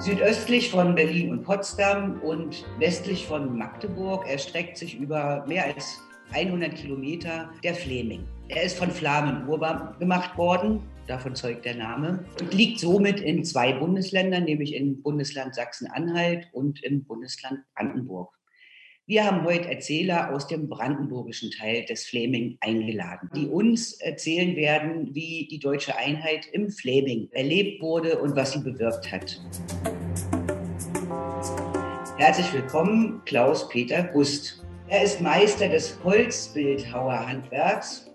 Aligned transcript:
Südöstlich 0.00 0.70
von 0.70 0.94
Berlin 0.94 1.30
und 1.30 1.44
Potsdam 1.44 2.20
und 2.22 2.64
westlich 2.78 3.26
von 3.26 3.56
Magdeburg 3.56 4.26
erstreckt 4.26 4.78
sich 4.78 4.98
über 4.98 5.44
mehr 5.46 5.66
als 5.66 6.00
100 6.32 6.74
Kilometer 6.74 7.50
der 7.62 7.74
Fleming. 7.74 8.24
Er 8.48 8.62
ist 8.62 8.78
von 8.78 8.90
Flamen 8.90 9.46
urbar 9.48 9.96
gemacht 9.98 10.36
worden, 10.38 10.80
davon 11.06 11.34
zeugt 11.34 11.64
der 11.64 11.74
Name, 11.74 12.24
und 12.40 12.54
liegt 12.54 12.80
somit 12.80 13.20
in 13.20 13.44
zwei 13.44 13.72
Bundesländern, 13.72 14.44
nämlich 14.44 14.74
im 14.74 15.02
Bundesland 15.02 15.54
Sachsen-Anhalt 15.54 16.48
und 16.52 16.82
im 16.82 17.04
Bundesland 17.04 17.60
Brandenburg. 17.74 18.39
Wir 19.10 19.26
haben 19.26 19.42
heute 19.42 19.68
Erzähler 19.68 20.32
aus 20.32 20.46
dem 20.46 20.68
brandenburgischen 20.68 21.50
Teil 21.50 21.84
des 21.84 22.06
Fleming 22.06 22.56
eingeladen, 22.60 23.28
die 23.34 23.48
uns 23.48 23.94
erzählen 23.94 24.54
werden, 24.54 25.12
wie 25.12 25.48
die 25.50 25.58
deutsche 25.58 25.96
Einheit 25.96 26.46
im 26.52 26.70
Fleming 26.70 27.28
erlebt 27.32 27.82
wurde 27.82 28.20
und 28.20 28.36
was 28.36 28.52
sie 28.52 28.60
bewirkt 28.60 29.10
hat. 29.10 29.40
Herzlich 32.18 32.52
willkommen, 32.52 33.20
Klaus-Peter 33.24 34.04
Gust. 34.04 34.64
Er 34.86 35.02
ist 35.02 35.20
Meister 35.20 35.68
des 35.68 35.98
Holzbildhauerhandwerks 36.04 38.12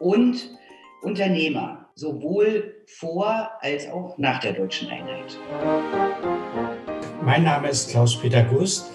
und 0.00 0.56
Unternehmer, 1.02 1.90
sowohl 1.94 2.74
vor 2.86 3.50
als 3.60 3.86
auch 3.90 4.16
nach 4.16 4.40
der 4.40 4.54
deutschen 4.54 4.88
Einheit. 4.88 5.38
Mein 7.22 7.44
Name 7.44 7.68
ist 7.68 7.90
Klaus-Peter 7.90 8.44
Gust. 8.44 8.90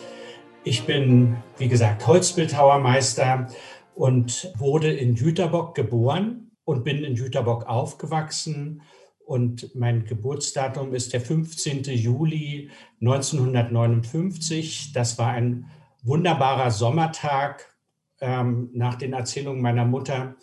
Ich 0.66 0.86
bin, 0.86 1.36
wie 1.58 1.68
gesagt, 1.68 2.08
Holzbildhauermeister 2.08 3.48
und 3.96 4.50
wurde 4.58 4.94
in 4.94 5.14
Jüterbock 5.16 5.76
geboren 5.76 6.52
und 6.64 6.86
bin 6.86 7.04
in 7.04 7.16
Jüterbock 7.16 7.66
aufgewachsen. 7.68 8.82
Und 9.26 9.76
mein 9.76 10.06
Geburtsdatum 10.06 10.94
ist 10.94 11.12
der 11.12 11.20
15. 11.20 11.84
Juli 11.84 12.70
1959. 13.02 14.94
Das 14.94 15.18
war 15.18 15.32
ein 15.32 15.70
wunderbarer 16.02 16.72
Sommertag 16.72 17.76
ähm, 18.22 18.70
nach 18.74 18.96
den 18.96 19.12
Erzählungen 19.12 19.62
meiner 19.62 19.84
Mutter. 19.84 20.36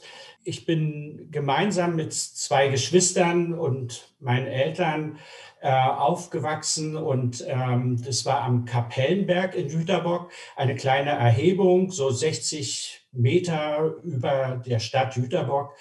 Ich 0.45 0.67
bin 0.67 1.29
gemeinsam 1.31 1.97
mit 1.97 2.13
zwei 2.13 2.69
Geschwistern 2.69 3.55
und 3.55 4.15
meinen 4.21 4.47
Eltern 4.47 5.17
äh, 5.61 5.71
aufgewachsen 5.71 6.97
und 6.97 7.45
ähm, 7.47 8.01
das 8.03 8.25
war 8.25 8.43
am 8.43 8.65
Kapellenberg 8.65 9.55
in 9.55 9.69
Jüterbock, 9.69 10.31
eine 10.57 10.75
kleine 10.75 11.11
Erhebung, 11.11 11.91
so 11.91 12.11
60 12.11 13.07
Meter 13.13 13.97
über 14.03 14.63
der 14.65 14.79
Stadt 14.79 15.17
Jüterbock, 15.17 15.75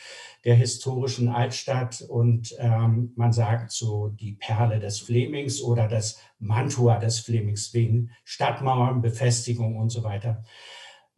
der 0.43 0.55
historischen 0.55 1.29
Altstadt 1.29 2.01
und 2.01 2.55
ähm, 2.59 3.13
man 3.15 3.31
sagt 3.31 3.71
so 3.71 4.09
die 4.09 4.33
Perle 4.33 4.79
des 4.79 4.99
Flemings 4.99 5.61
oder 5.61 5.87
das 5.87 6.19
Mantua 6.39 6.97
des 6.97 7.19
Flemings 7.19 7.73
wegen 7.73 8.11
Stadtmauern, 8.23 9.01
Befestigung 9.01 9.77
und 9.77 9.89
so 9.89 10.03
weiter. 10.03 10.43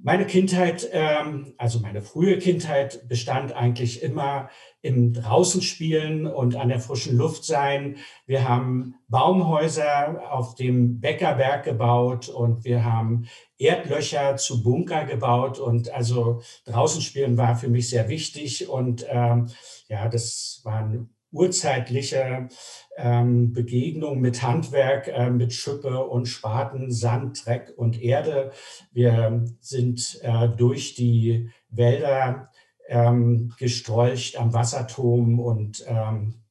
Meine 0.03 0.25
Kindheit, 0.25 0.89
ähm, 0.91 1.53
also 1.57 1.79
meine 1.79 2.01
frühe 2.01 2.39
Kindheit 2.39 3.07
bestand 3.07 3.53
eigentlich 3.53 4.01
immer 4.01 4.49
im 4.81 5.13
Draußenspielen 5.13 6.25
und 6.25 6.55
an 6.55 6.69
der 6.69 6.79
frischen 6.79 7.15
Luft 7.15 7.45
sein. 7.45 7.97
Wir 8.25 8.47
haben 8.47 8.95
Baumhäuser 9.07 10.31
auf 10.31 10.55
dem 10.55 10.99
Bäckerberg 10.99 11.63
gebaut 11.63 12.29
und 12.29 12.63
wir 12.63 12.83
haben 12.83 13.27
Erdlöcher 13.57 14.37
zu 14.37 14.63
Bunker 14.63 15.05
gebaut 15.05 15.59
und 15.59 15.93
also 15.93 16.41
draußen 16.65 17.01
spielen 17.01 17.37
war 17.37 17.55
für 17.55 17.67
mich 17.67 17.89
sehr 17.89 18.09
wichtig 18.09 18.69
und 18.69 19.05
ähm, 19.09 19.47
ja, 19.87 20.09
das 20.09 20.61
waren 20.63 21.09
urzeitliche 21.31 22.49
ähm, 22.97 23.53
Begegnung 23.53 24.19
mit 24.19 24.41
Handwerk, 24.41 25.07
äh, 25.07 25.29
mit 25.29 25.53
Schippe 25.53 26.05
und 26.05 26.25
Spaten, 26.25 26.91
Sand, 26.91 27.45
Dreck 27.45 27.73
und 27.77 28.01
Erde. 28.01 28.51
Wir 28.91 29.45
sind 29.59 30.19
äh, 30.23 30.49
durch 30.49 30.95
die 30.95 31.49
Wälder 31.69 32.49
ähm, 32.91 33.53
gestrolcht 33.57 34.37
am 34.37 34.53
Wasserturm 34.53 35.39
und 35.39 35.83
ähm, 35.87 36.43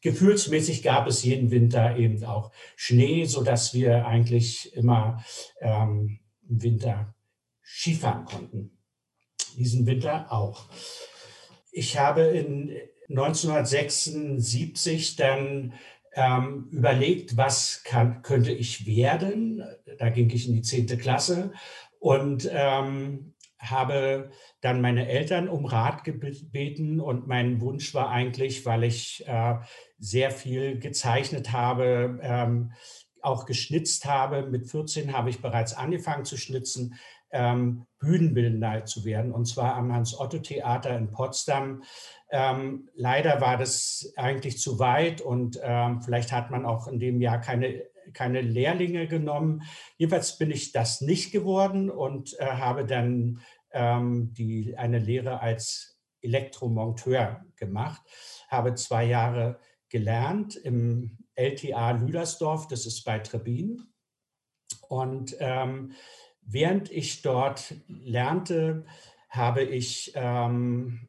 gefühlsmäßig 0.00 0.82
gab 0.84 1.08
es 1.08 1.24
jeden 1.24 1.50
Winter 1.50 1.96
eben 1.96 2.24
auch 2.24 2.52
Schnee, 2.76 3.24
so 3.24 3.42
dass 3.42 3.74
wir 3.74 4.06
eigentlich 4.06 4.76
immer 4.76 5.24
ähm, 5.60 6.20
im 6.48 6.62
Winter 6.62 7.16
Skifahren 7.62 8.26
konnten. 8.26 8.78
Diesen 9.56 9.86
Winter 9.86 10.32
auch. 10.32 10.68
Ich 11.72 11.98
habe 11.98 12.22
in 12.22 12.76
1976 13.08 15.16
dann 15.16 15.72
ähm, 16.14 16.68
überlegt, 16.70 17.36
was 17.36 17.82
kann, 17.82 18.22
könnte 18.22 18.52
ich 18.52 18.86
werden. 18.86 19.64
Da 19.98 20.10
ging 20.10 20.30
ich 20.30 20.46
in 20.46 20.54
die 20.54 20.62
zehnte 20.62 20.96
Klasse 20.96 21.52
und 21.98 22.48
ähm, 22.52 23.34
habe 23.58 24.30
dann 24.60 24.80
meine 24.80 25.08
Eltern 25.08 25.48
um 25.48 25.66
Rat 25.66 26.04
gebeten 26.04 27.00
und 27.00 27.26
mein 27.26 27.60
Wunsch 27.60 27.94
war 27.94 28.10
eigentlich, 28.10 28.64
weil 28.66 28.84
ich 28.84 29.26
äh, 29.26 29.56
sehr 29.98 30.30
viel 30.30 30.78
gezeichnet 30.78 31.52
habe, 31.52 32.18
ähm, 32.22 32.72
auch 33.20 33.46
geschnitzt 33.46 34.04
habe. 34.04 34.46
Mit 34.46 34.70
14 34.70 35.12
habe 35.12 35.30
ich 35.30 35.42
bereits 35.42 35.74
angefangen 35.74 36.24
zu 36.24 36.36
schnitzen, 36.36 36.94
ähm, 37.30 37.86
Bühnenbildner 37.98 38.84
zu 38.84 39.04
werden, 39.04 39.32
und 39.32 39.46
zwar 39.46 39.74
am 39.74 39.92
Hans-Otto-Theater 39.92 40.96
in 40.96 41.10
Potsdam. 41.10 41.82
Ähm, 42.30 42.88
leider 42.94 43.40
war 43.40 43.56
das 43.56 44.12
eigentlich 44.16 44.58
zu 44.58 44.78
weit 44.78 45.20
und 45.20 45.58
ähm, 45.62 46.00
vielleicht 46.02 46.32
hat 46.32 46.50
man 46.50 46.64
auch 46.64 46.86
in 46.86 46.98
dem 46.98 47.20
Jahr 47.20 47.40
keine, 47.40 47.82
keine 48.12 48.40
Lehrlinge 48.40 49.06
genommen. 49.06 49.62
Jedenfalls 49.96 50.38
bin 50.38 50.50
ich 50.50 50.72
das 50.72 51.00
nicht 51.00 51.32
geworden 51.32 51.90
und 51.90 52.38
äh, 52.38 52.46
habe 52.46 52.84
dann 52.84 53.40
ähm, 53.72 54.32
die, 54.34 54.76
eine 54.76 54.98
Lehre 54.98 55.40
als 55.40 55.98
Elektromonteur 56.20 57.44
gemacht, 57.56 58.02
habe 58.48 58.74
zwei 58.74 59.04
Jahre 59.04 59.60
gelernt 59.88 60.56
im 60.56 61.18
LTA 61.34 61.92
Lüdersdorf, 61.92 62.66
das 62.68 62.86
ist 62.86 63.04
bei 63.04 63.18
Trebin. 63.20 63.84
Und 64.88 65.36
ähm, 65.38 65.92
während 66.42 66.90
ich 66.90 67.22
dort 67.22 67.74
lernte, 67.86 68.84
habe 69.28 69.62
ich 69.62 70.12
ähm, 70.14 71.07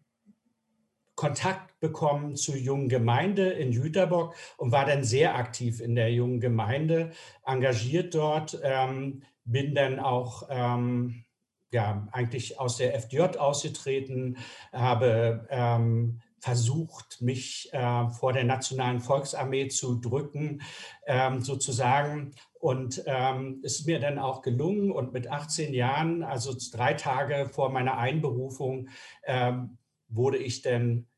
Kontakt 1.19 1.77
bekommen 1.81 2.37
zur 2.37 2.55
jungen 2.55 2.87
Gemeinde 2.87 3.49
in 3.49 3.73
Jüterbock 3.73 4.35
und 4.55 4.71
war 4.71 4.85
dann 4.85 5.03
sehr 5.03 5.35
aktiv 5.35 5.81
in 5.81 5.93
der 5.93 6.13
jungen 6.13 6.39
Gemeinde, 6.39 7.11
engagiert 7.45 8.15
dort, 8.15 8.57
ähm, 8.63 9.23
bin 9.43 9.75
dann 9.75 9.99
auch 9.99 10.43
ähm, 10.49 11.25
ja, 11.73 12.07
eigentlich 12.13 12.57
aus 12.57 12.77
der 12.77 12.95
FDJ 12.95 13.37
ausgetreten, 13.37 14.37
habe 14.71 15.45
ähm, 15.49 16.21
versucht, 16.39 17.21
mich 17.21 17.67
äh, 17.73 18.07
vor 18.07 18.31
der 18.31 18.45
Nationalen 18.45 19.01
Volksarmee 19.01 19.67
zu 19.67 19.99
drücken, 19.99 20.61
ähm, 21.05 21.41
sozusagen. 21.41 22.31
Und 22.61 23.03
ähm, 23.07 23.59
ist 23.61 23.87
mir 23.87 23.99
dann 23.99 24.19
auch 24.19 24.41
gelungen. 24.41 24.89
Und 24.89 25.11
mit 25.11 25.29
18 25.29 25.73
Jahren, 25.73 26.23
also 26.23 26.55
drei 26.71 26.93
Tage 26.93 27.49
vor 27.49 27.69
meiner 27.71 27.97
Einberufung, 27.97 28.87
ähm, 29.25 29.79
wurde 30.07 30.37
ich 30.37 30.61
dann 30.61 31.08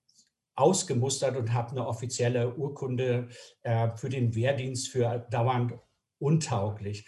ausgemustert 0.62 1.36
und 1.36 1.54
habe 1.54 1.72
eine 1.72 1.88
offizielle 1.88 2.56
Urkunde 2.56 3.30
äh, 3.64 3.90
für 3.96 4.10
den 4.10 4.36
Wehrdienst 4.36 4.90
für 4.90 5.26
dauernd 5.30 5.74
untauglich. 6.20 7.06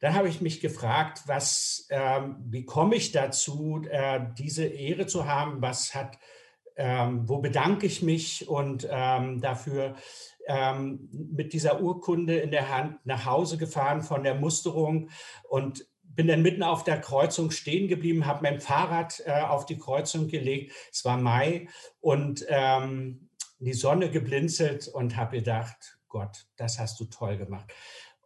Dann 0.00 0.14
habe 0.14 0.28
ich 0.28 0.40
mich 0.40 0.60
gefragt, 0.60 1.22
was, 1.26 1.86
ähm, 1.90 2.36
wie 2.48 2.64
komme 2.64 2.96
ich 2.96 3.12
dazu, 3.12 3.82
äh, 3.88 4.20
diese 4.36 4.66
Ehre 4.66 5.06
zu 5.06 5.26
haben? 5.26 5.62
Was 5.62 5.94
hat, 5.94 6.18
ähm, 6.76 7.28
wo 7.28 7.38
bedanke 7.38 7.86
ich 7.86 8.02
mich 8.02 8.48
und 8.48 8.86
ähm, 8.90 9.40
dafür 9.40 9.94
ähm, 10.46 11.08
mit 11.12 11.52
dieser 11.52 11.80
Urkunde 11.80 12.36
in 12.36 12.50
der 12.50 12.70
Hand 12.70 12.98
nach 13.04 13.24
Hause 13.24 13.56
gefahren 13.56 14.02
von 14.02 14.22
der 14.22 14.34
Musterung 14.34 15.10
und 15.48 15.86
bin 16.16 16.26
dann 16.26 16.42
mitten 16.42 16.62
auf 16.62 16.82
der 16.82 17.00
Kreuzung 17.00 17.50
stehen 17.50 17.88
geblieben, 17.88 18.26
habe 18.26 18.42
mein 18.42 18.60
Fahrrad 18.60 19.22
äh, 19.26 19.42
auf 19.42 19.66
die 19.66 19.78
Kreuzung 19.78 20.28
gelegt. 20.28 20.72
Es 20.90 21.04
war 21.04 21.18
Mai 21.18 21.68
und 22.00 22.44
ähm, 22.48 23.28
die 23.58 23.74
Sonne 23.74 24.10
geblinzelt 24.10 24.88
und 24.88 25.16
habe 25.16 25.38
gedacht, 25.38 25.98
Gott, 26.08 26.46
das 26.56 26.78
hast 26.78 26.98
du 26.98 27.04
toll 27.04 27.36
gemacht. 27.36 27.72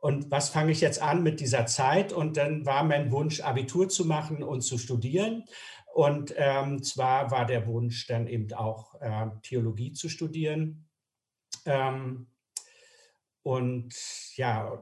Und 0.01 0.31
was 0.31 0.49
fange 0.49 0.73
ich 0.73 0.81
jetzt 0.81 1.03
an 1.03 1.23
mit 1.23 1.41
dieser 1.41 1.67
Zeit? 1.67 2.13
Und 2.13 2.37
dann 2.37 2.65
war 2.65 2.85
mein 2.85 3.13
Wunsch, 3.13 3.41
Abitur 3.41 3.89
zu 3.89 4.07
machen 4.07 4.43
und 4.43 4.63
zu 4.63 4.79
studieren. 4.79 5.45
Und 5.93 6.33
ähm, 6.37 6.83
zwar 6.83 7.31
war 7.31 7.45
der 7.45 7.67
Wunsch 7.67 8.07
dann 8.07 8.27
eben 8.27 8.53
auch 8.55 8.95
äh, 9.01 9.27
Theologie 9.43 9.93
zu 9.93 10.09
studieren. 10.09 10.89
Ähm, 11.67 12.29
und 13.43 13.95
ja, 14.37 14.81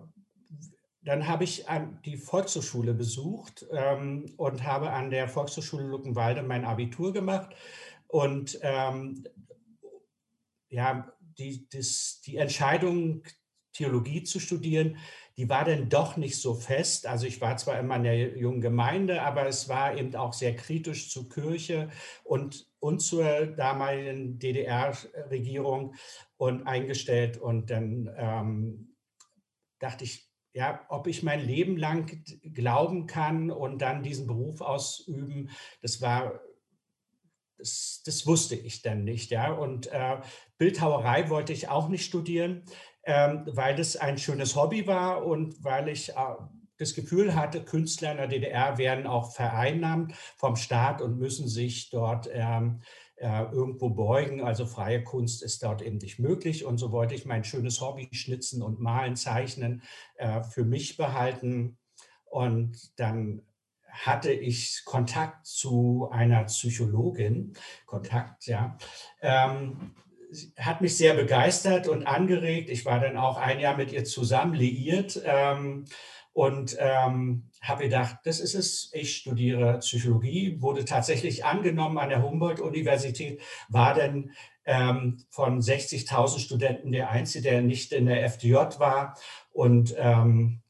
dann 1.08 1.26
habe 1.26 1.44
ich 1.44 1.64
die 2.04 2.18
Volkshochschule 2.18 2.92
besucht 2.92 3.64
ähm, 3.72 4.26
und 4.36 4.64
habe 4.64 4.90
an 4.90 5.08
der 5.08 5.26
Volkshochschule 5.26 5.84
Luckenwalde 5.84 6.42
mein 6.42 6.66
Abitur 6.66 7.14
gemacht. 7.14 7.56
Und 8.08 8.58
ähm, 8.60 9.24
ja, 10.68 11.10
die, 11.38 11.66
das, 11.70 12.20
die 12.26 12.36
Entscheidung, 12.36 13.22
Theologie 13.72 14.22
zu 14.22 14.38
studieren, 14.38 14.98
die 15.38 15.48
war 15.48 15.64
dann 15.64 15.88
doch 15.88 16.18
nicht 16.18 16.38
so 16.38 16.52
fest. 16.52 17.06
Also 17.06 17.26
ich 17.26 17.40
war 17.40 17.56
zwar 17.56 17.78
immer 17.78 17.96
in 17.96 18.02
der 18.02 18.36
jungen 18.36 18.60
Gemeinde, 18.60 19.22
aber 19.22 19.46
es 19.46 19.66
war 19.66 19.96
eben 19.96 20.14
auch 20.14 20.34
sehr 20.34 20.54
kritisch 20.56 21.10
zur 21.10 21.30
Kirche 21.30 21.88
und, 22.22 22.66
und 22.80 23.00
zur 23.00 23.46
damaligen 23.46 24.38
DDR-Regierung 24.38 25.94
und 26.36 26.66
eingestellt. 26.66 27.38
Und 27.38 27.70
dann 27.70 28.14
ähm, 28.14 28.94
dachte 29.78 30.04
ich, 30.04 30.27
ja, 30.58 30.84
ob 30.88 31.06
ich 31.06 31.22
mein 31.22 31.46
Leben 31.46 31.76
lang 31.76 32.22
glauben 32.42 33.06
kann 33.06 33.50
und 33.50 33.80
dann 33.80 34.02
diesen 34.02 34.26
Beruf 34.26 34.60
ausüben, 34.60 35.50
das 35.80 36.02
war 36.02 36.40
das, 37.56 38.02
das, 38.06 38.24
wusste 38.24 38.54
ich 38.54 38.82
dann 38.82 39.02
nicht, 39.02 39.32
ja. 39.32 39.50
Und 39.50 39.88
äh, 39.88 40.20
Bildhauerei 40.58 41.28
wollte 41.28 41.52
ich 41.52 41.68
auch 41.68 41.88
nicht 41.88 42.04
studieren 42.04 42.62
ähm, 43.08 43.44
weil 43.46 43.80
es 43.80 43.96
ein 43.96 44.18
schönes 44.18 44.54
Hobby 44.54 44.86
war 44.86 45.24
und 45.24 45.64
weil 45.64 45.88
ich 45.88 46.10
äh, 46.10 46.14
das 46.76 46.94
Gefühl 46.94 47.34
hatte, 47.34 47.64
Künstler 47.64 48.12
in 48.12 48.18
der 48.18 48.28
DDR 48.28 48.76
werden 48.76 49.06
auch 49.06 49.32
vereinnahmt 49.32 50.12
vom 50.36 50.56
Staat 50.56 51.00
und 51.00 51.18
müssen 51.18 51.48
sich 51.48 51.88
dort 51.88 52.28
ähm, 52.30 52.82
äh, 52.82 52.84
irgendwo 53.20 53.90
beugen. 53.90 54.42
Also 54.42 54.66
freie 54.66 55.02
Kunst 55.02 55.42
ist 55.42 55.62
dort 55.62 55.82
eben 55.82 55.98
nicht 55.98 56.18
möglich. 56.18 56.64
Und 56.64 56.78
so 56.78 56.92
wollte 56.92 57.14
ich 57.14 57.26
mein 57.26 57.44
schönes 57.44 57.80
Hobby 57.80 58.08
schnitzen 58.12 58.62
und 58.62 58.80
malen, 58.80 59.16
zeichnen 59.16 59.82
äh, 60.16 60.42
für 60.42 60.64
mich 60.64 60.96
behalten. 60.96 61.78
Und 62.24 62.98
dann 62.98 63.42
hatte 63.90 64.32
ich 64.32 64.82
Kontakt 64.84 65.46
zu 65.46 66.08
einer 66.10 66.44
Psychologin, 66.44 67.54
Kontakt, 67.86 68.46
ja, 68.46 68.76
ähm, 69.20 69.94
hat 70.58 70.82
mich 70.82 70.96
sehr 70.96 71.14
begeistert 71.14 71.88
und 71.88 72.06
angeregt. 72.06 72.68
Ich 72.70 72.84
war 72.84 73.00
dann 73.00 73.16
auch 73.16 73.38
ein 73.38 73.60
Jahr 73.60 73.76
mit 73.76 73.92
ihr 73.92 74.04
zusammen 74.04 74.54
liiert 74.54 75.20
ähm, 75.24 75.86
und 76.32 76.76
ähm, 76.78 77.47
habe 77.62 77.84
gedacht, 77.84 78.16
das 78.24 78.40
ist 78.40 78.54
es. 78.54 78.90
Ich 78.92 79.16
studiere 79.16 79.78
Psychologie, 79.78 80.60
wurde 80.60 80.84
tatsächlich 80.84 81.44
angenommen 81.44 81.98
an 81.98 82.08
der 82.08 82.22
Humboldt-Universität, 82.22 83.40
war 83.68 83.94
dann 83.94 84.32
ähm, 84.64 85.24
von 85.30 85.60
60.000 85.60 86.38
Studenten 86.38 86.92
der 86.92 87.10
Einzige, 87.10 87.50
der 87.50 87.62
nicht 87.62 87.92
in 87.92 88.06
der 88.06 88.24
FDJ 88.24 88.54
war 88.78 89.16
und 89.52 89.94
ähm, 89.98 90.60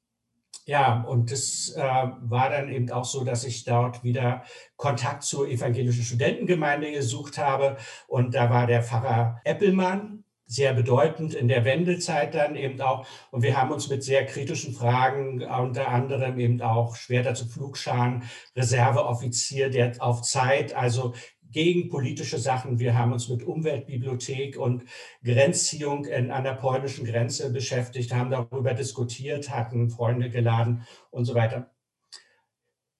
ja, 0.68 1.00
und 1.00 1.32
das 1.32 1.72
äh, 1.76 1.80
war 1.82 2.50
dann 2.50 2.68
eben 2.68 2.90
auch 2.90 3.06
so, 3.06 3.24
dass 3.24 3.44
ich 3.44 3.64
dort 3.64 4.04
wieder 4.04 4.44
Kontakt 4.76 5.22
zur 5.22 5.48
evangelischen 5.48 6.04
Studentengemeinde 6.04 6.92
gesucht 6.92 7.38
habe. 7.38 7.78
Und 8.06 8.34
da 8.34 8.50
war 8.50 8.66
der 8.66 8.82
Pfarrer 8.82 9.40
Eppelmann, 9.44 10.17
sehr 10.48 10.72
bedeutend 10.72 11.34
in 11.34 11.46
der 11.46 11.64
Wendezeit 11.64 12.34
dann 12.34 12.56
eben 12.56 12.80
auch. 12.80 13.06
Und 13.30 13.42
wir 13.42 13.56
haben 13.56 13.70
uns 13.70 13.88
mit 13.88 14.02
sehr 14.02 14.24
kritischen 14.24 14.72
Fragen, 14.74 15.44
unter 15.44 15.88
anderem 15.88 16.40
eben 16.40 16.60
auch 16.62 16.96
Schwerter 16.96 17.34
zu 17.34 17.46
Flugscharen, 17.46 18.24
Reserveoffizier, 18.56 19.68
der 19.68 19.92
auf 20.00 20.22
Zeit, 20.22 20.74
also 20.74 21.12
gegen 21.50 21.88
politische 21.88 22.38
Sachen. 22.38 22.78
Wir 22.78 22.96
haben 22.96 23.12
uns 23.12 23.28
mit 23.28 23.42
Umweltbibliothek 23.42 24.58
und 24.58 24.84
Grenzziehung 25.22 26.06
in, 26.06 26.30
an 26.30 26.44
der 26.44 26.54
polnischen 26.54 27.04
Grenze 27.04 27.52
beschäftigt, 27.52 28.14
haben 28.14 28.30
darüber 28.30 28.74
diskutiert, 28.74 29.50
hatten 29.50 29.90
Freunde 29.90 30.30
geladen 30.30 30.86
und 31.10 31.26
so 31.26 31.34
weiter. 31.34 31.70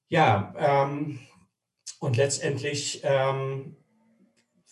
Ja, 0.08 0.54
ähm, 0.58 1.20
und 2.00 2.16
letztendlich 2.16 3.00
ähm, 3.04 3.76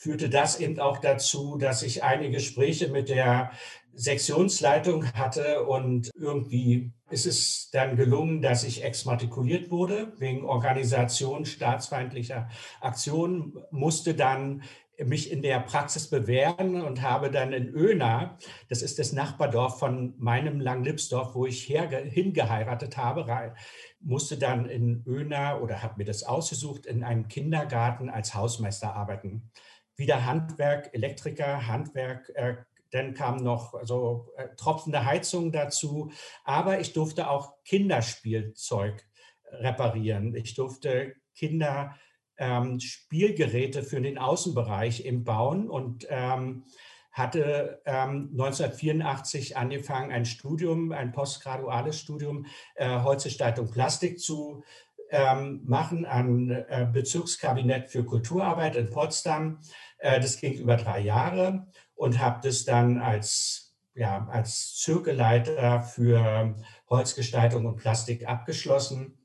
führte 0.07 0.31
das 0.31 0.61
eben 0.61 0.79
auch 0.79 0.99
dazu, 0.99 1.57
dass 1.59 1.83
ich 1.83 2.05
einige 2.05 2.37
Gespräche 2.37 2.87
mit 2.87 3.09
der 3.09 3.51
Sektionsleitung 3.93 5.13
hatte 5.15 5.65
und 5.65 6.13
irgendwie 6.15 6.93
ist 7.11 7.27
es 7.27 7.71
dann 7.73 7.97
gelungen, 7.97 8.41
dass 8.41 8.63
ich 8.63 8.85
exmatrikuliert 8.85 9.69
wurde 9.73 10.13
wegen 10.19 10.45
Organisation 10.45 11.45
staatsfeindlicher 11.45 12.49
Aktionen, 12.81 13.55
musste 13.73 14.15
dann 14.15 14.63
mich 15.05 15.33
in 15.33 15.43
der 15.43 15.59
Praxis 15.59 16.09
bewähren 16.09 16.81
und 16.83 17.03
habe 17.03 17.33
dann 17.33 17.53
in 17.53 17.69
Öna, 17.75 18.39
das 18.69 18.83
ist 18.83 19.01
das 19.01 19.13
Nachbardorf 19.13 19.81
von 19.81 20.15
meinem 20.19 20.61
Langlipsdorf, 20.61 21.35
wo 21.35 21.47
ich 21.47 21.65
hingeheiratet 21.65 22.97
habe, 22.97 23.27
rein, 23.27 23.57
musste 24.01 24.39
dann 24.39 24.67
in 24.67 25.03
Öna 25.05 25.59
oder 25.59 25.83
habe 25.83 25.95
mir 25.99 26.05
das 26.05 26.23
ausgesucht, 26.23 26.87
in 26.87 27.03
einem 27.03 27.27
Kindergarten 27.27 28.09
als 28.09 28.35
Hausmeister 28.35 28.95
arbeiten. 28.95 29.51
Wieder 29.97 30.27
Handwerk, 30.27 30.95
Elektriker, 30.95 31.67
Handwerk, 31.67 32.31
äh, 32.35 32.57
dann 32.91 33.15
kam 33.15 33.37
noch 33.37 33.75
so 33.85 34.33
äh, 34.37 34.49
tropfende 34.57 35.05
Heizung 35.05 35.53
dazu. 35.53 36.11
Aber 36.45 36.81
ich 36.81 36.93
durfte 36.93 37.31
auch 37.31 37.55
Kinderspielzeug 37.65 39.05
reparieren. 39.51 40.35
Ich 40.35 40.55
durfte 40.55 41.15
Kinderspielgeräte 41.35 43.79
ähm, 43.81 43.85
für 43.85 44.01
den 44.01 44.17
Außenbereich 44.19 45.05
im 45.05 45.25
Bauen 45.25 45.69
und 45.69 46.07
ähm, 46.09 46.65
hatte 47.13 47.83
ähm, 47.87 48.31
1984 48.33 49.57
angefangen, 49.57 50.13
ein 50.13 50.25
Studium, 50.27 50.93
ein 50.93 51.11
postgraduales 51.13 51.99
Studium 51.99 52.45
äh, 52.75 53.01
Holzgestaltung 53.01 53.71
Plastik 53.71 54.21
zu 54.21 54.63
ähm, 55.11 55.63
machen 55.65 56.05
am 56.07 56.51
äh, 56.51 56.87
Bezirkskabinett 56.93 57.91
für 57.91 58.05
Kulturarbeit 58.05 58.77
in 58.77 58.91
Potsdam. 58.91 59.61
Äh, 59.99 60.21
das 60.21 60.39
ging 60.39 60.55
über 60.55 60.77
drei 60.77 61.01
Jahre 61.01 61.67
und 61.95 62.21
habe 62.21 62.41
das 62.43 62.65
dann 62.65 62.99
als, 62.99 63.77
ja, 63.95 64.27
als 64.31 64.77
Zirkelleiter 64.77 65.83
für 65.83 66.55
Holzgestaltung 66.89 67.67
und 67.67 67.77
Plastik 67.77 68.29
abgeschlossen 68.29 69.19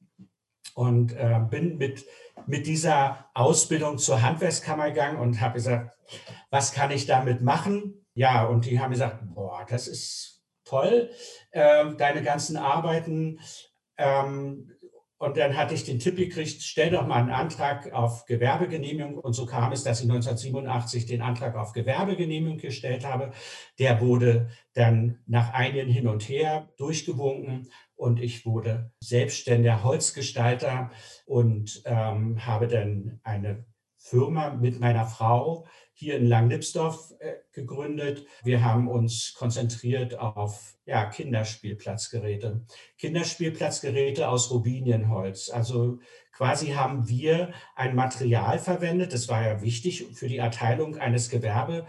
und 0.75 1.13
äh, 1.13 1.39
bin 1.49 1.77
mit, 1.77 2.05
mit 2.45 2.67
dieser 2.67 3.29
Ausbildung 3.33 3.97
zur 3.97 4.21
Handwerkskammer 4.21 4.89
gegangen 4.89 5.19
und 5.19 5.41
habe 5.41 5.55
gesagt, 5.55 5.97
was 6.49 6.73
kann 6.73 6.91
ich 6.91 7.05
damit 7.05 7.41
machen? 7.41 8.05
Ja, 8.13 8.45
und 8.45 8.65
die 8.65 8.79
haben 8.79 8.91
gesagt, 8.91 9.19
boah, 9.33 9.65
das 9.69 9.87
ist 9.87 10.43
toll, 10.63 11.09
äh, 11.51 11.93
deine 11.95 12.23
ganzen 12.23 12.57
Arbeiten. 12.57 13.39
Ähm, 13.97 14.71
und 15.21 15.37
dann 15.37 15.55
hatte 15.55 15.75
ich 15.75 15.83
den 15.83 15.99
Tipp 15.99 16.15
gekriegt, 16.15 16.63
stell 16.63 16.89
doch 16.89 17.05
mal 17.05 17.17
einen 17.17 17.29
Antrag 17.29 17.93
auf 17.93 18.25
Gewerbegenehmigung. 18.25 19.19
Und 19.19 19.33
so 19.33 19.45
kam 19.45 19.71
es, 19.71 19.83
dass 19.83 20.01
ich 20.01 20.09
1987 20.09 21.05
den 21.05 21.21
Antrag 21.21 21.55
auf 21.55 21.73
Gewerbegenehmigung 21.73 22.57
gestellt 22.57 23.05
habe. 23.05 23.29
Der 23.77 24.01
wurde 24.01 24.49
dann 24.73 25.19
nach 25.27 25.53
einigen 25.53 25.91
hin 25.91 26.07
und 26.07 26.27
her 26.27 26.69
durchgewunken 26.77 27.69
und 27.95 28.19
ich 28.19 28.47
wurde 28.47 28.93
selbstständiger 28.99 29.83
Holzgestalter 29.83 30.89
und 31.27 31.83
ähm, 31.85 32.43
habe 32.43 32.67
dann 32.67 33.19
eine 33.23 33.65
Firma 33.97 34.49
mit 34.49 34.79
meiner 34.79 35.05
Frau 35.05 35.67
hier 36.01 36.17
in 36.17 36.25
Langlipsdorf 36.25 37.13
äh, 37.19 37.33
gegründet. 37.53 38.25
Wir 38.43 38.65
haben 38.65 38.87
uns 38.87 39.35
konzentriert 39.37 40.17
auf 40.17 40.75
ja, 40.85 41.05
Kinderspielplatzgeräte. 41.05 42.65
Kinderspielplatzgeräte 42.97 44.27
aus 44.27 44.49
Rubinienholz. 44.49 45.51
Also 45.51 45.99
quasi 46.31 46.69
haben 46.69 47.07
wir 47.07 47.53
ein 47.75 47.93
Material 47.93 48.57
verwendet, 48.57 49.13
das 49.13 49.29
war 49.29 49.45
ja 49.45 49.61
wichtig 49.61 50.07
für 50.15 50.27
die 50.27 50.39
Erteilung 50.39 50.97
eines 50.97 51.29
Gewerbes 51.29 51.83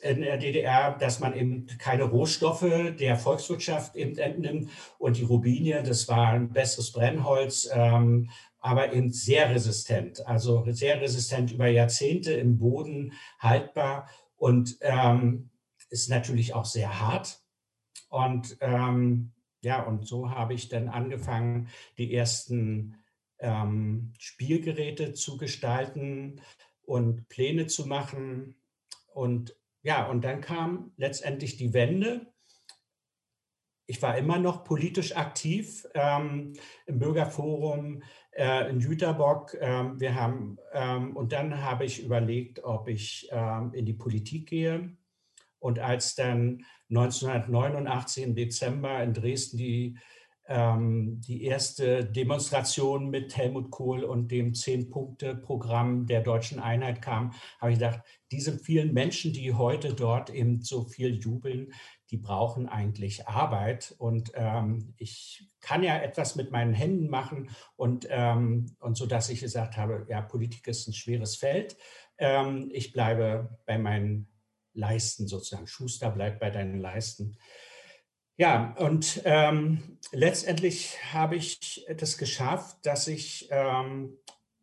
in 0.00 0.22
der 0.22 0.38
DDR, 0.38 0.96
dass 0.98 1.20
man 1.20 1.34
eben 1.34 1.66
keine 1.78 2.04
Rohstoffe 2.04 2.94
der 2.98 3.16
Volkswirtschaft 3.16 3.94
eben 3.94 4.16
entnimmt. 4.16 4.70
Und 4.98 5.18
die 5.18 5.24
Rubinie, 5.24 5.82
das 5.82 6.08
war 6.08 6.28
ein 6.28 6.50
besseres 6.50 6.92
Brennholz, 6.92 7.68
ähm, 7.74 8.30
aber 8.60 8.92
eben 8.92 9.10
sehr 9.10 9.50
resistent, 9.50 10.26
also 10.26 10.64
sehr 10.70 11.00
resistent 11.00 11.52
über 11.52 11.66
Jahrzehnte 11.66 12.32
im 12.32 12.58
Boden 12.58 13.14
haltbar 13.38 14.08
und 14.36 14.76
ähm, 14.80 15.50
ist 15.88 16.08
natürlich 16.08 16.54
auch 16.54 16.66
sehr 16.66 17.00
hart. 17.00 17.42
Und 18.08 18.56
ähm, 18.60 19.32
ja, 19.62 19.82
und 19.82 20.06
so 20.06 20.30
habe 20.30 20.54
ich 20.54 20.68
dann 20.68 20.88
angefangen, 20.88 21.68
die 21.98 22.14
ersten 22.14 22.96
ähm, 23.38 24.12
Spielgeräte 24.18 25.14
zu 25.14 25.36
gestalten 25.36 26.40
und 26.82 27.28
Pläne 27.28 27.66
zu 27.66 27.86
machen. 27.86 28.56
Und 29.14 29.56
ja, 29.82 30.06
und 30.06 30.22
dann 30.22 30.40
kam 30.40 30.92
letztendlich 30.96 31.56
die 31.56 31.72
Wende 31.72 32.30
ich 33.90 34.00
war 34.02 34.16
immer 34.16 34.38
noch 34.38 34.62
politisch 34.62 35.16
aktiv 35.16 35.84
ähm, 35.94 36.52
im 36.86 37.00
Bürgerforum 37.00 38.04
äh, 38.40 38.70
in 38.70 38.80
Jüterbock. 38.80 39.56
Ähm, 39.60 40.00
wir 40.00 40.14
haben, 40.14 40.58
ähm, 40.72 41.14
und 41.14 41.32
dann 41.32 41.62
habe 41.62 41.84
ich 41.84 42.02
überlegt, 42.02 42.64
ob 42.64 42.88
ich 42.88 43.28
ähm, 43.30 43.72
in 43.74 43.84
die 43.84 43.92
Politik 43.92 44.48
gehe. 44.48 44.96
Und 45.58 45.78
als 45.78 46.14
dann 46.14 46.64
1989 46.88 48.24
im 48.24 48.34
Dezember 48.34 49.02
in 49.02 49.12
Dresden 49.12 49.58
die, 49.58 49.98
die 50.50 51.44
erste 51.44 52.04
Demonstration 52.04 53.08
mit 53.08 53.36
Helmut 53.36 53.70
Kohl 53.70 54.02
und 54.02 54.32
dem 54.32 54.52
Zehn-Punkte-Programm 54.52 56.06
der 56.06 56.22
deutschen 56.22 56.58
Einheit 56.58 57.00
kam, 57.00 57.32
habe 57.60 57.70
ich 57.72 57.78
gedacht, 57.78 58.00
diese 58.32 58.58
vielen 58.58 58.92
Menschen, 58.92 59.32
die 59.32 59.54
heute 59.54 59.94
dort 59.94 60.28
eben 60.30 60.62
so 60.62 60.84
viel 60.84 61.14
jubeln, 61.14 61.72
die 62.10 62.16
brauchen 62.16 62.68
eigentlich 62.68 63.28
Arbeit. 63.28 63.94
Und 63.98 64.32
ähm, 64.34 64.94
ich 64.96 65.48
kann 65.60 65.82
ja 65.84 65.96
etwas 65.98 66.34
mit 66.34 66.50
meinen 66.50 66.74
Händen 66.74 67.08
machen 67.08 67.50
und, 67.76 68.06
ähm, 68.10 68.74
und 68.80 68.96
so, 68.96 69.06
dass 69.06 69.30
ich 69.30 69.40
gesagt 69.40 69.76
habe, 69.76 70.06
ja, 70.08 70.20
Politik 70.20 70.66
ist 70.66 70.88
ein 70.88 70.94
schweres 70.94 71.36
Feld. 71.36 71.76
Ähm, 72.18 72.70
ich 72.72 72.92
bleibe 72.92 73.58
bei 73.66 73.78
meinen 73.78 74.28
Leisten 74.72 75.26
sozusagen. 75.26 75.66
Schuster 75.66 76.10
bleibt 76.10 76.40
bei 76.40 76.50
deinen 76.50 76.80
Leisten. 76.80 77.36
Ja, 78.40 78.74
und 78.78 79.20
ähm, 79.26 79.98
letztendlich 80.12 80.96
habe 81.12 81.36
ich 81.36 81.84
das 81.94 82.16
geschafft, 82.16 82.78
dass 82.84 83.06
ich 83.06 83.50
ähm, 83.50 84.16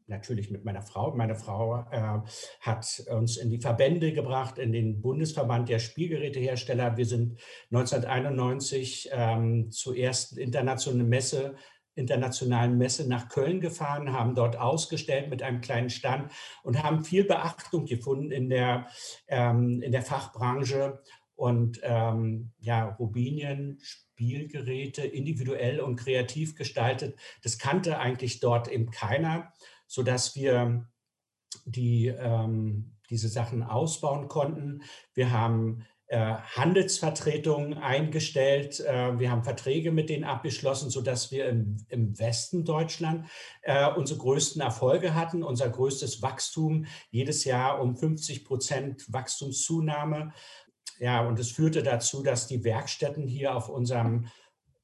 natürlich 0.08 0.50
mit 0.50 0.66
meiner 0.66 0.82
Frau. 0.82 1.14
Meine 1.14 1.36
Frau 1.36 1.86
äh, 1.92 2.22
hat 2.62 3.04
uns 3.12 3.38
in 3.38 3.52
die 3.52 3.62
Verbände 3.62 4.14
gebracht, 4.14 4.58
in 4.58 4.72
den 4.72 5.00
Bundesverband 5.00 5.70
der 5.70 5.78
Spielgerätehersteller. 5.78 6.98
Wir 6.98 7.06
sind 7.06 7.40
1991 7.72 9.10
ähm, 9.12 9.70
zur 9.70 9.96
ersten 9.96 10.40
internationalen 10.40 11.08
Messe 11.08 11.56
internationalen 11.94 12.78
Messe 12.78 13.08
nach 13.10 13.28
Köln 13.28 13.60
gefahren, 13.60 14.14
haben 14.14 14.36
dort 14.36 14.56
ausgestellt 14.56 15.30
mit 15.32 15.42
einem 15.42 15.62
kleinen 15.62 15.90
Stand 15.90 16.32
und 16.62 16.84
haben 16.84 17.04
viel 17.04 17.24
Beachtung 17.24 17.86
gefunden 17.86 18.32
in 18.32 18.50
der, 18.50 18.88
ähm, 19.28 19.82
in 19.82 19.92
der 19.92 20.04
Fachbranche. 20.04 21.02
Und 21.38 21.80
ähm, 21.84 22.52
ja, 22.60 22.84
Rubinien, 23.00 23.80
Spielgeräte, 23.82 25.04
individuell 25.04 25.80
und 25.80 25.96
kreativ 25.96 26.56
gestaltet, 26.56 27.18
das 27.44 27.58
kannte 27.58 28.00
eigentlich 28.00 28.42
dort 28.42 28.68
eben 28.68 28.92
keiner 28.92 29.54
sodass 29.88 30.36
wir 30.36 30.86
die, 31.66 32.08
ähm, 32.08 32.98
diese 33.10 33.30
Sachen 33.30 33.64
ausbauen 33.64 34.28
konnten. 34.28 34.84
Wir 35.14 35.32
haben 35.32 35.86
äh, 36.08 36.18
Handelsvertretungen 36.18 37.76
eingestellt. 37.76 38.80
Äh, 38.82 39.20
wir 39.20 39.32
haben 39.32 39.44
Verträge 39.44 39.92
mit 39.92 40.10
denen 40.10 40.24
abgeschlossen, 40.26 40.90
sodass 40.90 41.32
wir 41.32 41.48
im, 41.48 42.20
Westen 42.20 42.64
Deutschland 42.64 43.28
äh, 43.62 43.90
unsere 43.92 44.20
größten 44.20 44.62
Erfolge 44.62 45.16
hatten, 45.16 45.44
unser 45.44 45.70
größtes 45.70 46.22
Wachstum, 46.22 46.86
jedes 47.10 47.44
Jahr 47.46 47.82
um 47.82 47.96
50 47.96 48.46
Prozent 48.46 49.12
Wachstumszunahme. 49.12 50.34
Ja, 51.00 51.26
und 51.28 51.40
es 51.40 51.52
führte 51.52 51.84
dazu, 51.84 52.24
dass 52.24 52.48
die 52.48 52.64
Werkstätten 52.64 53.28
hier 53.28 53.56
auf 53.56 53.70
unserem 53.70 54.28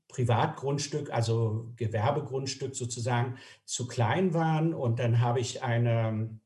Privatgrundstück, 0.07 1.11
also 1.11 1.71
Gewerbegrundstück 1.75 2.75
sozusagen, 2.75 3.37
zu 3.65 3.87
klein 3.87 4.33
waren. 4.33 4.73
Und 4.73 4.99
dann 4.99 5.19
habe 5.19 5.39
ich 5.39 5.63
eine, 5.63 6.39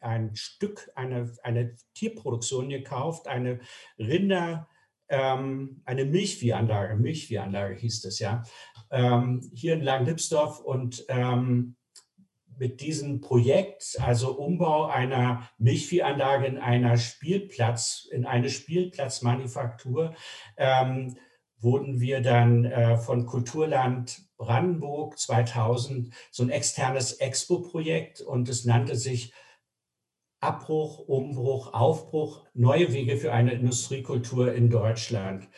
ein 0.00 0.34
Stück, 0.34 0.90
eine, 0.94 1.30
eine 1.42 1.76
Tierproduktion 1.94 2.70
gekauft, 2.70 3.28
eine 3.28 3.60
Rinder, 3.98 4.68
ähm, 5.08 5.82
eine 5.84 6.06
Milchviehanlage, 6.06 6.96
Milchviehanlage 6.96 7.74
hieß 7.74 8.06
es 8.06 8.18
ja, 8.20 8.42
ähm, 8.90 9.42
hier 9.52 9.74
in 9.74 9.82
Langlipsdorf. 9.82 10.60
Und 10.60 11.04
ähm, 11.08 11.76
mit 12.58 12.80
diesem 12.80 13.20
Projekt, 13.20 13.96
also 14.00 14.36
Umbau 14.38 14.86
einer 14.86 15.48
Milchviehanlage 15.58 16.46
in 16.46 16.58
einer 16.58 16.96
Spielplatz, 16.96 18.08
in 18.10 18.26
eine 18.26 18.50
Spielplatzmanufaktur, 18.50 20.14
ähm, 20.56 21.16
wurden 21.58 22.00
wir 22.00 22.20
dann 22.20 22.64
äh, 22.64 22.96
von 22.98 23.26
Kulturland 23.26 24.20
Brandenburg 24.36 25.18
2000 25.18 26.12
so 26.30 26.42
ein 26.42 26.50
externes 26.50 27.14
Expo-Projekt 27.14 28.20
und 28.20 28.48
es 28.48 28.64
nannte 28.64 28.96
sich 28.96 29.32
Abbruch, 30.40 30.98
Umbruch, 30.98 31.72
Aufbruch, 31.72 32.44
neue 32.52 32.92
Wege 32.92 33.16
für 33.16 33.32
eine 33.32 33.52
Industriekultur 33.52 34.52
in 34.52 34.68
Deutschland. 34.68 35.48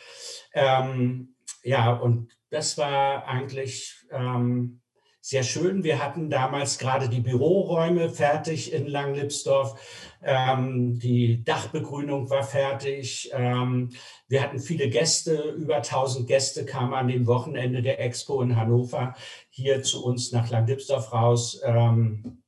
Ähm, 0.53 1.35
ja, 1.61 1.91
und 1.93 2.31
das 2.49 2.77
war 2.77 3.27
eigentlich 3.27 4.07
ähm, 4.11 4.81
sehr 5.27 5.43
schön. 5.43 5.83
Wir 5.83 6.01
hatten 6.01 6.29
damals 6.29 6.77
gerade 6.77 7.09
die 7.09 7.19
Büroräume 7.19 8.09
fertig 8.09 8.71
in 8.71 8.87
Langlipsdorf. 8.87 9.77
Ähm, 10.23 10.99
die 10.99 11.43
Dachbegrünung 11.43 12.29
war 12.29 12.43
fertig. 12.43 13.29
Ähm, 13.33 13.89
wir 14.29 14.41
hatten 14.41 14.59
viele 14.59 14.89
Gäste, 14.89 15.53
über 15.57 15.75
1000 15.77 16.27
Gäste 16.29 16.65
kamen 16.65 16.93
an 16.93 17.09
dem 17.09 17.27
Wochenende 17.27 17.81
der 17.81 17.99
Expo 17.99 18.41
in 18.41 18.55
Hannover 18.55 19.15
hier 19.49 19.83
zu 19.83 20.05
uns 20.05 20.31
nach 20.31 20.49
Langlipsdorf 20.49 21.11
raus. 21.11 21.59
Ähm, 21.65 22.41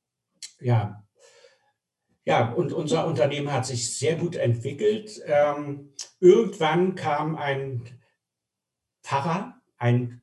ja, 0.62 1.04
ja, 2.24 2.50
und 2.54 2.72
unser 2.72 3.08
Unternehmen 3.08 3.52
hat 3.52 3.66
sich 3.66 3.98
sehr 3.98 4.16
gut 4.16 4.38
entwickelt. 4.38 5.22
Ähm, 5.26 5.92
irgendwann 6.22 6.96
kam 6.96 7.36
ein 7.36 8.00
Pfarrer, 9.04 9.60
ein 9.78 10.22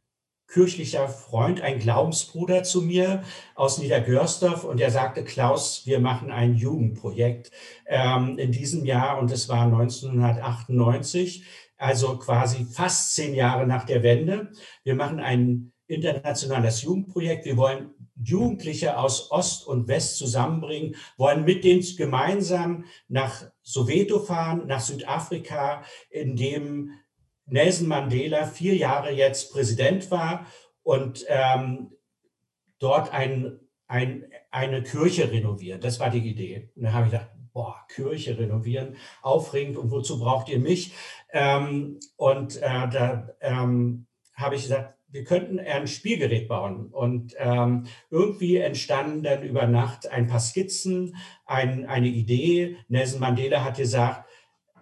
kirchlicher 0.48 1.08
Freund, 1.08 1.60
ein 1.60 1.78
Glaubensbruder 1.78 2.62
zu 2.62 2.82
mir 2.82 3.22
aus 3.54 3.78
Niedergörsdorf 3.78 4.64
und 4.64 4.80
er 4.80 4.90
sagte, 4.90 5.24
Klaus, 5.24 5.82
wir 5.86 6.00
machen 6.00 6.30
ein 6.30 6.54
Jugendprojekt 6.54 7.50
ähm, 7.86 8.38
in 8.38 8.52
diesem 8.52 8.84
Jahr 8.84 9.18
und 9.18 9.30
es 9.30 9.48
war 9.48 9.62
1998, 9.62 11.44
also 11.76 12.16
quasi 12.18 12.64
fast 12.64 13.14
zehn 13.14 13.34
Jahre 13.34 13.66
nach 13.66 13.84
der 13.84 14.02
Wende. 14.02 14.50
Wir 14.84 14.94
machen 14.94 15.20
ein 15.20 15.72
internationales 15.88 16.82
Jugendprojekt. 16.82 17.44
Wir 17.44 17.56
wollen 17.56 17.90
Jugendliche 18.22 18.98
aus 18.98 19.30
Ost 19.30 19.66
und 19.66 19.88
West 19.88 20.16
zusammenbringen, 20.16 20.96
wollen 21.16 21.44
mit 21.44 21.64
denen 21.64 21.84
gemeinsam 21.96 22.84
nach 23.08 23.44
Soweto 23.62 24.20
fahren, 24.20 24.66
nach 24.66 24.80
Südafrika, 24.80 25.82
in 26.10 26.34
dem 26.34 26.92
Nelson 27.46 27.88
Mandela 27.88 28.46
vier 28.46 28.76
Jahre 28.76 29.12
jetzt 29.12 29.52
Präsident 29.52 30.10
war 30.10 30.46
und 30.82 31.24
ähm, 31.28 31.92
dort 32.78 33.12
ein, 33.12 33.60
ein, 33.86 34.24
eine 34.50 34.82
Kirche 34.82 35.30
renovieren. 35.30 35.80
Das 35.80 36.00
war 36.00 36.10
die 36.10 36.28
Idee. 36.28 36.70
Und 36.74 36.84
da 36.84 36.92
habe 36.92 37.06
ich 37.06 37.12
gedacht, 37.12 37.30
boah, 37.52 37.76
Kirche 37.88 38.38
renovieren, 38.38 38.96
aufregend 39.22 39.78
und 39.78 39.90
wozu 39.90 40.18
braucht 40.18 40.48
ihr 40.48 40.58
mich? 40.58 40.92
Ähm, 41.32 41.98
und 42.16 42.56
äh, 42.56 42.88
da 42.88 43.30
ähm, 43.40 44.06
habe 44.34 44.56
ich 44.56 44.62
gesagt, 44.62 44.94
wir 45.08 45.24
könnten 45.24 45.58
ein 45.58 45.86
Spielgerät 45.86 46.48
bauen. 46.48 46.88
Und 46.88 47.34
ähm, 47.38 47.86
irgendwie 48.10 48.56
entstanden 48.58 49.22
dann 49.22 49.42
über 49.42 49.66
Nacht 49.66 50.10
ein 50.10 50.26
paar 50.26 50.40
Skizzen, 50.40 51.16
ein, 51.46 51.86
eine 51.86 52.08
Idee. 52.08 52.76
Nelson 52.88 53.20
Mandela 53.20 53.64
hat 53.64 53.78
gesagt, 53.78 54.28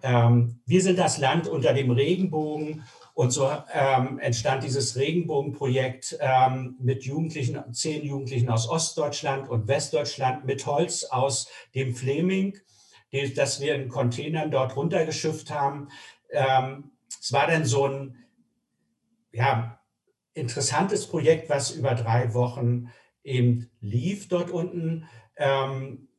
ähm, 0.03 0.59
wir 0.65 0.81
sind 0.81 0.99
das 0.99 1.17
Land 1.17 1.47
unter 1.47 1.73
dem 1.73 1.91
Regenbogen. 1.91 2.83
Und 3.13 3.31
so 3.31 3.49
ähm, 3.73 4.19
entstand 4.19 4.63
dieses 4.63 4.97
Regenbogenprojekt 4.97 6.17
ähm, 6.19 6.75
mit 6.81 7.05
Jugendlichen, 7.05 7.73
zehn 7.73 8.03
Jugendlichen 8.05 8.49
aus 8.49 8.69
Ostdeutschland 8.69 9.47
und 9.47 9.69
Westdeutschland 9.69 10.43
mit 10.45 10.65
Holz 10.65 11.05
aus 11.05 11.47
dem 11.73 11.95
Fleming, 11.95 12.57
die, 13.13 13.33
das 13.33 13.61
wir 13.61 13.73
in 13.75 13.87
Containern 13.87 14.51
dort 14.51 14.75
runtergeschifft 14.75 15.49
haben. 15.49 15.87
Ähm, 16.29 16.91
es 17.21 17.31
war 17.31 17.47
dann 17.47 17.63
so 17.63 17.87
ein 17.87 18.17
ja, 19.31 19.79
interessantes 20.33 21.07
Projekt, 21.07 21.49
was 21.49 21.71
über 21.71 21.95
drei 21.95 22.33
Wochen 22.33 22.91
eben 23.23 23.71
lief 23.79 24.27
dort 24.27 24.51
unten. 24.51 25.07
Ähm, 25.37 26.09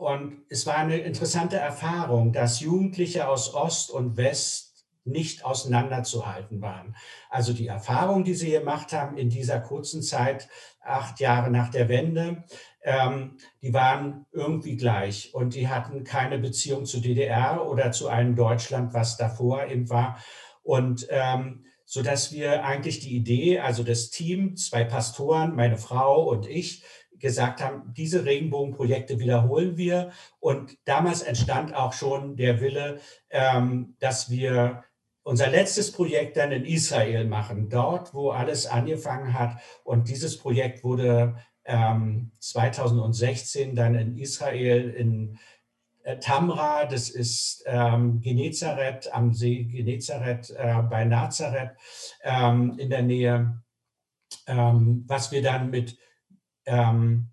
und 0.00 0.44
es 0.48 0.66
war 0.66 0.76
eine 0.76 0.96
interessante 0.96 1.58
Erfahrung, 1.58 2.32
dass 2.32 2.60
Jugendliche 2.60 3.28
aus 3.28 3.54
Ost 3.54 3.90
und 3.90 4.16
West 4.16 4.86
nicht 5.04 5.44
auseinanderzuhalten 5.44 6.62
waren. 6.62 6.96
Also 7.28 7.52
die 7.52 7.66
Erfahrung, 7.66 8.24
die 8.24 8.32
sie 8.32 8.50
gemacht 8.50 8.94
haben 8.94 9.18
in 9.18 9.28
dieser 9.28 9.60
kurzen 9.60 10.02
Zeit, 10.02 10.48
acht 10.80 11.20
Jahre 11.20 11.50
nach 11.50 11.68
der 11.68 11.90
Wende, 11.90 12.44
ähm, 12.82 13.36
die 13.60 13.74
waren 13.74 14.24
irgendwie 14.32 14.76
gleich 14.76 15.34
und 15.34 15.54
die 15.54 15.68
hatten 15.68 16.02
keine 16.02 16.38
Beziehung 16.38 16.86
zu 16.86 17.00
DDR 17.00 17.66
oder 17.66 17.92
zu 17.92 18.08
einem 18.08 18.36
Deutschland, 18.36 18.94
was 18.94 19.18
davor 19.18 19.66
eben 19.66 19.90
war. 19.90 20.18
Und 20.62 21.06
ähm, 21.10 21.66
so 21.84 22.02
dass 22.02 22.32
wir 22.32 22.64
eigentlich 22.64 23.00
die 23.00 23.16
Idee, 23.16 23.58
also 23.58 23.82
das 23.82 24.10
Team, 24.10 24.56
zwei 24.56 24.84
Pastoren, 24.84 25.56
meine 25.56 25.76
Frau 25.76 26.22
und 26.22 26.46
ich, 26.46 26.84
gesagt 27.20 27.62
haben, 27.62 27.92
diese 27.96 28.24
Regenbogenprojekte 28.24 29.18
wiederholen 29.18 29.76
wir. 29.76 30.10
Und 30.38 30.76
damals 30.84 31.22
entstand 31.22 31.74
auch 31.74 31.92
schon 31.92 32.36
der 32.36 32.60
Wille, 32.60 33.00
ähm, 33.30 33.96
dass 34.00 34.30
wir 34.30 34.84
unser 35.22 35.48
letztes 35.48 35.92
Projekt 35.92 36.36
dann 36.36 36.50
in 36.50 36.64
Israel 36.64 37.24
machen, 37.24 37.68
dort, 37.68 38.14
wo 38.14 38.30
alles 38.30 38.66
angefangen 38.66 39.38
hat. 39.38 39.60
Und 39.84 40.08
dieses 40.08 40.38
Projekt 40.38 40.82
wurde 40.82 41.36
ähm, 41.64 42.32
2016 42.40 43.74
dann 43.74 43.94
in 43.94 44.16
Israel 44.16 44.90
in 44.90 45.38
äh, 46.02 46.18
Tamra, 46.18 46.86
das 46.86 47.10
ist 47.10 47.62
ähm, 47.66 48.20
Genezareth 48.20 49.12
am 49.12 49.32
See 49.34 49.64
Genezareth 49.64 50.50
äh, 50.50 50.82
bei 50.88 51.04
Nazareth 51.04 51.72
ähm, 52.22 52.76
in 52.78 52.90
der 52.90 53.02
Nähe, 53.02 53.62
ähm, 54.46 55.04
was 55.06 55.30
wir 55.30 55.42
dann 55.42 55.70
mit 55.70 55.98
ähm, 56.70 57.30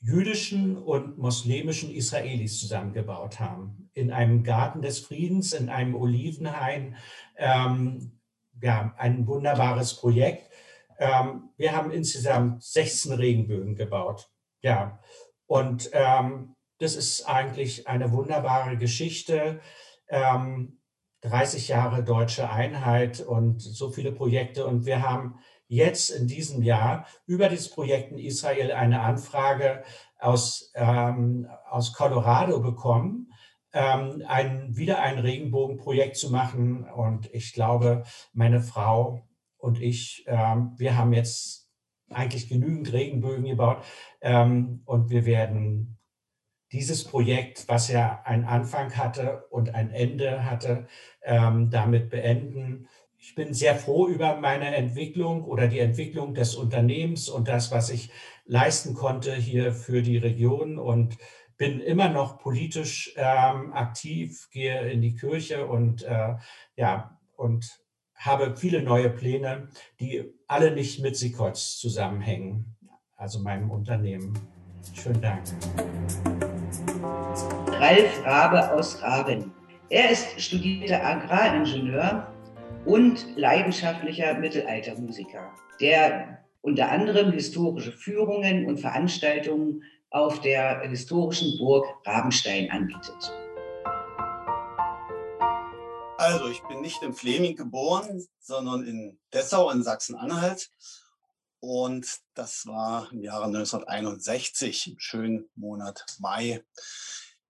jüdischen 0.00 0.76
und 0.76 1.18
muslimischen 1.18 1.90
Israelis 1.90 2.58
zusammengebaut 2.60 3.40
haben. 3.40 3.90
In 3.92 4.10
einem 4.10 4.42
Garten 4.42 4.80
des 4.80 5.00
Friedens, 5.00 5.52
in 5.52 5.68
einem 5.68 5.94
Olivenhain. 5.94 6.96
Ähm, 7.36 8.20
ja, 8.62 8.94
ein 8.96 9.26
wunderbares 9.26 9.94
Projekt. 9.94 10.50
Ähm, 10.98 11.50
wir 11.58 11.76
haben 11.76 11.90
insgesamt 11.90 12.62
16 12.62 13.12
Regenbögen 13.12 13.74
gebaut. 13.74 14.30
Ja, 14.62 14.98
und 15.46 15.90
ähm, 15.92 16.54
das 16.78 16.96
ist 16.96 17.28
eigentlich 17.28 17.86
eine 17.86 18.12
wunderbare 18.12 18.78
Geschichte. 18.78 19.60
30 20.08 21.70
ähm, 21.70 21.76
Jahre 21.76 22.02
deutsche 22.02 22.48
Einheit 22.48 23.20
und 23.20 23.60
so 23.60 23.90
viele 23.90 24.12
Projekte. 24.12 24.66
Und 24.66 24.86
wir 24.86 25.02
haben 25.02 25.38
jetzt 25.68 26.10
in 26.10 26.26
diesem 26.26 26.62
Jahr 26.62 27.06
über 27.26 27.48
dieses 27.48 27.70
Projekt 27.70 28.12
in 28.12 28.18
Israel 28.18 28.72
eine 28.72 29.00
Anfrage 29.00 29.82
aus, 30.18 30.72
ähm, 30.74 31.48
aus 31.68 31.92
Colorado 31.92 32.60
bekommen, 32.60 33.32
ähm, 33.72 34.22
ein, 34.26 34.76
wieder 34.76 35.00
ein 35.00 35.18
Regenbogenprojekt 35.18 36.16
zu 36.16 36.30
machen. 36.30 36.84
Und 36.88 37.32
ich 37.34 37.52
glaube, 37.52 38.04
meine 38.32 38.60
Frau 38.60 39.26
und 39.58 39.80
ich, 39.80 40.24
ähm, 40.26 40.74
wir 40.76 40.96
haben 40.96 41.12
jetzt 41.12 41.68
eigentlich 42.10 42.48
genügend 42.48 42.92
Regenbögen 42.92 43.44
gebaut 43.44 43.84
ähm, 44.20 44.82
und 44.84 45.10
wir 45.10 45.26
werden 45.26 45.98
dieses 46.72 47.04
Projekt, 47.04 47.68
was 47.68 47.88
ja 47.88 48.22
einen 48.24 48.44
Anfang 48.44 48.96
hatte 48.96 49.46
und 49.50 49.74
ein 49.74 49.90
Ende 49.90 50.44
hatte, 50.44 50.86
ähm, 51.22 51.70
damit 51.70 52.10
beenden 52.10 52.88
ich 53.26 53.34
bin 53.34 53.54
sehr 53.54 53.74
froh 53.74 54.06
über 54.06 54.36
meine 54.36 54.76
Entwicklung 54.76 55.42
oder 55.42 55.66
die 55.66 55.80
Entwicklung 55.80 56.32
des 56.32 56.54
Unternehmens 56.54 57.28
und 57.28 57.48
das, 57.48 57.72
was 57.72 57.90
ich 57.90 58.10
leisten 58.44 58.94
konnte 58.94 59.34
hier 59.34 59.72
für 59.72 60.00
die 60.00 60.16
Region 60.16 60.78
und 60.78 61.18
bin 61.56 61.80
immer 61.80 62.08
noch 62.08 62.38
politisch 62.38 63.12
ähm, 63.16 63.72
aktiv, 63.72 64.48
gehe 64.52 64.92
in 64.92 65.00
die 65.00 65.16
Kirche 65.16 65.66
und 65.66 66.04
äh, 66.04 66.36
ja 66.76 67.18
und 67.34 67.80
habe 68.14 68.56
viele 68.56 68.80
neue 68.82 69.10
Pläne, 69.10 69.70
die 69.98 70.32
alle 70.46 70.70
nicht 70.70 71.00
mit 71.00 71.16
Sikotz 71.16 71.78
zusammenhängen, 71.78 72.76
also 73.16 73.40
meinem 73.40 73.72
Unternehmen. 73.72 74.38
Schönen 74.94 75.20
Dank. 75.20 75.42
Ralf 77.72 78.24
Rabe 78.24 78.72
aus 78.72 79.02
Raben. 79.02 79.52
Er 79.90 80.10
ist 80.10 80.40
studierter 80.40 81.04
Agraringenieur 81.04 82.32
und 82.86 83.36
leidenschaftlicher 83.36 84.34
Mittelaltermusiker, 84.38 85.52
der 85.80 86.44
unter 86.62 86.90
anderem 86.90 87.32
historische 87.32 87.92
Führungen 87.92 88.66
und 88.66 88.78
Veranstaltungen 88.78 89.82
auf 90.10 90.40
der 90.40 90.80
historischen 90.88 91.58
Burg 91.58 91.84
Rabenstein 92.06 92.70
anbietet. 92.70 93.32
Also, 96.18 96.48
ich 96.48 96.62
bin 96.62 96.80
nicht 96.80 97.02
in 97.02 97.12
Fleming 97.12 97.56
geboren, 97.56 98.24
sondern 98.40 98.86
in 98.86 99.18
Dessau 99.32 99.70
in 99.70 99.82
Sachsen-Anhalt. 99.82 100.70
Und 101.60 102.20
das 102.34 102.66
war 102.66 103.10
im 103.12 103.22
Jahre 103.22 103.44
1961, 103.44 104.92
im 104.92 104.98
schönen 104.98 105.48
Monat 105.56 106.04
Mai. 106.18 106.64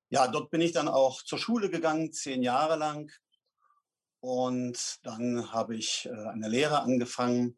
Ja, 0.08 0.28
dort 0.28 0.50
bin 0.50 0.60
ich 0.60 0.72
dann 0.72 0.88
auch 0.88 1.22
zur 1.22 1.38
Schule 1.38 1.70
gegangen, 1.70 2.12
zehn 2.12 2.42
Jahre 2.42 2.76
lang. 2.76 3.12
Und 4.26 4.98
dann 5.04 5.52
habe 5.52 5.76
ich 5.76 6.08
äh, 6.10 6.10
eine 6.10 6.48
Lehre 6.48 6.80
angefangen. 6.80 7.56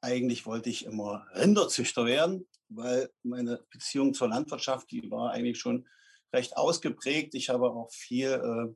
Eigentlich 0.00 0.46
wollte 0.46 0.68
ich 0.68 0.84
immer 0.84 1.28
Rinderzüchter 1.32 2.06
werden, 2.06 2.48
weil 2.68 3.08
meine 3.22 3.64
Beziehung 3.70 4.12
zur 4.12 4.28
Landwirtschaft, 4.28 4.90
die 4.90 5.08
war 5.12 5.30
eigentlich 5.30 5.60
schon 5.60 5.86
recht 6.32 6.56
ausgeprägt. 6.56 7.36
Ich 7.36 7.50
habe 7.50 7.70
auch 7.70 7.92
viel 7.92 8.30
äh, 8.30 8.74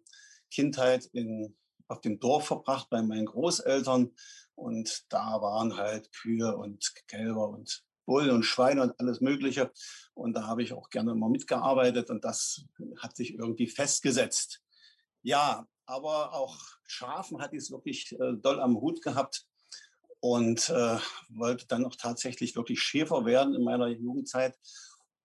Kindheit 0.53 1.07
in, 1.07 1.57
auf 1.89 2.01
dem 2.01 2.21
Dorf 2.21 2.47
verbracht 2.47 2.91
bei 2.91 3.03
meinen 3.03 3.27
Großeltern. 3.27 4.15
Und 4.55 5.05
da 5.09 5.43
waren 5.43 5.77
halt 5.77 6.13
Kühe 6.13 6.57
und 6.57 6.95
Kälber 7.09 7.49
und 7.49 7.83
Bullen 8.05 8.31
und 8.31 8.45
Schweine 8.45 8.83
und 8.83 9.01
alles 9.01 9.21
Mögliche. 9.21 9.73
Und 10.15 10.35
da 10.35 10.47
habe 10.47 10.63
ich 10.63 10.73
auch 10.73 10.91
gerne 10.91 11.11
immer 11.11 11.29
mitgearbeitet 11.29 12.09
und 12.09 12.25
das 12.25 12.67
hat 13.01 13.17
sich 13.17 13.35
irgendwie 13.35 13.67
festgesetzt. 13.67 14.63
Ja, 15.23 15.67
aber 15.87 16.35
auch 16.35 16.57
Schafen 16.85 17.41
hatte 17.41 17.57
ich 17.57 17.63
es 17.63 17.71
wirklich 17.71 18.13
äh, 18.13 18.35
doll 18.35 18.61
am 18.61 18.81
Hut 18.81 19.03
gehabt 19.03 19.47
und 20.21 20.69
äh, 20.71 20.99
wollte 21.29 21.67
dann 21.67 21.85
auch 21.85 21.97
tatsächlich 21.97 22.57
wirklich 22.57 22.81
Schäfer 22.81 23.25
werden 23.25 23.55
in 23.55 23.65
meiner 23.65 23.89
Jugendzeit 23.89 24.57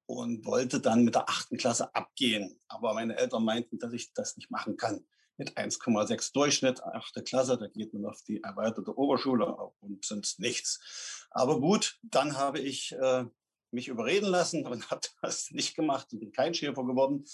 und 0.06 0.45
wollte 0.45 0.80
dann 0.80 1.04
mit 1.04 1.15
der 1.15 1.30
achten 1.30 1.58
Klasse 1.58 1.93
abgehen. 1.95 2.60
Aber 2.67 2.93
meine 2.93 3.17
Eltern 3.17 3.45
meinten, 3.45 3.80
dass 3.80 3.93
ich 3.93 4.13
das 4.13 4.36
nicht 4.38 4.52
machen 4.52 4.78
kann. 4.78 5.06
Mit 5.38 5.58
1,6 5.58 6.34
Durchschnitt, 6.34 6.84
achte 6.84 7.24
Klasse, 7.24 7.58
da 7.58 7.67
geht 7.67 7.93
man 7.93 8.06
auf 8.06 8.21
die 8.28 8.43
erweiterte 8.43 8.95
Oberschule 8.95 9.56
und 9.80 10.06
sonst 10.06 10.39
nichts. 10.39 11.28
Aber 11.32 11.60
gut, 11.60 11.97
dann 12.04 12.38
habe 12.38 12.60
ich 12.60 12.91
äh, 12.91 13.26
mich 13.72 13.88
überreden 13.88 14.28
lassen 14.28 14.66
und 14.66 14.90
habe 14.92 15.02
das 15.22 15.52
nicht 15.52 15.76
gemacht 15.76 16.12
und 16.14 16.20
bin 16.20 16.32
kein 16.32 16.54
Schäfer 16.54 16.84
geworden. 16.84 17.26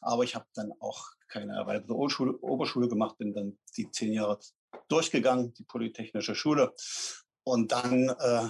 Aber 0.00 0.24
ich 0.24 0.34
habe 0.34 0.46
dann 0.54 0.72
auch 0.80 1.06
keine 1.28 1.54
erweiterte 1.54 1.94
Oberschule, 1.94 2.38
Oberschule 2.38 2.88
gemacht, 2.88 3.18
bin 3.18 3.34
dann 3.34 3.58
die 3.76 3.90
zehn 3.90 4.12
Jahre 4.12 4.38
durchgegangen, 4.88 5.52
die 5.54 5.64
Polytechnische 5.64 6.34
Schule. 6.34 6.74
Und 7.42 7.72
dann 7.72 8.08
äh, 8.08 8.48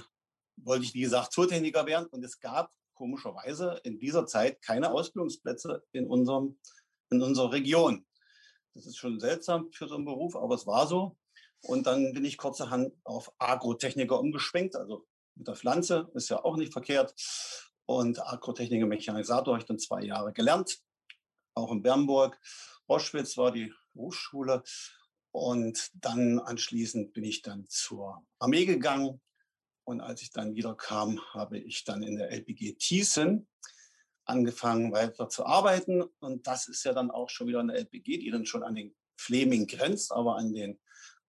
wollte 0.57 0.85
ich, 0.85 0.95
wie 0.95 1.01
gesagt, 1.01 1.33
Zootechniker 1.33 1.87
werden. 1.87 2.07
Und 2.09 2.25
es 2.25 2.41
gab 2.41 2.73
komischerweise 2.95 3.81
in 3.85 3.99
dieser 3.99 4.27
Zeit 4.27 4.63
keine 4.63 4.91
Ausbildungsplätze 4.91 5.85
in, 5.93 6.07
unserem, 6.07 6.59
in 7.11 7.23
unserer 7.23 7.53
Region. 7.53 8.07
Das 8.75 8.87
ist 8.87 8.97
schon 8.97 9.21
seltsam 9.21 9.71
für 9.73 9.89
so 9.89 9.97
einen 9.97 10.05
Beruf, 10.05 10.37
aber 10.37 10.55
es 10.55 10.67
war 10.67 10.87
so. 10.87 11.17
Und 11.63 11.87
dann 11.87 12.13
bin 12.13 12.25
ich 12.25 12.37
kurzerhand 12.37 12.93
auf 13.05 13.33
Agrotechniker 13.39 14.19
umgeschwenkt, 14.19 14.77
also 14.77 15.07
mit 15.37 15.47
der 15.47 15.57
Pflanze, 15.57 16.11
ist 16.15 16.29
ja 16.29 16.45
auch 16.45 16.57
nicht 16.57 16.73
verkehrt. 16.73 17.15
Und 17.87 18.21
Agrotechniker 18.21 18.87
Mechanisator 18.87 19.55
habe 19.55 19.63
ich 19.63 19.67
dann 19.67 19.79
zwei 19.79 20.03
Jahre 20.03 20.33
gelernt, 20.33 20.81
auch 21.55 21.71
in 21.71 21.83
Bernburg. 21.83 22.39
Roschwitz 22.89 23.37
war 23.37 23.53
die 23.53 23.73
Berufsschule. 23.95 24.63
Und 25.31 25.91
dann 25.95 26.39
anschließend 26.39 27.13
bin 27.13 27.25
ich 27.25 27.43
dann 27.43 27.67
zur 27.69 28.27
Armee 28.39 28.65
gegangen. 28.65 29.21
Und 29.85 30.01
als 30.01 30.23
ich 30.23 30.31
dann 30.31 30.55
wieder 30.55 30.75
kam, 30.75 31.21
habe 31.33 31.59
ich 31.59 31.85
dann 31.85 32.03
in 32.03 32.17
der 32.17 32.31
LPG 32.33 32.73
Thiessen 32.79 33.47
angefangen 34.25 34.93
weiter 34.93 35.29
zu 35.29 35.47
arbeiten. 35.47 36.03
Und 36.19 36.47
das 36.47 36.69
ist 36.69 36.85
ja 36.85 36.93
dann 36.93 37.11
auch 37.11 37.31
schon 37.31 37.47
wieder 37.47 37.61
eine 37.61 37.75
LPG, 37.75 38.19
die 38.19 38.31
dann 38.31 38.47
schon 38.47 38.63
an 38.63 38.75
den 38.75 38.97
Fleming 39.17 39.67
grenzt, 39.67 40.11
aber 40.11 40.37
an 40.37 40.53
den 40.53 40.81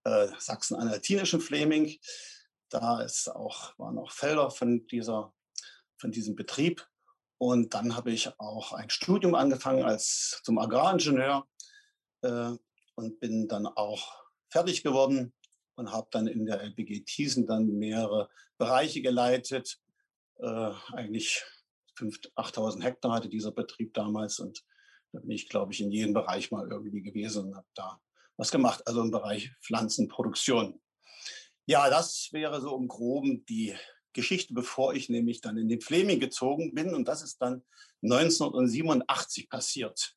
äh, 0.03 0.27
sachsen-anhaltinischen 0.39 1.41
Fleming. 1.41 1.97
Da 2.69 3.01
ist 3.01 3.30
auch, 3.30 3.77
waren 3.77 3.97
auch 3.97 4.12
Felder 4.12 4.49
von, 4.49 4.86
dieser, 4.88 5.34
von 5.97 6.12
diesem 6.12 6.36
Betrieb. 6.36 6.88
Und 7.38 7.73
dann 7.73 7.95
habe 7.95 8.12
ich 8.12 8.32
auch 8.39 8.73
ein 8.73 8.89
Studium 8.89 9.36
angefangen 9.36 9.84
als 9.84 10.41
zum 10.43 10.58
Agraringenieur 10.58 11.47
äh, 12.21 12.51
und 12.95 13.19
bin 13.19 13.47
dann 13.47 13.67
auch 13.67 14.23
fertig 14.49 14.84
geworden 14.84 15.34
und 15.75 15.91
habe 15.91 16.08
dann 16.12 16.27
in 16.27 16.45
der 16.45 16.62
LPG 16.62 17.01
Thiesen 17.01 17.45
dann 17.45 17.67
mehrere 17.67 18.30
Bereiche 18.58 19.01
geleitet. 19.01 19.80
Äh, 20.39 20.71
eigentlich 20.93 21.43
8.000 21.99 22.84
Hektar 22.84 23.13
hatte 23.13 23.30
dieser 23.30 23.51
Betrieb 23.51 23.93
damals 23.93 24.39
und 24.39 24.63
da 25.12 25.19
bin 25.19 25.32
ich, 25.32 25.49
glaube 25.49 25.73
ich, 25.73 25.82
in 25.82 25.91
jedem 25.91 26.13
Bereich 26.13 26.51
mal 26.51 26.69
irgendwie 26.69 27.01
gewesen 27.01 27.45
und 27.45 27.56
habe 27.56 27.67
da 27.73 27.99
was 28.36 28.51
gemacht, 28.51 28.86
also 28.86 29.01
im 29.01 29.12
Bereich 29.12 29.51
Pflanzenproduktion. 29.62 30.80
Ja, 31.69 31.89
das 31.89 32.30
wäre 32.32 32.62
so 32.62 32.77
im 32.77 32.88
Groben 32.88 33.45
die 33.45 33.75
Geschichte, 34.13 34.53
bevor 34.53 34.93
ich 34.93 35.10
nämlich 35.10 35.41
dann 35.41 35.58
in 35.58 35.67
den 35.67 35.82
Fleming 35.82 36.21
gezogen 36.21 36.73
bin. 36.73 36.95
Und 36.95 37.10
das 37.10 37.21
ist 37.21 37.41
dann 37.41 37.62
1987 38.03 39.49
passiert. 39.49 40.15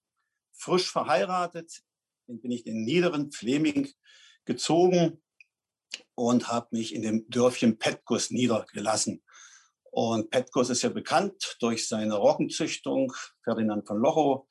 Frisch 0.52 0.88
verheiratet 0.88 1.82
bin 2.28 2.52
ich 2.52 2.64
in 2.66 2.74
den 2.76 2.84
niederen 2.84 3.32
Fleming 3.32 3.92
gezogen 4.44 5.20
und 6.14 6.46
habe 6.46 6.68
mich 6.70 6.94
in 6.94 7.02
dem 7.02 7.28
Dörfchen 7.28 7.80
Petkus 7.80 8.30
niedergelassen. 8.30 9.20
Und 9.90 10.30
Petkus 10.30 10.70
ist 10.70 10.82
ja 10.82 10.90
bekannt 10.90 11.56
durch 11.58 11.88
seine 11.88 12.14
Rockenzüchtung. 12.14 13.12
Ferdinand 13.42 13.88
von 13.88 13.98
Lochow 13.98 14.48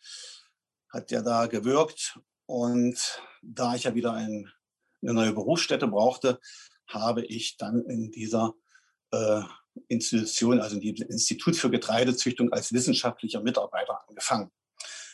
hat 0.90 1.12
ja 1.12 1.22
da 1.22 1.46
gewirkt. 1.46 2.20
Und 2.46 3.22
da 3.42 3.76
ich 3.76 3.86
ja 3.86 3.96
wieder 3.96 4.12
ein 4.12 4.52
eine 5.02 5.14
neue 5.14 5.34
Berufsstätte 5.34 5.88
brauchte, 5.88 6.40
habe 6.90 7.26
ich 7.26 7.58
dann 7.58 7.86
in 7.86 8.12
dieser 8.12 8.54
äh, 9.12 9.42
Institution, 9.88 10.60
also 10.60 10.76
in 10.76 10.82
diesem 10.82 11.08
Institut 11.10 11.56
für 11.56 11.70
Getreidezüchtung 11.70 12.52
als 12.52 12.74
wissenschaftlicher 12.74 13.42
Mitarbeiter 13.42 14.02
angefangen. 14.08 14.52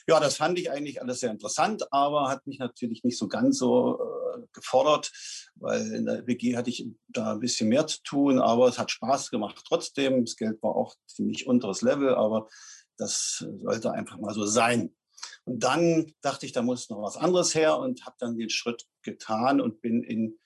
Ja, 0.07 0.19
das 0.19 0.38
fand 0.38 0.59
ich 0.59 0.69
eigentlich 0.69 1.01
alles 1.01 1.19
sehr 1.19 1.31
interessant, 1.31 1.91
aber 1.91 2.29
hat 2.29 2.45
mich 2.45 2.59
natürlich 2.59 3.03
nicht 3.03 3.17
so 3.17 3.27
ganz 3.27 3.57
so 3.57 3.99
äh, 3.99 4.45
gefordert, 4.53 5.11
weil 5.55 5.93
in 5.93 6.05
der 6.05 6.27
WG 6.27 6.55
hatte 6.55 6.69
ich 6.69 6.88
da 7.07 7.33
ein 7.33 7.39
bisschen 7.39 7.69
mehr 7.69 7.88
zu 7.88 8.03
tun, 8.03 8.39
aber 8.39 8.67
es 8.67 8.77
hat 8.77 8.91
Spaß 8.91 9.31
gemacht 9.31 9.63
trotzdem. 9.67 10.23
Das 10.23 10.35
Geld 10.35 10.61
war 10.61 10.75
auch 10.75 10.95
ziemlich 11.07 11.47
unteres 11.47 11.81
Level, 11.81 12.13
aber 12.13 12.47
das 12.97 13.45
sollte 13.63 13.93
einfach 13.93 14.17
mal 14.19 14.33
so 14.33 14.45
sein. 14.45 14.95
Und 15.43 15.63
dann 15.63 16.13
dachte 16.21 16.45
ich, 16.45 16.51
da 16.51 16.61
muss 16.61 16.89
noch 16.89 17.01
was 17.01 17.17
anderes 17.17 17.55
her 17.55 17.77
und 17.77 18.05
habe 18.05 18.15
dann 18.19 18.38
den 18.38 18.49
Schritt 18.49 18.85
getan 19.01 19.59
und 19.59 19.81
bin 19.81 20.03
in 20.03 20.38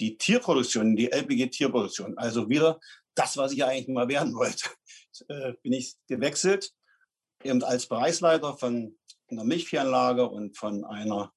die 0.00 0.16
Tierproduktion, 0.16 0.96
die 0.96 1.10
LPG-Tierproduktion, 1.10 2.16
also 2.18 2.48
wieder 2.48 2.80
das, 3.14 3.36
was 3.36 3.52
ich 3.52 3.64
eigentlich 3.64 3.88
mal 3.88 4.08
werden 4.08 4.34
wollte, 4.34 4.70
äh, 5.28 5.52
bin 5.62 5.72
ich 5.72 5.94
gewechselt, 6.08 6.72
eben 7.44 7.62
als 7.62 7.86
Bereichsleiter 7.86 8.56
von 8.56 8.98
einer 9.28 9.44
Milchviehanlage 9.44 10.28
und 10.28 10.56
von 10.56 10.84
einer 10.84 11.32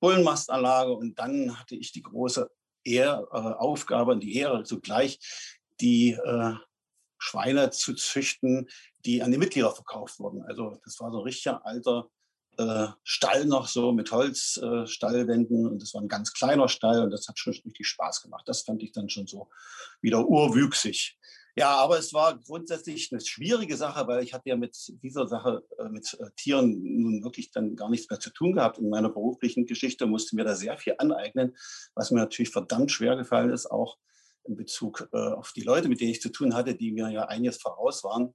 Bullenmastanlage. 0.00 0.92
Und 0.92 1.18
dann 1.18 1.58
hatte 1.58 1.76
ich 1.76 1.92
die 1.92 2.02
große 2.02 2.50
Ehr, 2.84 3.26
äh, 3.32 3.36
Aufgabe 3.36 4.12
und 4.12 4.20
die 4.20 4.36
Ehre 4.36 4.64
zugleich, 4.64 5.18
die 5.80 6.12
äh, 6.12 6.54
Schweine 7.18 7.70
zu 7.70 7.94
züchten, 7.94 8.68
die 9.04 9.22
an 9.22 9.30
die 9.30 9.38
Mitglieder 9.38 9.70
verkauft 9.72 10.18
wurden. 10.18 10.42
Also 10.42 10.78
das 10.84 10.98
war 10.98 11.12
so 11.12 11.18
ein 11.18 11.24
richtiger 11.24 11.64
alter 11.64 12.08
äh, 12.58 12.88
Stall 13.02 13.46
noch 13.46 13.66
so 13.66 13.92
mit 13.92 14.10
Holzstallwänden 14.12 15.64
äh, 15.64 15.68
und 15.68 15.82
das 15.82 15.94
war 15.94 16.02
ein 16.02 16.08
ganz 16.08 16.32
kleiner 16.32 16.68
Stall 16.68 17.02
und 17.02 17.10
das 17.10 17.28
hat 17.28 17.38
schon 17.38 17.52
richtig 17.52 17.86
Spaß 17.86 18.22
gemacht. 18.22 18.46
Das 18.46 18.62
fand 18.62 18.82
ich 18.82 18.92
dann 18.92 19.08
schon 19.08 19.26
so 19.26 19.48
wieder 20.00 20.26
urwüchsig. 20.26 21.18
Ja, 21.54 21.76
aber 21.76 21.98
es 21.98 22.14
war 22.14 22.38
grundsätzlich 22.38 23.10
eine 23.12 23.20
schwierige 23.20 23.76
Sache, 23.76 24.06
weil 24.06 24.24
ich 24.24 24.32
hatte 24.32 24.48
ja 24.48 24.56
mit 24.56 24.74
dieser 25.02 25.28
Sache, 25.28 25.62
äh, 25.78 25.88
mit 25.90 26.16
äh, 26.18 26.30
Tieren 26.36 26.80
nun 26.82 27.22
wirklich 27.22 27.50
dann 27.50 27.76
gar 27.76 27.90
nichts 27.90 28.08
mehr 28.08 28.20
zu 28.20 28.30
tun 28.30 28.54
gehabt. 28.54 28.78
In 28.78 28.88
meiner 28.88 29.10
beruflichen 29.10 29.66
Geschichte 29.66 30.06
musste 30.06 30.34
mir 30.34 30.44
da 30.44 30.54
sehr 30.54 30.78
viel 30.78 30.94
aneignen, 30.96 31.54
was 31.94 32.10
mir 32.10 32.20
natürlich 32.20 32.50
verdammt 32.50 32.90
schwer 32.90 33.16
gefallen 33.16 33.50
ist, 33.50 33.70
auch 33.70 33.98
in 34.44 34.56
Bezug 34.56 35.08
äh, 35.12 35.16
auf 35.16 35.52
die 35.52 35.60
Leute, 35.60 35.88
mit 35.88 36.00
denen 36.00 36.10
ich 36.10 36.22
zu 36.22 36.30
tun 36.30 36.54
hatte, 36.54 36.74
die 36.74 36.92
mir 36.92 37.10
ja 37.10 37.26
einiges 37.26 37.58
voraus 37.58 38.02
waren. 38.02 38.34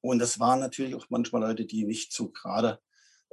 Und 0.00 0.18
das 0.18 0.40
waren 0.40 0.58
natürlich 0.58 0.96
auch 0.96 1.06
manchmal 1.10 1.42
Leute, 1.42 1.64
die 1.64 1.84
nicht 1.84 2.12
so 2.12 2.30
gerade 2.30 2.80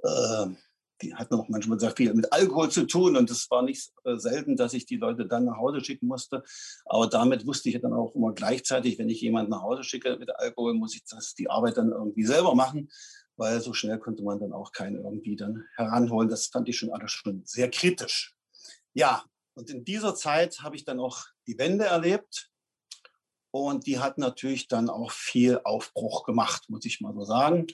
äh, 0.06 0.56
die 1.02 1.13
hatten 1.13 1.36
auch 1.36 1.50
manchmal 1.50 1.80
sehr 1.80 1.91
viel 1.91 2.13
mit 2.13 2.32
Alkohol 2.32 2.72
zu 2.72 2.86
tun 2.86 3.18
und 3.18 3.30
es 3.30 3.50
war 3.52 3.62
nicht 3.62 3.91
äh, 4.06 4.15
selten, 4.15 4.56
dass 4.56 4.74
ich 4.74 4.86
die 4.86 4.96
Leute 4.96 5.26
dann 5.26 5.46
nach 5.46 5.58
Hause 5.58 5.84
schicken 5.84 6.08
musste. 6.08 6.44
Aber 6.86 7.08
damit 7.08 7.46
wusste 7.46 7.70
ich 7.70 7.82
dann 7.82 7.94
auch 7.94 8.15
immer 8.15 8.34
gleichzeitig, 8.34 8.98
wenn 8.98 9.10
ich 9.10 9.22
jemanden 9.22 9.52
nach 9.52 9.62
Hause 9.62 9.84
schicke 9.84 10.18
mit 10.18 10.34
Alkohol, 10.39 10.74
muss 10.74 10.96
ich 10.96 11.04
das, 11.06 11.36
die 11.36 11.50
Arbeit 11.50 11.78
dann 11.78 11.91
irgendwie 11.91 12.24
selber 12.24 12.56
machen, 12.56 12.89
weil 13.36 13.60
so 13.60 13.74
schnell 13.74 14.00
konnte 14.00 14.24
man 14.24 14.39
dann 14.39 14.54
auch 14.54 14.72
keinen 14.72 15.04
irgendwie 15.04 15.36
dann 15.36 15.65
heranholen. 15.76 16.30
Das 16.30 16.48
fand 16.48 16.70
ich 16.70 16.78
schon 16.78 16.91
alles 16.91 17.12
schon 17.12 17.41
sehr 17.46 17.70
kritisch. 17.70 18.34
Ja, 18.94 19.26
und 19.54 19.70
in 19.70 19.84
dieser 19.84 20.15
Zeit 20.15 20.62
habe 20.62 20.78
ich 20.78 20.86
dann 20.86 21.00
auch 21.00 21.26
die 21.48 21.58
Wende 21.58 21.86
erlebt. 21.86 22.50
Und 23.52 23.88
die 23.88 24.00
hat 24.00 24.18
natürlich 24.18 24.68
dann 24.68 24.89
auch 24.89 25.12
viel 25.12 25.62
Aufbruch 25.63 26.26
gemacht, 26.26 26.70
muss 26.70 26.84
ich 26.84 27.00
mal 27.00 27.13
so 27.13 27.24
sagen 27.24 27.68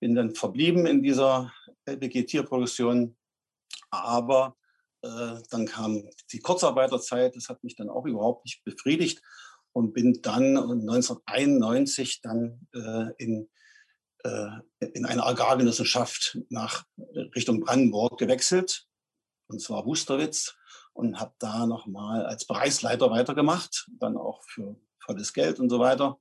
bin 0.00 0.14
dann 0.14 0.34
verblieben 0.34 0.86
in 0.86 1.02
dieser 1.02 1.52
LPG-Tierproduktion. 1.86 3.16
Aber 3.90 4.56
äh, 5.02 5.40
dann 5.50 5.66
kam 5.66 6.08
die 6.32 6.40
Kurzarbeiterzeit, 6.40 7.36
das 7.36 7.48
hat 7.48 7.62
mich 7.62 7.76
dann 7.76 7.90
auch 7.90 8.06
überhaupt 8.06 8.44
nicht 8.44 8.64
befriedigt 8.64 9.22
und 9.72 9.92
bin 9.92 10.20
dann 10.22 10.56
1991 10.56 12.22
dann 12.22 12.66
äh, 12.74 13.12
in, 13.18 13.50
äh, 14.24 14.48
in 14.94 15.04
eine 15.04 15.24
Agrargenossenschaft 15.24 16.38
nach 16.48 16.84
Richtung 17.34 17.60
Brandenburg 17.60 18.18
gewechselt, 18.18 18.86
und 19.48 19.60
zwar 19.60 19.84
Wusterwitz, 19.84 20.56
und 20.94 21.20
habe 21.20 21.34
da 21.38 21.66
nochmal 21.66 22.24
als 22.24 22.46
Bereichsleiter 22.46 23.10
weitergemacht, 23.10 23.88
dann 23.98 24.16
auch 24.16 24.42
für 24.44 24.76
volles 25.00 25.32
Geld 25.32 25.60
und 25.60 25.68
so 25.68 25.80
weiter. 25.80 26.18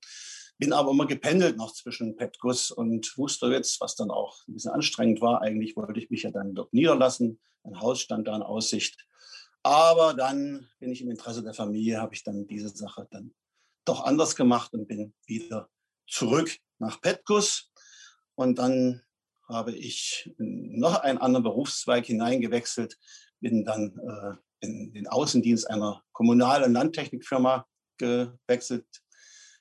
Bin 0.63 0.71
aber 0.71 0.91
immer 0.91 1.05
gependelt 1.05 1.57
noch 1.57 1.73
zwischen 1.73 2.15
Petgus 2.15 2.71
und 2.71 3.17
Wusterwitz, 3.17 3.81
was 3.81 3.97
dann 3.97 4.09
auch 4.09 4.47
ein 4.47 4.53
bisschen 4.53 4.71
anstrengend 4.71 5.19
war. 5.19 5.41
Eigentlich 5.41 5.75
wollte 5.75 5.99
ich 5.99 6.09
mich 6.09 6.23
ja 6.23 6.31
dann 6.31 6.55
dort 6.55 6.73
niederlassen. 6.73 7.41
Ein 7.65 7.81
Haus 7.81 7.99
stand 7.99 8.29
da 8.29 8.35
in 8.37 8.43
Aussicht. 8.43 9.05
Aber 9.61 10.13
dann 10.13 10.69
bin 10.79 10.93
ich 10.93 11.01
im 11.01 11.11
Interesse 11.11 11.43
der 11.43 11.53
Familie, 11.53 11.99
habe 11.99 12.13
ich 12.13 12.23
dann 12.23 12.47
diese 12.47 12.69
Sache 12.69 13.05
dann 13.11 13.33
doch 13.83 14.05
anders 14.05 14.37
gemacht 14.37 14.73
und 14.73 14.87
bin 14.87 15.13
wieder 15.25 15.69
zurück 16.07 16.57
nach 16.79 17.01
Petkus. 17.01 17.69
Und 18.35 18.57
dann 18.57 19.01
habe 19.49 19.73
ich 19.73 20.33
noch 20.37 21.01
einen 21.01 21.17
anderen 21.17 21.43
Berufszweig 21.43 22.05
hineingewechselt, 22.05 22.97
bin 23.41 23.65
dann 23.65 23.99
äh, 23.99 24.65
in 24.65 24.93
den 24.93 25.07
Außendienst 25.07 25.69
einer 25.69 26.01
kommunalen 26.13 26.71
Landtechnikfirma 26.71 27.67
gewechselt, 27.97 29.02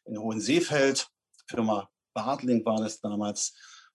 in 0.04 0.18
Hohenseefeld, 0.18 1.08
Firma 1.48 1.90
Bartling 2.14 2.64
war 2.64 2.80
das 2.80 3.00
damals, 3.00 3.54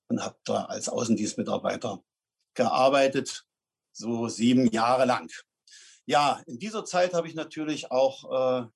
und 0.10 0.24
habe 0.24 0.38
da 0.46 0.66
als 0.66 0.90
Außendienstmitarbeiter 0.90 2.04
gearbeitet, 2.54 3.46
so 3.92 4.28
sieben 4.28 4.68
Jahre 4.68 5.06
lang. 5.06 5.30
Ja, 6.06 6.42
in 6.46 6.60
dieser 6.60 6.86
Zeit 6.86 7.14
habe 7.14 7.28
ich 7.28 7.36
natürlich 7.36 7.92
auch 7.92 8.64
äh, 8.64 8.68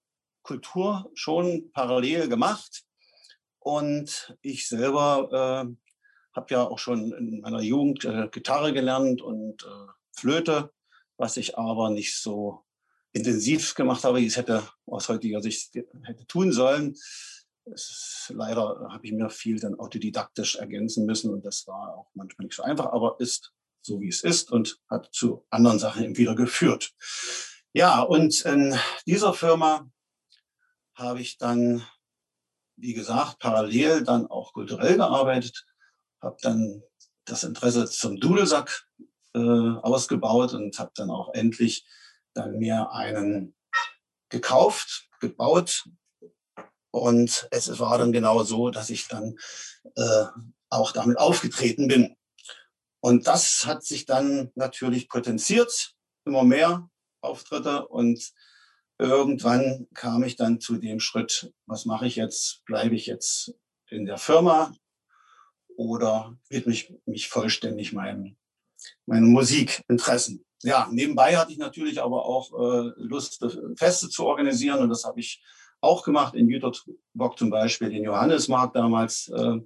Kultur 0.44 1.10
schon 1.14 1.72
parallel 1.72 2.28
gemacht. 2.28 2.84
Und 3.60 4.36
ich 4.42 4.68
selber 4.68 5.30
äh, 5.32 6.36
habe 6.36 6.48
ja 6.50 6.64
auch 6.68 6.80
schon 6.80 7.14
in 7.14 7.42
meiner 7.42 7.62
Jugend 7.62 8.04
äh, 8.06 8.28
Gitarre 8.30 8.74
gelernt 8.74 9.22
und 9.22 9.64
äh, 9.64 9.92
Flöte, 10.14 10.74
was 11.18 11.38
ich 11.38 11.58
aber 11.58 11.92
nicht 11.92 12.20
so 12.20 12.66
intensiv 13.14 13.76
gemacht 13.76 14.04
habe, 14.04 14.20
ich 14.22 14.28
es 14.28 14.38
hätte 14.38 14.64
aus 14.86 15.10
heutiger 15.10 15.42
Sicht 15.42 15.76
hätte 16.04 16.26
tun 16.28 16.52
sollen. 16.52 16.96
Ist, 17.66 18.32
leider 18.34 18.88
habe 18.90 19.06
ich 19.06 19.12
mir 19.12 19.30
viel 19.30 19.60
dann 19.60 19.80
autodidaktisch 19.80 20.56
ergänzen 20.56 21.06
müssen 21.06 21.32
und 21.32 21.46
das 21.46 21.68
war 21.68 21.96
auch 21.96 22.10
manchmal 22.14 22.46
nicht 22.46 22.56
so 22.56 22.64
einfach, 22.64 22.88
aber 22.88 23.18
ist 23.20 23.54
so 23.82 24.00
wie 24.00 24.08
es 24.08 24.24
ist 24.24 24.52
und 24.52 24.80
hat 24.90 25.10
zu 25.12 25.46
anderen 25.50 25.80
Sachen 25.80 26.04
eben 26.04 26.18
wieder 26.18 26.36
geführt. 26.36 26.94
Ja, 27.74 28.02
und 28.02 28.42
in 28.42 28.78
dieser 29.06 29.34
Firma 29.34 29.90
habe 30.96 31.22
ich 31.22 31.38
dann, 31.38 31.84
wie 32.76 32.94
gesagt, 32.94 33.40
parallel 33.40 34.04
dann 34.04 34.28
auch 34.28 34.54
kulturell 34.54 34.98
gearbeitet, 34.98 35.66
habe 36.22 36.38
dann 36.42 36.84
das 37.26 37.44
Interesse 37.44 37.86
zum 37.86 38.20
Dudelsack 38.20 38.88
äh, 39.34 39.40
ausgebaut 39.40 40.54
und 40.54 40.78
habe 40.78 40.92
dann 40.96 41.10
auch 41.10 41.34
endlich 41.34 41.86
dann 42.34 42.58
mir 42.58 42.92
einen 42.92 43.56
gekauft, 44.30 45.10
gebaut. 45.20 45.88
Und 46.92 47.48
es 47.52 47.80
war 47.80 47.98
dann 47.98 48.12
genau 48.12 48.44
so, 48.44 48.70
dass 48.70 48.90
ich 48.90 49.08
dann 49.08 49.38
äh, 49.96 50.26
auch 50.70 50.92
damit 50.92 51.18
aufgetreten 51.18 51.88
bin. 51.88 52.16
Und 53.02 53.28
das 53.28 53.66
hat 53.66 53.84
sich 53.84 54.06
dann 54.06 54.52
natürlich 54.56 55.10
potenziert, 55.10 55.96
immer 56.26 56.44
mehr 56.44 56.90
Auftritte. 57.22 57.88
Und 57.88 58.32
irgendwann 59.00 59.88
kam 59.94 60.24
ich 60.24 60.36
dann 60.36 60.60
zu 60.60 60.78
dem 60.78 61.00
Schritt, 61.00 61.52
was 61.66 61.86
mache 61.86 62.06
ich 62.06 62.16
jetzt? 62.16 62.64
Bleibe 62.66 62.96
ich 62.96 63.08
jetzt 63.08 63.54
in 63.90 64.06
der 64.06 64.18
Firma 64.18 64.74
oder 65.76 66.38
widme 66.50 66.74
ich 66.74 66.94
mich 67.06 67.28
vollständig 67.30 67.94
meinen, 67.94 68.38
meinen 69.06 69.32
Musikinteressen? 69.32 70.46
ja, 70.64 70.88
nebenbei 70.92 71.38
hatte 71.38 71.52
ich 71.52 71.58
natürlich 71.58 72.02
aber 72.02 72.26
auch 72.26 72.52
äh, 72.54 72.92
Lust, 72.98 73.44
Feste 73.76 74.10
zu 74.10 74.26
organisieren 74.26 74.80
und 74.80 74.90
das 74.90 75.04
habe 75.04 75.20
ich 75.20 75.42
auch 75.82 76.04
gemacht 76.04 76.36
in 76.36 76.48
Jüterbock 76.48 77.38
zum 77.38 77.50
Beispiel, 77.50 77.90
den 77.90 78.04
Johannesmarkt 78.04 78.76
damals, 78.76 79.30
äh, 79.30 79.60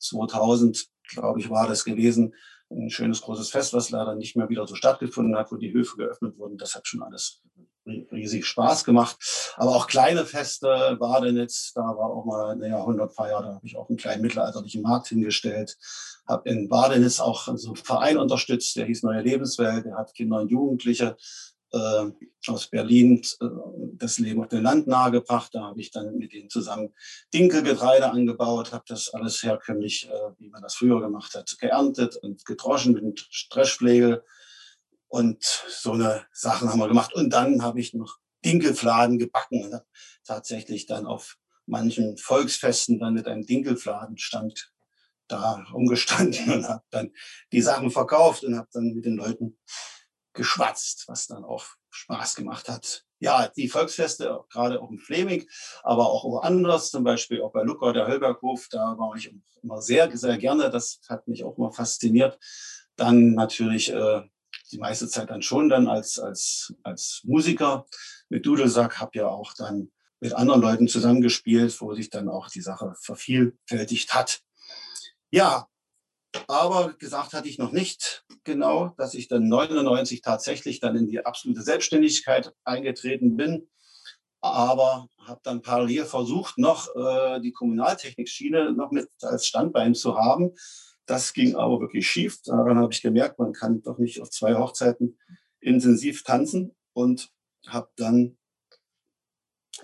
2000, 0.00 0.88
glaube 1.08 1.38
ich, 1.38 1.48
war 1.48 1.68
das 1.68 1.84
gewesen. 1.84 2.34
Ein 2.70 2.90
schönes 2.90 3.20
großes 3.20 3.50
Fest, 3.50 3.72
was 3.74 3.90
leider 3.90 4.16
nicht 4.16 4.34
mehr 4.34 4.48
wieder 4.48 4.66
so 4.66 4.74
stattgefunden 4.74 5.36
hat, 5.36 5.52
wo 5.52 5.56
die 5.56 5.72
Höfe 5.72 5.96
geöffnet 5.96 6.36
wurden. 6.38 6.56
Das 6.56 6.74
hat 6.74 6.88
schon 6.88 7.02
alles 7.02 7.42
riesig 7.86 8.46
Spaß 8.46 8.84
gemacht. 8.84 9.54
Aber 9.56 9.76
auch 9.76 9.86
kleine 9.86 10.24
Feste, 10.24 10.96
Badenitz, 10.98 11.72
da 11.74 11.82
war 11.82 12.10
auch 12.10 12.24
mal 12.24 12.50
eine 12.50 12.68
Jahrhundertfeier, 12.68 13.42
da 13.42 13.54
habe 13.54 13.66
ich 13.66 13.76
auch 13.76 13.88
einen 13.88 13.98
kleinen 13.98 14.22
mittelalterlichen 14.22 14.82
Markt 14.82 15.08
hingestellt. 15.08 15.76
Habe 16.26 16.48
in 16.48 16.68
Badenitz 16.68 17.20
auch 17.20 17.48
so 17.56 17.68
einen 17.68 17.76
Verein 17.76 18.16
unterstützt, 18.18 18.76
der 18.76 18.86
hieß 18.86 19.02
Neue 19.02 19.22
Lebenswelt, 19.22 19.84
der 19.84 19.96
hat 19.96 20.14
Kinder 20.14 20.40
und 20.40 20.50
Jugendliche 20.50 21.16
äh, 21.72 22.10
aus 22.48 22.68
Berlin 22.68 23.22
äh, 23.40 23.46
das 23.94 24.18
Leben 24.18 24.42
auf 24.42 24.48
dem 24.48 24.62
Land 24.62 24.86
nahegebracht. 24.86 25.54
Da 25.54 25.62
habe 25.62 25.80
ich 25.80 25.90
dann 25.90 26.16
mit 26.16 26.32
ihnen 26.32 26.50
zusammen 26.50 26.94
Dinkelgetreide 27.34 28.10
angebaut, 28.10 28.72
habe 28.72 28.84
das 28.86 29.12
alles 29.12 29.42
herkömmlich, 29.42 30.08
äh, 30.08 30.30
wie 30.38 30.48
man 30.48 30.62
das 30.62 30.74
früher 30.74 31.00
gemacht 31.00 31.34
hat, 31.34 31.56
geerntet 31.58 32.16
und 32.16 32.44
gedroschen 32.44 32.92
mit 32.92 33.26
Dreschflegel 33.50 34.22
Und 35.12 35.44
so 35.68 35.92
eine 35.92 36.24
Sachen 36.32 36.70
haben 36.70 36.78
wir 36.78 36.88
gemacht. 36.88 37.12
Und 37.12 37.28
dann 37.34 37.62
habe 37.62 37.78
ich 37.80 37.92
noch 37.92 38.16
Dinkelfladen 38.46 39.18
gebacken. 39.18 39.68
Ne? 39.68 39.84
Tatsächlich 40.24 40.86
dann 40.86 41.04
auf 41.04 41.36
manchen 41.66 42.16
Volksfesten 42.16 42.98
dann 42.98 43.12
mit 43.12 43.28
einem 43.28 43.44
Dinkelfladenstand 43.44 44.72
da 45.28 45.66
umgestanden 45.74 46.50
und 46.50 46.66
habe 46.66 46.84
dann 46.88 47.12
die 47.52 47.60
Sachen 47.60 47.90
verkauft 47.90 48.42
und 48.42 48.56
habe 48.56 48.70
dann 48.72 48.94
mit 48.94 49.04
den 49.04 49.18
Leuten 49.18 49.58
geschwatzt, 50.32 51.04
was 51.08 51.26
dann 51.26 51.44
auch 51.44 51.66
Spaß 51.90 52.34
gemacht 52.34 52.70
hat. 52.70 53.04
Ja, 53.18 53.48
die 53.48 53.68
Volksfeste, 53.68 54.40
gerade 54.48 54.80
auch 54.80 54.90
in 54.90 54.98
Fleming, 54.98 55.46
aber 55.82 56.08
auch 56.08 56.24
woanders, 56.24 56.90
zum 56.90 57.04
Beispiel 57.04 57.42
auch 57.42 57.52
bei 57.52 57.64
Luca, 57.64 57.92
der 57.92 58.06
Höllberghof, 58.06 58.68
da 58.70 58.96
war 58.96 59.14
ich 59.14 59.30
immer 59.62 59.82
sehr, 59.82 60.16
sehr 60.16 60.38
gerne. 60.38 60.70
Das 60.70 61.00
hat 61.06 61.28
mich 61.28 61.44
auch 61.44 61.58
immer 61.58 61.70
fasziniert. 61.70 62.38
Dann 62.96 63.34
natürlich 63.34 63.92
äh, 63.92 64.22
die 64.70 64.78
meiste 64.78 65.08
Zeit 65.08 65.30
dann 65.30 65.42
schon 65.42 65.68
dann 65.68 65.86
als, 65.86 66.18
als, 66.18 66.74
als 66.82 67.20
Musiker 67.24 67.86
mit 68.28 68.46
Dudelsack, 68.46 69.00
habe 69.00 69.18
ja 69.18 69.28
auch 69.28 69.52
dann 69.54 69.90
mit 70.20 70.34
anderen 70.34 70.60
Leuten 70.60 70.88
zusammengespielt, 70.88 71.80
wo 71.80 71.94
sich 71.94 72.08
dann 72.08 72.28
auch 72.28 72.48
die 72.48 72.60
Sache 72.60 72.94
vervielfältigt 73.00 74.14
hat. 74.14 74.40
Ja, 75.30 75.66
aber 76.46 76.94
gesagt 76.94 77.32
hatte 77.32 77.48
ich 77.48 77.58
noch 77.58 77.72
nicht 77.72 78.24
genau, 78.44 78.94
dass 78.96 79.14
ich 79.14 79.28
dann 79.28 79.48
99 79.48 80.22
tatsächlich 80.22 80.80
dann 80.80 80.96
in 80.96 81.06
die 81.06 81.24
absolute 81.24 81.62
Selbstständigkeit 81.62 82.54
eingetreten 82.64 83.36
bin. 83.36 83.68
Aber 84.40 85.08
habe 85.24 85.40
dann 85.44 85.62
parallel 85.62 86.04
versucht, 86.04 86.58
noch 86.58 86.88
äh, 86.96 87.40
die 87.40 87.52
Kommunaltechnikschiene 87.52 88.72
noch 88.72 88.90
mit 88.90 89.08
als 89.22 89.46
Standbein 89.46 89.94
zu 89.94 90.16
haben. 90.16 90.52
Das 91.12 91.34
ging 91.34 91.56
aber 91.56 91.78
wirklich 91.78 92.08
schief. 92.08 92.40
Daran 92.42 92.78
habe 92.78 92.90
ich 92.90 93.02
gemerkt, 93.02 93.38
man 93.38 93.52
kann 93.52 93.82
doch 93.82 93.98
nicht 93.98 94.22
auf 94.22 94.30
zwei 94.30 94.54
Hochzeiten 94.54 95.18
intensiv 95.60 96.22
tanzen 96.22 96.74
und 96.94 97.28
habe 97.66 97.90
dann 97.96 98.38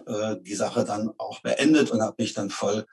äh, 0.07 0.37
die 0.41 0.55
Sache 0.55 0.87
dann 0.87 1.13
auch 1.19 1.43
beendet 1.43 1.91
und 1.91 2.01
habe 2.01 2.15
mich 2.17 2.33
dann 2.33 2.49
voll 2.49 2.87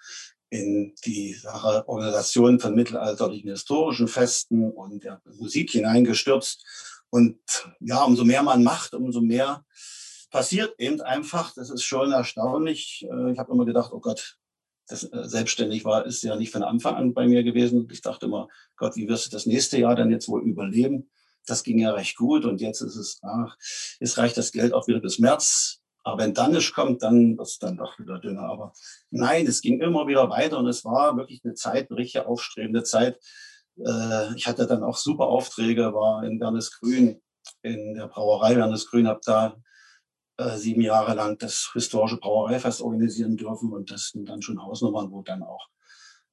in 0.49 0.93
die 1.05 1.33
Sache 1.33 1.87
Organisation 1.87 2.59
von 2.59 2.75
mittelalterlichen 2.75 3.51
historischen 3.51 4.09
Festen 4.09 4.69
und 4.69 5.05
der 5.05 5.21
Musik 5.23 5.71
hineingestürzt. 5.71 6.65
Und 7.09 7.39
ja, 7.79 8.03
umso 8.03 8.25
mehr 8.25 8.43
man 8.43 8.65
macht, 8.65 8.95
umso 8.95 9.21
mehr 9.21 9.63
passiert 10.29 10.77
eben 10.77 10.99
einfach. 10.99 11.53
Das 11.53 11.69
ist 11.69 11.83
schon 11.83 12.11
erstaunlich. 12.11 13.07
Äh, 13.09 13.31
ich 13.31 13.39
habe 13.39 13.53
immer 13.53 13.63
gedacht, 13.63 13.93
oh 13.93 14.01
Gott, 14.01 14.37
das 14.87 15.03
äh, 15.03 15.27
selbstständig 15.27 15.85
war, 15.85 16.05
ist 16.05 16.23
ja 16.23 16.35
nicht 16.35 16.51
von 16.51 16.63
Anfang 16.63 16.95
an 16.95 17.13
bei 17.13 17.27
mir 17.27 17.43
gewesen. 17.43 17.87
Ich 17.91 18.01
dachte 18.01 18.27
immer, 18.27 18.47
Gott, 18.77 18.95
wie 18.95 19.07
wirst 19.07 19.27
du 19.27 19.31
das 19.31 19.45
nächste 19.45 19.79
Jahr 19.79 19.95
dann 19.95 20.11
jetzt 20.11 20.27
wohl 20.27 20.43
überleben? 20.43 21.09
Das 21.47 21.63
ging 21.63 21.79
ja 21.79 21.91
recht 21.91 22.17
gut 22.17 22.45
und 22.45 22.61
jetzt 22.61 22.81
ist 22.81 22.95
es, 22.95 23.19
ach, 23.21 23.55
jetzt 23.99 24.17
reicht 24.17 24.37
das 24.37 24.51
Geld 24.51 24.73
auch 24.73 24.87
wieder 24.87 24.99
bis 24.99 25.19
März. 25.19 25.81
Aber 26.03 26.21
wenn 26.21 26.35
dann 26.35 26.51
nicht 26.51 26.73
kommt, 26.73 27.01
dann 27.01 27.37
wird 27.37 27.47
es 27.47 27.57
dann 27.57 27.77
doch 27.77 27.97
wieder 27.97 28.19
dünner. 28.19 28.43
Aber 28.43 28.73
nein, 29.09 29.47
es 29.47 29.61
ging 29.61 29.81
immer 29.81 30.07
wieder 30.07 30.29
weiter 30.29 30.59
und 30.59 30.67
es 30.67 30.85
war 30.85 31.17
wirklich 31.17 31.41
eine 31.43 31.55
Zeit, 31.55 31.89
eine 31.89 31.97
richtig 31.97 32.21
aufstrebende 32.25 32.83
Zeit. 32.83 33.19
Äh, 33.77 34.35
ich 34.35 34.47
hatte 34.47 34.67
dann 34.67 34.83
auch 34.83 34.97
super 34.97 35.25
Aufträge, 35.25 35.93
war 35.93 36.23
in 36.23 36.39
Wernesgrün, 36.39 37.21
in 37.63 37.95
der 37.95 38.07
Brauerei 38.07 38.55
Wernesgrün, 38.55 39.07
habe 39.07 39.21
da 39.25 39.55
äh, 40.37 40.57
sieben 40.57 40.81
Jahre 40.81 41.13
lang 41.13 41.37
das 41.37 41.69
historische 41.73 42.17
Brauereifest 42.17 42.81
organisieren 42.81 43.37
dürfen 43.37 43.71
und 43.71 43.91
das 43.91 44.09
sind 44.09 44.27
dann 44.27 44.41
schon 44.41 44.61
Hausnummern, 44.61 45.11
wo 45.11 45.21
dann 45.21 45.43
auch 45.43 45.67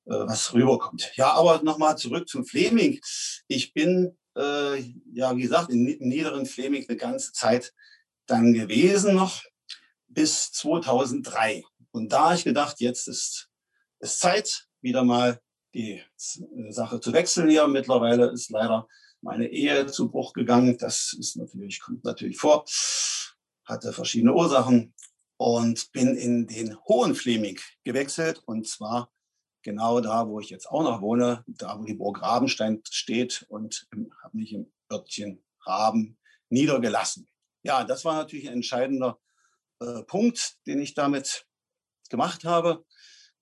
äh, 0.07 0.11
was 0.11 0.53
rüberkommt. 0.55 1.13
Ja, 1.17 1.33
aber 1.33 1.63
nochmal 1.63 1.97
zurück 1.97 2.29
zum 2.29 2.45
Fleming. 2.45 3.01
Ich 3.47 3.73
bin, 3.73 4.17
äh, 4.37 4.81
ja, 5.13 5.37
wie 5.37 5.43
gesagt, 5.43 5.71
in, 5.71 5.87
in 5.87 6.09
Niederen 6.09 6.47
Fleming 6.47 6.85
eine 6.89 6.97
ganze 6.97 7.33
Zeit 7.33 7.73
dann 8.27 8.53
gewesen 8.53 9.15
noch 9.15 9.43
bis 10.09 10.53
2003. 10.53 11.63
Und 11.91 12.13
da 12.13 12.27
habe 12.27 12.35
ich 12.35 12.45
gedacht, 12.45 12.81
jetzt 12.81 13.09
ist 13.09 13.51
es 13.99 14.19
Zeit, 14.19 14.67
wieder 14.81 15.05
mal 15.05 15.41
die 15.75 16.01
äh, 16.01 16.73
Sache 16.73 17.01
zu 17.01 17.13
wechseln 17.13 17.49
hier. 17.49 17.67
Mittlerweile 17.69 18.31
ist 18.31 18.51
leider 18.51 18.89
meine 19.21 19.49
Ehe 19.49 19.87
zu 19.87 20.11
Bruch 20.11 20.33
gegangen. 20.33 20.77
Das 20.79 21.15
ist 21.19 21.37
natürlich, 21.37 21.81
kommt 21.81 22.05
natürlich 22.05 22.39
vor. 22.39 22.65
Hatte 23.65 23.93
verschiedene 23.93 24.35
Ursachen 24.35 24.95
und 25.37 25.93
bin 25.93 26.17
in 26.17 26.47
den 26.47 26.77
Hohen 26.85 27.15
Fleming 27.15 27.59
gewechselt 27.85 28.43
und 28.47 28.67
zwar 28.67 29.13
genau 29.63 30.01
da, 30.01 30.29
wo 30.29 30.41
ich 30.41 30.51
jetzt 30.51 30.69
auch 30.69 30.83
noch 30.83 31.01
wohne, 31.01 31.45
da 31.47 31.79
wo 31.79 31.85
die 31.85 31.95
Burg 31.95 32.21
Rabenstein 32.21 32.83
steht 32.91 33.47
und 33.49 33.87
habe 34.23 34.37
mich 34.37 34.53
im 34.53 34.73
Örtchen 34.91 35.43
Raben 35.65 36.19
niedergelassen. 36.49 37.29
Ja, 37.63 37.85
das 37.85 38.05
war 38.05 38.15
natürlich 38.15 38.49
ein 38.49 38.55
entscheidender 38.55 39.21
äh, 39.81 40.03
Punkt, 40.03 40.57
den 40.67 40.81
ich 40.81 40.95
damit 40.95 41.47
gemacht 42.11 42.45
habe 42.45 42.85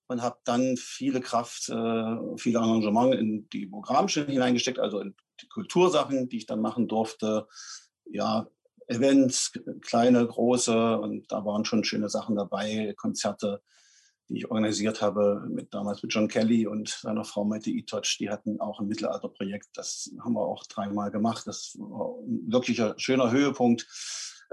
und 0.07 0.23
habe 0.23 0.39
dann 0.45 0.77
viele 0.77 1.21
Kraft, 1.21 1.69
äh, 1.69 2.37
viel 2.37 2.57
Engagement 2.57 3.15
in 3.15 3.49
die 3.51 3.67
Programmstelle 3.67 4.27
hineingesteckt, 4.27 4.79
also 4.79 5.01
in 5.01 5.15
die 5.41 5.49
Kultursachen, 5.49 6.29
die 6.29 6.39
ich 6.39 6.47
dann 6.47 6.61
machen 6.61 6.89
durfte. 6.89 7.47
Ja, 8.05 8.49
Events, 8.91 9.53
kleine, 9.83 10.27
große 10.27 10.99
und 10.99 11.31
da 11.31 11.45
waren 11.45 11.65
schon 11.65 11.85
schöne 11.85 12.09
Sachen 12.09 12.35
dabei, 12.35 12.93
Konzerte, 12.97 13.63
die 14.29 14.39
ich 14.39 14.51
organisiert 14.51 15.01
habe, 15.01 15.47
mit, 15.49 15.73
damals 15.73 16.03
mit 16.03 16.13
John 16.13 16.29
Kelly 16.29 16.67
und 16.67 16.89
seiner 16.89 17.25
Frau 17.25 17.45
Mette 17.45 17.71
Itoch, 17.71 18.03
die 18.19 18.31
hatten 18.31 18.61
auch 18.61 18.81
ein 18.81 18.89
Mittelalterprojekt, 18.89 19.69
das 19.75 20.11
haben 20.23 20.35
wir 20.35 20.43
auch 20.43 20.65
dreimal 20.67 21.11
gemacht, 21.11 21.47
das 21.47 21.77
war 21.79 22.19
ein 22.21 22.51
wirklicher 22.51 22.95
schöner 22.97 23.31
Höhepunkt. 23.31 23.87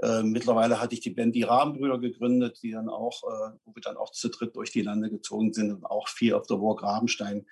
Äh, 0.04 0.22
mittlerweile 0.22 0.80
hatte 0.80 0.94
ich 0.94 1.00
die 1.00 1.10
Band 1.10 1.34
Die 1.34 1.44
Rahmenbrüder 1.44 1.98
gegründet, 1.98 2.60
die 2.62 2.72
dann 2.72 2.90
auch, 2.90 3.24
äh, 3.24 3.58
wo 3.66 3.74
wir 3.74 3.82
dann 3.82 3.98
auch 3.98 4.12
zu 4.12 4.30
dritt 4.30 4.56
durch 4.56 4.72
die 4.72 4.84
Lande 4.84 5.10
gezogen 5.10 5.54
sind 5.54 5.72
und 5.72 5.86
auch 5.86 6.08
viel 6.08 6.36
auf 6.36 6.46
der 6.46 6.56
Burg 6.56 6.84
Rabenstein 6.84 7.48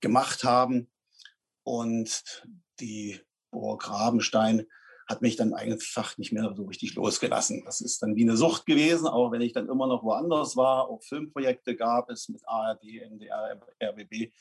gemacht 0.00 0.44
haben. 0.44 0.90
Und 1.62 2.46
die 2.80 3.20
Burg 3.50 3.90
Rabenstein 3.90 4.66
hat 5.10 5.22
mich 5.22 5.34
dann 5.34 5.52
einfach 5.52 6.16
nicht 6.18 6.32
mehr 6.32 6.54
so 6.54 6.64
richtig 6.64 6.94
losgelassen. 6.94 7.62
Das 7.64 7.80
ist 7.80 8.00
dann 8.00 8.14
wie 8.14 8.22
eine 8.22 8.36
Sucht 8.36 8.64
gewesen, 8.64 9.08
auch 9.08 9.32
wenn 9.32 9.40
ich 9.40 9.52
dann 9.52 9.68
immer 9.68 9.88
noch 9.88 10.04
woanders 10.04 10.56
war. 10.56 10.88
Auch 10.88 11.02
Filmprojekte 11.02 11.74
gab 11.74 12.08
es 12.10 12.28
mit 12.28 12.42
ARD, 12.46 12.84
NDR, 12.84 13.60
RBB. 13.82 14.32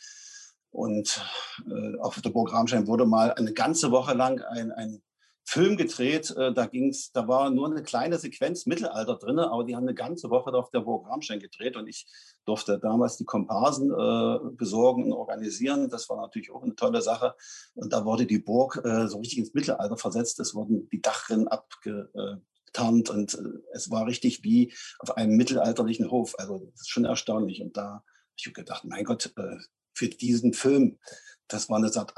Und 0.70 1.26
äh, 1.68 1.98
auf 1.98 2.22
der 2.22 2.32
Rabenstein 2.34 2.86
wurde 2.86 3.08
mal 3.08 3.34
eine 3.34 3.54
ganze 3.54 3.90
Woche 3.90 4.14
lang 4.14 4.42
ein, 4.42 4.72
ein 4.72 5.02
Film 5.50 5.78
gedreht. 5.78 6.30
Äh, 6.38 6.54
da 6.54 6.68
ging's, 6.68 7.12
da 7.12 7.28
war 7.28 7.50
nur 7.50 7.72
eine 7.72 7.82
kleine 7.82 8.20
Sequenz 8.20 8.68
Mittelalter 8.68 9.16
drin, 9.16 9.40
aber 9.40 9.64
die 9.64 9.76
haben 9.76 9.88
eine 9.88 9.96
ganze 9.96 10.30
Woche 10.30 10.54
auf 10.54 10.70
der 10.70 10.82
Burg 10.82 11.10
Ramstein 11.10 11.40
gedreht 11.40 11.76
und 11.76 11.88
ich 11.88 12.06
durfte 12.46 12.78
damals 12.78 13.18
die 13.18 13.26
Komparsen 13.26 13.90
äh, 13.90 14.52
besorgen 14.52 15.06
und 15.06 15.14
organisieren. 15.14 15.90
Das 15.90 16.08
war 16.08 16.18
natürlich 16.18 16.52
auch 16.52 16.62
eine 16.62 16.76
tolle 16.76 17.02
Sache. 17.02 17.34
Und 17.74 17.92
da 17.92 18.06
wurde 18.06 18.28
die 18.28 18.38
Burg 18.38 18.80
äh, 18.86 19.08
so 19.08 19.18
richtig 19.18 19.40
ins 19.40 19.56
Mittelalter 19.56 19.98
versetzt. 19.98 20.40
Es 20.40 20.54
wurden 20.54 20.88
die 20.90 21.02
Dachrinnen 21.02 21.48
abgetarnt 21.48 23.10
und 23.10 23.34
äh, 23.34 23.60
es 23.74 23.90
war 23.90 24.06
richtig 24.06 24.44
wie 24.44 24.72
auf 25.00 25.18
einem 25.18 25.36
mittelalterlichen 25.36 26.12
Hof. 26.12 26.36
Also 26.38 26.60
das 26.60 26.82
ist 26.82 26.90
schon 26.90 27.06
erstaunlich. 27.06 27.60
Und 27.64 27.76
da 27.76 27.86
habe 27.86 28.04
ich 28.36 28.54
gedacht, 28.54 28.86
mein 28.86 29.04
Gott, 29.04 29.34
äh, 29.36 29.58
für 29.96 30.10
diesen 30.10 30.54
Film, 30.54 31.00
das 31.48 31.70
war 31.70 31.78
eine 31.78 31.90
Sat 31.90 32.14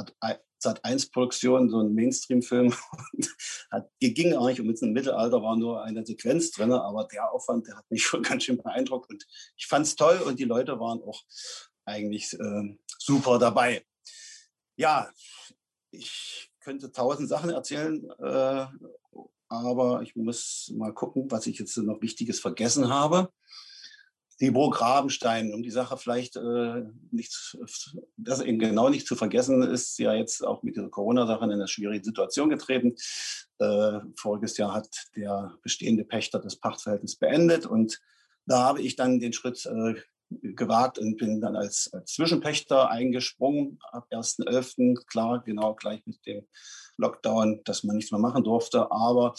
Sat 0.61 0.85
1 0.85 1.09
Produktion, 1.09 1.69
so 1.69 1.79
ein 1.79 1.93
Mainstream-Film. 1.93 2.73
ging 4.13 4.35
eigentlich 4.35 4.61
um 4.61 4.69
jetzt 4.69 4.83
im 4.83 4.93
Mittelalter 4.93 5.41
war 5.41 5.57
nur 5.57 5.83
eine 5.83 6.05
Sequenz 6.05 6.51
drin, 6.51 6.71
aber 6.71 7.05
der 7.05 7.31
Aufwand, 7.31 7.67
der 7.67 7.77
hat 7.77 7.89
mich 7.89 8.03
schon 8.05 8.21
ganz 8.21 8.43
schön 8.43 8.57
beeindruckt 8.57 9.09
und 9.09 9.25
ich 9.57 9.65
fand 9.65 9.87
es 9.87 9.95
toll 9.95 10.19
und 10.19 10.39
die 10.39 10.45
Leute 10.45 10.79
waren 10.79 11.01
auch 11.01 11.21
eigentlich 11.85 12.33
äh, 12.33 12.77
super 12.99 13.39
dabei. 13.39 13.83
Ja, 14.75 15.09
ich 15.89 16.51
könnte 16.59 16.91
tausend 16.91 17.27
Sachen 17.27 17.49
erzählen, 17.49 18.07
äh, 18.19 18.67
aber 19.49 20.01
ich 20.03 20.15
muss 20.15 20.71
mal 20.75 20.93
gucken, 20.93 21.29
was 21.31 21.47
ich 21.47 21.57
jetzt 21.57 21.75
noch 21.77 22.01
Wichtiges 22.01 22.39
vergessen 22.39 22.89
habe 22.89 23.31
die 24.41 24.51
Burg 24.51 24.81
Rabenstein, 24.81 25.53
um 25.53 25.61
die 25.61 25.69
Sache 25.69 25.97
vielleicht 25.97 26.35
äh, 26.35 26.83
nicht, 27.11 27.57
das 28.17 28.41
eben 28.41 28.57
genau 28.57 28.89
nicht 28.89 29.05
zu 29.05 29.15
vergessen, 29.15 29.61
ist 29.61 29.99
ja 29.99 30.13
jetzt 30.15 30.45
auch 30.45 30.63
mit 30.63 30.75
dieser 30.75 30.89
Corona-Sache 30.89 31.45
in 31.45 31.51
eine 31.51 31.67
schwierige 31.67 32.03
Situation 32.03 32.49
getreten. 32.49 32.95
Äh, 33.59 33.99
voriges 34.15 34.57
Jahr 34.57 34.73
hat 34.73 34.89
der 35.15 35.53
bestehende 35.61 36.03
Pächter 36.03 36.39
das 36.39 36.55
Pachtverhältnis 36.55 37.15
beendet 37.15 37.67
und 37.67 38.01
da 38.47 38.63
habe 38.63 38.81
ich 38.81 38.95
dann 38.95 39.19
den 39.19 39.31
Schritt 39.31 39.63
äh, 39.67 39.93
gewagt 40.41 40.97
und 40.97 41.17
bin 41.17 41.39
dann 41.39 41.55
als, 41.55 41.91
als 41.93 42.13
Zwischenpächter 42.13 42.89
eingesprungen 42.89 43.77
ab 43.91 44.07
1.11. 44.11 45.05
Klar, 45.05 45.43
genau 45.45 45.75
gleich 45.75 46.01
mit 46.07 46.25
dem 46.25 46.47
Lockdown, 46.97 47.61
dass 47.65 47.83
man 47.83 47.95
nichts 47.95 48.11
mehr 48.11 48.19
machen 48.19 48.43
durfte. 48.43 48.91
Aber 48.91 49.33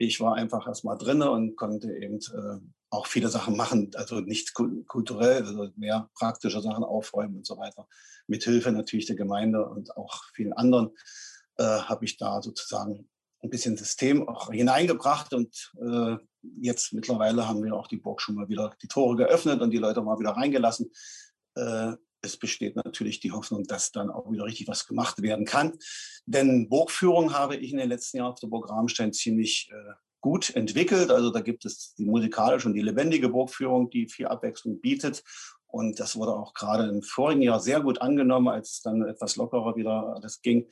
ich 0.00 0.18
war 0.18 0.34
einfach 0.34 0.66
erstmal 0.66 0.96
drin 0.96 1.20
und 1.20 1.56
konnte 1.56 1.94
eben 1.94 2.16
äh, 2.16 2.58
auch 2.88 3.06
viele 3.06 3.28
Sachen 3.28 3.54
machen, 3.54 3.90
also 3.94 4.20
nicht 4.20 4.54
kulturell, 4.54 5.44
also 5.44 5.68
mehr 5.76 6.08
praktische 6.14 6.62
Sachen 6.62 6.84
aufräumen 6.84 7.36
und 7.36 7.46
so 7.46 7.58
weiter. 7.58 7.86
Mit 8.26 8.42
Hilfe 8.42 8.72
natürlich 8.72 9.04
der 9.04 9.16
Gemeinde 9.16 9.68
und 9.68 9.94
auch 9.98 10.24
vielen 10.32 10.54
anderen 10.54 10.96
äh, 11.58 11.64
habe 11.64 12.06
ich 12.06 12.16
da 12.16 12.40
sozusagen 12.40 13.10
ein 13.42 13.50
bisschen 13.50 13.76
System 13.76 14.26
auch 14.26 14.50
hineingebracht 14.50 15.34
und 15.34 15.70
äh, 15.78 16.16
jetzt 16.62 16.94
mittlerweile 16.94 17.46
haben 17.46 17.62
wir 17.62 17.74
auch 17.74 17.86
die 17.86 17.98
Burg 17.98 18.22
schon 18.22 18.36
mal 18.36 18.48
wieder 18.48 18.74
die 18.82 18.88
Tore 18.88 19.16
geöffnet 19.16 19.60
und 19.60 19.70
die 19.70 19.78
Leute 19.78 20.00
mal 20.00 20.18
wieder 20.18 20.30
reingelassen. 20.30 20.90
Äh, 21.56 21.92
es 22.22 22.36
besteht 22.36 22.76
natürlich 22.76 23.20
die 23.20 23.32
Hoffnung, 23.32 23.64
dass 23.64 23.92
dann 23.92 24.10
auch 24.10 24.30
wieder 24.30 24.44
richtig 24.44 24.68
was 24.68 24.86
gemacht 24.86 25.22
werden 25.22 25.44
kann. 25.44 25.78
Denn 26.26 26.68
Burgführung 26.68 27.32
habe 27.32 27.56
ich 27.56 27.72
in 27.72 27.78
den 27.78 27.88
letzten 27.88 28.18
Jahren 28.18 28.32
auf 28.32 28.40
der 28.40 28.48
Burg 28.48 28.68
Ramstein 28.68 29.12
ziemlich 29.12 29.70
äh, 29.72 29.92
gut 30.20 30.54
entwickelt. 30.54 31.10
Also 31.10 31.30
da 31.30 31.40
gibt 31.40 31.64
es 31.64 31.94
die 31.94 32.04
musikalische 32.04 32.68
und 32.68 32.74
die 32.74 32.82
lebendige 32.82 33.28
Burgführung, 33.28 33.90
die 33.90 34.08
viel 34.08 34.26
Abwechslung 34.26 34.80
bietet. 34.80 35.22
Und 35.66 36.00
das 36.00 36.16
wurde 36.16 36.34
auch 36.34 36.52
gerade 36.52 36.88
im 36.88 37.02
vorigen 37.02 37.42
Jahr 37.42 37.60
sehr 37.60 37.80
gut 37.80 38.02
angenommen, 38.02 38.48
als 38.48 38.72
es 38.72 38.82
dann 38.82 39.02
etwas 39.02 39.36
lockerer 39.36 39.76
wieder 39.76 40.14
alles 40.14 40.42
ging, 40.42 40.68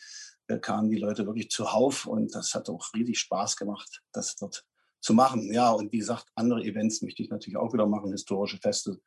äh, 0.49 0.59
kamen 0.59 0.91
die 0.91 0.99
Leute 0.99 1.27
wirklich 1.27 1.51
zuhauf 1.51 2.07
und 2.07 2.35
das 2.35 2.55
hat 2.55 2.69
auch 2.69 2.93
riesig 2.95 3.19
Spaß 3.21 3.57
gemacht, 3.57 4.03
das 4.13 4.37
dort 4.37 4.65
zu 5.01 5.15
machen. 5.15 5.53
Ja, 5.53 5.71
und 5.71 5.93
wie 5.93 5.99
gesagt, 5.99 6.27
andere 6.35 6.63
Events 6.63 7.03
möchte 7.03 7.23
ich 7.23 7.31
natürlich 7.31 7.57
auch 7.57 7.73
wieder 7.73 7.87
machen, 7.87 8.11
historische 8.11 8.59
Feste 8.59 8.99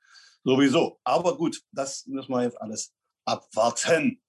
sowieso. 0.44 1.00
Aber 1.04 1.38
gut, 1.38 1.62
das 1.72 2.06
müssen 2.08 2.32
wir 2.32 2.44
jetzt 2.44 2.60
alles 2.60 2.94
abwarten. 3.26 4.22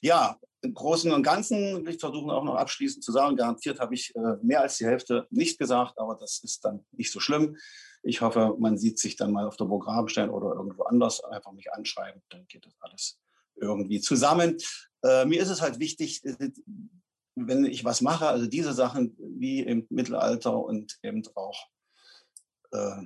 Ja, 0.00 0.38
im 0.60 0.74
Großen 0.74 1.10
und 1.12 1.22
Ganzen 1.22 1.86
ich 1.86 2.00
versuchen 2.00 2.30
auch 2.30 2.44
noch 2.44 2.56
abschließend 2.56 3.04
zu 3.04 3.12
sagen, 3.12 3.36
garantiert 3.36 3.80
habe 3.80 3.94
ich 3.94 4.14
äh, 4.16 4.36
mehr 4.42 4.60
als 4.60 4.78
die 4.78 4.86
Hälfte 4.86 5.26
nicht 5.30 5.58
gesagt, 5.58 5.98
aber 5.98 6.16
das 6.16 6.42
ist 6.42 6.64
dann 6.64 6.84
nicht 6.92 7.12
so 7.12 7.20
schlimm. 7.20 7.56
Ich 8.02 8.20
hoffe, 8.20 8.54
man 8.58 8.78
sieht 8.78 8.98
sich 8.98 9.16
dann 9.16 9.32
mal 9.32 9.46
auf 9.46 9.56
der 9.56 9.66
Programmstelle 9.66 10.30
oder 10.30 10.54
irgendwo 10.54 10.84
anders, 10.84 11.22
einfach 11.24 11.52
mich 11.52 11.72
anschreiben, 11.72 12.22
dann 12.30 12.46
geht 12.48 12.66
das 12.66 12.74
alles 12.80 13.20
irgendwie 13.56 14.00
zusammen. 14.00 14.56
Äh, 15.02 15.26
mir 15.26 15.40
ist 15.40 15.50
es 15.50 15.60
halt 15.60 15.78
wichtig, 15.78 16.24
äh, 16.24 16.50
wenn 17.34 17.64
ich 17.64 17.84
was 17.84 18.00
mache, 18.00 18.26
also 18.26 18.46
diese 18.46 18.72
Sachen 18.72 19.16
wie 19.18 19.60
im 19.60 19.86
Mittelalter 19.90 20.56
und 20.58 20.98
eben 21.02 21.22
auch 21.34 21.66
äh, 22.72 23.02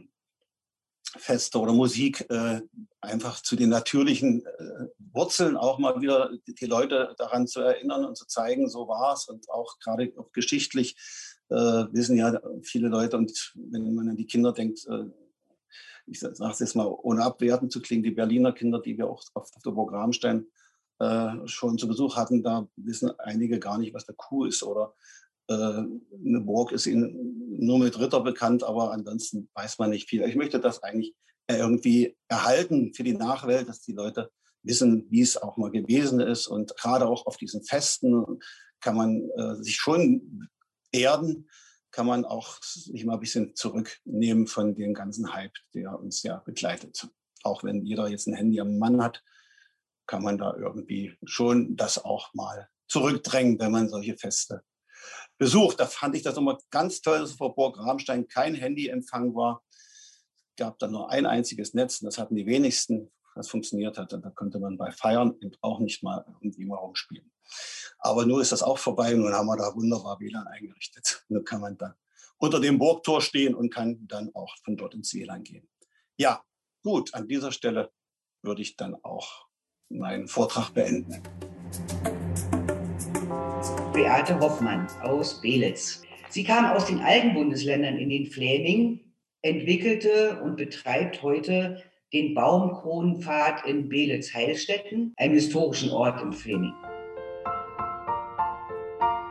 Feste 1.19 1.59
oder 1.59 1.73
Musik 1.73 2.27
äh, 2.31 2.61
einfach 3.01 3.43
zu 3.43 3.57
den 3.57 3.69
natürlichen 3.69 4.45
äh, 4.47 4.87
Wurzeln 5.13 5.57
auch 5.57 5.79
mal 5.79 6.01
wieder 6.01 6.31
die 6.47 6.67
Leute 6.67 7.15
daran 7.19 7.47
zu 7.47 7.61
erinnern 7.61 8.05
und 8.05 8.17
zu 8.17 8.27
zeigen, 8.27 8.69
so 8.69 8.89
war 8.89 9.15
es 9.15 9.29
und 9.29 9.51
auch 9.51 9.79
gerade 9.79 10.13
auch 10.17 10.33
geschichtlich 10.33 10.97
äh, 11.51 11.55
wissen 11.93 12.17
ja 12.17 12.41
viele 12.63 12.89
Leute. 12.89 13.17
Und 13.17 13.53
wenn 13.55 13.95
man 13.95 14.09
an 14.09 14.17
die 14.17 14.27
Kinder 14.27 14.53
denkt, 14.53 14.87
äh, 14.89 15.05
ich 16.07 16.21
sage 16.21 16.35
es 16.51 16.59
jetzt 16.59 16.77
mal 16.77 16.87
ohne 16.87 17.23
abwerten 17.23 17.71
zu 17.71 17.81
klingen, 17.81 18.03
die 18.03 18.11
Berliner 18.11 18.53
Kinder, 18.53 18.81
die 18.81 18.97
wir 18.99 19.09
auch 19.09 19.23
auf, 19.35 19.51
auf 19.55 19.63
der 19.63 19.71
Programmstein 19.71 20.47
äh, 20.99 21.47
schon 21.47 21.79
zu 21.79 21.87
Besuch 21.89 22.17
hatten, 22.17 22.43
da 22.43 22.69
wissen 22.77 23.11
einige 23.19 23.59
gar 23.59 23.79
nicht, 23.79 23.95
was 23.95 24.07
der 24.07 24.15
Kuh 24.15 24.47
ist 24.47 24.63
oder 24.63 24.95
äh, 25.49 25.55
eine 25.55 26.41
Burg 26.41 26.73
ist 26.73 26.87
ihnen 26.87 27.22
nur 27.59 27.79
mit 27.79 27.99
Ritter 27.99 28.21
bekannt, 28.21 28.65
aber 28.65 28.93
ansonsten 28.93 29.49
weiß 29.55 29.79
man 29.79 29.91
nicht 29.91 30.09
viel. 30.09 30.23
Ich 30.23 30.37
möchte 30.37 30.61
das 30.61 30.83
eigentlich 30.83 31.15
irgendwie 31.49 32.17
erhalten 32.29 32.95
für 32.95 33.03
die 33.03 33.15
Nachwelt, 33.15 33.69
dass 33.69 33.81
die 33.81 33.93
Leute 33.93 34.31
wissen, 34.63 35.07
wie 35.11 35.23
es 35.23 35.37
auch 35.37 35.57
mal 35.57 35.71
gewesen 35.71 36.21
ist. 36.21 36.47
Und 36.47 36.77
gerade 36.77 37.07
auch 37.07 37.27
auf 37.27 37.37
diesen 37.37 37.65
Festen 37.65 38.41
kann 38.81 38.97
man 38.97 39.29
äh, 39.37 39.57
sich 39.63 39.77
schon 39.77 40.49
erden, 40.93 41.49
kann 41.91 42.07
man 42.07 42.25
auch 42.25 42.61
sich 42.63 43.05
mal 43.05 43.15
ein 43.15 43.21
bisschen 43.21 43.55
zurücknehmen 43.55 44.47
von 44.47 44.75
dem 44.75 44.95
ganzen 44.95 45.33
Hype, 45.35 45.57
der 45.75 45.99
uns 45.99 46.23
ja 46.23 46.39
begleitet. 46.39 47.09
Auch 47.43 47.65
wenn 47.65 47.85
jeder 47.85 48.09
jetzt 48.09 48.27
ein 48.27 48.35
Handy 48.35 48.61
am 48.61 48.79
Mann 48.79 49.03
hat, 49.03 49.23
kann 50.07 50.23
man 50.23 50.39
da 50.39 50.57
irgendwie 50.57 51.17
schon 51.25 51.77
das 51.77 52.03
auch 52.05 52.33
mal 52.35 52.69
zurückdrängen, 52.89 53.59
wenn 53.59 53.73
man 53.73 53.89
solche 53.89 54.17
Feste 54.17 54.63
besucht. 55.39 55.81
Da 55.81 55.87
fand 55.87 56.15
ich 56.15 56.23
das 56.23 56.37
nochmal 56.37 56.59
ganz 56.71 57.01
toll, 57.01 57.21
dass 57.21 57.33
vor 57.33 57.55
Burg 57.55 57.79
Ramstein 57.79 58.29
kein 58.29 58.55
Handyempfang 58.55 59.35
war. 59.35 59.63
Es 59.71 60.57
gab 60.57 60.79
dann 60.79 60.93
nur 60.93 61.11
ein 61.11 61.27
einziges 61.27 61.75
Netz 61.75 62.01
und 62.01 62.07
das 62.07 62.19
hatten 62.19 62.37
die 62.37 62.47
wenigsten, 62.47 63.11
was 63.35 63.49
funktioniert 63.49 63.99
hat. 63.99 64.13
Und 64.13 64.25
da 64.25 64.31
konnte 64.31 64.59
man 64.59 64.77
bei 64.77 64.93
Feiern 64.93 65.35
auch 65.61 65.81
nicht 65.81 66.03
mal 66.03 66.25
irgendwie 66.41 66.67
mal 66.67 66.77
rumspielen. 66.77 67.31
Aber 67.99 68.27
nun 68.27 68.41
ist 68.41 68.53
das 68.53 68.63
auch 68.63 68.79
vorbei 68.79 69.15
und 69.15 69.21
nun 69.21 69.33
haben 69.33 69.47
wir 69.47 69.57
da 69.57 69.75
wunderbar 69.75 70.19
WLAN 70.21 70.47
eingerichtet. 70.47 71.25
Nun 71.29 71.45
kann 71.45 71.61
man 71.61 71.77
dann 71.79 71.95
unter 72.39 72.61
dem 72.61 72.79
Burgtor 72.79 73.23
stehen 73.23 73.55
und 73.55 73.73
kann 73.73 74.07
dann 74.09 74.35
auch 74.35 74.57
von 74.65 74.77
dort 74.77 74.95
ins 74.95 75.15
WLAN 75.15 75.45
gehen. 75.45 75.69
Ja, 76.17 76.43
gut, 76.83 77.15
an 77.15 77.29
dieser 77.29 77.53
Stelle 77.53 77.93
würde 78.43 78.63
ich 78.63 78.77
dann 78.77 78.97
auch 79.05 79.47
meinen 79.89 80.27
Vortrag 80.27 80.71
beenden. 80.75 81.23
Beate 83.93 84.41
Hoffmann 84.41 84.87
aus 85.03 85.43
Belitz. 85.43 86.01
Sie 86.31 86.45
kam 86.45 86.65
aus 86.65 86.87
den 86.87 87.01
alten 87.01 87.35
Bundesländern 87.35 87.99
in 87.99 88.09
den 88.09 88.25
Fläming, 88.25 89.01
entwickelte 89.43 90.41
und 90.43 90.57
betreibt 90.57 91.23
heute 91.23 91.83
den 92.11 92.35
Baumkronenpfad 92.35 93.67
in 93.67 93.91
Belitz-Heilstätten, 93.91 95.13
einem 95.19 95.35
historischen 95.35 95.91
Ort 95.91 96.23
im 96.23 96.33
Fläming. 96.33 96.73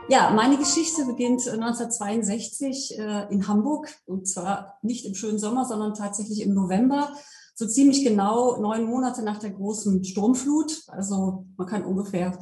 Ja, 0.08 0.30
meine 0.30 0.56
Geschichte 0.58 1.06
beginnt 1.06 1.40
1962 1.40 2.98
äh, 3.00 3.32
in 3.32 3.48
Hamburg 3.48 3.92
und 4.06 4.28
zwar 4.28 4.78
nicht 4.82 5.04
im 5.06 5.16
schönen 5.16 5.40
Sommer, 5.40 5.64
sondern 5.64 5.94
tatsächlich 5.94 6.40
im 6.40 6.54
November 6.54 7.08
so 7.54 7.66
ziemlich 7.66 8.04
genau 8.04 8.60
neun 8.60 8.84
Monate 8.84 9.22
nach 9.22 9.38
der 9.38 9.50
großen 9.50 10.04
Sturmflut. 10.04 10.82
Also 10.88 11.46
man 11.56 11.66
kann 11.66 11.84
ungefähr 11.84 12.38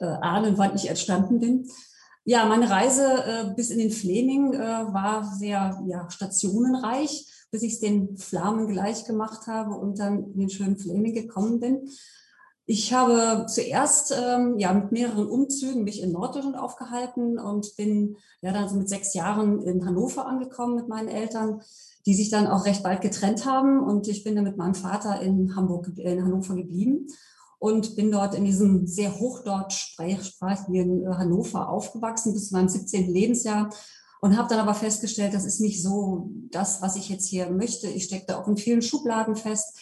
äh, 0.00 0.04
ahnen, 0.04 0.58
wann 0.58 0.74
ich 0.74 0.88
entstanden 0.88 1.40
bin. 1.40 1.68
Ja, 2.24 2.44
meine 2.44 2.68
Reise 2.68 3.04
äh, 3.24 3.54
bis 3.56 3.70
in 3.70 3.78
den 3.78 3.90
Fleming 3.90 4.52
äh, 4.52 4.58
war 4.58 5.24
sehr 5.24 5.82
ja, 5.86 6.08
stationenreich, 6.10 7.26
bis 7.50 7.62
ich 7.62 7.74
es 7.74 7.80
den 7.80 8.16
Flamen 8.18 8.68
gleich 8.68 9.04
gemacht 9.06 9.46
habe 9.46 9.74
und 9.74 9.98
dann 9.98 10.32
in 10.32 10.40
den 10.40 10.50
schönen 10.50 10.76
Fleming 10.76 11.14
gekommen 11.14 11.60
bin. 11.60 11.88
Ich 12.66 12.92
habe 12.92 13.46
zuerst 13.46 14.12
ähm, 14.16 14.58
ja 14.58 14.72
mit 14.72 14.92
mehreren 14.92 15.28
Umzügen 15.28 15.82
mich 15.82 16.02
in 16.02 16.12
Norddeutschland 16.12 16.56
aufgehalten 16.56 17.38
und 17.38 17.74
bin 17.76 18.16
ja 18.42 18.52
dann 18.52 18.68
so 18.68 18.76
mit 18.76 18.88
sechs 18.88 19.14
Jahren 19.14 19.62
in 19.62 19.84
Hannover 19.84 20.26
angekommen 20.26 20.76
mit 20.76 20.88
meinen 20.88 21.08
Eltern 21.08 21.60
die 22.06 22.14
sich 22.14 22.30
dann 22.30 22.46
auch 22.46 22.64
recht 22.64 22.82
bald 22.82 23.02
getrennt 23.02 23.44
haben. 23.46 23.80
Und 23.80 24.08
ich 24.08 24.24
bin 24.24 24.34
dann 24.34 24.44
mit 24.44 24.56
meinem 24.56 24.74
Vater 24.74 25.20
in 25.20 25.54
Hamburg, 25.54 25.92
in 25.96 26.24
Hannover 26.24 26.54
geblieben 26.56 27.08
und 27.58 27.94
bin 27.96 28.10
dort 28.10 28.34
in 28.34 28.44
diesem 28.44 28.86
sehr 28.86 29.18
hochdeutschsprachigen 29.18 31.04
äh, 31.04 31.14
Hannover 31.14 31.68
aufgewachsen 31.68 32.32
bis 32.32 32.48
zu 32.48 32.54
meinem 32.54 32.68
17. 32.68 33.12
Lebensjahr 33.12 33.70
und 34.22 34.36
habe 34.36 34.48
dann 34.48 34.60
aber 34.60 34.74
festgestellt, 34.74 35.34
das 35.34 35.44
ist 35.44 35.60
nicht 35.60 35.82
so 35.82 36.30
das, 36.50 36.82
was 36.82 36.96
ich 36.96 37.08
jetzt 37.08 37.26
hier 37.26 37.50
möchte. 37.50 37.86
Ich 37.86 38.04
steckte 38.04 38.38
auch 38.38 38.48
in 38.48 38.56
vielen 38.56 38.82
Schubladen 38.82 39.36
fest. 39.36 39.78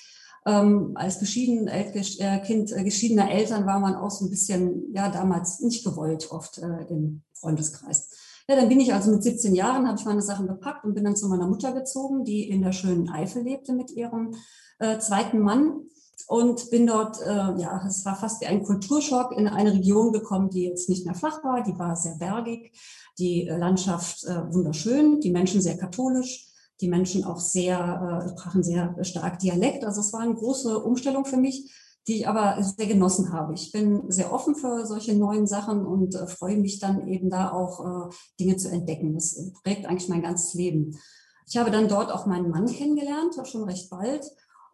Ähm, 0.49 0.93
als 0.95 1.19
geschieden, 1.19 1.69
äh, 1.69 2.41
Kind 2.41 2.73
äh, 2.73 2.83
geschiedener 2.83 3.31
Eltern 3.31 3.67
war 3.67 3.81
man 3.81 3.95
auch 3.95 4.11
so 4.11 4.25
ein 4.25 4.31
bisschen, 4.31 4.95
ja, 4.95 5.11
damals 5.11 5.61
nicht 5.61 5.85
gewollt 5.85 6.31
oft 6.31 6.57
äh, 6.57 6.87
im 6.89 7.21
Freundeskreis. 7.35 8.09
Ja, 8.49 8.57
dann 8.57 8.71
bin 8.71 8.81
ich 8.81 8.95
also 8.95 9.11
mit 9.11 9.23
17 9.23 9.55
Jahren, 9.55 9.87
habe 9.87 9.99
ich 9.99 10.07
meine 10.07 10.23
Sachen 10.23 10.47
gepackt 10.47 10.87
und 10.87 10.95
bin 10.95 11.05
dann 11.05 11.17
zu 11.17 11.29
meiner 11.29 11.47
Mutter 11.47 11.73
gezogen, 11.73 12.25
die 12.25 12.49
in 12.49 12.63
der 12.63 12.73
schönen 12.73 13.11
Eifel 13.11 13.43
lebte 13.43 13.75
mit 13.75 13.91
ihrem 13.91 14.37
äh, 14.79 14.99
zweiten 14.99 15.41
Mann 15.41 15.83
und 16.29 16.71
bin 16.71 16.87
dort, 16.87 17.21
äh, 17.21 17.27
ja, 17.61 17.85
es 17.87 18.07
war 18.07 18.17
fast 18.17 18.41
wie 18.41 18.47
ein 18.47 18.63
Kulturschock, 18.63 19.37
in 19.37 19.49
eine 19.49 19.75
Region 19.75 20.13
gekommen, 20.13 20.49
die 20.49 20.65
jetzt 20.65 20.89
nicht 20.89 21.05
mehr 21.05 21.15
flach 21.15 21.45
war, 21.45 21.63
die 21.63 21.79
war 21.79 21.95
sehr 21.95 22.15
bergig, 22.15 22.73
die 23.19 23.47
äh, 23.47 23.59
Landschaft 23.59 24.25
äh, 24.25 24.51
wunderschön, 24.51 25.21
die 25.21 25.31
Menschen 25.31 25.61
sehr 25.61 25.77
katholisch, 25.77 26.48
die 26.81 26.89
Menschen 26.89 27.25
auch 27.25 27.41
sehr, 27.41 28.25
äh, 28.25 28.29
sprachen 28.29 28.63
sehr 28.63 28.95
stark 29.03 29.39
Dialekt. 29.39 29.85
Also 29.85 30.01
es 30.01 30.13
war 30.13 30.21
eine 30.21 30.35
große 30.35 30.79
Umstellung 30.79 31.25
für 31.25 31.37
mich 31.37 31.73
die 32.09 32.21
ich 32.21 32.29
aber 32.29 32.61
sehr 32.63 32.87
genossen 32.87 33.33
habe. 33.33 33.53
Ich 33.53 33.71
bin 33.71 34.11
sehr 34.11 34.33
offen 34.33 34.57
für 34.57 34.87
solche 34.87 35.15
neuen 35.15 35.47
Sachen 35.47 35.85
und 35.85 36.15
äh, 36.15 36.27
freue 36.27 36.57
mich 36.57 36.81
dann 36.81 37.07
eben 37.07 37.29
da 37.29 37.53
auch 37.53 38.09
äh, 38.09 38.15
Dinge 38.41 38.57
zu 38.57 38.71
entdecken. 38.71 39.13
Das 39.13 39.53
prägt 39.63 39.87
eigentlich 39.87 40.09
mein 40.09 40.23
ganzes 40.23 40.55
Leben. 40.55 40.99
Ich 41.47 41.59
habe 41.59 41.71
dann 41.71 41.89
dort 41.89 42.11
auch 42.11 42.25
meinen 42.25 42.51
Mann 42.51 42.67
kennengelernt, 42.67 43.37
schon 43.45 43.65
recht 43.65 43.91
bald 43.91 44.25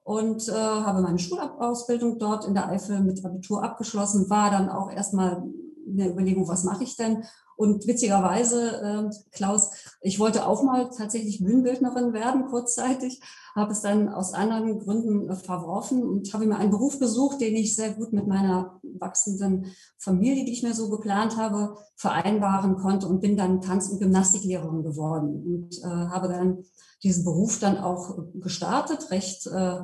und 0.05 0.49
äh, 0.49 0.53
habe 0.53 1.03
meine 1.03 1.19
Schulausbildung 1.19 2.21
dort 2.21 2.47
in 2.47 2.55
der 2.55 2.69
Eifel 2.69 3.01
mit 3.03 3.25
Abitur 3.25 3.65
abgeschlossen, 3.65 4.31
war 4.31 4.51
dann 4.51 4.69
auch 4.69 4.91
erstmal 4.91 5.43
in 5.87 5.97
der 5.97 6.11
Überlegung, 6.11 6.47
was 6.47 6.63
mache 6.63 6.85
ich 6.85 6.97
denn? 6.97 7.25
Und 7.57 7.87
witzigerweise, 7.87 9.11
äh, 9.13 9.15
Klaus, 9.33 9.71
ich 10.01 10.19
wollte 10.19 10.47
auch 10.47 10.63
mal 10.63 10.91
tatsächlich 10.91 11.43
Bühnenbildnerin 11.43 12.13
werden, 12.13 12.47
kurzzeitig, 12.47 13.21
habe 13.55 13.73
es 13.73 13.81
dann 13.81 14.09
aus 14.09 14.35
anderen 14.35 14.81
Gründen 14.81 15.29
äh, 15.29 15.37
verworfen 15.37 16.03
und 16.03 16.33
habe 16.33 16.47
mir 16.47 16.57
einen 16.57 16.71
Beruf 16.71 16.99
gesucht, 16.99 17.41
den 17.41 17.55
ich 17.55 17.77
sehr 17.77 17.93
gut 17.93 18.13
mit 18.13 18.27
meiner 18.27 18.81
wachsenden 18.99 19.67
Familie, 19.99 20.45
die 20.45 20.53
ich 20.53 20.63
mir 20.63 20.75
so 20.75 20.91
geplant 20.91 21.37
habe, 21.37 21.77
vereinbaren 21.97 22.77
konnte 22.77 23.07
und 23.07 23.21
bin 23.21 23.37
dann 23.37 23.61
Tanz- 23.61 23.89
und 23.89 24.01
Gymnastiklehrerin 24.01 24.83
geworden 24.83 25.43
und 25.47 25.79
äh, 25.79 26.09
habe 26.09 26.29
dann 26.29 26.65
diesen 27.03 27.25
Beruf 27.25 27.61
dann 27.61 27.79
auch 27.79 28.19
gestartet, 28.35 29.11
recht 29.11 29.47
äh, 29.47 29.81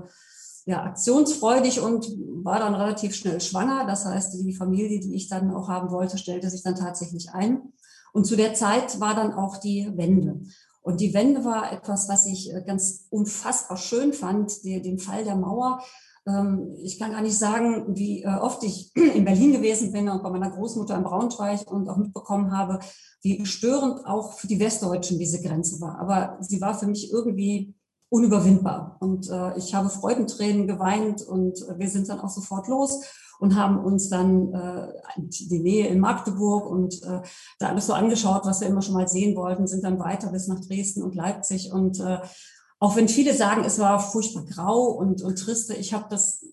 ja, 0.71 0.85
aktionsfreudig 0.85 1.81
und 1.81 2.07
war 2.45 2.61
dann 2.61 2.77
relativ 2.77 3.15
schnell 3.15 3.41
schwanger. 3.41 3.87
Das 3.87 4.07
heißt, 4.07 4.35
die 4.35 4.55
Familie, 4.55 5.01
die 5.01 5.15
ich 5.17 5.29
dann 5.29 5.53
auch 5.53 5.69
haben 5.69 5.91
wollte, 5.91 6.17
stellte 6.17 6.49
sich 6.49 6.63
dann 6.63 6.77
tatsächlich 6.77 7.31
ein. 7.31 7.73
Und 8.13 8.25
zu 8.25 8.37
der 8.37 8.55
Zeit 8.55 9.01
war 9.01 9.17
dann 9.17 9.33
auch 9.33 9.57
die 9.57 9.91
Wende. 9.97 10.41
Und 10.83 11.01
die 11.01 11.13
Wende 11.13 11.45
war 11.45 11.73
etwas, 11.73 12.09
was 12.09 12.25
ich 12.27 12.55
äh, 12.55 12.63
ganz 12.65 13.07
unfassbar 13.11 13.77
schön 13.77 14.13
fand, 14.13 14.65
den 14.65 14.99
Fall 15.01 15.25
der 15.25 15.35
Mauer. 15.35 15.83
Ähm, 16.25 16.73
ich 16.79 17.01
kann 17.01 17.11
gar 17.11 17.23
nicht 17.23 17.37
sagen, 17.39 17.97
wie 17.97 18.23
äh, 18.23 18.29
oft 18.29 18.63
ich 18.63 18.93
in 19.15 19.25
Berlin 19.25 19.53
gewesen 19.53 19.91
bin 19.91 20.09
und 20.09 20.23
bei 20.23 20.31
meiner 20.31 20.51
Großmutter 20.51 20.97
in 20.97 21.03
Braunschweig 21.03 21.69
und 21.71 21.89
auch 21.89 21.97
mitbekommen 21.97 22.57
habe, 22.57 22.79
wie 23.23 23.45
störend 23.45 24.07
auch 24.07 24.35
für 24.35 24.47
die 24.47 24.61
Westdeutschen 24.61 25.19
diese 25.19 25.43
Grenze 25.43 25.81
war. 25.81 25.99
Aber 25.99 26.39
sie 26.41 26.61
war 26.61 26.79
für 26.79 26.87
mich 26.87 27.13
irgendwie 27.13 27.75
unüberwindbar. 28.11 28.97
Und 29.01 29.31
äh, 29.31 29.57
ich 29.57 29.75
habe 29.75 29.89
Freudentränen 29.89 30.67
geweint 30.67 31.23
und 31.23 31.65
wir 31.77 31.89
sind 31.89 32.09
dann 32.09 32.21
auch 32.21 32.29
sofort 32.29 32.69
los 32.69 33.01
und 33.39 33.57
haben 33.57 33.83
uns 33.83 34.11
dann 34.11 34.53
äh, 34.53 34.89
die 35.17 35.61
Nähe 35.61 35.87
in 35.87 35.99
Magdeburg 35.99 36.67
und 36.67 37.03
äh, 37.05 37.23
da 37.59 37.69
alles 37.69 37.87
so 37.87 37.95
angeschaut, 37.95 38.43
was 38.45 38.61
wir 38.61 38.69
immer 38.69 38.83
schon 38.83 38.95
mal 38.95 39.09
sehen 39.09 39.35
wollten, 39.37 39.67
sind 39.67 39.83
dann 39.83 39.99
weiter 39.99 40.31
bis 40.31 40.47
nach 40.49 40.61
Dresden 40.61 41.03
und 41.03 41.15
Leipzig. 41.15 41.73
Und 41.73 42.01
äh, 42.01 42.19
auch 42.79 42.97
wenn 42.97 43.09
viele 43.09 43.35
sagen, 43.35 43.65
es 43.65 43.79
war 43.79 43.99
furchtbar 44.01 44.45
grau 44.45 44.89
und, 44.89 45.23
und 45.23 45.37
triste, 45.37 45.75
ich 45.75 45.95
habe 45.95 46.07
das 46.11 46.45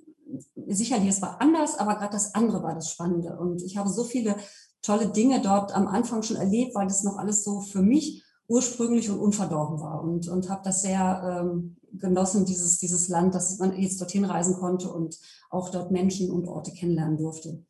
sicherlich, 0.67 1.09
es 1.09 1.21
war 1.21 1.41
anders, 1.41 1.77
aber 1.77 1.95
gerade 1.95 2.13
das 2.13 2.35
andere 2.35 2.63
war 2.63 2.75
das 2.75 2.91
Spannende. 2.91 3.37
Und 3.37 3.61
ich 3.63 3.77
habe 3.77 3.89
so 3.89 4.03
viele 4.03 4.35
tolle 4.81 5.07
Dinge 5.07 5.41
dort 5.41 5.75
am 5.75 5.87
Anfang 5.87 6.23
schon 6.23 6.37
erlebt, 6.37 6.75
weil 6.75 6.87
das 6.87 7.03
noch 7.03 7.17
alles 7.17 7.43
so 7.43 7.61
für 7.61 7.81
mich 7.81 8.23
ursprünglich 8.47 9.09
und 9.09 9.19
unverdorben 9.19 9.79
war 9.79 10.01
und, 10.03 10.27
und 10.27 10.49
habe 10.49 10.61
das 10.63 10.81
sehr 10.81 11.43
ähm, 11.43 11.77
genossen, 11.93 12.45
dieses, 12.45 12.77
dieses 12.77 13.07
Land, 13.09 13.35
dass 13.35 13.57
man 13.59 13.77
jetzt 13.77 13.99
dorthin 13.99 14.25
reisen 14.25 14.55
konnte 14.55 14.91
und 14.91 15.17
auch 15.49 15.69
dort 15.69 15.91
Menschen 15.91 16.31
und 16.31 16.47
Orte 16.47 16.71
kennenlernen 16.71 17.17
durfte. 17.17 17.63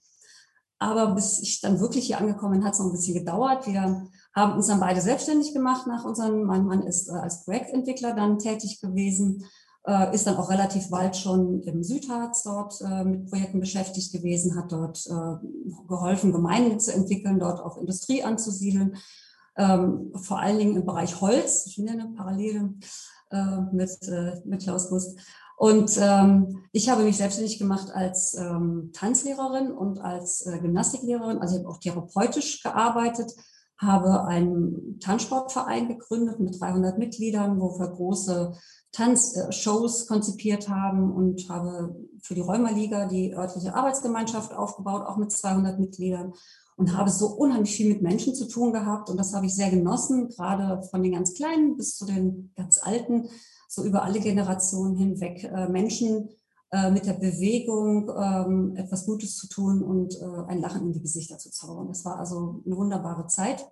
Aber 0.80 1.16
bis 1.16 1.40
ich 1.40 1.60
dann 1.62 1.80
wirklich 1.80 2.06
hier 2.06 2.20
angekommen 2.20 2.60
bin, 2.60 2.66
hat 2.66 2.74
es 2.74 2.80
noch 2.80 2.88
ein 2.88 2.92
bisschen 2.92 3.16
gedauert. 3.16 3.66
Wir 3.66 4.08
haben 4.36 4.54
uns 4.54 4.68
dann 4.68 4.80
beide 4.80 5.02
selbstständig 5.02 5.54
gemacht 5.54 5.88
nach 5.88 6.06
unseren, 6.06 6.44
mein 6.44 6.66
Mann 6.66 6.84
ist 6.84 7.10
äh, 7.10 7.14
als 7.14 7.44
Projektentwickler 7.46 8.14
dann 8.14 8.38
tätig 8.38 8.80
gewesen, 8.80 9.44
äh, 9.88 10.14
ist 10.14 10.28
dann 10.28 10.36
auch 10.36 10.52
relativ 10.52 10.90
bald 10.92 11.16
schon 11.16 11.62
im 11.64 11.84
Südharz 11.84 12.44
dort 12.44 12.80
äh, 12.82 13.04
mit 13.04 13.28
Projekten 13.28 13.60
beschäftigt 13.60 14.14
gewesen, 14.14 14.56
hat 14.56 14.72
dort 14.72 15.04
äh, 15.08 15.48
geholfen, 15.88 16.32
Gemeinden 16.32 16.80
zu 16.80 16.94
entwickeln, 16.94 17.40
dort 17.40 17.60
auch 17.60 17.78
Industrie 17.78 18.24
anzusiedeln, 18.24 18.98
ähm, 19.58 20.12
vor 20.16 20.40
allen 20.40 20.58
Dingen 20.58 20.76
im 20.76 20.86
Bereich 20.86 21.20
Holz, 21.22 21.72
schon 21.72 21.90
eine 21.90 22.10
Parallele 22.10 22.74
äh, 23.32 23.62
mit, 23.72 23.92
äh, 24.04 24.40
mit 24.46 24.64
Klaus 24.64 24.90
Gust. 24.90 25.18
Und 25.58 25.98
ähm, 26.00 26.66
ich 26.72 26.90
habe 26.90 27.04
mich 27.04 27.18
selbstständig 27.18 27.58
gemacht 27.58 27.90
als 27.92 28.36
ähm, 28.36 28.92
Tanzlehrerin 28.94 29.72
und 29.72 30.00
als 30.00 30.46
äh, 30.46 30.60
Gymnastiklehrerin. 30.60 31.40
Also 31.40 31.56
ich 31.56 31.64
habe 31.64 31.74
auch 31.74 31.80
therapeutisch 31.80 32.62
gearbeitet, 32.62 33.34
habe 33.80 34.26
einen 34.26 35.00
Tanzsportverein 35.00 35.88
gegründet 35.88 36.40
mit 36.40 36.60
300 36.60 37.00
Mitgliedern, 37.00 37.60
wo 37.60 37.80
wir 37.80 37.88
große 37.88 38.54
Tanzshows 38.92 40.08
konzipiert 40.08 40.70
haben 40.70 41.12
und 41.12 41.50
habe 41.50 41.96
für 42.22 42.36
die 42.36 42.42
Rheumaliga 42.42 43.08
die 43.08 43.36
örtliche 43.36 43.76
Arbeitsgemeinschaft 43.76 44.54
aufgebaut, 44.54 45.08
auch 45.08 45.18
mit 45.18 45.32
200 45.32 45.80
Mitgliedern 45.80 46.34
und 46.78 46.96
habe 46.96 47.10
so 47.10 47.28
unheimlich 47.28 47.76
viel 47.76 47.90
mit 47.90 48.02
Menschen 48.02 48.36
zu 48.36 48.48
tun 48.48 48.72
gehabt 48.72 49.10
und 49.10 49.18
das 49.18 49.34
habe 49.34 49.48
ich 49.48 49.56
sehr 49.56 49.72
genossen, 49.72 50.30
gerade 50.30 50.84
von 50.84 51.04
den 51.04 51.12
ganz 51.12 51.34
Kleinen 51.34 51.76
bis 51.76 51.98
zu 51.98 52.06
den 52.06 52.54
ganz 52.56 52.78
Alten, 52.78 53.28
so 53.68 53.84
über 53.84 54.04
alle 54.04 54.20
Generationen 54.20 54.96
hinweg 54.96 55.44
äh, 55.44 55.68
Menschen 55.68 56.30
äh, 56.72 56.92
mit 56.92 57.06
der 57.06 57.14
Bewegung 57.14 58.10
ähm, 58.16 58.76
etwas 58.76 59.06
Gutes 59.06 59.36
zu 59.38 59.48
tun 59.48 59.82
und 59.82 60.22
äh, 60.22 60.44
ein 60.48 60.62
Lachen 60.62 60.86
in 60.86 60.94
die 60.94 61.02
Gesichter 61.02 61.40
zu 61.40 61.50
zaubern. 61.50 61.88
Das 61.88 62.06
war 62.06 62.20
also 62.20 62.62
eine 62.66 62.78
wunderbare 62.78 63.28
Zeit. 63.28 63.68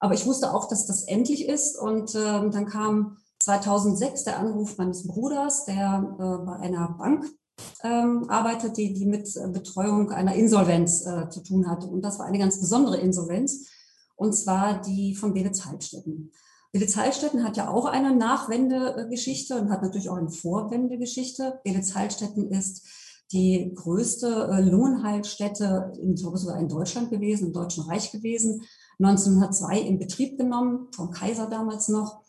Aber 0.00 0.14
ich 0.14 0.26
wusste 0.26 0.52
auch, 0.52 0.68
dass 0.68 0.86
das 0.86 1.04
endlich 1.04 1.48
ist 1.48 1.78
und 1.78 2.14
ähm, 2.16 2.50
dann 2.50 2.66
kam 2.66 3.16
2006 3.38 4.24
der 4.24 4.38
Anruf 4.38 4.76
meines 4.76 5.06
Bruders, 5.06 5.66
der 5.66 6.00
bei 6.46 6.56
einer 6.56 6.88
Bank 6.98 7.26
ähm, 7.82 8.28
arbeitet, 8.28 8.76
die, 8.76 8.92
die 8.92 9.06
mit 9.06 9.28
äh, 9.36 9.48
Betreuung 9.48 10.10
einer 10.10 10.34
Insolvenz 10.34 11.06
äh, 11.06 11.28
zu 11.28 11.42
tun 11.42 11.68
hat. 11.68 11.84
Und 11.84 12.02
das 12.02 12.18
war 12.18 12.26
eine 12.26 12.38
ganz 12.38 12.60
besondere 12.60 12.98
Insolvenz, 12.98 13.68
und 14.16 14.34
zwar 14.34 14.80
die 14.80 15.14
von 15.14 15.34
Belitz 15.34 15.64
Heilstätten. 15.64 16.32
Belitz 16.72 16.96
Heilstätten 16.96 17.44
hat 17.44 17.56
ja 17.56 17.68
auch 17.68 17.86
eine 17.86 18.16
Nachwendegeschichte 18.16 19.60
und 19.60 19.70
hat 19.70 19.82
natürlich 19.82 20.08
auch 20.08 20.16
eine 20.16 20.30
Vorwendegeschichte. 20.30 21.60
Belitz 21.62 21.94
Heilstätten 21.94 22.50
ist 22.50 22.84
die 23.32 23.72
größte 23.74 24.48
äh, 24.50 24.60
Lungenheilstätte 24.60 25.92
in, 26.00 26.16
sogar 26.16 26.58
in 26.58 26.68
Deutschland 26.68 27.10
gewesen, 27.10 27.48
im 27.48 27.52
Deutschen 27.52 27.84
Reich 27.84 28.10
gewesen, 28.10 28.62
1902 28.98 29.80
in 29.80 29.98
Betrieb 29.98 30.38
genommen, 30.38 30.88
vom 30.94 31.10
Kaiser 31.10 31.48
damals 31.48 31.88
noch 31.88 32.23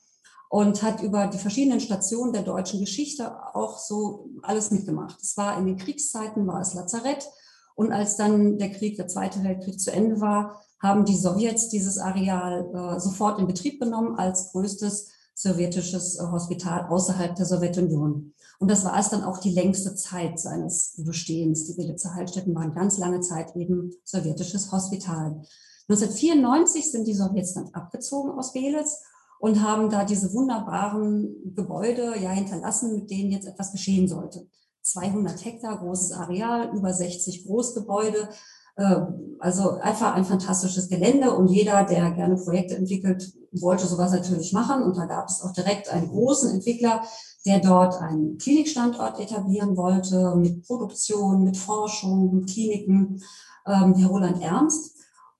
und 0.50 0.84
hat 0.84 1.02
über 1.02 1.28
die 1.28 1.38
verschiedenen 1.38 1.80
Stationen 1.80 2.34
der 2.34 2.44
deutschen 2.44 2.80
Geschichte 2.80 3.36
auch 3.54 3.78
so 3.78 4.30
alles 4.42 4.72
mitgemacht. 4.72 5.22
Es 5.22 5.38
war 5.38 5.58
in 5.58 5.66
den 5.66 5.78
Kriegszeiten, 5.78 6.48
war 6.48 6.62
es 6.62 6.74
Lazarett. 6.74 7.28
Und 7.76 7.92
als 7.92 8.16
dann 8.16 8.58
der 8.58 8.72
Krieg, 8.72 8.96
der 8.96 9.08
Zweite 9.08 9.44
Weltkrieg 9.44 9.80
zu 9.80 9.92
Ende 9.92 10.22
war, 10.22 10.62
haben 10.80 11.06
die 11.06 11.18
Sowjets 11.18 11.70
dieses 11.70 11.98
Areal 11.98 12.70
äh, 12.74 13.00
sofort 13.00 13.40
in 13.40 13.48
Betrieb 13.48 13.82
genommen 13.82 14.18
als 14.18 14.52
größtes 14.52 15.10
sowjetisches 15.34 16.20
äh, 16.20 16.24
Hospital 16.32 16.88
außerhalb 16.88 17.36
der 17.36 17.46
Sowjetunion. 17.46 18.34
Und 18.60 18.72
das 18.72 18.86
war 18.86 18.98
es 18.98 19.10
dann 19.10 19.24
auch 19.24 19.40
die 19.40 19.52
längste 19.52 19.96
Zeit 19.96 20.40
seines 20.40 20.94
Bestehens. 20.98 21.66
Die 21.66 21.74
Belitzer 21.74 22.16
Heilstätten 22.16 22.56
waren 22.56 22.74
ganz 22.74 22.98
lange 22.98 23.20
Zeit 23.20 23.56
eben 23.56 23.92
sowjetisches 24.04 24.72
Hospital. 24.72 25.42
1994 25.90 26.92
sind 26.92 27.06
die 27.06 27.14
Sowjets 27.14 27.54
dann 27.54 27.74
abgezogen 27.74 28.32
aus 28.32 28.54
Belitz 28.54 29.04
und 29.40 29.62
haben 29.62 29.90
da 29.90 30.04
diese 30.04 30.34
wunderbaren 30.34 31.54
Gebäude 31.56 32.18
ja 32.20 32.32
hinterlassen, 32.32 32.96
mit 32.96 33.10
denen 33.10 33.32
jetzt 33.32 33.48
etwas 33.48 33.72
geschehen 33.72 34.08
sollte. 34.08 34.48
200 34.82 35.44
Hektar 35.44 35.80
großes 35.80 36.12
Areal, 36.12 36.76
über 36.76 36.94
60 36.94 37.46
Großgebäude, 37.46 38.30
äh, 38.76 39.02
also 39.40 39.72
einfach 39.80 40.14
ein 40.14 40.26
fantastisches 40.26 40.90
Gelände 40.90 41.36
und 41.36 41.48
jeder, 41.48 41.84
der 41.84 42.12
gerne 42.12 42.36
Projekte 42.36 42.76
entwickelt, 42.76 43.34
wollte 43.52 43.88
sowas 43.88 44.12
natürlich 44.12 44.54
machen. 44.54 44.84
Und 44.84 44.98
da 44.98 45.06
gab 45.06 45.28
es 45.28 45.42
auch 45.42 45.54
direkt 45.54 45.90
einen 45.90 46.10
großen 46.10 46.52
Entwickler, 46.52 47.02
der 47.46 47.60
dort 47.60 48.02
einen 48.02 48.38
Klinikstandort 48.38 49.20
etablieren 49.20 49.78
wollte 49.78 50.36
mit 50.36 50.66
Produktion, 50.66 51.44
mit 51.44 51.58
Forschung, 51.58 52.36
mit 52.36 52.50
Kliniken, 52.50 53.22
ähm, 53.66 53.96
Herr 53.96 54.10
Roland 54.10 54.42
Ernst 54.42 54.95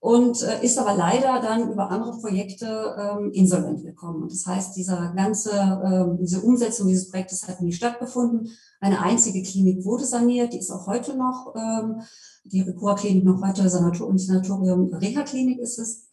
und 0.06 0.44
äh, 0.44 0.64
ist 0.64 0.78
aber 0.78 0.94
leider 0.94 1.42
dann 1.42 1.72
über 1.72 1.90
andere 1.90 2.12
Projekte 2.20 2.96
ähm, 2.96 3.32
insolvent 3.32 3.82
gekommen. 3.84 4.22
Und 4.22 4.32
das 4.32 4.46
heißt, 4.46 4.76
dieser 4.78 5.12
ganze, 5.16 5.50
äh, 5.50 6.22
diese 6.22 6.42
Umsetzung 6.42 6.88
dieses 6.88 7.10
Projektes 7.10 7.48
hat 7.48 7.60
nie 7.60 7.72
stattgefunden. 7.72 8.52
Eine 8.80 9.02
einzige 9.02 9.42
Klinik 9.42 9.84
wurde 9.84 10.06
saniert, 10.06 10.54
die 10.54 10.60
ist 10.60 10.70
auch 10.70 10.86
heute 10.86 11.18
noch, 11.18 11.56
ähm, 11.56 12.02
die 12.44 12.62
Recua-Klinik 12.62 13.24
noch 13.24 13.42
heute, 13.42 13.68
Sanator 13.68 14.16
Sanatorium 14.16 14.94
Reha-Klinik 14.94 15.58
ist 15.58 15.80
es. 15.80 16.06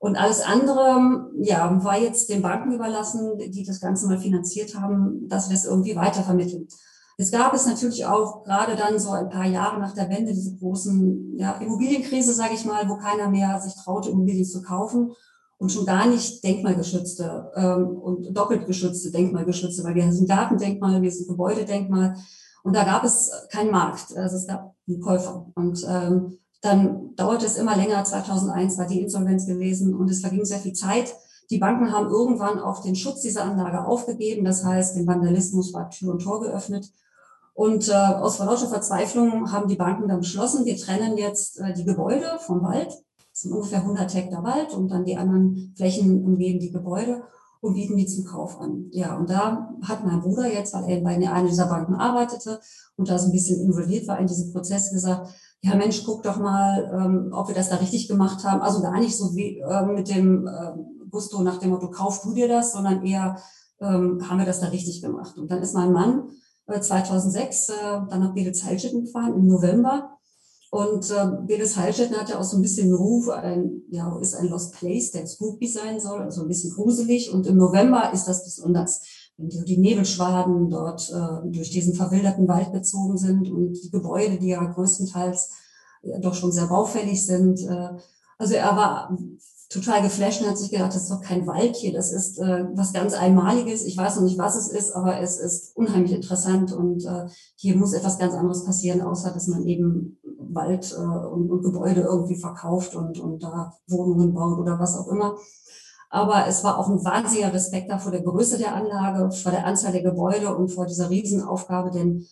Und 0.00 0.16
alles 0.16 0.40
andere, 0.40 1.30
ja, 1.40 1.84
war 1.84 1.96
jetzt 1.96 2.28
den 2.30 2.42
Banken 2.42 2.72
überlassen, 2.72 3.38
die 3.38 3.62
das 3.62 3.80
Ganze 3.80 4.08
mal 4.08 4.18
finanziert 4.18 4.74
haben, 4.74 5.28
dass 5.28 5.48
wir 5.48 5.54
es 5.54 5.64
irgendwie 5.64 5.94
weitervermitteln. 5.94 6.66
Es 7.20 7.32
gab 7.32 7.52
es 7.52 7.66
natürlich 7.66 8.06
auch 8.06 8.44
gerade 8.44 8.76
dann 8.76 8.96
so 9.00 9.10
ein 9.10 9.28
paar 9.28 9.46
Jahre 9.46 9.80
nach 9.80 9.92
der 9.92 10.08
Wende 10.08 10.32
diese 10.32 10.56
großen 10.56 11.36
ja, 11.36 11.54
Immobilienkrise, 11.54 12.32
sage 12.32 12.54
ich 12.54 12.64
mal, 12.64 12.88
wo 12.88 12.96
keiner 12.96 13.28
mehr 13.28 13.60
sich 13.60 13.74
traute, 13.74 14.10
Immobilien 14.10 14.44
zu 14.44 14.62
kaufen 14.62 15.10
und 15.58 15.72
schon 15.72 15.84
gar 15.84 16.06
nicht 16.06 16.44
denkmalgeschützte 16.44 17.50
ähm, 17.56 17.88
und 17.88 18.36
doppelt 18.36 18.68
geschützte 18.68 19.10
Denkmalgeschützte, 19.10 19.82
weil 19.82 19.96
wir 19.96 20.12
sind 20.12 20.30
Datendenkmal, 20.30 21.02
wir 21.02 21.10
sind 21.10 21.26
Gebäudedenkmal 21.26 22.14
und 22.62 22.76
da 22.76 22.84
gab 22.84 23.02
es 23.02 23.32
keinen 23.50 23.72
Markt, 23.72 24.16
also 24.16 24.36
es 24.36 24.46
gab 24.46 24.76
einen 24.86 25.00
Käufer. 25.00 25.50
Und 25.56 25.84
ähm, 25.88 26.38
dann 26.60 27.16
dauerte 27.16 27.46
es 27.46 27.56
immer 27.56 27.76
länger, 27.76 28.04
2001 28.04 28.78
war 28.78 28.86
die 28.86 29.02
Insolvenz 29.02 29.44
gewesen 29.44 29.92
und 29.92 30.08
es 30.08 30.20
verging 30.20 30.44
sehr 30.44 30.60
viel 30.60 30.72
Zeit. 30.72 31.16
Die 31.50 31.58
Banken 31.58 31.90
haben 31.90 32.10
irgendwann 32.10 32.60
auch 32.60 32.80
den 32.80 32.94
Schutz 32.94 33.22
dieser 33.22 33.42
Anlage 33.42 33.84
aufgegeben, 33.84 34.44
das 34.44 34.64
heißt, 34.64 34.94
dem 34.94 35.08
Vandalismus 35.08 35.74
war 35.74 35.90
Tür 35.90 36.12
und 36.12 36.22
Tor 36.22 36.40
geöffnet 36.42 36.92
und 37.58 37.88
äh, 37.88 37.92
aus 37.92 38.38
lauter 38.38 38.68
Verzweiflung 38.68 39.50
haben 39.50 39.66
die 39.66 39.74
Banken 39.74 40.06
dann 40.06 40.20
beschlossen, 40.20 40.64
wir 40.64 40.76
trennen 40.76 41.18
jetzt 41.18 41.58
äh, 41.58 41.74
die 41.74 41.84
Gebäude 41.84 42.38
vom 42.38 42.62
Wald. 42.62 42.86
Das 43.32 43.40
sind 43.40 43.52
ungefähr 43.52 43.80
100 43.80 44.14
Hektar 44.14 44.44
Wald 44.44 44.72
und 44.74 44.92
dann 44.92 45.04
die 45.04 45.16
anderen 45.16 45.74
Flächen 45.76 46.24
umgeben 46.24 46.60
die 46.60 46.70
Gebäude 46.70 47.24
und 47.60 47.74
bieten 47.74 47.96
die 47.96 48.06
zum 48.06 48.24
Kauf 48.24 48.60
an. 48.60 48.86
Ja, 48.92 49.16
und 49.16 49.28
da 49.28 49.74
hat 49.82 50.06
mein 50.06 50.20
Bruder 50.20 50.46
jetzt, 50.46 50.72
weil 50.72 50.88
er 50.88 51.00
bei 51.00 51.16
einer 51.16 51.48
dieser 51.48 51.66
Banken 51.66 51.96
arbeitete 51.96 52.60
und 52.94 53.10
da 53.10 53.18
so 53.18 53.26
ein 53.26 53.32
bisschen 53.32 53.60
involviert 53.60 54.06
war 54.06 54.20
in 54.20 54.28
diesen 54.28 54.52
Prozess, 54.52 54.92
gesagt, 54.92 55.28
ja 55.60 55.74
Mensch, 55.74 56.04
guck 56.04 56.22
doch 56.22 56.38
mal, 56.38 56.88
ähm, 56.94 57.30
ob 57.32 57.48
wir 57.48 57.56
das 57.56 57.70
da 57.70 57.76
richtig 57.76 58.06
gemacht 58.06 58.44
haben. 58.44 58.62
Also 58.62 58.82
gar 58.82 59.00
nicht 59.00 59.16
so 59.16 59.34
wie 59.34 59.58
äh, 59.58 59.84
mit 59.84 60.08
dem 60.08 60.46
äh, 60.46 60.74
Gusto 61.10 61.42
nach 61.42 61.58
dem 61.58 61.70
Motto, 61.70 61.90
kauf 61.90 62.22
du 62.22 62.34
dir 62.34 62.46
das, 62.46 62.70
sondern 62.70 63.04
eher 63.04 63.36
ähm, 63.80 64.20
haben 64.30 64.38
wir 64.38 64.46
das 64.46 64.60
da 64.60 64.68
richtig 64.68 65.02
gemacht. 65.02 65.36
Und 65.36 65.50
dann 65.50 65.60
ist 65.60 65.74
mein 65.74 65.92
Mann 65.92 66.28
2006 66.68 67.68
äh, 67.68 67.72
dann 68.10 68.20
nach 68.20 68.34
Belitz-Heilstätten 68.34 69.04
gefahren 69.04 69.34
im 69.34 69.46
November 69.46 70.18
Und 70.70 71.10
äh, 71.10 71.46
Belis 71.46 71.76
Heilstätten 71.76 72.16
hat 72.16 72.28
ja 72.28 72.38
auch 72.38 72.44
so 72.44 72.56
ein 72.56 72.62
bisschen 72.62 72.92
Ruf, 72.92 73.28
ein, 73.30 73.82
ja, 73.90 74.18
ist 74.18 74.34
ein 74.34 74.48
Lost 74.48 74.74
Place, 74.74 75.12
der 75.12 75.26
spooky 75.26 75.66
sein 75.66 75.98
soll, 75.98 76.20
also 76.22 76.42
ein 76.42 76.48
bisschen 76.48 76.74
gruselig. 76.74 77.32
Und 77.32 77.46
im 77.46 77.56
November 77.56 78.12
ist 78.12 78.26
das 78.26 78.44
besonders, 78.44 79.00
wenn 79.38 79.48
die, 79.48 79.64
die 79.64 79.78
Nebelschwaden 79.78 80.68
dort 80.68 81.10
äh, 81.10 81.48
durch 81.50 81.70
diesen 81.70 81.94
verwilderten 81.94 82.46
Wald 82.48 82.72
gezogen 82.72 83.16
sind 83.16 83.50
und 83.50 83.82
die 83.82 83.90
Gebäude, 83.90 84.38
die 84.38 84.48
ja 84.48 84.62
größtenteils 84.62 85.50
ja, 86.02 86.18
doch 86.18 86.34
schon 86.34 86.52
sehr 86.52 86.66
baufällig 86.66 87.24
sind. 87.24 87.60
Äh, 87.62 87.96
also 88.36 88.54
er 88.54 88.76
war 88.76 89.16
total 89.68 90.02
geflasht 90.02 90.40
und 90.40 90.48
hat 90.48 90.58
sich 90.58 90.70
gedacht, 90.70 90.94
das 90.94 91.02
ist 91.02 91.10
doch 91.10 91.20
kein 91.20 91.46
Wald 91.46 91.76
hier, 91.76 91.92
das 91.92 92.10
ist 92.10 92.38
äh, 92.38 92.66
was 92.74 92.92
ganz 92.92 93.12
Einmaliges. 93.12 93.84
Ich 93.84 93.96
weiß 93.96 94.16
noch 94.16 94.22
nicht, 94.22 94.38
was 94.38 94.56
es 94.56 94.68
ist, 94.68 94.92
aber 94.92 95.20
es 95.20 95.38
ist 95.38 95.76
unheimlich 95.76 96.12
interessant 96.12 96.72
und 96.72 97.04
äh, 97.04 97.26
hier 97.54 97.76
muss 97.76 97.92
etwas 97.92 98.18
ganz 98.18 98.34
anderes 98.34 98.64
passieren, 98.64 99.02
außer 99.02 99.30
dass 99.30 99.46
man 99.46 99.66
eben 99.66 100.18
Wald 100.38 100.92
äh, 100.96 101.02
und, 101.02 101.50
und 101.50 101.62
Gebäude 101.62 102.00
irgendwie 102.00 102.40
verkauft 102.40 102.96
und, 102.96 103.18
und 103.20 103.42
da 103.42 103.74
Wohnungen 103.86 104.32
baut 104.32 104.58
oder 104.58 104.78
was 104.78 104.96
auch 104.96 105.08
immer. 105.08 105.36
Aber 106.10 106.46
es 106.46 106.64
war 106.64 106.78
auch 106.78 106.88
ein 106.88 107.04
wahnsinniger 107.04 107.52
Respekt 107.52 107.90
da 107.90 107.98
vor 107.98 108.12
der 108.12 108.22
Größe 108.22 108.56
der 108.56 108.74
Anlage, 108.74 109.30
vor 109.30 109.52
der 109.52 109.66
Anzahl 109.66 109.92
der 109.92 110.02
Gebäude 110.02 110.56
und 110.56 110.70
vor 110.70 110.86
dieser 110.86 111.10
Riesenaufgabe, 111.10 111.90
denn 111.90 112.26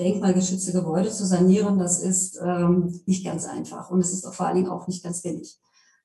denkmalgeschützte 0.00 0.72
Gebäude 0.72 1.10
zu 1.10 1.26
sanieren, 1.26 1.78
das 1.78 2.00
ist 2.00 2.40
ähm, 2.42 2.98
nicht 3.04 3.26
ganz 3.26 3.46
einfach 3.46 3.90
und 3.90 4.00
es 4.00 4.14
ist 4.14 4.26
vor 4.34 4.46
allen 4.46 4.56
Dingen 4.56 4.70
auch 4.70 4.86
nicht 4.86 5.04
ganz 5.04 5.20
billig. 5.20 5.58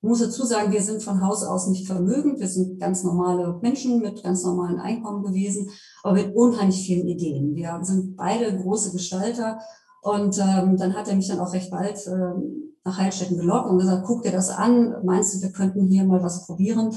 Muss 0.05 0.19
dazu 0.19 0.45
sagen, 0.45 0.73
wir 0.73 0.83
sind 0.83 1.01
von 1.01 1.25
Haus 1.25 1.45
aus 1.45 1.67
nicht 1.67 1.87
vermögend. 1.87 2.37
Wir 2.41 2.49
sind 2.49 2.77
ganz 2.77 3.05
normale 3.05 3.57
Menschen 3.61 4.01
mit 4.01 4.21
ganz 4.21 4.43
normalen 4.43 4.77
Einkommen 4.77 5.23
gewesen, 5.23 5.69
aber 6.03 6.15
mit 6.15 6.35
unheimlich 6.35 6.85
vielen 6.85 7.07
Ideen. 7.07 7.55
Wir 7.55 7.79
sind 7.83 8.17
beide 8.17 8.53
große 8.61 8.91
Gestalter. 8.91 9.59
Und 10.01 10.37
ähm, 10.39 10.75
dann 10.75 10.93
hat 10.93 11.07
er 11.07 11.15
mich 11.15 11.29
dann 11.29 11.39
auch 11.39 11.53
recht 11.53 11.71
bald 11.71 12.05
ähm, 12.07 12.73
nach 12.83 12.97
Heilstätten 12.97 13.37
gelockt 13.37 13.69
und 13.69 13.77
gesagt, 13.77 14.03
guck 14.05 14.23
dir 14.23 14.33
das 14.33 14.49
an. 14.49 14.93
Meinst 15.05 15.35
du, 15.35 15.41
wir 15.41 15.53
könnten 15.53 15.87
hier 15.87 16.03
mal 16.03 16.21
was 16.21 16.45
probieren? 16.45 16.93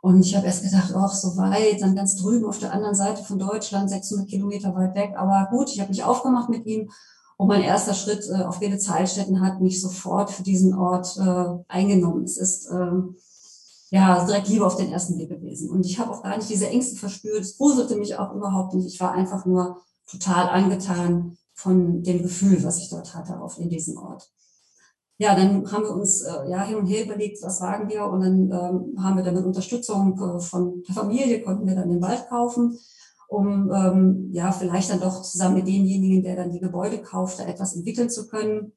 Und 0.00 0.24
ich 0.24 0.34
habe 0.34 0.46
erst 0.46 0.64
gedacht, 0.64 0.94
ach, 0.96 1.12
so 1.12 1.36
weit, 1.36 1.82
dann 1.82 1.94
ganz 1.94 2.16
drüben 2.16 2.46
auf 2.46 2.58
der 2.58 2.72
anderen 2.72 2.94
Seite 2.94 3.22
von 3.22 3.38
Deutschland, 3.38 3.90
600 3.90 4.28
Kilometer 4.28 4.74
weit 4.74 4.94
weg. 4.94 5.12
Aber 5.18 5.48
gut, 5.50 5.68
ich 5.70 5.80
habe 5.80 5.90
mich 5.90 6.04
aufgemacht 6.04 6.48
mit 6.48 6.64
ihm 6.64 6.88
und 7.36 7.48
mein 7.48 7.62
erster 7.62 7.94
Schritt 7.94 8.28
äh, 8.30 8.42
auf 8.42 8.60
Weditz 8.60 8.88
Heilstätten 8.88 9.40
hat 9.40 9.60
mich 9.60 9.80
sofort 9.80 10.30
für 10.30 10.42
diesen 10.42 10.74
Ort 10.74 11.16
äh, 11.18 11.62
eingenommen. 11.68 12.24
Es 12.24 12.38
ist 12.38 12.70
ähm, 12.70 13.16
ja 13.90 14.24
direkt 14.24 14.48
Liebe 14.48 14.66
auf 14.66 14.76
den 14.76 14.90
ersten 14.90 15.16
Blick 15.16 15.28
gewesen. 15.28 15.70
Und 15.70 15.84
ich 15.84 15.98
habe 15.98 16.12
auch 16.12 16.22
gar 16.22 16.36
nicht 16.36 16.48
diese 16.48 16.68
Ängste 16.68 16.96
verspürt. 16.96 17.42
Es 17.42 17.58
gruselte 17.58 17.96
mich 17.96 18.16
auch 18.18 18.34
überhaupt 18.34 18.74
nicht. 18.74 18.86
Ich 18.86 19.00
war 19.00 19.12
einfach 19.12 19.44
nur 19.44 19.82
total 20.06 20.48
angetan 20.48 21.36
von 21.52 22.02
dem 22.02 22.22
Gefühl, 22.22 22.62
was 22.64 22.78
ich 22.78 22.88
dort 22.88 23.14
hatte 23.14 23.38
auf 23.40 23.58
in 23.58 23.68
diesem 23.68 23.98
Ort. 23.98 24.30
Ja, 25.18 25.34
dann 25.34 25.70
haben 25.72 25.84
wir 25.84 25.94
uns 25.94 26.22
äh, 26.22 26.50
ja 26.50 26.62
hin 26.64 26.76
und 26.76 26.86
her 26.86 27.04
überlegt, 27.04 27.42
was 27.42 27.60
wagen 27.60 27.88
wir 27.88 28.04
und 28.06 28.20
dann 28.20 28.50
ähm, 28.50 29.02
haben 29.02 29.16
wir 29.16 29.24
dann 29.24 29.34
mit 29.34 29.46
Unterstützung 29.46 30.18
äh, 30.20 30.40
von 30.40 30.82
der 30.86 30.94
Familie 30.94 31.42
konnten 31.42 31.66
wir 31.66 31.74
dann 31.74 31.88
den 31.88 32.02
Wald 32.02 32.28
kaufen 32.28 32.78
um 33.28 33.70
ähm, 33.72 34.30
ja 34.32 34.52
vielleicht 34.52 34.90
dann 34.90 35.00
doch 35.00 35.22
zusammen 35.22 35.56
mit 35.56 35.66
demjenigen, 35.66 36.22
der 36.22 36.36
dann 36.36 36.52
die 36.52 36.60
Gebäude 36.60 37.02
kauft, 37.02 37.38
da 37.38 37.44
etwas 37.44 37.74
entwickeln 37.74 38.10
zu 38.10 38.28
können. 38.28 38.72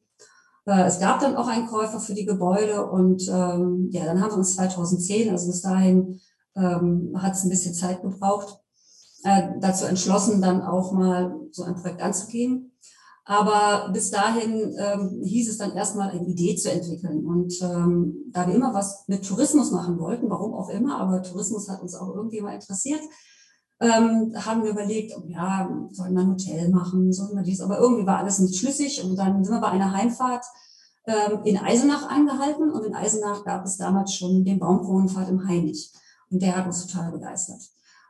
Äh, 0.66 0.84
es 0.84 1.00
gab 1.00 1.20
dann 1.20 1.36
auch 1.36 1.48
einen 1.48 1.68
Käufer 1.68 2.00
für 2.00 2.14
die 2.14 2.26
Gebäude 2.26 2.90
und 2.90 3.28
ähm, 3.28 3.90
ja, 3.92 4.06
dann 4.06 4.22
haben 4.22 4.32
wir 4.32 4.38
uns 4.38 4.56
2010, 4.56 5.30
also 5.30 5.48
bis 5.48 5.62
dahin 5.62 6.20
ähm, 6.56 7.14
hat 7.18 7.34
es 7.34 7.44
ein 7.44 7.50
bisschen 7.50 7.74
Zeit 7.74 8.02
gebraucht, 8.02 8.60
äh, 9.24 9.50
dazu 9.60 9.86
entschlossen, 9.86 10.42
dann 10.42 10.62
auch 10.62 10.92
mal 10.92 11.36
so 11.52 11.64
ein 11.64 11.76
Projekt 11.76 12.02
anzugehen. 12.02 12.72
Aber 13.26 13.92
bis 13.94 14.10
dahin 14.10 14.76
ähm, 14.80 15.22
hieß 15.24 15.52
es 15.52 15.60
dann 15.60 15.74
erstmal 15.74 16.10
eine 16.10 16.26
Idee 16.26 16.56
zu 16.56 16.72
entwickeln. 16.72 17.28
Und 17.28 17.54
ähm, 17.62 18.16
da 18.32 18.48
wir 18.48 18.56
immer 18.56 18.74
was 18.74 19.04
mit 19.08 19.24
Tourismus 19.24 19.70
machen 19.70 20.00
wollten, 20.00 20.32
warum 20.32 20.56
auch 20.56 20.70
immer, 20.70 21.00
aber 21.00 21.22
Tourismus 21.22 21.70
hat 21.70 21.84
uns 21.84 21.94
auch 21.94 22.16
irgendwie 22.16 22.42
mal 22.42 22.56
interessiert, 22.56 23.02
ähm, 23.80 24.34
haben 24.36 24.64
wir 24.64 24.72
überlegt, 24.72 25.14
oh 25.18 25.24
ja, 25.28 25.70
sollen 25.92 26.14
wir 26.14 26.22
ein 26.22 26.32
Hotel 26.32 26.70
machen, 26.70 27.14
sollen 27.14 27.36
wir 27.36 27.44
dies, 27.44 27.62
aber 27.62 27.80
irgendwie 27.80 28.06
war 28.06 28.18
alles 28.18 28.40
nicht 28.40 28.58
schlüssig 28.58 29.04
und 29.04 29.16
dann 29.16 29.44
sind 29.44 29.54
wir 29.54 29.62
bei 29.62 29.70
einer 29.70 29.94
Heimfahrt 29.94 30.46
ähm, 31.08 31.40
in 31.46 31.58
Eisenach 31.58 32.10
angehalten 32.10 32.72
und 32.72 32.84
in 32.84 32.94
Eisenach 32.94 33.46
gab 33.46 33.66
es 33.66 33.78
damals 33.78 34.14
schon 34.14 34.44
den 34.44 34.60
Baumkronenpfad 34.60 35.30
im 35.30 35.48
Hainich 35.48 35.94
und 36.30 36.42
der 36.42 36.58
hat 36.58 36.68
uns 36.68 36.86
total 36.86 37.12
begeistert. 37.12 37.62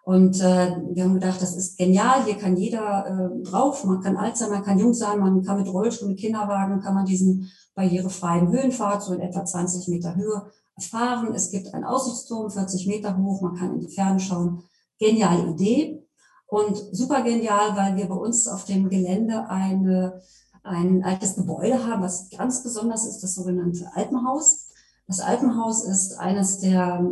Und 0.03 0.39
äh, 0.41 0.75
wir 0.91 1.03
haben 1.03 1.13
gedacht, 1.13 1.39
das 1.39 1.55
ist 1.55 1.77
genial, 1.77 2.23
hier 2.25 2.37
kann 2.37 2.57
jeder 2.57 3.05
äh, 3.05 3.43
drauf, 3.43 3.85
man 3.85 4.01
kann 4.01 4.17
alt 4.17 4.37
sein, 4.37 4.49
man 4.49 4.63
kann 4.63 4.79
jung 4.79 4.95
sein, 4.95 5.19
man 5.19 5.43
kann 5.43 5.59
mit 5.59 5.71
Rollstuhl, 5.71 6.09
mit 6.09 6.19
Kinderwagen, 6.19 6.81
kann 6.81 6.95
man 6.95 7.05
diesen 7.05 7.51
barrierefreien 7.75 8.47
Höhenpfad, 8.47 9.03
so 9.03 9.13
in 9.13 9.19
etwa 9.19 9.45
20 9.45 9.87
Meter 9.89 10.15
Höhe, 10.15 10.47
fahren. 10.79 11.35
Es 11.35 11.51
gibt 11.51 11.73
einen 11.73 11.83
Aussichtsturm, 11.83 12.49
40 12.49 12.87
Meter 12.87 13.17
hoch, 13.17 13.41
man 13.41 13.55
kann 13.55 13.73
in 13.75 13.81
die 13.81 13.93
Ferne 13.93 14.19
schauen 14.19 14.63
geniale 14.99 15.51
Idee 15.51 16.03
und 16.47 16.77
super 16.91 17.21
genial, 17.21 17.75
weil 17.75 17.95
wir 17.95 18.07
bei 18.07 18.15
uns 18.15 18.47
auf 18.47 18.65
dem 18.65 18.89
Gelände 18.89 19.49
eine, 19.49 20.21
ein 20.63 21.03
altes 21.03 21.35
Gebäude 21.35 21.85
haben, 21.85 22.01
was 22.01 22.29
ganz 22.29 22.63
besonders 22.63 23.05
ist, 23.05 23.21
das 23.21 23.35
sogenannte 23.35 23.89
Alpenhaus. 23.93 24.67
Das 25.07 25.19
Alpenhaus 25.21 25.85
ist 25.85 26.19
eines 26.19 26.59
der 26.59 27.03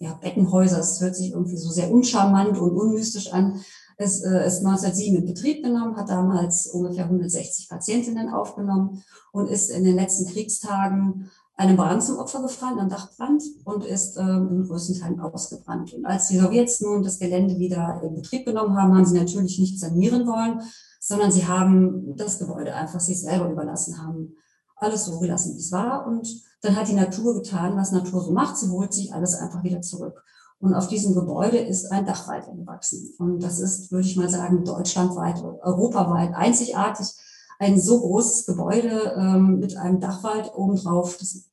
ja, 0.00 0.14
Bettenhäuser. 0.14 0.78
Es 0.78 1.00
hört 1.00 1.16
sich 1.16 1.32
irgendwie 1.32 1.56
so 1.56 1.70
sehr 1.70 1.90
uncharmant 1.90 2.58
und 2.58 2.72
unmystisch 2.72 3.32
an. 3.32 3.60
Es 3.98 4.22
äh, 4.22 4.46
ist 4.46 4.58
1907 4.58 5.16
in 5.16 5.26
Betrieb 5.26 5.64
genommen, 5.64 5.96
hat 5.96 6.10
damals 6.10 6.66
ungefähr 6.66 7.04
160 7.04 7.68
Patientinnen 7.68 8.28
aufgenommen 8.28 9.02
und 9.32 9.48
ist 9.48 9.70
in 9.70 9.84
den 9.84 9.96
letzten 9.96 10.26
Kriegstagen 10.30 11.30
einem 11.56 11.76
Brand 11.76 12.02
zum 12.02 12.18
Opfer 12.18 12.42
gefallen, 12.42 12.78
einem 12.78 12.90
Dachbrand 12.90 13.42
und 13.64 13.84
ist 13.84 14.16
ähm, 14.18 14.48
in 14.50 14.64
größten 14.64 15.00
Teilen 15.00 15.20
ausgebrannt. 15.20 15.94
Und 15.94 16.04
als 16.04 16.28
die 16.28 16.38
Sowjets 16.38 16.80
nun 16.82 17.02
das 17.02 17.18
Gelände 17.18 17.58
wieder 17.58 18.00
in 18.04 18.14
Betrieb 18.14 18.44
genommen 18.44 18.76
haben, 18.76 18.94
haben 18.94 19.06
sie 19.06 19.18
natürlich 19.18 19.58
nicht 19.58 19.80
sanieren 19.80 20.26
wollen, 20.26 20.60
sondern 21.00 21.32
sie 21.32 21.46
haben 21.46 22.14
das 22.16 22.38
Gebäude 22.38 22.74
einfach 22.74 23.00
sich 23.00 23.20
selber 23.20 23.50
überlassen, 23.50 24.02
haben 24.02 24.34
alles 24.76 25.06
so 25.06 25.18
gelassen, 25.18 25.54
wie 25.54 25.60
es 25.60 25.72
war. 25.72 26.06
Und 26.06 26.28
dann 26.60 26.76
hat 26.76 26.88
die 26.88 26.94
Natur 26.94 27.34
getan, 27.34 27.76
was 27.76 27.90
Natur 27.90 28.20
so 28.22 28.32
macht. 28.32 28.58
Sie 28.58 28.68
holt 28.68 28.92
sich 28.92 29.14
alles 29.14 29.34
einfach 29.34 29.62
wieder 29.64 29.80
zurück. 29.80 30.22
Und 30.58 30.74
auf 30.74 30.88
diesem 30.88 31.14
Gebäude 31.14 31.58
ist 31.58 31.90
ein 31.90 32.04
Dach 32.04 32.28
weitergewachsen. 32.28 33.14
Und 33.18 33.42
das 33.42 33.60
ist, 33.60 33.92
würde 33.92 34.06
ich 34.06 34.16
mal 34.16 34.28
sagen, 34.28 34.64
deutschlandweit, 34.64 35.42
europaweit 35.62 36.34
einzigartig 36.34 37.14
ein 37.58 37.80
so 37.80 38.00
großes 38.00 38.46
Gebäude 38.46 39.14
ähm, 39.16 39.58
mit 39.58 39.76
einem 39.76 40.00
Dachwald 40.00 40.52
obendrauf. 40.54 41.16
Das 41.18 41.48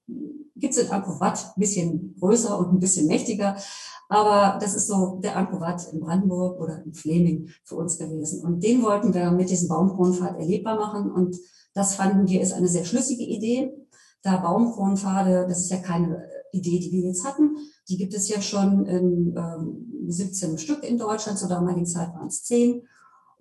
gibt's 0.56 0.78
in 0.78 0.92
Angkor 0.92 1.20
Wat, 1.20 1.54
ein 1.56 1.60
bisschen 1.60 2.16
größer 2.20 2.58
und 2.58 2.74
ein 2.74 2.80
bisschen 2.80 3.08
mächtiger. 3.08 3.56
Aber 4.10 4.60
das 4.60 4.76
ist 4.76 4.88
so 4.88 5.20
der 5.24 5.38
Angkor 5.38 5.62
Wat 5.62 5.92
in 5.92 6.00
Brandenburg 6.00 6.60
oder 6.60 6.84
in 6.86 6.94
Fleming 6.94 7.50
für 7.64 7.76
uns 7.76 7.98
gewesen. 7.98 8.44
Und 8.44 8.64
den 8.64 8.84
wollten 8.84 9.14
wir 9.14 9.32
mit 9.32 9.50
diesem 9.50 9.70
Baumkronenpfad 9.70 10.38
erlebbar 10.38 10.76
machen. 10.76 11.12
Und 11.12 11.38
das 11.74 11.96
fanden 11.96 12.28
wir 12.28 12.42
ist 12.42 12.54
eine 12.54 12.68
sehr 12.68 12.86
schlüssige 12.86 13.24
Idee. 13.24 13.74
Da 14.22 14.38
Baumkronenpfade, 14.38 15.48
das 15.48 15.62
ist 15.62 15.72
ja 15.72 15.78
keine 15.78 16.24
Idee, 16.52 16.80
die 16.80 16.92
wir 16.92 17.08
jetzt 17.08 17.26
hatten. 17.26 17.58
Die 17.90 17.98
gibt 17.98 18.14
es 18.14 18.30
ja 18.30 18.42
schon 18.42 18.86
in 18.86 19.36
ähm, 19.36 20.04
17 20.08 20.58
Stück 20.58 20.84
in 20.84 20.98
Deutschland. 20.98 21.40
Zur 21.40 21.50
damaligen 21.50 21.86
Zeit 21.86 22.14
waren 22.14 22.28
es 22.28 22.44
10. 22.44 22.84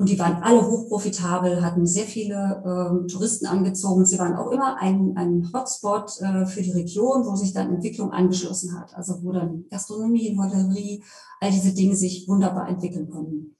Und 0.02 0.08
die 0.08 0.18
waren 0.18 0.42
alle 0.42 0.68
hochprofitabel, 0.68 1.64
hatten 1.64 1.86
sehr 1.86 2.06
viele 2.06 2.34
äh, 2.34 3.06
Touristen 3.06 3.46
angezogen. 3.46 4.04
Sie 4.04 4.18
waren 4.18 4.34
auch 4.34 4.50
immer 4.50 4.78
ein, 4.80 5.12
ein 5.16 5.48
Hotspot 5.54 6.20
äh, 6.20 6.44
für 6.44 6.60
die 6.60 6.72
Region, 6.72 7.24
wo 7.24 7.36
sich 7.36 7.52
dann 7.52 7.72
Entwicklung 7.72 8.10
angeschlossen 8.10 8.76
hat. 8.76 8.96
Also 8.96 9.22
wo 9.22 9.30
dann 9.30 9.64
Gastronomie, 9.70 10.36
Hotellerie, 10.36 11.04
all 11.40 11.52
diese 11.52 11.72
Dinge 11.72 11.94
sich 11.94 12.26
wunderbar 12.26 12.68
entwickeln 12.68 13.08
konnten. 13.10 13.54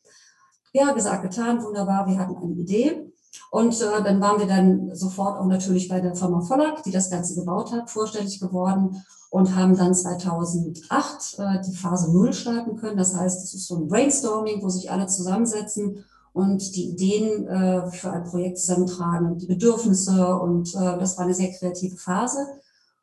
Ja, 0.72 0.90
gesagt, 0.90 1.22
getan, 1.22 1.62
wunderbar. 1.62 2.08
Wir 2.08 2.18
hatten 2.18 2.34
eine 2.34 2.54
Idee. 2.54 3.12
Und 3.52 3.80
äh, 3.80 4.02
dann 4.02 4.20
waren 4.20 4.40
wir 4.40 4.48
dann 4.48 4.92
sofort 4.96 5.38
auch 5.38 5.46
natürlich 5.46 5.88
bei 5.88 6.00
der 6.00 6.16
Firma 6.16 6.40
Vollack, 6.40 6.82
die 6.82 6.90
das 6.90 7.08
Ganze 7.08 7.36
gebaut 7.36 7.70
hat, 7.70 7.88
vorstellig 7.88 8.40
geworden 8.40 9.00
und 9.30 9.54
haben 9.54 9.76
dann 9.76 9.94
2008 9.94 11.38
äh, 11.38 11.60
die 11.64 11.76
Phase 11.76 12.12
Null 12.12 12.32
starten 12.32 12.74
können. 12.74 12.96
Das 12.96 13.14
heißt, 13.14 13.44
es 13.44 13.54
ist 13.54 13.68
so 13.68 13.76
ein 13.76 13.86
Brainstorming, 13.86 14.60
wo 14.60 14.70
sich 14.70 14.90
alle 14.90 15.06
zusammensetzen 15.06 16.04
und 16.32 16.74
die 16.76 16.90
Ideen 16.90 17.46
äh, 17.46 17.90
für 17.90 18.10
ein 18.10 18.24
Projekt 18.24 18.58
zusammentragen, 18.58 19.38
die 19.38 19.46
Bedürfnisse 19.46 20.36
und 20.38 20.74
äh, 20.74 20.98
das 20.98 21.16
war 21.16 21.24
eine 21.24 21.34
sehr 21.34 21.52
kreative 21.52 21.96
Phase. 21.96 22.38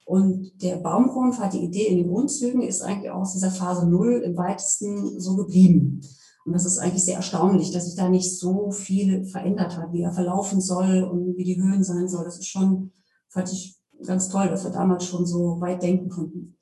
Und 0.06 0.64
der 0.64 0.78
Baumkronenpfad, 0.78 1.54
die 1.54 1.64
Idee 1.64 1.86
in 1.86 1.98
den 1.98 2.08
Grundzügen, 2.08 2.64
ist 2.64 2.82
eigentlich 2.82 3.12
aus 3.12 3.34
dieser 3.34 3.52
Phase 3.52 3.88
Null 3.88 4.24
im 4.26 4.36
weitesten 4.36 5.20
so 5.20 5.36
geblieben. 5.36 6.02
Und 6.46 6.54
das 6.54 6.66
ist 6.66 6.80
eigentlich 6.80 7.06
sehr 7.06 7.18
erstaunlich, 7.18 7.70
dass 7.72 7.86
sich 7.86 7.96
da 7.96 8.10
nicht 8.10 8.40
so 8.40 8.72
viel 8.72 9.26
verändert 9.26 9.78
hat, 9.78 9.94
wie 9.94 10.02
er 10.02 10.12
verlaufen 10.12 10.62
soll 10.62 11.04
und 11.04 11.38
wie 11.38 11.44
die 11.44 11.62
Höhen 11.62 11.84
sein 11.84 12.08
soll. 12.08 12.24
Das 12.24 12.40
ist 12.40 12.48
schon, 12.48 12.92
fand 13.28 13.52
ich 13.52 13.78
ganz 14.04 14.30
toll, 14.30 14.48
dass 14.48 14.64
wir 14.64 14.72
damals 14.72 15.06
schon 15.06 15.28
so 15.28 15.62
weit 15.62 15.84
denken 15.84 16.10
konnten. 16.10 16.58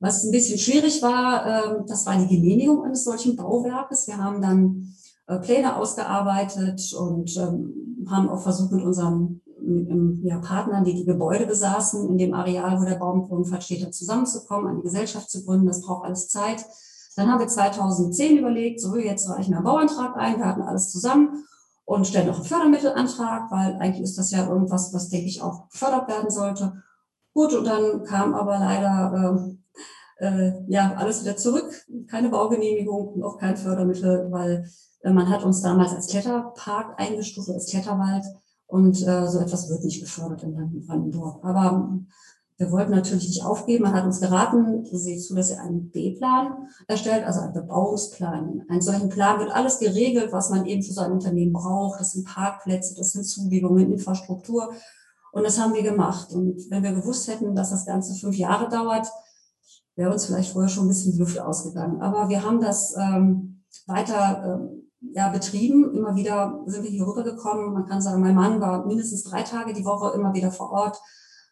Was 0.00 0.24
ein 0.24 0.30
bisschen 0.30 0.58
schwierig 0.58 1.02
war, 1.02 1.44
äh, 1.44 1.84
das 1.86 2.06
war 2.06 2.16
die 2.16 2.34
Genehmigung 2.34 2.84
eines 2.84 3.04
solchen 3.04 3.36
Bauwerkes. 3.36 4.06
Wir 4.06 4.16
haben 4.16 4.40
dann 4.40 4.94
Pläne 5.36 5.76
ausgearbeitet 5.76 6.94
und 6.94 7.36
ähm, 7.36 8.06
haben 8.08 8.30
auch 8.30 8.40
versucht, 8.40 8.72
mit 8.72 8.82
unserem 8.82 9.42
mit 9.60 10.24
ja, 10.24 10.38
Partnern, 10.38 10.84
die 10.84 10.94
die 10.94 11.04
Gebäude 11.04 11.46
besaßen, 11.46 12.08
in 12.08 12.16
dem 12.16 12.32
Areal, 12.32 12.80
wo 12.80 12.84
der 12.84 12.96
Baumkronenpfad 12.96 13.62
steht, 13.62 13.94
zusammenzukommen, 13.94 14.68
eine 14.68 14.82
Gesellschaft 14.82 15.30
zu 15.30 15.44
gründen. 15.44 15.66
Das 15.66 15.82
braucht 15.82 16.06
alles 16.06 16.28
Zeit. 16.28 16.64
Dann 17.16 17.30
haben 17.30 17.40
wir 17.40 17.48
2010 17.48 18.38
überlegt, 18.38 18.80
so 18.80 18.96
jetzt 18.96 19.28
reichen 19.28 19.50
wir 19.50 19.56
einen 19.56 19.64
Bauantrag 19.64 20.16
ein, 20.16 20.38
wir 20.38 20.46
hatten 20.46 20.62
alles 20.62 20.90
zusammen 20.90 21.44
und 21.84 22.06
stellen 22.06 22.28
noch 22.28 22.36
einen 22.36 22.44
Fördermittelantrag, 22.44 23.50
weil 23.50 23.76
eigentlich 23.80 24.02
ist 24.02 24.18
das 24.18 24.30
ja 24.30 24.46
irgendwas, 24.46 24.94
was, 24.94 25.08
denke 25.08 25.26
ich, 25.26 25.42
auch 25.42 25.68
gefördert 25.68 26.08
werden 26.08 26.30
sollte. 26.30 26.82
Gut, 27.34 27.54
und 27.54 27.66
dann 27.66 28.04
kam 28.04 28.34
aber 28.34 28.58
leider 28.58 29.56
äh, 30.20 30.26
äh, 30.26 30.64
ja 30.68 30.94
alles 30.96 31.22
wieder 31.22 31.36
zurück, 31.36 31.86
keine 32.08 32.28
Baugenehmigung 32.28 33.08
und 33.08 33.22
auch 33.22 33.38
kein 33.38 33.56
Fördermittel, 33.56 34.30
weil 34.30 34.64
äh, 34.64 34.68
man 35.04 35.28
hat 35.28 35.44
uns 35.44 35.62
damals 35.62 35.94
als 35.94 36.08
Kletterpark 36.08 37.00
eingestuft, 37.00 37.50
als 37.50 37.66
Kletterwald 37.66 38.24
und 38.66 39.00
äh, 39.06 39.26
so 39.26 39.38
etwas 39.38 39.68
wird 39.70 39.84
nicht 39.84 40.00
gefördert 40.00 40.42
in 40.42 40.86
Brandenburg. 40.86 41.42
Aber 41.44 42.00
wir 42.58 42.72
wollten 42.72 42.90
natürlich 42.90 43.28
nicht 43.28 43.44
aufgeben. 43.44 43.84
Man 43.84 43.94
hat 43.94 44.04
uns 44.04 44.20
geraten, 44.20 44.84
seht 44.84 45.22
zu, 45.22 45.36
dass 45.36 45.50
ihr 45.50 45.60
einen 45.60 45.90
B-Plan 45.90 46.68
erstellt, 46.88 47.24
also 47.24 47.40
einen 47.40 47.52
Bebauungsplan. 47.52 48.64
Einen 48.68 48.82
solchen 48.82 49.08
Plan 49.08 49.38
wird 49.38 49.52
alles 49.52 49.78
geregelt, 49.78 50.32
was 50.32 50.50
man 50.50 50.66
eben 50.66 50.82
für 50.82 50.92
so 50.92 51.00
ein 51.02 51.12
Unternehmen 51.12 51.52
braucht. 51.52 52.00
Das 52.00 52.12
sind 52.12 52.26
Parkplätze, 52.26 52.96
das 52.96 53.12
sind 53.12 53.24
Zubiegungen, 53.24 53.92
Infrastruktur. 53.92 54.72
Und 55.30 55.44
das 55.44 55.60
haben 55.60 55.72
wir 55.72 55.84
gemacht. 55.84 56.32
Und 56.32 56.68
wenn 56.70 56.82
wir 56.82 56.92
gewusst 56.92 57.28
hätten, 57.28 57.54
dass 57.54 57.70
das 57.70 57.86
Ganze 57.86 58.14
fünf 58.14 58.36
Jahre 58.36 58.68
dauert, 58.68 59.06
wäre 59.94 60.12
uns 60.12 60.26
vielleicht 60.26 60.52
vorher 60.52 60.68
schon 60.68 60.86
ein 60.86 60.88
bisschen 60.88 61.12
die 61.12 61.18
Luft 61.18 61.38
ausgegangen. 61.38 62.02
Aber 62.02 62.28
wir 62.28 62.42
haben 62.42 62.60
das 62.60 62.94
ähm, 62.96 63.62
weiter 63.86 64.60
ähm, 64.60 64.87
ja, 65.00 65.28
betrieben. 65.28 65.94
Immer 65.94 66.14
wieder 66.16 66.62
sind 66.66 66.82
wir 66.82 66.90
hier 66.90 67.06
rübergekommen. 67.06 67.72
Man 67.72 67.86
kann 67.86 68.00
sagen, 68.00 68.20
mein 68.20 68.34
Mann 68.34 68.60
war 68.60 68.86
mindestens 68.86 69.24
drei 69.24 69.42
Tage 69.42 69.72
die 69.72 69.84
Woche 69.84 70.14
immer 70.14 70.34
wieder 70.34 70.50
vor 70.50 70.70
Ort 70.72 71.00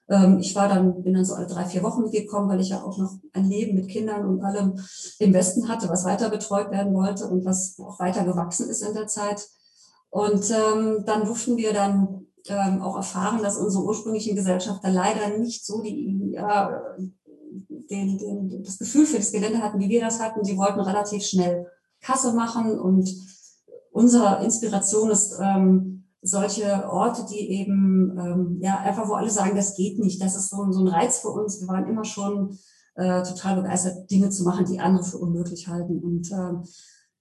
ähm, 0.08 0.38
ich 0.38 0.54
war 0.54 0.68
dann, 0.68 1.02
bin 1.02 1.14
dann 1.14 1.24
so 1.24 1.34
alle 1.34 1.46
drei, 1.46 1.64
vier 1.64 1.82
Wochen 1.82 2.02
mitgekommen, 2.02 2.48
weil 2.48 2.60
ich 2.60 2.68
ja 2.68 2.82
auch 2.82 2.96
noch 2.98 3.18
ein 3.32 3.48
Leben 3.48 3.74
mit 3.74 3.88
Kindern 3.88 4.26
und 4.26 4.42
allem 4.42 4.78
im 5.18 5.34
Westen 5.34 5.68
hatte, 5.68 5.88
was 5.88 6.04
weiter 6.04 6.30
betreut 6.30 6.70
werden 6.70 6.94
wollte 6.94 7.26
und 7.26 7.44
was 7.44 7.76
auch 7.78 7.98
weiter 7.98 8.24
gewachsen 8.24 8.68
ist 8.68 8.82
in 8.82 8.94
der 8.94 9.08
Zeit. 9.08 9.48
Und 10.10 10.50
ähm, 10.50 11.04
dann 11.04 11.24
durften 11.24 11.56
wir 11.56 11.72
dann 11.72 12.26
ähm, 12.46 12.80
auch 12.80 12.96
erfahren, 12.96 13.42
dass 13.42 13.58
unsere 13.58 13.84
ursprünglichen 13.84 14.36
Gesellschafter 14.36 14.90
leider 14.90 15.36
nicht 15.38 15.66
so 15.66 15.82
die, 15.82 16.30
ja, 16.32 16.80
den, 17.68 18.18
den, 18.18 18.62
das 18.62 18.78
Gefühl 18.78 19.06
für 19.06 19.16
das 19.16 19.32
Gelände 19.32 19.60
hatten, 19.60 19.80
wie 19.80 19.88
wir 19.88 20.00
das 20.00 20.20
hatten. 20.20 20.44
Sie 20.44 20.56
wollten 20.56 20.80
relativ 20.80 21.24
schnell 21.24 21.66
Kasse 22.00 22.32
machen 22.32 22.78
und 22.78 23.08
unsere 23.96 24.44
Inspiration 24.44 25.10
ist, 25.10 25.38
ähm, 25.40 26.04
solche 26.20 26.86
Orte, 26.90 27.24
die 27.30 27.50
eben, 27.50 28.16
ähm, 28.18 28.58
ja, 28.60 28.78
einfach 28.80 29.08
wo 29.08 29.14
alle 29.14 29.30
sagen, 29.30 29.56
das 29.56 29.74
geht 29.74 29.98
nicht. 29.98 30.20
Das 30.20 30.36
ist 30.36 30.50
so, 30.50 30.70
so 30.70 30.80
ein 30.80 30.88
Reiz 30.88 31.20
für 31.20 31.30
uns. 31.30 31.60
Wir 31.60 31.68
waren 31.68 31.88
immer 31.88 32.04
schon 32.04 32.58
äh, 32.96 33.22
total 33.22 33.56
begeistert, 33.56 34.10
Dinge 34.10 34.28
zu 34.28 34.44
machen, 34.44 34.66
die 34.66 34.80
andere 34.80 35.04
für 35.04 35.18
unmöglich 35.18 35.68
halten. 35.68 35.98
Und 36.00 36.30
ähm, 36.30 36.64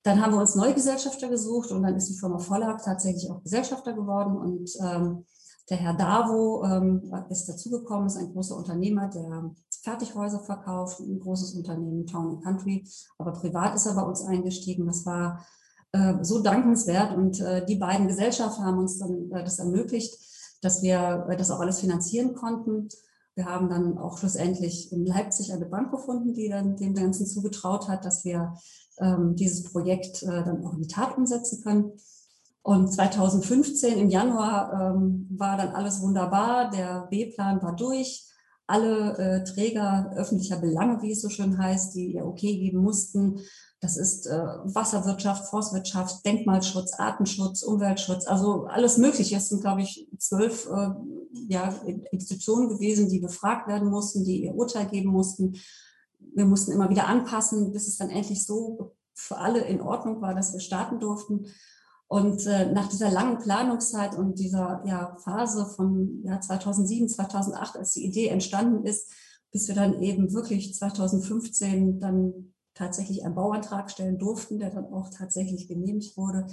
dann 0.03 0.21
haben 0.21 0.34
wir 0.34 0.41
uns 0.41 0.55
neue 0.55 0.73
Gesellschafter 0.73 1.30
gesucht 1.30 1.71
und 1.71 1.82
dann 1.82 1.95
ist 1.95 2.09
die 2.09 2.17
Firma 2.17 2.39
Vollag 2.39 2.84
tatsächlich 2.84 3.32
auch 3.32 3.41
Gesellschafter 3.41 3.93
geworden. 3.93 4.36
Und 4.36 4.69
ähm, 4.82 5.26
der 5.69 5.78
Herr 5.78 5.93
Davo 5.93 6.65
ähm, 6.65 7.09
ist 7.30 7.47
dazugekommen, 7.47 8.07
ist 8.07 8.17
ein 8.17 8.34
großer 8.34 8.57
Unternehmer, 8.57 9.07
der 9.07 9.51
Fertighäuser 9.82 10.39
verkauft, 10.39 10.99
ein 10.99 11.19
großes 11.19 11.53
Unternehmen, 11.55 12.05
Town 12.05 12.32
and 12.32 12.43
Country. 12.43 12.86
Aber 13.17 13.32
privat 13.32 13.76
ist 13.76 13.86
er 13.86 13.95
bei 13.95 14.03
uns 14.03 14.26
eingestiegen. 14.26 14.86
Das 14.86 15.05
war 15.05 15.45
so 16.21 16.41
dankenswert. 16.41 17.15
Und 17.15 17.39
äh, 17.39 17.65
die 17.65 17.75
beiden 17.75 18.07
Gesellschaften 18.07 18.63
haben 18.63 18.79
uns 18.79 18.99
dann 18.99 19.31
äh, 19.31 19.43
das 19.43 19.59
ermöglicht, 19.59 20.17
dass 20.61 20.81
wir 20.81 21.27
das 21.37 21.51
auch 21.51 21.59
alles 21.59 21.79
finanzieren 21.79 22.33
konnten. 22.33 22.89
Wir 23.35 23.45
haben 23.45 23.69
dann 23.69 23.97
auch 23.97 24.17
schlussendlich 24.17 24.91
in 24.93 25.05
Leipzig 25.05 25.51
eine 25.53 25.65
Bank 25.65 25.91
gefunden, 25.91 26.33
die 26.33 26.49
dann 26.49 26.77
dem 26.77 26.95
Ganzen 26.95 27.27
zugetraut 27.27 27.89
hat, 27.89 28.05
dass 28.05 28.23
wir 28.23 28.53
ähm, 28.99 29.35
dieses 29.35 29.71
Projekt 29.71 30.23
äh, 30.23 30.43
dann 30.43 30.65
auch 30.65 30.73
in 30.73 30.81
die 30.81 30.87
Tat 30.87 31.17
umsetzen 31.17 31.61
können. 31.61 31.91
Und 32.63 32.91
2015 32.91 33.99
im 33.99 34.09
Januar 34.09 34.95
ähm, 34.95 35.27
war 35.29 35.57
dann 35.57 35.75
alles 35.75 36.01
wunderbar. 36.01 36.71
Der 36.71 37.07
B-Plan 37.11 37.61
war 37.61 37.75
durch. 37.75 38.23
Alle 38.67 39.17
äh, 39.19 39.43
Träger 39.43 40.11
öffentlicher 40.15 40.57
Belange, 40.57 40.99
wie 41.03 41.11
es 41.11 41.21
so 41.21 41.29
schön 41.29 41.59
heißt, 41.59 41.93
die 41.93 42.13
ihr 42.13 42.25
Okay 42.25 42.57
geben 42.57 42.79
mussten, 42.79 43.39
das 43.86 43.97
ist 43.97 44.25
äh, 44.25 44.36
Wasserwirtschaft, 44.63 45.45
Forstwirtschaft, 45.45 46.25
Denkmalschutz, 46.25 46.93
Artenschutz, 46.93 47.61
Umweltschutz, 47.61 48.25
also 48.25 48.65
alles 48.65 48.97
Mögliche. 48.97 49.36
Es 49.36 49.49
sind, 49.49 49.61
glaube 49.61 49.83
ich, 49.83 50.07
zwölf 50.17 50.67
äh, 50.71 50.89
ja, 51.47 51.71
Institutionen 52.11 52.67
gewesen, 52.67 53.09
die 53.09 53.19
befragt 53.19 53.67
werden 53.67 53.89
mussten, 53.89 54.23
die 54.23 54.45
ihr 54.45 54.55
Urteil 54.55 54.88
geben 54.88 55.11
mussten. 55.11 55.57
Wir 56.17 56.45
mussten 56.45 56.71
immer 56.71 56.89
wieder 56.89 57.05
anpassen, 57.05 57.71
bis 57.73 57.88
es 57.88 57.97
dann 57.97 58.09
endlich 58.09 58.43
so 58.43 58.95
für 59.13 59.38
alle 59.38 59.59
in 59.61 59.81
Ordnung 59.81 60.19
war, 60.19 60.33
dass 60.33 60.51
wir 60.51 60.61
starten 60.61 60.99
durften. 60.99 61.45
Und 62.07 62.43
äh, 62.47 62.71
nach 62.71 62.89
dieser 62.89 63.11
langen 63.11 63.38
Planungszeit 63.38 64.15
und 64.17 64.39
dieser 64.39 64.81
ja, 64.88 65.15
Phase 65.23 65.67
von 65.67 66.23
ja, 66.23 66.41
2007, 66.41 67.07
2008, 67.07 67.77
als 67.77 67.93
die 67.93 68.05
Idee 68.05 68.29
entstanden 68.29 68.83
ist, 68.83 69.11
bis 69.51 69.67
wir 69.67 69.75
dann 69.75 70.01
eben 70.01 70.33
wirklich 70.33 70.73
2015 70.73 71.99
dann 71.99 72.55
tatsächlich 72.76 73.26
einen 73.26 73.36
Bauantrag 73.36 73.89
stellen 73.89 74.19
durften, 74.19 74.59
der 74.59 74.69
dann 74.69 74.93
auch 74.93 75.09
tatsächlich 75.09 75.67
genehmigt 75.67 76.17
wurde. 76.17 76.45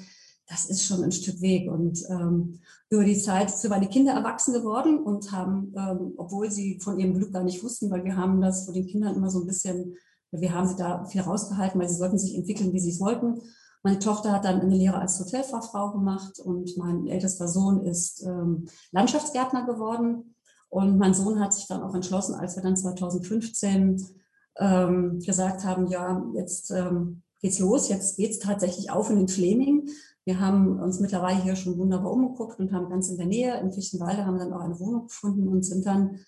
Das 0.47 0.64
ist 0.64 0.85
schon 0.85 1.03
ein 1.03 1.12
Stück 1.12 1.41
Weg. 1.41 1.70
Und 1.70 2.03
ähm, 2.09 2.61
über 2.89 3.05
die 3.05 3.18
Zeit 3.18 3.51
sind 3.51 3.70
meine 3.70 3.89
Kinder 3.89 4.12
erwachsen 4.12 4.55
geworden 4.55 5.03
und 5.03 5.33
haben, 5.33 5.75
ähm, 5.77 6.14
obwohl 6.16 6.51
sie 6.51 6.79
von 6.81 6.99
ihrem 6.99 7.14
Glück 7.14 7.33
gar 7.33 7.45
nicht 7.45 7.62
wussten, 7.62 7.91
weil 7.91 8.05
wir 8.05 8.16
haben 8.16 8.41
das 8.41 8.64
vor 8.64 8.75
den 8.75 8.87
Kindern 8.87 9.16
immer 9.16 9.31
so 9.31 9.41
ein 9.41 9.47
bisschen, 9.47 9.97
wir 10.31 10.55
haben 10.55 10.68
sie 10.68 10.77
da 10.77 11.05
viel 11.05 11.20
rausgehalten, 11.20 11.81
weil 11.81 11.89
sie 11.89 11.97
sollten 11.97 12.18
sich 12.18 12.37
entwickeln, 12.37 12.73
wie 12.73 12.81
sie 12.81 12.91
es 12.91 13.01
wollten. 13.01 13.41
Meine 13.83 13.99
Tochter 13.99 14.33
hat 14.33 14.45
dann 14.45 14.61
eine 14.61 14.77
Lehre 14.77 14.99
als 14.99 15.18
Hotelfachfrau 15.18 15.93
gemacht 15.93 16.39
und 16.39 16.77
mein 16.77 17.07
ältester 17.09 17.49
Sohn 17.49 17.85
ist 17.85 18.23
ähm, 18.25 18.66
Landschaftsgärtner 18.93 19.66
geworden. 19.66 20.37
Und 20.68 20.97
mein 20.99 21.12
Sohn 21.12 21.39
hat 21.41 21.53
sich 21.53 21.66
dann 21.66 21.83
auch 21.83 21.95
entschlossen, 21.95 22.35
als 22.35 22.57
wir 22.57 22.62
dann 22.62 22.77
2015 22.77 24.22
ähm, 24.59 25.21
gesagt 25.21 25.65
haben, 25.65 25.87
ja, 25.89 26.25
jetzt 26.35 26.71
ähm, 26.71 27.23
geht's 27.41 27.59
los, 27.59 27.89
jetzt 27.89 28.17
geht's 28.17 28.39
tatsächlich 28.39 28.91
auf 28.91 29.11
in 29.11 29.17
den 29.17 29.29
Fleming. 29.29 29.89
Wir 30.25 30.41
haben 30.41 30.79
uns 30.81 31.01
mittlerweile 31.01 31.43
hier 31.43 31.57
schon 31.57 31.79
wunderbar 31.79 32.13
umgeguckt 32.13 32.61
und 32.61 32.73
haben 32.73 32.89
ganz 32.89 33.09
in 33.09 33.17
der 33.17 33.27
Nähe 33.27 33.59
in 33.61 33.73
Fichtenwalde 33.73 34.25
haben 34.25 34.39
dann 34.39 34.53
auch 34.53 34.61
eine 34.61 34.79
Wohnung 34.79 35.09
gefunden 35.09 35.49
und 35.49 35.65
sind 35.65 35.85
dann, 35.85 36.21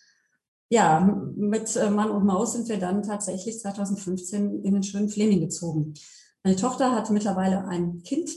ja, 0.68 1.00
mit 1.36 1.76
äh, 1.76 1.90
Mann 1.90 2.10
und 2.10 2.24
Maus 2.24 2.54
sind 2.54 2.68
wir 2.68 2.78
dann 2.78 3.02
tatsächlich 3.02 3.60
2015 3.60 4.64
in 4.64 4.74
den 4.74 4.82
schönen 4.82 5.08
Fleming 5.08 5.40
gezogen. 5.40 5.94
Meine 6.42 6.56
Tochter 6.56 6.92
hat 6.92 7.10
mittlerweile 7.10 7.66
ein 7.66 8.02
Kind 8.02 8.30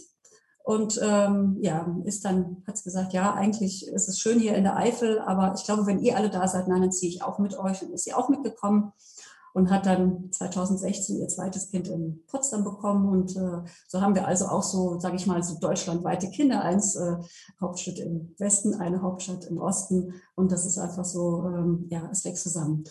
und 0.63 0.99
ähm, 1.01 1.57
ja, 1.61 1.97
ist 2.03 2.25
dann, 2.25 2.63
hat 2.67 2.83
gesagt, 2.83 3.13
ja, 3.13 3.33
eigentlich 3.33 3.87
ist 3.87 4.09
es 4.09 4.19
schön 4.19 4.39
hier 4.39 4.55
in 4.55 4.65
der 4.65 4.75
Eifel, 4.75 5.19
aber 5.19 5.55
ich 5.57 5.63
glaube, 5.63 5.87
wenn 5.87 5.99
ihr 5.99 6.17
alle 6.17 6.29
da 6.29 6.47
seid, 6.47 6.67
nein, 6.67 6.81
dann 6.81 6.91
ziehe 6.91 7.11
ich 7.11 7.23
auch 7.23 7.39
mit 7.39 7.57
euch 7.57 7.81
und 7.81 7.91
ist 7.93 8.03
sie 8.03 8.13
auch 8.13 8.29
mitgekommen 8.29 8.91
und 9.53 9.71
hat 9.71 9.85
dann 9.85 10.31
2016 10.31 11.19
ihr 11.19 11.27
zweites 11.27 11.69
Kind 11.69 11.87
in 11.87 12.23
Potsdam 12.27 12.63
bekommen. 12.63 13.09
Und 13.09 13.35
äh, 13.35 13.67
so 13.87 14.01
haben 14.01 14.15
wir 14.15 14.27
also 14.27 14.45
auch 14.45 14.63
so, 14.63 14.99
sage 14.99 15.15
ich 15.15 15.25
mal, 15.25 15.41
so 15.43 15.59
deutschlandweite 15.59 16.29
Kinder. 16.29 16.61
Eins 16.61 16.95
äh, 16.95 17.15
Hauptstadt 17.59 17.99
im 17.99 18.35
Westen, 18.37 18.75
eine 18.75 19.01
Hauptstadt 19.01 19.45
im 19.45 19.57
Osten. 19.57 20.13
Und 20.35 20.51
das 20.51 20.65
ist 20.65 20.77
einfach 20.77 21.05
so, 21.05 21.43
ähm, 21.45 21.87
ja, 21.89 22.07
es 22.11 22.23
wächst 22.23 22.43
zusammen. 22.43 22.83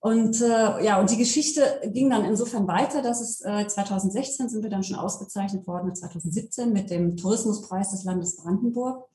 Und 0.00 0.40
äh, 0.40 0.84
ja, 0.84 1.00
und 1.00 1.10
die 1.10 1.16
Geschichte 1.16 1.80
ging 1.86 2.10
dann 2.10 2.24
insofern 2.24 2.68
weiter, 2.68 3.02
dass 3.02 3.20
es 3.20 3.40
äh, 3.40 3.66
2016 3.66 4.48
sind 4.48 4.62
wir 4.62 4.70
dann 4.70 4.84
schon 4.84 4.96
ausgezeichnet 4.96 5.66
worden, 5.66 5.94
2017 5.94 6.72
mit 6.72 6.90
dem 6.90 7.16
Tourismuspreis 7.16 7.90
des 7.90 8.04
Landes 8.04 8.36
Brandenburg. 8.36 9.08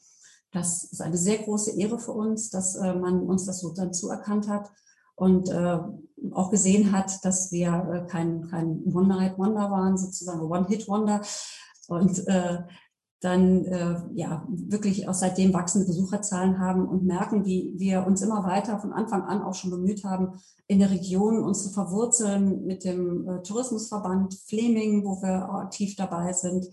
Das 0.52 0.84
ist 0.84 1.02
eine 1.02 1.18
sehr 1.18 1.38
große 1.38 1.80
Ehre 1.80 1.98
für 1.98 2.12
uns, 2.12 2.50
dass 2.50 2.76
äh, 2.76 2.94
man 2.94 3.22
uns 3.22 3.46
das 3.46 3.60
so 3.60 3.70
dann 3.74 3.94
zuerkannt 3.94 4.50
hat 4.50 4.70
und 5.22 5.50
äh, 5.50 5.78
auch 6.32 6.50
gesehen 6.50 6.92
hat, 6.92 7.24
dass 7.24 7.52
wir 7.52 7.70
äh, 7.94 8.10
kein, 8.10 8.48
kein 8.50 8.82
One-Night-Wonder 8.92 9.70
waren, 9.70 9.96
sozusagen 9.96 10.42
One-Hit-Wonder. 10.42 11.22
Und 11.88 12.28
äh, 12.28 12.58
dann 13.20 13.66
äh, 13.66 14.02
ja 14.16 14.44
wirklich 14.50 15.08
auch 15.08 15.14
seitdem 15.14 15.54
wachsende 15.54 15.86
Besucherzahlen 15.86 16.58
haben 16.58 16.88
und 16.88 17.04
merken, 17.04 17.46
wie 17.46 17.76
wir 17.78 18.08
uns 18.08 18.24
immer 18.24 18.44
weiter 18.46 18.80
von 18.80 18.94
Anfang 18.94 19.22
an 19.22 19.44
auch 19.44 19.54
schon 19.54 19.70
bemüht 19.70 20.04
haben, 20.04 20.40
in 20.66 20.80
der 20.80 20.90
Region 20.90 21.44
uns 21.44 21.62
zu 21.62 21.70
verwurzeln 21.70 22.66
mit 22.66 22.84
dem 22.84 23.30
äh, 23.30 23.44
Tourismusverband 23.44 24.34
Fleming, 24.48 25.06
wo 25.06 25.22
wir 25.22 25.54
aktiv 25.54 25.96
dabei 25.96 26.34
sind, 26.34 26.66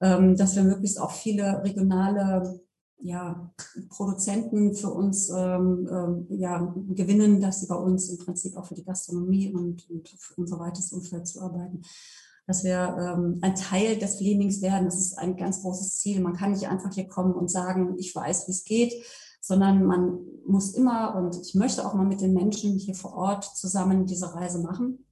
ähm, 0.00 0.36
dass 0.36 0.54
wir 0.54 0.62
möglichst 0.62 1.00
auch 1.00 1.10
viele 1.10 1.64
regionale 1.64 2.60
ja, 3.00 3.50
Produzenten 3.88 4.74
für 4.74 4.90
uns 4.90 5.30
ähm, 5.30 5.88
ähm, 5.90 6.26
ja, 6.30 6.74
gewinnen, 6.88 7.40
dass 7.40 7.60
sie 7.60 7.66
bei 7.66 7.76
uns 7.76 8.08
im 8.08 8.18
Prinzip 8.18 8.56
auch 8.56 8.66
für 8.66 8.74
die 8.74 8.84
Gastronomie 8.84 9.52
und, 9.52 9.88
und 9.90 10.08
für 10.08 10.40
unser 10.40 10.58
weites 10.58 10.92
Umfeld 10.92 11.26
zuarbeiten. 11.26 11.82
Dass 12.46 12.64
wir 12.64 12.96
ähm, 12.98 13.38
ein 13.42 13.54
Teil 13.54 13.98
des 13.98 14.16
Flemings 14.16 14.62
werden, 14.62 14.86
das 14.86 14.98
ist 14.98 15.18
ein 15.18 15.36
ganz 15.36 15.62
großes 15.62 15.98
Ziel. 15.98 16.20
Man 16.20 16.34
kann 16.34 16.52
nicht 16.52 16.68
einfach 16.68 16.92
hier 16.92 17.06
kommen 17.06 17.34
und 17.34 17.50
sagen, 17.50 17.94
ich 17.98 18.14
weiß, 18.14 18.48
wie 18.48 18.52
es 18.52 18.64
geht. 18.64 18.94
sondern 19.40 19.84
man 19.84 20.18
muss 20.46 20.74
immer 20.74 21.14
und 21.14 21.38
ich 21.40 21.54
möchte 21.54 21.86
auch 21.86 21.94
mal 21.94 22.04
mit 22.04 22.20
den 22.20 22.34
Menschen 22.34 22.76
hier 22.76 22.94
vor 22.94 23.14
Ort 23.14 23.44
zusammen 23.44 24.06
diese 24.06 24.34
Reise 24.34 24.58
machen 24.58 25.04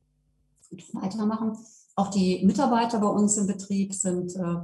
und 0.70 0.94
weitermachen. 0.94 1.56
Auch 1.94 2.08
die 2.08 2.44
Mitarbeiter 2.44 2.98
bei 2.98 3.06
uns 3.06 3.36
im 3.36 3.46
Betrieb 3.46 3.94
sind 3.94 4.34
äh, 4.36 4.56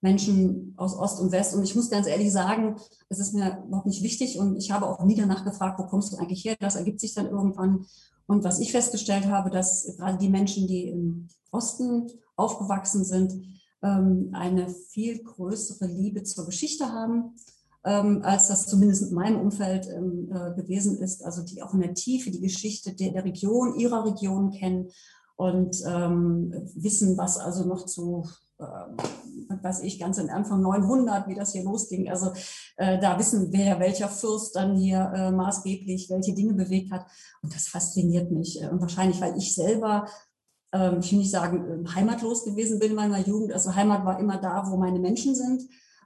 Menschen 0.00 0.74
aus 0.76 0.96
Ost 0.96 1.20
und 1.20 1.32
West. 1.32 1.54
Und 1.54 1.62
ich 1.62 1.74
muss 1.74 1.90
ganz 1.90 2.06
ehrlich 2.06 2.32
sagen, 2.32 2.76
es 3.08 3.18
ist 3.18 3.34
mir 3.34 3.62
überhaupt 3.66 3.86
nicht 3.86 4.02
wichtig. 4.02 4.38
Und 4.38 4.56
ich 4.56 4.70
habe 4.70 4.86
auch 4.86 5.04
nie 5.04 5.14
danach 5.14 5.44
gefragt, 5.44 5.78
wo 5.78 5.84
kommst 5.84 6.12
du 6.12 6.16
eigentlich 6.16 6.44
her? 6.44 6.56
Das 6.58 6.76
ergibt 6.76 7.00
sich 7.00 7.14
dann 7.14 7.26
irgendwann. 7.26 7.86
Und 8.26 8.44
was 8.44 8.60
ich 8.60 8.72
festgestellt 8.72 9.26
habe, 9.26 9.50
dass 9.50 9.94
gerade 9.96 10.18
die 10.18 10.28
Menschen, 10.28 10.66
die 10.66 10.88
im 10.88 11.28
Osten 11.50 12.06
aufgewachsen 12.36 13.04
sind, 13.04 13.34
ähm, 13.82 14.30
eine 14.32 14.68
viel 14.68 15.22
größere 15.22 15.86
Liebe 15.86 16.22
zur 16.22 16.46
Geschichte 16.46 16.92
haben, 16.92 17.34
ähm, 17.84 18.20
als 18.22 18.48
das 18.48 18.66
zumindest 18.66 19.10
in 19.10 19.14
meinem 19.14 19.40
Umfeld 19.40 19.88
ähm, 19.88 20.30
äh, 20.32 20.54
gewesen 20.54 20.98
ist. 20.98 21.24
Also 21.24 21.42
die 21.42 21.62
auch 21.62 21.74
in 21.74 21.80
der 21.80 21.94
Tiefe 21.94 22.30
die 22.30 22.40
Geschichte 22.40 22.94
der, 22.94 23.24
Region, 23.24 23.74
ihrer 23.74 24.04
Region 24.04 24.50
kennen 24.50 24.90
und 25.36 25.76
wissen, 25.76 27.16
was 27.16 27.38
also 27.38 27.64
noch 27.64 27.86
zu 27.86 28.26
weiß 28.60 29.82
ich, 29.82 29.98
ganz 29.98 30.18
am 30.18 30.28
Anfang 30.28 30.62
900, 30.62 31.28
wie 31.28 31.34
das 31.34 31.52
hier 31.52 31.64
losging. 31.64 32.08
Also 32.08 32.32
äh, 32.76 32.98
da 32.98 33.18
wissen 33.18 33.52
wir, 33.52 33.78
welcher 33.80 34.08
Fürst 34.08 34.56
dann 34.56 34.76
hier 34.76 35.12
äh, 35.14 35.30
maßgeblich 35.32 36.10
welche 36.10 36.34
Dinge 36.34 36.54
bewegt 36.54 36.92
hat. 36.92 37.06
Und 37.42 37.54
das 37.54 37.68
fasziniert 37.68 38.30
mich. 38.30 38.62
Äh, 38.62 38.68
und 38.68 38.80
wahrscheinlich, 38.80 39.20
weil 39.20 39.36
ich 39.36 39.54
selber, 39.54 40.06
ähm, 40.72 40.98
ich 41.00 41.10
will 41.12 41.18
nicht 41.18 41.30
sagen, 41.30 41.64
ähm, 41.70 41.94
heimatlos 41.94 42.44
gewesen 42.44 42.78
bin 42.78 42.90
in 42.90 42.96
meiner 42.96 43.18
Jugend. 43.18 43.52
Also 43.52 43.74
Heimat 43.74 44.04
war 44.04 44.18
immer 44.20 44.38
da, 44.38 44.70
wo 44.70 44.76
meine 44.76 44.98
Menschen 44.98 45.34
sind. 45.34 45.62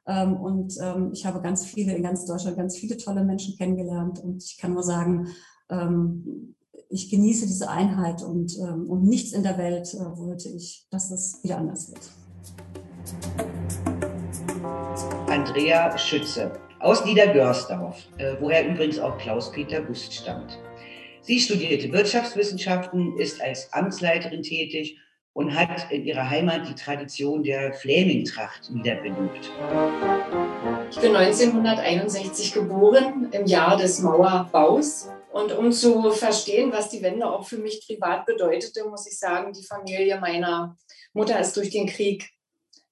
Ähm, 0.06 0.36
und 0.36 0.76
ähm, 0.80 1.10
ich 1.12 1.24
habe 1.26 1.40
ganz 1.40 1.64
viele 1.64 1.94
in 1.94 2.02
ganz 2.02 2.26
Deutschland, 2.26 2.56
ganz 2.56 2.76
viele 2.76 2.96
tolle 2.96 3.24
Menschen 3.24 3.56
kennengelernt. 3.56 4.18
Und 4.20 4.42
ich 4.42 4.58
kann 4.58 4.74
nur 4.74 4.82
sagen, 4.82 5.28
ähm, 5.70 6.54
ich 6.90 7.10
genieße 7.10 7.46
diese 7.46 7.70
Einheit 7.70 8.22
und, 8.22 8.56
ähm, 8.58 8.88
und 8.88 9.04
nichts 9.04 9.32
in 9.32 9.42
der 9.42 9.58
Welt 9.58 9.92
äh, 9.94 10.16
wollte 10.16 10.48
ich, 10.48 10.86
dass 10.90 11.08
das 11.08 11.42
wieder 11.42 11.58
anders 11.58 11.90
wird. 11.90 12.02
Andrea 15.28 15.96
Schütze 15.98 16.52
aus 16.80 17.04
Niedergörsdorf, 17.04 17.96
äh, 18.18 18.34
woher 18.40 18.68
übrigens 18.68 18.98
auch 18.98 19.16
Klaus-Peter 19.18 19.82
Gust 19.82 20.12
stammt. 20.12 20.58
Sie 21.22 21.40
studierte 21.40 21.90
Wirtschaftswissenschaften, 21.90 23.16
ist 23.18 23.40
als 23.40 23.72
Amtsleiterin 23.72 24.42
tätig 24.42 24.98
und 25.32 25.54
hat 25.54 25.90
in 25.90 26.04
ihrer 26.04 26.28
Heimat 26.28 26.68
die 26.68 26.74
Tradition 26.74 27.42
der 27.42 27.72
Flämingtracht 27.72 28.72
wiederbelebt. 28.72 29.50
Ich 30.90 31.00
bin 31.00 31.16
1961 31.16 32.52
geboren, 32.52 33.28
im 33.32 33.46
Jahr 33.46 33.76
des 33.76 34.00
Mauerbaus. 34.00 35.08
Und 35.32 35.50
um 35.52 35.72
zu 35.72 36.12
verstehen, 36.12 36.70
was 36.72 36.90
die 36.90 37.02
Wende 37.02 37.26
auch 37.26 37.46
für 37.46 37.58
mich 37.58 37.84
privat 37.86 38.24
bedeutete, 38.26 38.84
muss 38.88 39.06
ich 39.06 39.18
sagen, 39.18 39.52
die 39.52 39.64
Familie 39.64 40.20
meiner 40.20 40.76
Mutter 41.12 41.40
ist 41.40 41.56
durch 41.56 41.70
den 41.70 41.86
Krieg 41.86 42.33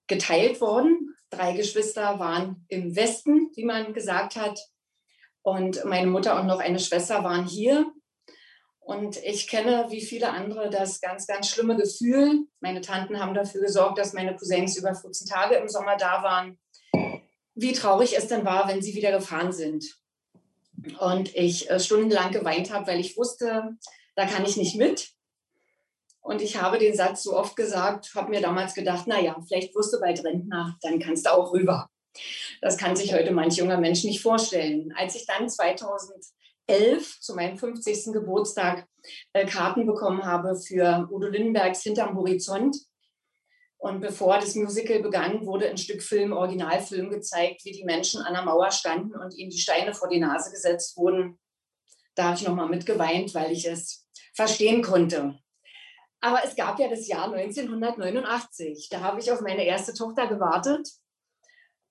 geteilt 0.07 0.61
worden. 0.61 1.15
Drei 1.31 1.53
Geschwister 1.53 2.19
waren 2.19 2.65
im 2.69 2.95
Westen, 2.95 3.51
wie 3.55 3.65
man 3.65 3.95
gesagt 3.95 4.37
hat. 4.37 4.59
Und 5.43 5.85
meine 5.85 6.07
Mutter 6.07 6.39
und 6.39 6.47
noch 6.47 6.61
eine 6.61 6.79
Schwester 6.79 7.25
waren 7.25 7.47
hier. 7.47 7.93
Und 8.85 9.17
ich 9.25 9.49
kenne, 9.49 9.87
wie 9.91 10.01
viele 10.01 10.31
andere, 10.31 10.69
das 10.69 11.01
ganz, 11.01 11.27
ganz 11.27 11.49
schlimme 11.49 11.77
Gefühl. 11.77 12.47
Meine 12.61 12.81
Tanten 12.81 13.21
haben 13.21 13.35
dafür 13.35 13.61
gesorgt, 13.61 13.99
dass 13.99 14.13
meine 14.13 14.35
Cousins 14.35 14.77
über 14.77 14.95
14 14.95 15.29
Tage 15.29 15.55
im 15.55 15.69
Sommer 15.69 15.97
da 15.97 16.23
waren. 16.23 16.59
Wie 17.55 17.73
traurig 17.73 18.17
es 18.17 18.29
dann 18.29 18.45
war, 18.45 18.69
wenn 18.69 18.83
sie 18.83 18.95
wieder 18.95 19.13
gefahren 19.13 19.53
sind. 19.53 19.85
Und 20.99 21.35
ich 21.37 21.71
äh, 21.71 21.79
stundenlang 21.79 22.33
geweint 22.33 22.73
habe, 22.73 22.89
weil 22.89 23.01
ich 23.01 23.17
wusste, 23.17 23.77
da 24.17 24.27
kann 24.27 24.45
ich 24.45 24.57
nicht 24.57 24.77
mit. 24.77 25.13
Und 26.23 26.41
ich 26.41 26.61
habe 26.61 26.79
den 26.79 26.95
Satz 26.95 27.25
so 27.25 27.37
oft 27.37 27.57
gesagt, 27.57 28.15
habe 28.15 28.31
mir 28.31 28.41
damals 28.41 28.75
gedacht, 28.75 29.07
naja, 29.07 29.37
vielleicht 29.47 29.75
wirst 29.75 29.93
du 29.93 30.01
bald 30.01 30.25
Rentner, 30.25 30.79
dann 30.81 30.99
kannst 30.99 31.27
du 31.27 31.33
auch 31.33 31.53
rüber. 31.53 31.89
Das 32.61 32.79
kann 32.79 32.97
sich 32.97 33.13
heute 33.13 33.33
manch 33.33 33.57
junger 33.57 33.79
Mensch 33.79 34.05
nicht 34.05 34.23
vorstellen. 34.23 34.95
Als 34.97 35.17
ich 35.17 35.27
dann 35.27 35.49
2011 35.49 37.21
zu 37.21 37.35
meinem 37.35 37.59
50. 37.59 38.13
Geburtstag 38.13 38.87
äh, 39.33 39.47
Karten 39.47 39.85
bekommen 39.85 40.25
habe 40.25 40.57
für 40.57 41.09
Udo 41.11 41.27
Lindenbergs 41.27 41.83
Hinterm 41.83 42.17
Horizont, 42.17 42.77
und 43.83 44.01
bevor 44.01 44.39
das 44.39 44.55
Musical 44.55 45.01
begann, 45.01 45.45
wurde 45.45 45.69
ein 45.69 45.77
Stück 45.77 46.05
Film, 46.05 46.33
Originalfilm 46.33 47.11
gezeigt, 47.11 47.65
wie 47.65 47.73
die 47.73 47.83
Menschen 47.83 48.23
an 48.23 48.33
der 48.33 48.45
Mauer 48.45 48.71
standen 48.71 49.17
und 49.17 49.35
ihnen 49.35 49.51
die 49.51 49.59
Steine 49.59 49.93
vor 49.93 50.09
die 50.09 50.21
Nase 50.21 50.53
gesetzt 50.53 50.97
wurden. 50.97 51.37
Da 52.15 52.27
habe 52.27 52.37
ich 52.37 52.47
nochmal 52.47 52.69
mitgeweint, 52.69 53.35
weil 53.35 53.51
ich 53.51 53.67
es 53.67 54.07
verstehen 54.35 54.83
konnte. 54.83 55.37
Aber 56.23 56.45
es 56.45 56.55
gab 56.55 56.79
ja 56.79 56.89
das 56.89 57.09
Jahr 57.09 57.33
1989. 57.33 58.89
Da 58.91 59.01
habe 59.01 59.21
ich 59.21 59.33
auf 59.33 59.41
meine 59.41 59.65
erste 59.65 59.93
Tochter 59.93 60.29
gewartet, 60.29 60.89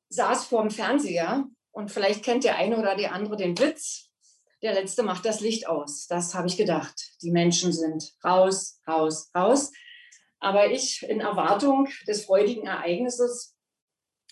saß 0.08 0.46
vorm 0.46 0.72
Fernseher 0.72 1.46
und 1.72 1.92
vielleicht 1.92 2.24
kennt 2.24 2.46
der 2.46 2.56
eine 2.56 2.78
oder 2.78 2.96
die 2.96 3.08
andere 3.08 3.36
den 3.36 3.60
Witz. 3.60 4.10
Der 4.62 4.74
letzte 4.74 5.04
macht 5.04 5.26
das 5.26 5.42
Licht 5.42 5.68
aus. 5.68 6.08
Das 6.08 6.34
habe 6.34 6.48
ich 6.48 6.56
gedacht. 6.56 6.96
Die 7.22 7.32
Menschen 7.32 7.74
sind 7.74 8.14
raus, 8.24 8.80
raus, 8.88 9.30
raus. 9.36 9.72
Aber 10.40 10.72
ich 10.72 11.04
in 11.04 11.20
Erwartung 11.20 11.90
des 12.08 12.26
freudigen 12.26 12.68
Ereignisses 12.68 13.56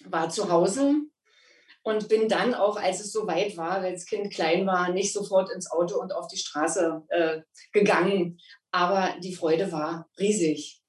war 0.05 0.29
zu 0.29 0.49
Hause 0.49 0.95
und 1.83 2.07
bin 2.07 2.29
dann 2.29 2.53
auch, 2.53 2.77
als 2.77 3.01
es 3.01 3.11
soweit 3.11 3.57
war, 3.57 3.79
als 3.79 4.05
Kind 4.05 4.33
klein 4.33 4.65
war, 4.65 4.89
nicht 4.89 5.11
sofort 5.11 5.51
ins 5.51 5.69
Auto 5.69 5.99
und 5.99 6.13
auf 6.13 6.27
die 6.27 6.37
Straße 6.37 7.03
äh, 7.09 7.41
gegangen, 7.73 8.39
aber 8.71 9.15
die 9.21 9.35
Freude 9.35 9.71
war 9.71 10.09
riesig. 10.19 10.81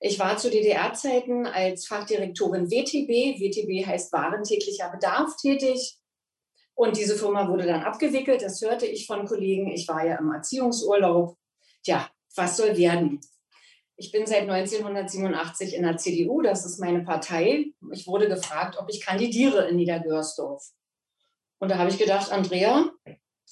Ich 0.00 0.18
war 0.18 0.36
zu 0.36 0.50
DDR-Zeiten 0.50 1.46
als 1.46 1.86
Fachdirektorin 1.86 2.70
WTB, 2.70 3.40
WTB 3.40 3.86
heißt 3.86 4.12
Warentäglicher 4.12 4.90
Bedarf, 4.90 5.36
tätig. 5.36 5.96
Und 6.74 6.96
diese 6.96 7.16
Firma 7.16 7.48
wurde 7.48 7.66
dann 7.66 7.84
abgewickelt, 7.84 8.42
das 8.42 8.60
hörte 8.62 8.86
ich 8.86 9.06
von 9.06 9.26
Kollegen. 9.26 9.70
Ich 9.70 9.86
war 9.86 10.04
ja 10.04 10.16
im 10.16 10.32
Erziehungsurlaub. 10.32 11.36
Tja, 11.84 12.10
was 12.34 12.56
soll 12.56 12.76
werden? 12.76 13.20
Ich 13.96 14.10
bin 14.10 14.26
seit 14.26 14.48
1987 14.48 15.76
in 15.76 15.84
der 15.84 15.96
CDU, 15.96 16.42
das 16.42 16.66
ist 16.66 16.80
meine 16.80 17.04
Partei. 17.04 17.66
Ich 17.92 18.06
wurde 18.08 18.26
gefragt, 18.26 18.76
ob 18.80 18.88
ich 18.88 19.00
kandidiere 19.00 19.68
in 19.68 19.76
Niedergörsdorf. 19.76 20.72
Und 21.60 21.70
da 21.70 21.78
habe 21.78 21.90
ich 21.90 21.98
gedacht, 21.98 22.32
Andrea, 22.32 22.90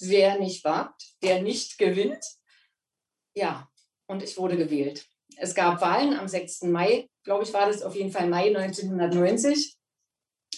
wer 0.01 0.37
nicht 0.39 0.65
wagt, 0.65 1.13
der 1.23 1.41
nicht 1.41 1.77
gewinnt. 1.77 2.25
Ja, 3.33 3.69
und 4.07 4.23
ich 4.23 4.37
wurde 4.37 4.57
gewählt. 4.57 5.05
Es 5.37 5.55
gab 5.55 5.81
Wahlen 5.81 6.13
am 6.13 6.27
6. 6.27 6.63
Mai, 6.63 7.09
glaube 7.23 7.43
ich, 7.43 7.53
war 7.53 7.67
das 7.67 7.81
auf 7.81 7.95
jeden 7.95 8.11
Fall 8.11 8.27
Mai 8.27 8.47
1990. 8.55 9.77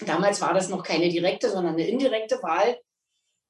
Damals 0.06 0.42
war 0.42 0.54
das 0.54 0.70
noch 0.70 0.84
keine 0.84 1.10
direkte, 1.10 1.50
sondern 1.50 1.74
eine 1.74 1.88
indirekte 1.88 2.42
Wahl. 2.42 2.80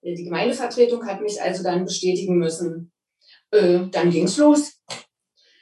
Die 0.01 0.25
Gemeindevertretung 0.25 1.05
hat 1.05 1.21
mich 1.21 1.41
also 1.41 1.63
dann 1.63 1.85
bestätigen 1.85 2.37
müssen. 2.37 2.91
Äh, 3.51 3.87
dann 3.91 4.09
ging 4.09 4.25
es 4.25 4.37
los. 4.37 4.81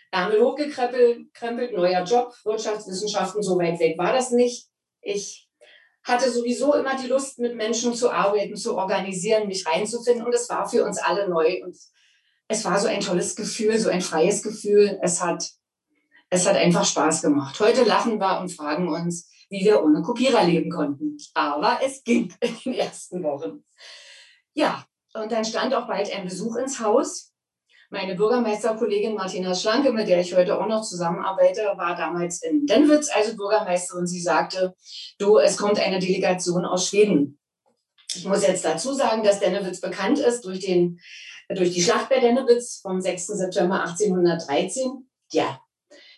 Ärmel 0.09 0.41
hochgekrempelt, 0.41 1.73
neuer 1.73 2.03
Job, 2.03 2.33
Wirtschaftswissenschaften, 2.43 3.43
so 3.43 3.57
weit 3.57 3.79
weg 3.79 3.97
war 3.97 4.11
das 4.11 4.31
nicht. 4.31 4.67
Ich 5.01 5.47
hatte 6.03 6.31
sowieso 6.31 6.73
immer 6.73 6.97
die 6.97 7.07
Lust, 7.07 7.39
mit 7.39 7.55
Menschen 7.55 7.93
zu 7.93 8.09
arbeiten, 8.09 8.55
zu 8.55 8.75
organisieren, 8.75 9.47
mich 9.47 9.65
reinzufinden. 9.65 10.25
Und 10.25 10.33
es 10.33 10.49
war 10.49 10.67
für 10.67 10.83
uns 10.83 10.97
alle 10.97 11.29
neu. 11.29 11.63
Und 11.63 11.77
es 12.51 12.65
war 12.65 12.77
so 12.77 12.87
ein 12.87 12.99
tolles 12.99 13.35
Gefühl, 13.35 13.79
so 13.79 13.89
ein 13.89 14.01
freies 14.01 14.43
Gefühl. 14.43 14.99
Es 15.01 15.23
hat, 15.23 15.49
es 16.29 16.45
hat 16.45 16.57
einfach 16.57 16.85
Spaß 16.85 17.21
gemacht. 17.21 17.59
Heute 17.59 17.83
lachen 17.83 18.19
wir 18.19 18.41
und 18.41 18.49
fragen 18.49 18.89
uns, 18.89 19.29
wie 19.49 19.63
wir 19.63 19.83
ohne 19.83 20.01
Kopierer 20.01 20.43
leben 20.43 20.69
konnten. 20.69 21.17
Aber 21.33 21.79
es 21.83 22.03
ging 22.03 22.33
in 22.41 22.55
den 22.65 22.73
ersten 22.73 23.23
Wochen. 23.23 23.63
Ja, 24.53 24.85
und 25.13 25.31
dann 25.31 25.45
stand 25.45 25.73
auch 25.73 25.87
bald 25.87 26.13
ein 26.13 26.25
Besuch 26.25 26.57
ins 26.57 26.79
Haus. 26.79 27.31
Meine 27.89 28.15
Bürgermeisterkollegin 28.15 29.15
Martina 29.15 29.53
Schlanke, 29.53 29.91
mit 29.91 30.07
der 30.07 30.21
ich 30.21 30.33
heute 30.33 30.59
auch 30.59 30.67
noch 30.67 30.81
zusammenarbeite, 30.81 31.73
war 31.75 31.95
damals 31.95 32.41
in 32.41 32.65
Denwitz 32.65 33.09
also 33.13 33.35
Bürgermeisterin. 33.35 34.07
Sie 34.07 34.21
sagte, 34.21 34.75
du, 35.19 35.37
es 35.37 35.57
kommt 35.57 35.79
eine 35.79 35.99
Delegation 35.99 36.65
aus 36.65 36.87
Schweden. 36.87 37.37
Ich 38.13 38.25
muss 38.25 38.45
jetzt 38.45 38.65
dazu 38.65 38.93
sagen, 38.93 39.23
dass 39.23 39.39
Dennewitz 39.39 39.79
bekannt 39.79 40.19
ist 40.19 40.45
durch 40.45 40.59
den 40.59 40.99
durch 41.55 41.73
die 41.73 41.81
Schlacht 41.81 42.09
bei 42.09 42.19
Dennewitz 42.19 42.79
vom 42.81 43.01
6. 43.01 43.27
September 43.27 43.81
1813. 43.81 45.09
Ja, 45.31 45.61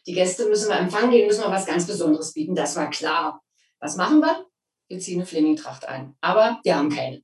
die 0.05 0.13
Gäste 0.13 0.47
müssen 0.47 0.69
wir 0.69 0.77
empfangen, 0.77 1.11
denen 1.11 1.27
müssen 1.27 1.43
wir 1.43 1.51
was 1.51 1.65
ganz 1.65 1.87
Besonderes 1.87 2.33
bieten, 2.33 2.55
das 2.55 2.75
war 2.75 2.89
klar. 2.89 3.41
Was 3.79 3.95
machen 3.95 4.19
wir? 4.19 4.45
Wir 4.89 4.99
ziehen 4.99 5.19
eine 5.19 5.25
Fleming-Tracht 5.25 5.85
ein. 5.85 6.15
Aber 6.21 6.59
wir 6.63 6.75
haben 6.75 6.89
keine. 6.89 7.23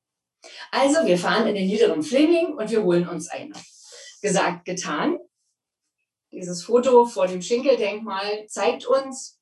Also, 0.72 1.06
wir 1.06 1.18
fahren 1.18 1.48
in 1.48 1.56
den 1.56 1.68
niederen 1.68 2.04
Fleming 2.04 2.54
und 2.54 2.72
wir 2.72 2.84
holen 2.84 3.08
uns 3.08 3.30
eine. 3.30 3.54
Gesagt, 4.22 4.66
getan. 4.66 5.18
Dieses 6.32 6.64
Foto 6.64 7.06
vor 7.06 7.28
dem 7.28 7.42
Schinkeldenkmal 7.42 8.46
zeigt 8.48 8.86
uns, 8.86 9.40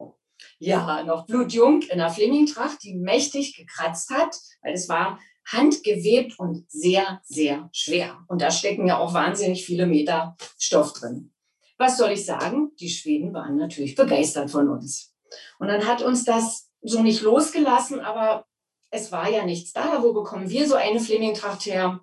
ja, 0.60 1.04
noch 1.04 1.26
blutjung 1.26 1.82
in 1.84 1.92
einer 1.92 2.10
Fleming-Tracht, 2.10 2.82
die 2.84 2.96
mächtig 2.96 3.56
gekratzt 3.56 4.10
hat, 4.10 4.36
weil 4.62 4.74
es 4.74 4.90
war 4.90 5.20
handgewebt 5.48 6.38
und 6.40 6.70
sehr, 6.70 7.22
sehr 7.24 7.70
schwer. 7.72 8.24
Und 8.28 8.42
da 8.42 8.52
stecken 8.52 8.88
ja 8.88 8.98
auch 8.98 9.14
wahnsinnig 9.14 9.66
viele 9.66 9.88
Meter 9.88 10.36
Stoff 10.58 10.94
drin. 10.94 11.32
Was 11.78 11.98
soll 11.98 12.12
ich 12.12 12.26
sagen? 12.26 12.72
Die 12.80 12.90
Schweden 12.90 13.34
waren 13.34 13.58
natürlich 13.58 13.96
begeistert 13.96 14.52
von 14.52 14.70
uns. 14.70 15.16
Und 15.60 15.68
dann 15.68 15.86
hat 15.88 16.02
uns 16.02 16.26
das 16.26 16.70
so 16.82 17.02
nicht 17.02 17.22
losgelassen, 17.22 18.00
aber 18.00 18.46
es 18.90 19.12
war 19.12 19.30
ja 19.30 19.46
nichts 19.46 19.74
da. 19.74 20.02
Wo 20.04 20.14
bekommen 20.14 20.50
wir 20.50 20.68
so 20.68 20.76
eine 20.76 21.00
Flemingtracht 21.00 21.66
her? 21.66 22.02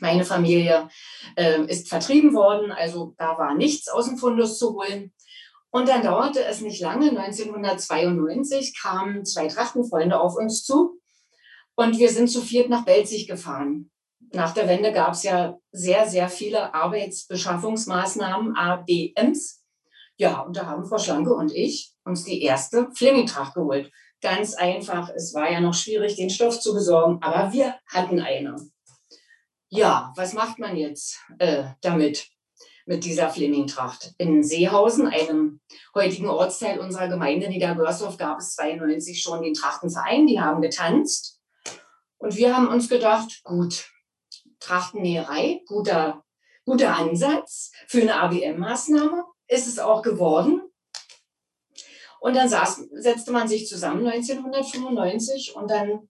Meine 0.00 0.24
Familie 0.24 0.88
äh, 1.36 1.64
ist 1.66 1.88
vertrieben 1.88 2.32
worden, 2.34 2.72
also 2.72 3.14
da 3.18 3.36
war 3.36 3.54
nichts 3.54 3.88
aus 3.88 4.06
dem 4.06 4.16
Fundus 4.16 4.58
zu 4.58 4.74
holen. 4.74 5.12
Und 5.70 5.88
dann 5.88 6.02
dauerte 6.02 6.44
es 6.44 6.60
nicht 6.60 6.80
lange, 6.80 7.10
1992 7.10 8.78
kamen 8.80 9.24
zwei 9.24 9.48
Trachtenfreunde 9.48 10.18
auf 10.18 10.36
uns 10.36 10.64
zu 10.64 11.01
und 11.74 11.98
wir 11.98 12.10
sind 12.10 12.28
zu 12.28 12.40
viert 12.40 12.68
nach 12.68 12.84
Belzig 12.84 13.26
gefahren. 13.26 13.90
Nach 14.32 14.54
der 14.54 14.68
Wende 14.68 14.92
gab 14.92 15.12
es 15.12 15.24
ja 15.24 15.58
sehr, 15.72 16.08
sehr 16.08 16.28
viele 16.28 16.74
Arbeitsbeschaffungsmaßnahmen, 16.74 18.56
ABMs. 18.56 19.62
Ja, 20.16 20.40
und 20.40 20.56
da 20.56 20.66
haben 20.66 20.86
Frau 20.86 20.98
Schlanke 20.98 21.34
und 21.34 21.52
ich 21.52 21.92
uns 22.04 22.24
die 22.24 22.42
erste 22.42 22.90
Flemingtracht 22.94 23.54
geholt. 23.54 23.90
Ganz 24.20 24.54
einfach, 24.54 25.10
es 25.10 25.34
war 25.34 25.50
ja 25.50 25.60
noch 25.60 25.74
schwierig, 25.74 26.16
den 26.16 26.30
Stoff 26.30 26.60
zu 26.60 26.74
besorgen, 26.74 27.18
aber 27.22 27.52
wir 27.52 27.74
hatten 27.86 28.20
eine. 28.20 28.56
Ja, 29.68 30.12
was 30.16 30.32
macht 30.32 30.58
man 30.58 30.76
jetzt 30.76 31.18
äh, 31.38 31.64
damit, 31.80 32.28
mit 32.86 33.04
dieser 33.04 33.30
Flemingtracht? 33.30 34.14
In 34.18 34.44
Seehausen, 34.44 35.08
einem 35.08 35.60
heutigen 35.94 36.28
Ortsteil 36.28 36.78
unserer 36.78 37.08
Gemeinde 37.08 37.48
Niedergörsdorf, 37.48 38.16
gab 38.16 38.38
es 38.38 38.54
92 38.54 39.20
schon 39.20 39.42
den 39.42 39.54
Trachtenverein, 39.54 40.26
die 40.26 40.40
haben 40.40 40.62
getanzt. 40.62 41.40
Und 42.22 42.36
wir 42.36 42.56
haben 42.56 42.68
uns 42.68 42.88
gedacht, 42.88 43.42
gut, 43.42 43.90
Trachtennäherei, 44.60 45.60
guter, 45.66 46.24
guter 46.64 46.96
Ansatz 46.96 47.72
für 47.88 48.00
eine 48.00 48.14
ABM-Maßnahme, 48.14 49.24
ist 49.48 49.66
es 49.66 49.80
auch 49.80 50.02
geworden. 50.02 50.62
Und 52.20 52.36
dann 52.36 52.48
saß, 52.48 52.90
setzte 52.92 53.32
man 53.32 53.48
sich 53.48 53.66
zusammen 53.66 54.06
1995 54.06 55.56
und 55.56 55.68
dann, 55.68 56.08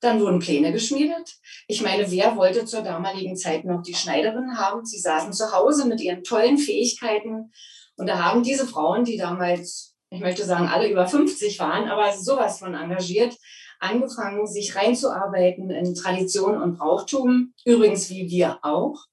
dann 0.00 0.20
wurden 0.20 0.40
Pläne 0.40 0.72
geschmiedet. 0.72 1.36
Ich 1.68 1.82
meine, 1.82 2.10
wer 2.10 2.36
wollte 2.36 2.64
zur 2.64 2.82
damaligen 2.82 3.36
Zeit 3.36 3.64
noch 3.64 3.80
die 3.82 3.94
Schneiderin 3.94 4.58
haben? 4.58 4.84
Sie 4.84 4.98
saßen 4.98 5.32
zu 5.32 5.52
Hause 5.52 5.86
mit 5.86 6.00
ihren 6.00 6.24
tollen 6.24 6.58
Fähigkeiten. 6.58 7.52
Und 7.94 8.08
da 8.08 8.18
haben 8.18 8.42
diese 8.42 8.66
Frauen, 8.66 9.04
die 9.04 9.16
damals, 9.16 9.94
ich 10.10 10.18
möchte 10.18 10.44
sagen, 10.44 10.66
alle 10.66 10.90
über 10.90 11.06
50 11.06 11.60
waren, 11.60 11.88
aber 11.88 12.12
sowas 12.12 12.58
von 12.58 12.74
engagiert, 12.74 13.36
angefangen, 13.84 14.46
sich 14.46 14.74
reinzuarbeiten 14.74 15.70
in 15.70 15.94
Tradition 15.94 16.60
und 16.60 16.78
Brauchtum, 16.78 17.54
übrigens 17.64 18.10
wie 18.10 18.28
wir 18.28 18.58
auch, 18.62 19.04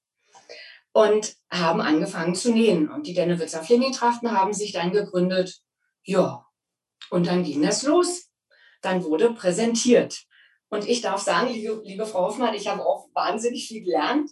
und 0.92 1.36
haben 1.50 1.80
angefangen 1.80 2.34
zu 2.34 2.52
nähen. 2.52 2.90
Und 2.90 3.06
die 3.06 3.14
Dennewitzer 3.14 3.62
Flemingtrachten 3.62 4.32
haben 4.32 4.52
sich 4.52 4.72
dann 4.72 4.92
gegründet 4.92 5.62
ja, 6.04 6.44
und 7.10 7.26
dann 7.26 7.44
ging 7.44 7.62
das 7.62 7.82
los. 7.82 8.30
Dann 8.80 9.04
wurde 9.04 9.32
präsentiert. 9.32 10.24
Und 10.68 10.88
ich 10.88 11.02
darf 11.02 11.20
sagen, 11.20 11.52
liebe, 11.52 11.82
liebe 11.84 12.06
Frau 12.06 12.26
Hoffmann, 12.26 12.54
ich 12.54 12.66
habe 12.66 12.84
auch 12.84 13.08
wahnsinnig 13.14 13.68
viel 13.68 13.84
gelernt. 13.84 14.30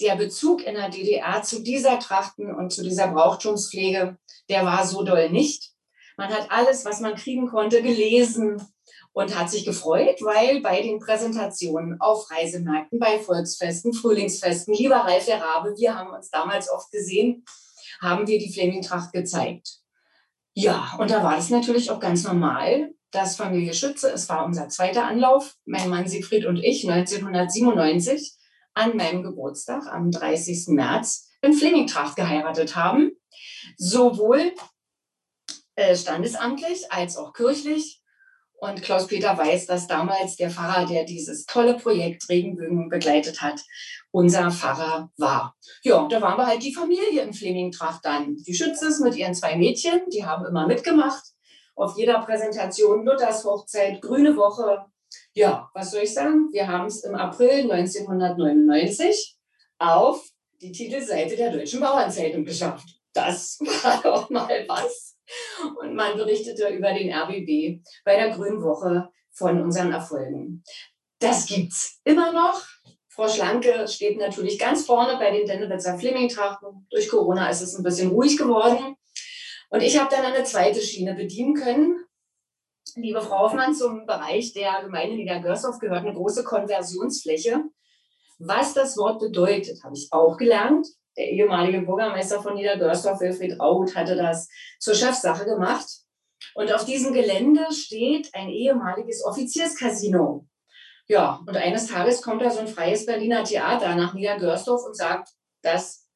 Der 0.00 0.16
Bezug 0.16 0.62
in 0.62 0.74
der 0.74 0.90
DDR 0.90 1.42
zu 1.42 1.62
dieser 1.62 1.98
Trachten 1.98 2.54
und 2.54 2.72
zu 2.72 2.82
dieser 2.82 3.08
Brauchtumspflege, 3.08 4.18
der 4.48 4.64
war 4.64 4.86
so 4.86 5.02
doll 5.02 5.30
nicht. 5.30 5.72
Man 6.16 6.28
hat 6.28 6.50
alles, 6.50 6.84
was 6.84 7.00
man 7.00 7.14
kriegen 7.14 7.48
konnte, 7.48 7.82
gelesen 7.82 8.60
und 9.12 9.38
hat 9.38 9.50
sich 9.50 9.64
gefreut, 9.64 10.16
weil 10.22 10.60
bei 10.60 10.80
den 10.80 10.98
Präsentationen 10.98 12.00
auf 12.00 12.30
Reisemärkten, 12.30 12.98
bei 12.98 13.18
Volksfesten, 13.18 13.92
Frühlingsfesten, 13.92 14.74
lieber 14.74 14.96
Ralf 14.96 15.26
der 15.26 15.42
Rabe, 15.42 15.74
wir 15.76 15.96
haben 15.96 16.12
uns 16.12 16.30
damals 16.30 16.70
oft 16.70 16.90
gesehen, 16.90 17.44
haben 18.00 18.26
wir 18.26 18.38
die 18.38 18.52
Flemingtracht 18.52 19.12
gezeigt. 19.12 19.78
Ja, 20.54 20.96
und 20.98 21.10
da 21.10 21.22
war 21.22 21.36
das 21.36 21.50
natürlich 21.50 21.90
auch 21.90 22.00
ganz 22.00 22.24
normal, 22.24 22.92
dass 23.10 23.36
Familie 23.36 23.74
Schütze, 23.74 24.10
es 24.10 24.28
war 24.28 24.44
unser 24.44 24.68
zweiter 24.68 25.04
Anlauf, 25.04 25.54
mein 25.64 25.88
Mann 25.88 26.08
Siegfried 26.08 26.46
und 26.46 26.56
ich 26.56 26.88
1997 26.88 28.34
an 28.74 28.96
meinem 28.96 29.22
Geburtstag 29.22 29.86
am 29.86 30.10
30. 30.10 30.68
März 30.68 31.28
in 31.42 31.52
Flemingtracht 31.52 32.16
geheiratet 32.16 32.74
haben. 32.74 33.12
Sowohl 33.76 34.52
äh, 35.74 35.96
standesamtlich 35.96 36.90
als 36.90 37.16
auch 37.16 37.32
kirchlich. 37.32 38.01
Und 38.62 38.80
Klaus-Peter 38.80 39.36
weiß, 39.36 39.66
dass 39.66 39.88
damals 39.88 40.36
der 40.36 40.48
Pfarrer, 40.48 40.86
der 40.86 41.02
dieses 41.02 41.46
tolle 41.46 41.74
Projekt 41.74 42.28
Regenbögen 42.28 42.88
begleitet 42.88 43.42
hat, 43.42 43.60
unser 44.12 44.52
Pfarrer 44.52 45.10
war. 45.16 45.56
Ja, 45.82 46.06
da 46.06 46.22
waren 46.22 46.38
wir 46.38 46.46
halt 46.46 46.62
die 46.62 46.72
Familie 46.72 47.22
im 47.22 47.32
Flemingtracht 47.32 48.04
dann. 48.04 48.36
Die 48.36 48.54
Schützes 48.54 49.00
mit 49.00 49.16
ihren 49.16 49.34
zwei 49.34 49.56
Mädchen, 49.56 50.02
die 50.12 50.24
haben 50.24 50.46
immer 50.46 50.68
mitgemacht. 50.68 51.24
Auf 51.74 51.98
jeder 51.98 52.20
Präsentation 52.20 53.04
Luthers 53.04 53.44
Hochzeit, 53.44 54.00
Grüne 54.00 54.36
Woche. 54.36 54.84
Ja, 55.34 55.68
was 55.74 55.90
soll 55.90 56.02
ich 56.02 56.14
sagen? 56.14 56.48
Wir 56.52 56.68
haben 56.68 56.86
es 56.86 57.02
im 57.02 57.16
April 57.16 57.68
1999 57.68 59.38
auf 59.78 60.24
die 60.60 60.70
Titelseite 60.70 61.34
der 61.34 61.50
Deutschen 61.50 61.80
Bauernzeitung 61.80 62.44
geschafft. 62.44 62.86
Das 63.12 63.58
war 63.82 64.00
doch 64.04 64.30
mal 64.30 64.64
was. 64.68 65.11
Und 65.80 65.94
man 65.94 66.16
berichtete 66.16 66.68
über 66.68 66.92
den 66.92 67.12
RBB 67.12 67.82
bei 68.04 68.16
der 68.16 68.30
Grünen 68.30 68.62
Woche 68.62 69.08
von 69.30 69.60
unseren 69.62 69.92
Erfolgen. 69.92 70.62
Das 71.18 71.46
gibt's 71.46 72.00
immer 72.04 72.32
noch. 72.32 72.62
Frau 73.08 73.28
Schlanke 73.28 73.86
steht 73.88 74.18
natürlich 74.18 74.58
ganz 74.58 74.86
vorne 74.86 75.18
bei 75.18 75.30
den 75.30 75.46
Dennewitzer 75.46 75.98
Fleming-Trachten. 75.98 76.86
Durch 76.90 77.08
Corona 77.08 77.48
ist 77.50 77.60
es 77.60 77.76
ein 77.76 77.82
bisschen 77.82 78.10
ruhig 78.10 78.38
geworden. 78.38 78.96
Und 79.70 79.82
ich 79.82 79.98
habe 79.98 80.14
dann 80.14 80.24
eine 80.24 80.44
zweite 80.44 80.80
Schiene 80.80 81.14
bedienen 81.14 81.54
können. 81.54 82.04
Liebe 82.94 83.22
Frau 83.22 83.40
Hoffmann, 83.40 83.74
zum 83.74 84.06
Bereich 84.06 84.52
der 84.52 84.82
Gemeinde 84.82 85.16
Niedergörsdorf 85.16 85.78
gehört 85.78 86.04
eine 86.04 86.14
große 86.14 86.44
Konversionsfläche. 86.44 87.62
Was 88.38 88.74
das 88.74 88.96
Wort 88.96 89.20
bedeutet, 89.20 89.82
habe 89.84 89.94
ich 89.94 90.08
auch 90.10 90.36
gelernt 90.36 90.86
der 91.16 91.30
ehemalige 91.30 91.82
Bürgermeister 91.82 92.42
von 92.42 92.54
Niedergörsdorf, 92.54 93.20
Wilfried 93.20 93.58
Rauhut, 93.60 93.94
hatte 93.94 94.16
das 94.16 94.48
zur 94.78 94.94
Chefsache 94.94 95.44
gemacht. 95.44 95.86
Und 96.54 96.72
auf 96.72 96.84
diesem 96.84 97.12
Gelände 97.12 97.66
steht 97.72 98.34
ein 98.34 98.48
ehemaliges 98.48 99.24
Offizierscasino. 99.24 100.46
Ja, 101.08 101.40
und 101.46 101.56
eines 101.56 101.88
Tages 101.88 102.22
kommt 102.22 102.42
da 102.42 102.50
so 102.50 102.60
ein 102.60 102.68
freies 102.68 103.06
Berliner 103.06 103.44
Theater 103.44 103.94
nach 103.94 104.14
Niedergörsdorf 104.14 104.84
und 104.86 104.96
sagt, 104.96 105.28
das 105.62 106.08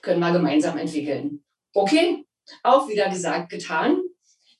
können 0.00 0.20
wir 0.20 0.32
gemeinsam 0.32 0.78
entwickeln. 0.78 1.44
Okay, 1.74 2.24
auch 2.62 2.88
wieder 2.88 3.08
gesagt, 3.08 3.50
getan. 3.50 4.00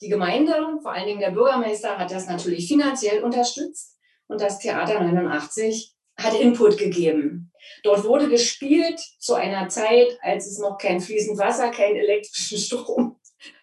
Die 0.00 0.08
Gemeinde, 0.08 0.78
vor 0.82 0.92
allen 0.92 1.06
Dingen 1.06 1.20
der 1.20 1.30
Bürgermeister, 1.30 1.98
hat 1.98 2.10
das 2.10 2.26
natürlich 2.26 2.68
finanziell 2.68 3.22
unterstützt 3.22 3.96
und 4.26 4.40
das 4.40 4.58
Theater 4.58 5.00
89 5.00 5.94
hat 6.16 6.34
Input 6.34 6.78
gegeben. 6.78 7.52
Dort 7.82 8.04
wurde 8.04 8.28
gespielt 8.28 9.00
zu 9.18 9.34
einer 9.34 9.68
Zeit, 9.68 10.18
als 10.22 10.46
es 10.46 10.58
noch 10.58 10.78
kein 10.78 11.00
fließend 11.00 11.38
Wasser, 11.38 11.70
kein 11.70 11.96
elektrischen 11.96 12.58
Strom, 12.58 13.20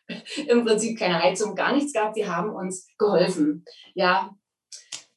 im 0.48 0.66
Prinzip 0.66 1.00
keine 1.00 1.22
Heizung, 1.22 1.56
gar 1.56 1.74
nichts 1.74 1.94
gab. 1.94 2.16
Wir 2.16 2.36
haben 2.36 2.54
uns 2.54 2.88
geholfen. 2.98 3.66
Ja, 3.94 4.36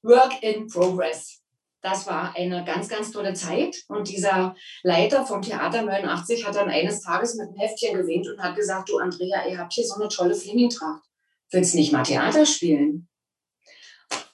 Work 0.03 0.43
in 0.43 0.67
Progress. 0.69 1.41
Das 1.81 2.07
war 2.07 2.35
eine 2.35 2.65
ganz, 2.65 2.89
ganz 2.89 3.11
tolle 3.11 3.35
Zeit. 3.35 3.77
Und 3.89 4.09
dieser 4.09 4.55
Leiter 4.83 5.27
vom 5.27 5.43
Theater 5.43 5.83
89 5.83 6.47
hat 6.47 6.57
dann 6.57 6.71
eines 6.71 7.03
Tages 7.03 7.35
mit 7.35 7.49
einem 7.49 7.57
Heftchen 7.57 7.97
gewinkt 7.97 8.29
und 8.29 8.43
hat 8.43 8.57
gesagt, 8.57 8.89
du 8.89 8.99
Andrea, 8.99 9.47
ihr 9.47 9.59
habt 9.59 9.75
hier 9.75 9.85
so 9.85 9.97
eine 9.97 10.09
tolle 10.09 10.35
Flemingtracht. 10.35 11.03
Willst 11.51 11.75
nicht 11.75 11.93
mal 11.93 12.03
Theater 12.03 12.47
spielen? 12.47 13.09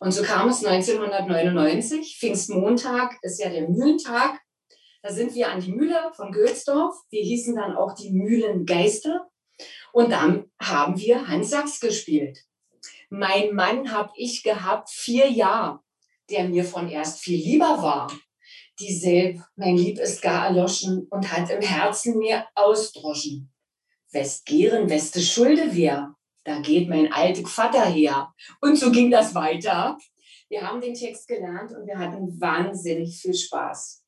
Und 0.00 0.12
so 0.12 0.22
kam 0.22 0.48
es 0.48 0.64
1999, 0.64 2.16
Pfingstmontag 2.18 3.18
ist 3.22 3.38
ja 3.38 3.50
der 3.50 3.68
Mühlentag. 3.68 4.40
Da 5.02 5.12
sind 5.12 5.34
wir 5.34 5.50
an 5.50 5.60
die 5.60 5.72
Mühle 5.72 6.10
von 6.14 6.32
Gölsdorf. 6.32 6.94
Wir 7.10 7.22
hießen 7.22 7.54
dann 7.54 7.76
auch 7.76 7.94
die 7.94 8.10
Mühlengeister. 8.10 9.28
Und 9.92 10.10
dann 10.10 10.50
haben 10.60 10.98
wir 10.98 11.28
Hans 11.28 11.50
Sachs 11.50 11.80
gespielt. 11.80 12.38
Mein 13.10 13.54
Mann 13.54 13.92
habe 13.92 14.12
ich 14.16 14.42
gehabt, 14.42 14.88
vier 14.90 15.28
Jahre, 15.30 15.80
der 16.30 16.48
mir 16.48 16.64
von 16.64 16.88
erst 16.88 17.20
viel 17.20 17.38
lieber 17.38 17.82
war. 17.82 18.10
Dieselb, 18.78 19.40
mein 19.56 19.76
Lieb 19.76 19.98
ist 19.98 20.22
gar 20.22 20.46
erloschen 20.46 21.06
und 21.10 21.30
hat 21.30 21.50
im 21.50 21.60
Herzen 21.60 22.18
mir 22.18 22.46
ausdroschen. 22.54 23.52
West 24.12 24.46
Gehren, 24.46 24.88
Weste 24.88 25.20
Schulde 25.20 25.74
wär, 25.74 26.14
da 26.50 26.60
geht 26.60 26.88
mein 26.88 27.12
alter 27.12 27.46
Vater 27.46 27.84
her. 27.84 28.32
Und 28.60 28.76
so 28.76 28.90
ging 28.90 29.10
das 29.10 29.34
weiter. 29.34 29.96
Wir 30.48 30.62
haben 30.66 30.80
den 30.80 30.94
Text 30.94 31.28
gelernt 31.28 31.70
und 31.70 31.86
wir 31.86 31.96
hatten 31.96 32.40
wahnsinnig 32.40 33.20
viel 33.20 33.34
Spaß. 33.34 34.04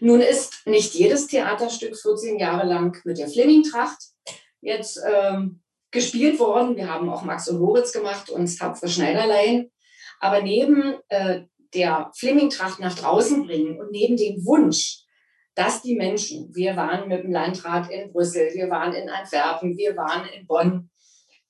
Nun 0.00 0.22
ist 0.22 0.66
nicht 0.66 0.94
jedes 0.94 1.26
Theaterstück 1.26 1.94
14 1.94 2.38
Jahre 2.38 2.66
lang 2.66 2.98
mit 3.04 3.18
der 3.18 3.28
Fleming-Tracht 3.28 3.98
jetzt 4.62 4.98
ähm, 5.06 5.60
gespielt 5.90 6.38
worden. 6.38 6.76
Wir 6.76 6.90
haben 6.90 7.10
auch 7.10 7.22
Max 7.22 7.48
und 7.48 7.60
Moritz 7.60 7.92
gemacht 7.92 8.30
und 8.30 8.58
Tapfere 8.58 8.90
Schneiderlein. 8.90 9.70
Aber 10.20 10.40
neben 10.40 10.96
äh, 11.08 11.42
der 11.74 12.10
Flemingtracht 12.16 12.80
nach 12.80 12.94
draußen 12.94 13.46
bringen 13.46 13.78
und 13.78 13.90
neben 13.90 14.16
dem 14.16 14.46
Wunsch, 14.46 15.04
dass 15.54 15.82
die 15.82 15.96
Menschen, 15.96 16.54
wir 16.54 16.76
waren 16.76 17.08
mit 17.08 17.24
dem 17.24 17.32
Landrat 17.32 17.90
in 17.90 18.10
Brüssel, 18.10 18.48
wir 18.54 18.70
waren 18.70 18.94
in 18.94 19.10
Antwerpen, 19.10 19.76
wir 19.76 19.94
waren 19.96 20.26
in 20.28 20.46
Bonn, 20.46 20.89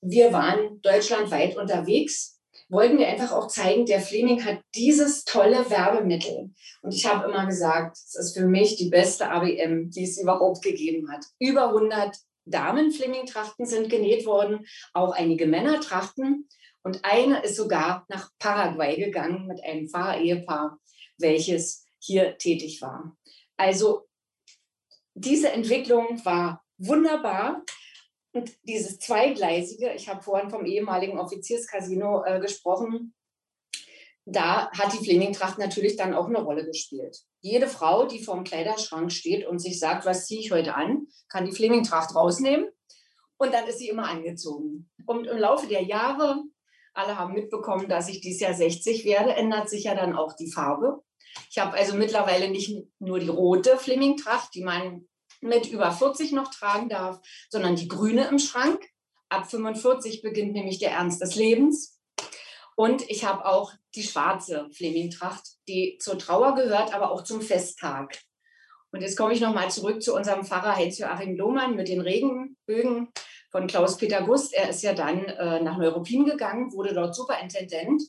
wir 0.01 0.33
waren 0.33 0.81
deutschlandweit 0.81 1.57
unterwegs, 1.57 2.39
wollten 2.69 2.97
wir 2.97 3.07
einfach 3.07 3.31
auch 3.31 3.47
zeigen, 3.47 3.85
der 3.85 3.99
Fleming 3.99 4.45
hat 4.45 4.59
dieses 4.75 5.25
tolle 5.25 5.69
Werbemittel. 5.69 6.51
Und 6.81 6.93
ich 6.93 7.05
habe 7.05 7.29
immer 7.29 7.45
gesagt, 7.45 7.97
es 7.97 8.15
ist 8.15 8.37
für 8.37 8.45
mich 8.45 8.77
die 8.77 8.89
beste 8.89 9.29
ABM, 9.29 9.89
die 9.89 10.03
es 10.03 10.19
überhaupt 10.19 10.63
gegeben 10.63 11.11
hat. 11.11 11.25
Über 11.37 11.67
100 11.67 12.17
Damen-Fleming-Trachten 12.45 13.65
sind 13.65 13.89
genäht 13.89 14.25
worden, 14.25 14.65
auch 14.93 15.11
einige 15.13 15.47
Männertrachten. 15.47 16.47
Und 16.83 17.03
eine 17.03 17.43
ist 17.43 17.57
sogar 17.57 18.05
nach 18.09 18.29
Paraguay 18.39 18.95
gegangen 18.95 19.47
mit 19.47 19.63
einem 19.63 19.87
Pfarrer-Ehepaar, 19.87 20.79
welches 21.17 21.85
hier 21.99 22.37
tätig 22.37 22.81
war. 22.81 23.15
Also 23.57 24.07
diese 25.13 25.51
Entwicklung 25.51 26.23
war 26.25 26.63
wunderbar. 26.77 27.63
Und 28.33 28.51
dieses 28.63 28.99
Zweigleisige, 28.99 29.93
ich 29.93 30.07
habe 30.07 30.21
vorhin 30.21 30.49
vom 30.49 30.65
ehemaligen 30.65 31.19
Offizierscasino 31.19 32.23
äh, 32.23 32.39
gesprochen, 32.39 33.13
da 34.25 34.71
hat 34.71 34.93
die 34.93 35.03
Flemingtracht 35.03 35.57
natürlich 35.57 35.95
dann 35.95 36.13
auch 36.13 36.27
eine 36.27 36.41
Rolle 36.41 36.65
gespielt. 36.65 37.17
Jede 37.41 37.67
Frau, 37.67 38.05
die 38.05 38.23
vorm 38.23 38.43
Kleiderschrank 38.43 39.11
steht 39.11 39.45
und 39.47 39.59
sich 39.59 39.79
sagt, 39.79 40.05
was 40.05 40.27
ziehe 40.27 40.39
ich 40.39 40.51
heute 40.51 40.75
an, 40.75 41.07
kann 41.27 41.45
die 41.45 41.51
Flemingtracht 41.51 42.15
rausnehmen 42.15 42.69
und 43.37 43.53
dann 43.53 43.67
ist 43.67 43.79
sie 43.79 43.89
immer 43.89 44.07
angezogen. 44.07 44.89
Und 45.05 45.25
im 45.25 45.37
Laufe 45.37 45.67
der 45.67 45.83
Jahre, 45.83 46.43
alle 46.93 47.17
haben 47.17 47.33
mitbekommen, 47.33 47.89
dass 47.89 48.09
ich 48.09 48.21
dieses 48.21 48.41
Jahr 48.41 48.53
60 48.53 49.05
werde, 49.05 49.33
ändert 49.33 49.69
sich 49.69 49.85
ja 49.85 49.95
dann 49.95 50.15
auch 50.15 50.33
die 50.33 50.51
Farbe. 50.51 51.01
Ich 51.49 51.57
habe 51.57 51.75
also 51.75 51.95
mittlerweile 51.95 52.49
nicht 52.49 52.77
nur 52.99 53.19
die 53.19 53.29
rote 53.29 53.77
Flemingtracht, 53.77 54.53
die 54.53 54.63
man 54.63 55.07
mit 55.41 55.67
über 55.67 55.91
40 55.91 56.31
noch 56.31 56.49
tragen 56.49 56.89
darf, 56.89 57.19
sondern 57.49 57.75
die 57.75 57.87
grüne 57.87 58.27
im 58.27 58.39
Schrank. 58.39 58.83
Ab 59.29 59.49
45 59.49 60.21
beginnt 60.21 60.53
nämlich 60.53 60.79
der 60.79 60.91
Ernst 60.91 61.21
des 61.21 61.35
Lebens. 61.35 61.99
Und 62.75 63.09
ich 63.09 63.25
habe 63.25 63.45
auch 63.45 63.73
die 63.95 64.03
schwarze 64.03 64.69
Flemingtracht, 64.71 65.43
die 65.67 65.97
zur 65.99 66.17
Trauer 66.17 66.55
gehört, 66.55 66.93
aber 66.93 67.11
auch 67.11 67.23
zum 67.23 67.41
Festtag. 67.41 68.17
Und 68.91 69.01
jetzt 69.01 69.17
komme 69.17 69.33
ich 69.33 69.41
nochmal 69.41 69.71
zurück 69.71 70.01
zu 70.01 70.15
unserem 70.15 70.45
Pfarrer 70.45 70.75
Heinz-Joachim 70.75 71.37
Lohmann 71.37 71.75
mit 71.75 71.87
den 71.87 72.01
Regenbögen 72.01 73.09
von 73.49 73.67
Klaus-Peter 73.67 74.23
Gust. 74.23 74.53
Er 74.53 74.69
ist 74.69 74.83
ja 74.83 74.93
dann 74.93 75.25
äh, 75.25 75.61
nach 75.61 75.77
Neuruppin 75.77 76.25
gegangen, 76.25 76.73
wurde 76.73 76.93
dort 76.93 77.15
Superintendent. 77.15 78.01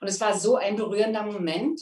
Und 0.00 0.08
es 0.08 0.20
war 0.20 0.38
so 0.38 0.56
ein 0.56 0.76
berührender 0.76 1.24
Moment. 1.24 1.80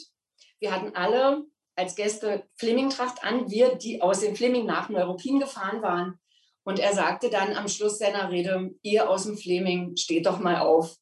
Wir 0.59 0.73
hatten 0.73 0.95
alle 0.95 1.45
als 1.75 1.95
Gäste 1.95 2.47
Flemingtracht 2.55 3.23
an, 3.23 3.49
wir, 3.49 3.75
die 3.75 4.01
aus 4.01 4.19
dem 4.19 4.35
Fleming 4.35 4.65
nach 4.65 4.89
Neuruppin 4.89 5.39
gefahren 5.39 5.81
waren. 5.81 6.19
Und 6.63 6.79
er 6.79 6.93
sagte 6.93 7.29
dann 7.29 7.55
am 7.55 7.67
Schluss 7.67 7.99
seiner 7.99 8.31
Rede, 8.31 8.71
ihr 8.81 9.09
aus 9.09 9.23
dem 9.25 9.37
Fleming, 9.37 9.97
steht 9.97 10.25
doch 10.25 10.39
mal 10.39 10.59
auf. 10.59 10.95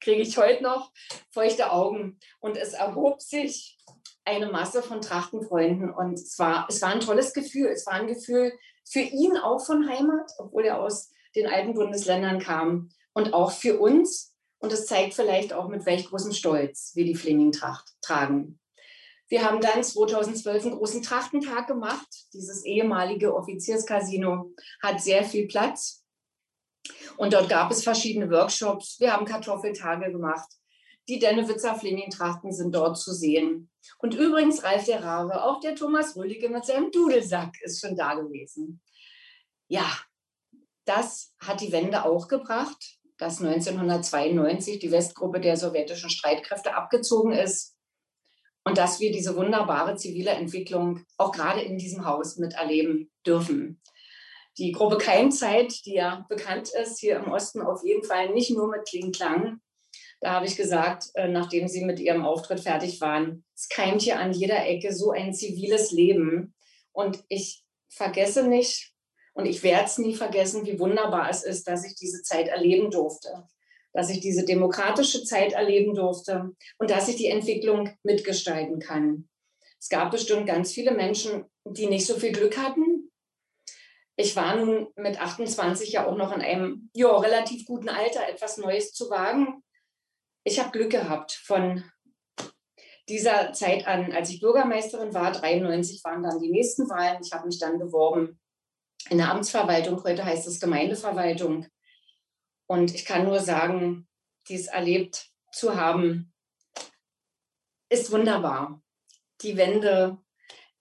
Kriege 0.00 0.22
ich 0.22 0.38
heute 0.38 0.62
noch 0.62 0.92
feuchte 1.32 1.72
Augen. 1.72 2.18
Und 2.40 2.56
es 2.56 2.72
erhob 2.72 3.20
sich 3.20 3.78
eine 4.24 4.50
Masse 4.50 4.82
von 4.82 5.00
Trachtenfreunden. 5.00 5.92
Und 5.92 6.14
es 6.14 6.38
war, 6.38 6.66
es 6.68 6.80
war 6.82 6.90
ein 6.90 7.00
tolles 7.00 7.32
Gefühl. 7.32 7.68
Es 7.68 7.86
war 7.86 7.94
ein 7.94 8.06
Gefühl 8.06 8.52
für 8.84 9.00
ihn 9.00 9.36
auch 9.36 9.64
von 9.64 9.88
Heimat, 9.88 10.30
obwohl 10.38 10.66
er 10.66 10.80
aus 10.80 11.10
den 11.34 11.46
alten 11.46 11.74
Bundesländern 11.74 12.38
kam. 12.38 12.90
Und 13.12 13.34
auch 13.34 13.50
für 13.50 13.80
uns. 13.80 14.36
Und 14.60 14.72
es 14.72 14.86
zeigt 14.86 15.14
vielleicht 15.14 15.52
auch, 15.52 15.68
mit 15.68 15.86
welch 15.86 16.06
großem 16.06 16.32
Stolz 16.32 16.92
wir 16.94 17.04
die 17.04 17.14
Fleming-Tracht 17.14 17.94
tragen. 18.02 18.57
Wir 19.28 19.44
haben 19.44 19.60
dann 19.60 19.84
2012 19.84 20.64
einen 20.64 20.76
großen 20.76 21.02
Trachtentag 21.02 21.66
gemacht. 21.66 22.08
Dieses 22.32 22.64
ehemalige 22.64 23.34
Offizierscasino 23.34 24.54
hat 24.82 25.02
sehr 25.02 25.22
viel 25.22 25.46
Platz. 25.46 26.04
Und 27.18 27.34
dort 27.34 27.50
gab 27.50 27.70
es 27.70 27.82
verschiedene 27.82 28.30
Workshops. 28.30 28.98
Wir 28.98 29.12
haben 29.12 29.26
Kartoffeltage 29.26 30.10
gemacht. 30.10 30.48
Die 31.08 31.18
Dennewitzer 31.18 31.74
Fleming-Trachten 31.74 32.52
sind 32.52 32.74
dort 32.74 32.98
zu 32.98 33.12
sehen. 33.12 33.70
Und 33.98 34.14
übrigens 34.14 34.62
Ralf 34.62 34.84
der 34.84 35.02
Rave, 35.02 35.42
auch 35.42 35.60
der 35.60 35.74
Thomas 35.74 36.16
Rüllige 36.16 36.48
mit 36.48 36.64
seinem 36.64 36.90
Dudelsack 36.90 37.54
ist 37.62 37.80
schon 37.80 37.96
da 37.96 38.14
gewesen. 38.14 38.80
Ja, 39.68 39.90
das 40.84 41.34
hat 41.38 41.60
die 41.60 41.72
Wende 41.72 42.04
auch 42.04 42.28
gebracht, 42.28 42.98
dass 43.18 43.42
1992 43.42 44.78
die 44.78 44.90
Westgruppe 44.90 45.40
der 45.40 45.56
sowjetischen 45.56 46.08
Streitkräfte 46.08 46.74
abgezogen 46.74 47.32
ist 47.32 47.77
und 48.68 48.76
dass 48.76 49.00
wir 49.00 49.10
diese 49.10 49.34
wunderbare 49.34 49.96
zivile 49.96 50.32
Entwicklung 50.32 51.04
auch 51.16 51.32
gerade 51.32 51.62
in 51.62 51.78
diesem 51.78 52.04
Haus 52.04 52.36
miterleben 52.36 53.10
dürfen. 53.26 53.80
Die 54.58 54.72
Gruppe 54.72 54.98
Keimzeit, 54.98 55.86
die 55.86 55.94
ja 55.94 56.26
bekannt 56.28 56.70
ist, 56.82 56.98
hier 56.98 57.16
im 57.16 57.32
Osten 57.32 57.62
auf 57.62 57.82
jeden 57.82 58.04
Fall 58.04 58.34
nicht 58.34 58.50
nur 58.50 58.68
mit 58.68 58.86
Kling-Klang. 58.86 59.60
Da 60.20 60.32
habe 60.32 60.46
ich 60.46 60.56
gesagt, 60.56 61.10
äh, 61.14 61.28
nachdem 61.28 61.66
sie 61.66 61.84
mit 61.84 61.98
ihrem 61.98 62.26
Auftritt 62.26 62.60
fertig 62.60 63.00
waren, 63.00 63.44
es 63.54 63.68
keimt 63.68 64.02
hier 64.02 64.18
an 64.18 64.32
jeder 64.32 64.66
Ecke 64.66 64.92
so 64.92 65.12
ein 65.12 65.32
ziviles 65.32 65.90
Leben. 65.92 66.54
Und 66.92 67.24
ich 67.28 67.64
vergesse 67.88 68.46
nicht 68.46 68.92
und 69.32 69.46
ich 69.46 69.62
werde 69.62 69.86
es 69.86 69.96
nie 69.96 70.14
vergessen, 70.14 70.66
wie 70.66 70.78
wunderbar 70.78 71.30
es 71.30 71.42
ist, 71.42 71.68
dass 71.68 71.86
ich 71.86 71.94
diese 71.94 72.22
Zeit 72.22 72.48
erleben 72.48 72.90
durfte 72.90 73.48
dass 73.92 74.10
ich 74.10 74.20
diese 74.20 74.44
demokratische 74.44 75.24
Zeit 75.24 75.52
erleben 75.52 75.94
durfte 75.94 76.50
und 76.78 76.90
dass 76.90 77.08
ich 77.08 77.16
die 77.16 77.28
Entwicklung 77.28 77.90
mitgestalten 78.02 78.78
kann. 78.78 79.28
Es 79.80 79.88
gab 79.88 80.10
bestimmt 80.10 80.46
ganz 80.46 80.72
viele 80.72 80.92
Menschen, 80.92 81.44
die 81.64 81.86
nicht 81.86 82.06
so 82.06 82.14
viel 82.14 82.32
Glück 82.32 82.58
hatten. 82.58 83.10
Ich 84.16 84.34
war 84.34 84.56
nun 84.56 84.88
mit 84.96 85.20
28 85.20 85.92
ja 85.92 86.06
auch 86.06 86.16
noch 86.16 86.34
in 86.34 86.42
einem 86.42 86.90
ja, 86.92 87.16
relativ 87.16 87.64
guten 87.64 87.88
Alter, 87.88 88.28
etwas 88.28 88.58
Neues 88.58 88.92
zu 88.92 89.10
wagen. 89.10 89.62
Ich 90.44 90.58
habe 90.58 90.72
Glück 90.72 90.90
gehabt 90.90 91.32
von 91.32 91.84
dieser 93.08 93.52
Zeit 93.52 93.86
an, 93.86 94.12
als 94.12 94.30
ich 94.30 94.40
Bürgermeisterin 94.40 95.14
war, 95.14 95.32
93 95.32 96.02
waren 96.04 96.22
dann 96.22 96.40
die 96.40 96.50
nächsten 96.50 96.88
Wahlen. 96.90 97.20
Ich 97.24 97.32
habe 97.32 97.46
mich 97.46 97.58
dann 97.58 97.78
beworben 97.78 98.38
in 99.10 99.18
der 99.18 99.30
Amtsverwaltung, 99.30 100.02
heute 100.04 100.24
heißt 100.24 100.46
es 100.46 100.60
Gemeindeverwaltung. 100.60 101.66
Und 102.68 102.94
ich 102.94 103.04
kann 103.04 103.24
nur 103.24 103.40
sagen, 103.40 104.06
dies 104.48 104.66
erlebt 104.66 105.30
zu 105.52 105.74
haben, 105.74 106.32
ist 107.88 108.12
wunderbar. 108.12 108.82
Die 109.40 109.56
Wende 109.56 110.18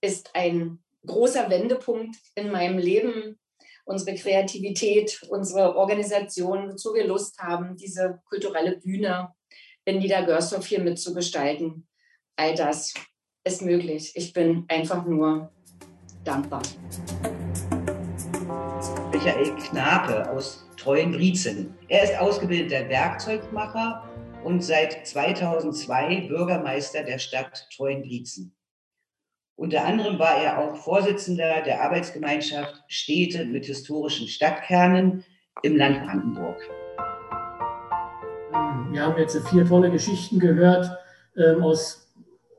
ist 0.02 0.36
ein 0.36 0.84
großer 1.06 1.50
Wendepunkt 1.50 2.18
in 2.36 2.52
meinem 2.52 2.78
Leben. 2.78 3.40
Unsere 3.86 4.18
Kreativität, 4.18 5.22
unsere 5.30 5.78
Organisation, 5.78 6.74
wozu 6.74 6.94
wir 6.94 7.08
Lust 7.08 7.40
haben, 7.40 7.78
diese 7.78 8.22
kulturelle 8.26 8.78
Bühne 8.78 9.34
in 9.86 10.00
Niedergörsdorf 10.00 10.66
hier 10.66 10.82
mitzugestalten. 10.82 11.88
All 12.36 12.54
das 12.54 12.94
ist 13.46 13.62
möglich. 13.62 14.12
Ich 14.16 14.34
bin 14.34 14.66
einfach 14.68 15.06
nur 15.06 15.54
dankbar. 16.26 16.62
Michael 19.18 19.56
Knape 19.56 20.30
aus 20.30 20.70
Treuenbrietzen. 20.78 21.74
Er 21.88 22.04
ist 22.04 22.20
ausgebildeter 22.20 22.88
Werkzeugmacher 22.88 24.08
und 24.44 24.64
seit 24.64 25.08
2002 25.08 26.28
Bürgermeister 26.28 27.02
der 27.02 27.18
Stadt 27.18 27.68
Treuenbrietzen. 27.76 28.56
Unter 29.56 29.86
anderem 29.86 30.20
war 30.20 30.38
er 30.38 30.60
auch 30.60 30.76
Vorsitzender 30.76 31.64
der 31.64 31.82
Arbeitsgemeinschaft 31.82 32.84
Städte 32.90 33.46
mit 33.46 33.66
historischen 33.66 34.28
Stadtkernen 34.28 35.24
im 35.64 35.78
Land 35.78 36.06
Brandenburg. 36.06 36.62
Wir 38.92 39.02
haben 39.02 39.18
jetzt 39.18 39.36
vier 39.50 39.66
tolle 39.66 39.90
Geschichten 39.90 40.38
gehört 40.38 40.96
ähm, 41.36 41.64
aus 41.64 42.14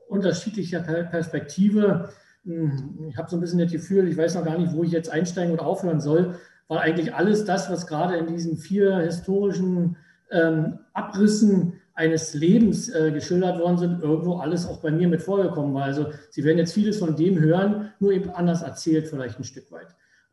unterschiedlicher 0.09 0.81
Perspektive. 0.81 2.09
Hm, 2.43 3.07
ich 3.09 3.17
habe 3.17 3.29
so 3.29 3.37
ein 3.37 3.39
bisschen 3.39 3.59
das 3.59 3.71
Gefühl, 3.71 4.09
ich 4.09 4.17
weiß 4.17 4.35
noch 4.35 4.43
gar 4.43 4.57
nicht, 4.57 4.73
wo 4.73 4.83
ich 4.83 4.91
jetzt 4.91 5.09
einsteigen 5.09 5.53
oder 5.53 5.65
aufhören 5.65 6.01
soll 6.01 6.35
weil 6.69 6.79
eigentlich 6.79 7.13
alles 7.13 7.43
das, 7.43 7.69
was 7.69 7.87
gerade 7.87 8.15
in 8.15 8.27
diesen 8.27 8.55
vier 8.55 8.97
historischen 8.99 9.97
ähm, 10.31 10.79
Abrissen 10.93 11.73
eines 11.95 12.33
Lebens 12.33 12.87
äh, 12.89 13.11
geschildert 13.11 13.59
worden 13.59 13.77
sind, 13.77 14.01
irgendwo 14.01 14.37
alles 14.37 14.65
auch 14.65 14.79
bei 14.79 14.91
mir 14.91 15.09
mit 15.09 15.21
vorgekommen 15.21 15.73
war. 15.73 15.83
Also 15.83 16.11
Sie 16.29 16.45
werden 16.45 16.59
jetzt 16.59 16.73
vieles 16.73 16.99
von 16.99 17.17
dem 17.17 17.39
hören, 17.39 17.91
nur 17.99 18.13
eben 18.13 18.29
anders 18.29 18.61
erzählt 18.61 19.09
vielleicht 19.09 19.37
ein 19.37 19.43
Stück 19.43 19.69
weit. 19.71 19.87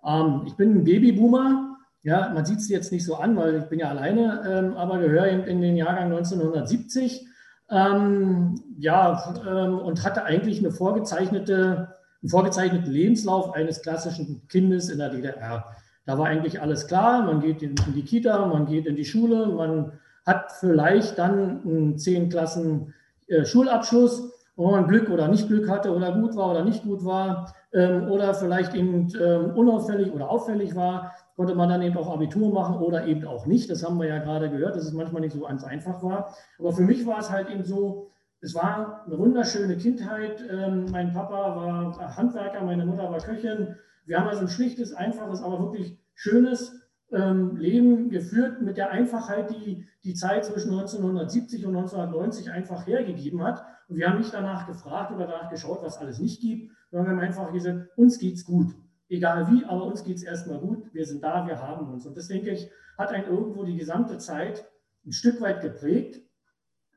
Ähm, 0.04 0.42
ich 0.46 0.54
bin 0.54 0.76
ein 0.76 0.84
Babyboomer. 0.84 1.76
Ja, 2.02 2.30
man 2.32 2.44
sieht 2.44 2.58
es 2.58 2.68
jetzt 2.68 2.92
nicht 2.92 3.04
so 3.04 3.16
an, 3.16 3.34
weil 3.36 3.56
ich 3.56 3.64
bin 3.64 3.80
ja 3.80 3.88
alleine, 3.88 4.44
ähm, 4.48 4.76
aber 4.76 4.98
gehöre 5.00 5.26
eben 5.26 5.42
in 5.42 5.60
den 5.60 5.76
Jahrgang 5.76 6.12
1970. 6.12 7.26
Ähm, 7.68 8.62
ja, 8.78 9.34
ähm, 9.44 9.78
und 9.78 10.04
hatte 10.04 10.22
eigentlich 10.22 10.60
eine 10.60 10.70
vorgezeichnete, 10.70 11.96
einen 12.22 12.30
vorgezeichneten 12.30 12.92
Lebenslauf 12.92 13.54
eines 13.54 13.82
klassischen 13.82 14.46
Kindes 14.46 14.88
in 14.88 14.98
der 14.98 15.08
DDR. 15.10 15.64
Da 16.06 16.18
war 16.18 16.26
eigentlich 16.26 16.60
alles 16.60 16.86
klar. 16.86 17.22
Man 17.24 17.40
geht 17.40 17.62
in, 17.62 17.74
die 17.94 18.04
Kita, 18.04 18.46
man 18.46 18.66
geht 18.66 18.86
in 18.86 18.96
die 18.96 19.04
Schule, 19.04 19.46
man 19.46 19.92
hat 20.24 20.52
vielleicht 20.52 21.18
dann 21.18 21.62
einen 21.64 21.98
zehn 21.98 22.30
Klassen 22.30 22.94
äh, 23.28 23.44
Schulabschluss 23.44 24.32
wo 24.56 24.70
man 24.70 24.88
Glück 24.88 25.10
oder 25.10 25.28
nicht 25.28 25.48
Glück 25.48 25.68
hatte 25.68 25.94
oder 25.94 26.12
gut 26.12 26.34
war 26.34 26.50
oder 26.50 26.64
nicht 26.64 26.82
gut 26.82 27.04
war 27.04 27.54
ähm, 27.72 28.10
oder 28.10 28.34
vielleicht 28.34 28.74
eben 28.74 29.12
ähm, 29.20 29.50
unauffällig 29.54 30.12
oder 30.12 30.30
auffällig 30.30 30.74
war, 30.74 31.14
konnte 31.36 31.54
man 31.54 31.68
dann 31.68 31.82
eben 31.82 31.96
auch 31.98 32.10
Abitur 32.10 32.52
machen 32.52 32.76
oder 32.78 33.06
eben 33.06 33.26
auch 33.26 33.44
nicht. 33.44 33.70
Das 33.70 33.84
haben 33.84 33.98
wir 33.98 34.08
ja 34.08 34.18
gerade 34.18 34.50
gehört, 34.50 34.74
dass 34.74 34.84
es 34.84 34.94
manchmal 34.94 35.20
nicht 35.20 35.34
so 35.34 35.40
ganz 35.40 35.62
einfach 35.62 36.02
war. 36.02 36.34
Aber 36.58 36.72
für 36.72 36.82
mich 36.82 37.06
war 37.06 37.18
es 37.18 37.30
halt 37.30 37.50
eben 37.50 37.64
so, 37.64 38.10
es 38.40 38.54
war 38.54 39.04
eine 39.06 39.18
wunderschöne 39.18 39.76
Kindheit. 39.76 40.42
Ähm, 40.50 40.86
mein 40.90 41.12
Papa 41.12 41.56
war 41.56 42.16
Handwerker, 42.16 42.64
meine 42.64 42.86
Mutter 42.86 43.10
war 43.10 43.18
Köchin. 43.18 43.76
Wir 44.06 44.18
haben 44.18 44.28
also 44.28 44.42
ein 44.42 44.48
schlichtes, 44.48 44.94
einfaches, 44.94 45.42
aber 45.42 45.60
wirklich 45.60 45.98
schönes 46.14 46.80
ähm, 47.12 47.56
Leben 47.56 48.10
geführt 48.10 48.62
mit 48.62 48.76
der 48.76 48.90
Einfachheit, 48.90 49.50
die 49.50 49.86
die 50.04 50.14
Zeit 50.14 50.44
zwischen 50.44 50.70
1970 50.70 51.66
und 51.66 51.76
1990 51.76 52.50
einfach 52.50 52.86
hergegeben 52.86 53.42
hat. 53.42 53.64
Und 53.88 53.96
wir 53.96 54.08
haben 54.08 54.18
nicht 54.18 54.32
danach 54.32 54.66
gefragt 54.66 55.12
oder 55.12 55.26
danach 55.26 55.50
geschaut, 55.50 55.82
was 55.82 55.98
alles 55.98 56.18
nicht 56.18 56.40
gibt, 56.40 56.72
sondern 56.90 57.06
wir 57.06 57.16
haben 57.16 57.28
einfach 57.28 57.52
gesagt, 57.52 57.90
uns 57.96 58.18
geht's 58.18 58.44
gut. 58.44 58.74
Egal 59.08 59.50
wie, 59.52 59.64
aber 59.64 59.84
uns 59.84 60.02
geht 60.02 60.16
es 60.16 60.24
erstmal 60.24 60.58
gut. 60.58 60.92
Wir 60.92 61.06
sind 61.06 61.22
da, 61.22 61.46
wir 61.46 61.60
haben 61.60 61.92
uns. 61.92 62.06
Und 62.06 62.16
das, 62.16 62.28
denke 62.28 62.50
ich, 62.50 62.70
hat 62.98 63.10
einen 63.10 63.26
irgendwo 63.26 63.64
die 63.64 63.76
gesamte 63.76 64.18
Zeit 64.18 64.66
ein 65.04 65.12
Stück 65.12 65.40
weit 65.40 65.60
geprägt. 65.60 66.20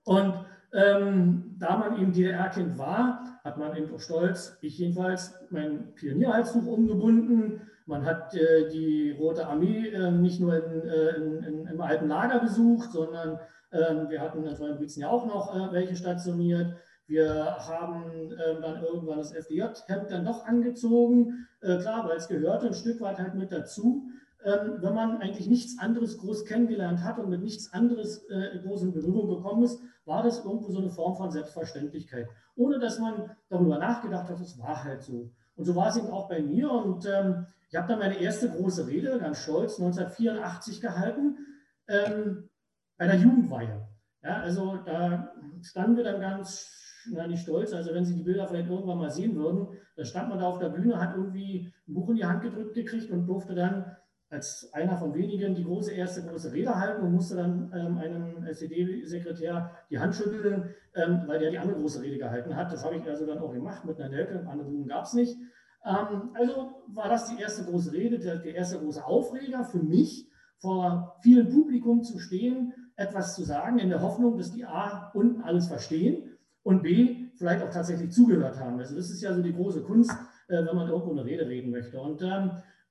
Und 0.05 0.33
ähm, 0.73 1.55
da 1.57 1.77
man 1.77 1.99
eben 1.99 2.13
DDR-Kind 2.13 2.77
war, 2.77 3.39
hat 3.43 3.57
man 3.57 3.75
eben 3.75 3.93
auch 3.93 3.99
stolz, 3.99 4.57
ich 4.61 4.77
jedenfalls, 4.77 5.33
mein 5.49 5.93
Pionierhalstuch 5.95 6.65
umgebunden. 6.65 7.61
Man 7.85 8.05
hat 8.05 8.35
äh, 8.35 8.69
die 8.69 9.11
Rote 9.11 9.47
Armee 9.47 9.87
äh, 9.87 10.11
nicht 10.11 10.39
nur 10.39 10.55
in, 10.55 10.87
äh, 10.87 11.09
in, 11.15 11.43
in, 11.43 11.65
im 11.65 11.81
alten 11.81 12.07
Lager 12.07 12.39
besucht, 12.39 12.91
sondern 12.91 13.39
ähm, 13.71 14.09
wir 14.09 14.21
hatten 14.21 14.45
in 14.45 14.55
Treuenbrietzen 14.55 15.01
ja 15.01 15.09
auch 15.09 15.25
noch 15.25 15.55
äh, 15.55 15.73
welche 15.73 15.95
stationiert. 15.95 16.75
Wir 17.07 17.57
haben 17.67 18.03
ähm, 18.31 18.61
dann 18.61 18.83
irgendwann 18.83 19.17
das 19.17 19.33
FDJ-Hemd 19.33 20.11
dann 20.11 20.25
doch 20.25 20.45
angezogen, 20.45 21.47
äh, 21.61 21.79
klar, 21.79 22.07
weil 22.07 22.17
es 22.17 22.27
gehörte 22.27 22.67
ein 22.67 22.75
Stück 22.75 23.01
weit 23.01 23.17
halt 23.17 23.33
mit 23.33 23.51
dazu. 23.51 24.09
Ähm, 24.43 24.77
wenn 24.79 24.93
man 24.93 25.17
eigentlich 25.17 25.47
nichts 25.47 25.79
anderes 25.79 26.17
groß 26.17 26.45
kennengelernt 26.45 27.03
hat 27.03 27.19
und 27.19 27.29
mit 27.29 27.41
nichts 27.41 27.73
anderes 27.73 28.23
äh, 28.29 28.59
groß 28.63 28.83
in 28.83 28.93
Berührung 28.93 29.27
gekommen 29.27 29.63
ist, 29.63 29.81
war 30.05 30.23
das 30.23 30.45
irgendwo 30.45 30.71
so 30.71 30.79
eine 30.79 30.89
Form 30.89 31.15
von 31.17 31.29
Selbstverständlichkeit, 31.29 32.27
ohne 32.55 32.79
dass 32.79 32.99
man 32.99 33.31
darüber 33.49 33.77
nachgedacht 33.77 34.29
hat, 34.29 34.39
es 34.39 34.57
war 34.57 34.83
halt 34.83 35.03
so. 35.03 35.31
Und 35.55 35.65
so 35.65 35.75
war 35.75 35.89
es 35.89 35.97
eben 35.97 36.07
auch 36.07 36.29
bei 36.29 36.41
mir. 36.41 36.71
Und 36.71 37.05
ähm, 37.05 37.47
ich 37.69 37.75
habe 37.75 37.89
dann 37.89 37.99
meine 37.99 38.17
erste 38.17 38.49
große 38.49 38.87
Rede, 38.87 39.19
ganz 39.19 39.43
stolz, 39.43 39.77
1984 39.79 40.79
gehalten, 40.79 41.37
ähm, 41.89 42.49
bei 42.97 43.07
der 43.07 43.17
Jugendweihe. 43.17 43.87
Ja, 44.23 44.41
also 44.41 44.77
da 44.85 45.33
standen 45.61 45.97
wir 45.97 46.05
dann 46.05 46.21
ganz 46.21 46.79
na, 47.11 47.27
nicht 47.27 47.43
stolz. 47.43 47.73
Also 47.73 47.93
wenn 47.93 48.05
Sie 48.05 48.15
die 48.15 48.23
Bilder 48.23 48.47
vielleicht 48.47 48.69
irgendwann 48.69 48.97
mal 48.97 49.09
sehen 49.09 49.35
würden, 49.35 49.67
da 49.95 50.05
stand 50.05 50.29
man 50.29 50.39
da 50.39 50.47
auf 50.47 50.59
der 50.59 50.69
Bühne, 50.69 50.99
hat 50.99 51.15
irgendwie 51.15 51.73
ein 51.87 51.93
Buch 51.93 52.09
in 52.09 52.15
die 52.15 52.25
Hand 52.25 52.41
gedrückt 52.41 52.73
gekriegt 52.73 53.11
und 53.11 53.27
durfte 53.27 53.55
dann 53.55 53.97
als 54.29 54.69
einer 54.73 54.95
von 54.97 55.13
wenigen 55.15 55.55
die 55.55 55.63
große 55.63 55.91
erste 55.91 56.23
große 56.23 56.53
Rede 56.53 56.75
halten 56.75 57.03
und 57.03 57.13
musste 57.13 57.35
dann 57.35 57.71
ähm, 57.75 57.97
einem 57.97 58.45
SED-Sekretär 58.45 59.71
die 59.89 59.99
Hand 59.99 60.15
schütteln, 60.15 60.75
ähm, 60.95 61.23
weil 61.25 61.39
der 61.39 61.49
die 61.49 61.57
andere 61.57 61.79
große 61.79 62.01
Rede 62.01 62.17
gehalten 62.17 62.55
hat. 62.55 62.71
Das 62.71 62.85
habe 62.85 62.95
ich 62.95 63.07
also 63.07 63.25
dann 63.25 63.39
auch 63.39 63.53
gemacht 63.53 63.85
mit 63.85 63.99
einer 63.99 64.09
Nelke, 64.09 64.45
andere 64.47 64.69
Buben 64.69 64.87
gab 64.87 65.05
es 65.05 65.13
nicht. 65.13 65.35
Ähm, 65.83 66.29
also 66.35 66.83
war 66.87 67.09
das 67.09 67.29
die 67.29 67.41
erste 67.41 67.63
große 67.63 67.91
Rede, 67.91 68.19
der, 68.19 68.37
der 68.37 68.55
erste 68.55 68.79
große 68.79 69.03
Aufreger 69.03 69.63
für 69.63 69.81
mich, 69.81 70.29
vor 70.57 71.17
vielem 71.23 71.49
Publikum 71.49 72.03
zu 72.03 72.19
stehen, 72.19 72.73
etwas 72.97 73.33
zu 73.33 73.43
sagen, 73.43 73.79
in 73.79 73.89
der 73.89 74.01
Hoffnung, 74.01 74.37
dass 74.37 74.51
die 74.51 74.65
A 74.65 75.09
unten 75.13 75.41
alles 75.41 75.67
verstehen 75.67 76.37
und 76.63 76.83
B, 76.83 77.29
vielleicht 77.37 77.63
auch 77.63 77.71
tatsächlich 77.71 78.11
zugehört 78.11 78.59
haben. 78.59 78.77
Also 78.77 78.95
das 78.95 79.09
ist 79.09 79.21
ja 79.21 79.33
so 79.33 79.41
die 79.41 79.53
große 79.53 79.81
Kunst, 79.83 80.11
äh, 80.49 80.65
wenn 80.65 80.75
man 80.75 80.89
irgendwo 80.89 81.11
eine 81.11 81.23
Rede 81.23 81.47
reden 81.47 81.71
möchte. 81.71 81.99
Und 81.99 82.21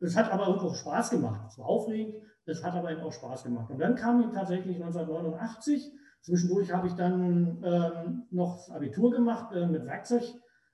das 0.00 0.16
hat 0.16 0.30
aber 0.30 0.48
auch 0.48 0.74
Spaß 0.74 1.10
gemacht. 1.10 1.40
Es 1.48 1.58
war 1.58 1.66
aufregend, 1.66 2.14
es 2.44 2.64
hat 2.64 2.74
aber 2.74 2.90
eben 2.90 3.00
auch 3.00 3.12
Spaß 3.12 3.44
gemacht. 3.44 3.70
Und 3.70 3.78
dann 3.78 3.94
kam 3.94 4.20
ich 4.20 4.30
tatsächlich 4.30 4.76
1989. 4.76 5.92
Zwischendurch 6.22 6.72
habe 6.72 6.86
ich 6.86 6.94
dann 6.94 7.62
ähm, 7.64 8.26
noch 8.30 8.56
das 8.56 8.70
Abitur 8.70 9.10
gemacht 9.10 9.54
äh, 9.54 9.66
mit 9.66 9.84
Werkzeug, 9.84 10.22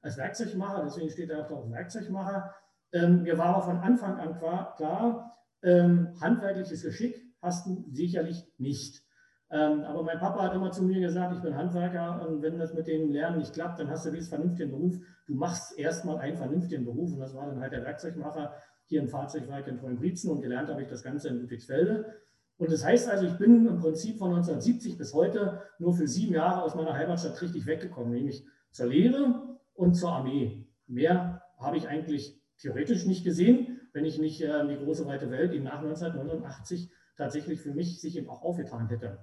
als 0.00 0.18
Werkzeugmacher, 0.18 0.82
deswegen 0.84 1.10
steht 1.10 1.30
da 1.30 1.42
auch 1.42 1.48
drauf 1.48 1.70
Werkzeugmacher. 1.70 2.54
Ähm, 2.92 3.22
mir 3.22 3.38
war 3.38 3.46
aber 3.46 3.62
von 3.62 3.78
Anfang 3.78 4.18
an 4.18 4.38
klar, 4.38 4.74
klar 4.76 5.34
ähm, 5.62 6.14
handwerkliches 6.20 6.82
Geschick 6.82 7.22
hast 7.40 7.66
du 7.66 7.86
sicherlich 7.90 8.46
nicht. 8.58 9.02
Ähm, 9.50 9.82
aber 9.84 10.02
mein 10.02 10.18
Papa 10.18 10.42
hat 10.42 10.54
immer 10.54 10.72
zu 10.72 10.82
mir 10.82 11.00
gesagt, 11.00 11.34
ich 11.36 11.42
bin 11.42 11.56
Handwerker 11.56 12.26
und 12.26 12.42
wenn 12.42 12.58
das 12.58 12.74
mit 12.74 12.86
dem 12.86 13.10
Lernen 13.10 13.38
nicht 13.38 13.54
klappt, 13.54 13.78
dann 13.78 13.88
hast 13.88 14.06
du 14.06 14.10
diesen 14.10 14.28
vernünftigen 14.28 14.70
Beruf. 14.70 14.96
Du 15.26 15.34
machst 15.34 15.78
erstmal 15.78 16.18
einen 16.18 16.36
vernünftigen 16.36 16.84
Beruf 16.84 17.12
und 17.12 17.20
das 17.20 17.34
war 17.34 17.46
dann 17.46 17.60
halt 17.60 17.72
der 17.72 17.84
Werkzeugmacher 17.84 18.54
hier 18.86 19.00
im 19.00 19.08
Fahrzeugwerk 19.08 19.66
in 19.66 19.78
Treuenbrietzen 19.78 20.30
und 20.30 20.42
gelernt 20.42 20.68
habe 20.68 20.82
ich 20.82 20.88
das 20.88 21.02
Ganze 21.02 21.28
in 21.28 21.40
Ludwigsfelde. 21.40 22.14
Und 22.56 22.70
das 22.70 22.84
heißt 22.84 23.08
also, 23.08 23.26
ich 23.26 23.36
bin 23.36 23.66
im 23.66 23.78
Prinzip 23.78 24.18
von 24.18 24.30
1970 24.30 24.96
bis 24.96 25.12
heute 25.12 25.62
nur 25.78 25.94
für 25.94 26.06
sieben 26.06 26.34
Jahre 26.34 26.62
aus 26.62 26.74
meiner 26.74 26.94
Heimatstadt 26.94 27.40
richtig 27.42 27.66
weggekommen, 27.66 28.12
nämlich 28.12 28.46
zur 28.70 28.86
Lehre 28.86 29.58
und 29.74 29.94
zur 29.94 30.12
Armee. 30.12 30.66
Mehr 30.86 31.42
habe 31.58 31.76
ich 31.76 31.88
eigentlich 31.88 32.40
theoretisch 32.58 33.06
nicht 33.06 33.24
gesehen, 33.24 33.80
wenn 33.92 34.04
ich 34.04 34.18
nicht 34.18 34.40
äh, 34.40 34.66
die 34.68 34.76
große 34.76 35.06
weite 35.06 35.30
Welt 35.30 35.52
eben 35.52 35.64
nach 35.64 35.78
1989 35.78 36.90
tatsächlich 37.16 37.60
für 37.60 37.72
mich 37.72 38.00
sich 38.00 38.16
eben 38.16 38.28
auch 38.28 38.42
aufgetan 38.42 38.88
hätte 38.88 39.18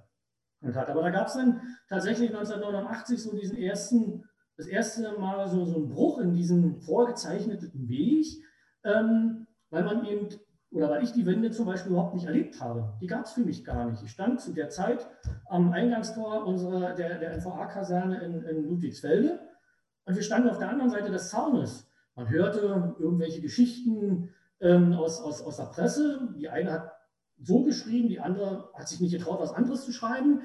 und 0.62 0.76
hat. 0.76 0.89
Aber 0.89 1.01
da 1.01 1.09
gab 1.09 1.28
es 1.28 1.34
dann 1.34 1.62
tatsächlich 1.89 2.30
1989 2.30 3.22
so 3.22 3.36
diesen 3.36 3.57
ersten, 3.57 4.24
das 4.57 4.68
erste 4.68 5.18
Mal 5.20 5.47
so, 5.47 5.66
so 5.66 5.76
einen 5.78 5.89
Bruch 5.89 6.20
in 6.20 6.34
diesem 6.34 6.82
vorgezeichneten 6.82 7.89
Weg, 7.89 8.26
ähm, 8.84 9.41
weil 9.72 9.84
man 9.84 10.06
eben, 10.06 10.30
oder 10.72 10.90
weil 10.90 11.04
ich 11.04 11.12
die 11.12 11.26
Wende 11.26 11.50
zum 11.50 11.66
Beispiel 11.66 11.92
überhaupt 11.92 12.14
nicht 12.14 12.28
erlebt 12.28 12.62
habe. 12.62 12.94
Die 13.02 13.08
gab 13.08 13.26
es 13.26 13.32
für 13.32 13.42
mich 13.42 13.66
gar 13.66 13.90
nicht. 13.90 14.04
Ich 14.04 14.12
stand 14.12 14.40
zu 14.40 14.54
der 14.54 14.70
Zeit 14.70 15.08
am 15.50 15.72
Eingangstor 15.72 16.46
unserer, 16.46 16.94
der, 16.94 17.18
der 17.18 17.34
NVA-Kaserne 17.38 18.22
in, 18.22 18.44
in 18.44 18.70
Ludwigsfelde 18.70 19.40
und 20.06 20.16
wir 20.16 20.24
standen 20.24 20.50
auf 20.50 20.60
der 20.60 20.70
anderen 20.70 20.92
Seite 20.92 21.12
des 21.12 21.30
Zaunes. 21.30 21.90
Man 22.16 22.30
hörte 22.30 22.96
irgendwelche 23.00 23.42
Geschichten 23.42 24.30
ähm, 24.60 24.94
aus, 24.94 25.22
aus, 25.22 25.42
aus 25.42 25.58
der 25.58 25.66
Presse. 25.66 26.30
Die 26.38 26.50
eine 26.50 26.72
hat 26.72 26.92
so 27.42 27.64
geschrieben, 27.64 28.10
die 28.10 28.20
andere 28.20 28.70
hat 28.74 28.88
sich 28.88 29.00
nicht 29.00 29.14
getraut, 29.14 29.40
was 29.40 29.54
anderes 29.54 29.86
zu 29.86 29.92
schreiben 29.92 30.42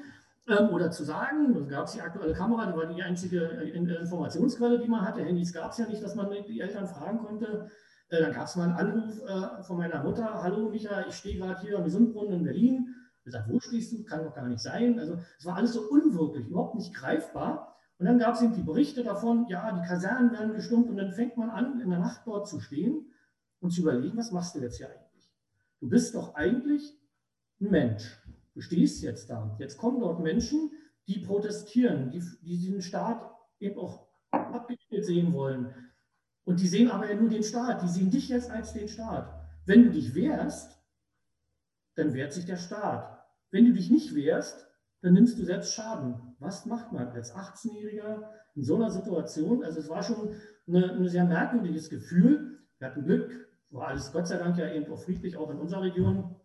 ähm, 0.48 0.70
oder 0.70 0.90
zu 0.90 1.04
sagen. 1.04 1.54
Da 1.54 1.76
gab 1.76 1.86
es 1.86 1.92
die 1.92 2.00
aktuelle 2.00 2.32
Kamera, 2.32 2.66
die 2.66 2.76
war 2.76 2.86
die 2.86 3.02
einzige 3.02 3.40
äh, 3.40 3.70
Informationsquelle, 3.70 4.78
die 4.78 4.88
man 4.88 5.06
hatte. 5.06 5.22
Handys 5.22 5.52
gab 5.52 5.72
es 5.72 5.78
ja 5.78 5.86
nicht, 5.86 6.02
dass 6.02 6.14
man 6.14 6.30
die 6.30 6.60
Eltern 6.60 6.86
fragen 6.86 7.18
konnte. 7.18 7.68
Äh, 8.08 8.20
dann 8.20 8.32
gab 8.32 8.46
es 8.46 8.56
mal 8.56 8.68
einen 8.68 8.76
Anruf 8.76 9.20
äh, 9.22 9.62
von 9.64 9.78
meiner 9.78 10.02
Mutter. 10.02 10.42
Hallo 10.42 10.70
Micha, 10.70 11.06
ich 11.06 11.14
stehe 11.14 11.38
gerade 11.38 11.60
hier 11.60 11.76
am 11.76 11.84
Gesundbrunnen 11.84 12.40
in 12.40 12.44
Berlin. 12.44 12.94
Ich 13.24 13.32
sage, 13.32 13.52
wo 13.52 13.58
stehst 13.58 13.92
du? 13.92 14.04
Kann 14.04 14.24
doch 14.24 14.34
gar 14.34 14.46
nicht 14.46 14.62
sein. 14.62 14.98
Also 15.00 15.18
es 15.38 15.44
war 15.44 15.56
alles 15.56 15.72
so 15.72 15.82
unwirklich, 15.90 16.46
überhaupt 16.46 16.76
nicht 16.76 16.94
greifbar. 16.94 17.76
Und 17.98 18.06
dann 18.06 18.18
gab 18.18 18.34
es 18.34 18.42
eben 18.42 18.54
die 18.54 18.62
Berichte 18.62 19.02
davon, 19.02 19.46
ja, 19.48 19.72
die 19.72 19.86
Kasernen 19.86 20.30
werden 20.30 20.52
gestummt 20.52 20.88
und 20.90 20.96
dann 20.98 21.12
fängt 21.12 21.36
man 21.36 21.50
an, 21.50 21.80
in 21.80 21.90
der 21.90 21.98
Nacht 21.98 22.22
dort 22.26 22.46
zu 22.46 22.60
stehen 22.60 23.10
und 23.60 23.70
zu 23.70 23.80
überlegen, 23.80 24.16
was 24.16 24.32
machst 24.32 24.54
du 24.54 24.60
jetzt 24.60 24.76
hier 24.76 24.88
eigentlich? 24.88 25.30
Du 25.80 25.88
bist 25.88 26.14
doch 26.14 26.34
eigentlich 26.34 26.94
ein 27.60 27.70
Mensch. 27.70 28.22
Du 28.54 28.60
stehst 28.60 29.02
jetzt 29.02 29.30
da. 29.30 29.56
Jetzt 29.58 29.78
kommen 29.78 30.00
dort 30.00 30.20
Menschen, 30.20 30.70
die 31.08 31.20
protestieren, 31.20 32.10
die, 32.10 32.20
die 32.42 32.58
diesen 32.58 32.82
Staat 32.82 33.22
eben 33.58 33.78
auch 33.78 34.06
abgebildet 34.30 35.04
sehen 35.04 35.32
wollen. 35.32 35.74
Und 36.46 36.60
die 36.60 36.68
sehen 36.68 36.90
aber 36.90 37.10
ja 37.10 37.16
nur 37.16 37.28
den 37.28 37.42
Staat. 37.42 37.82
Die 37.82 37.88
sehen 37.88 38.10
dich 38.10 38.28
jetzt 38.28 38.50
als 38.50 38.72
den 38.72 38.88
Staat. 38.88 39.28
Wenn 39.66 39.82
du 39.82 39.90
dich 39.90 40.14
wehrst, 40.14 40.80
dann 41.96 42.14
wehrt 42.14 42.32
sich 42.32 42.46
der 42.46 42.56
Staat. 42.56 43.26
Wenn 43.50 43.66
du 43.66 43.72
dich 43.72 43.90
nicht 43.90 44.14
wehrst, 44.14 44.64
dann 45.02 45.14
nimmst 45.14 45.38
du 45.38 45.44
selbst 45.44 45.74
Schaden. 45.74 46.36
Was 46.38 46.64
macht 46.64 46.92
man 46.92 47.08
als 47.08 47.34
18-Jähriger 47.34 48.30
in 48.54 48.62
so 48.62 48.76
einer 48.76 48.90
Situation? 48.90 49.64
Also 49.64 49.80
es 49.80 49.88
war 49.88 50.04
schon 50.04 50.30
ein 50.68 51.08
sehr 51.08 51.24
merkwürdiges 51.24 51.90
Gefühl. 51.90 52.60
Wir 52.78 52.88
hatten 52.88 53.04
Glück, 53.04 53.48
war 53.70 53.88
alles 53.88 54.12
Gott 54.12 54.28
sei 54.28 54.38
Dank 54.38 54.56
ja 54.56 54.72
eben 54.72 54.90
auch 54.92 55.02
friedlich, 55.02 55.36
auch 55.36 55.50
in 55.50 55.58
unserer 55.58 55.82
Region. 55.82 56.36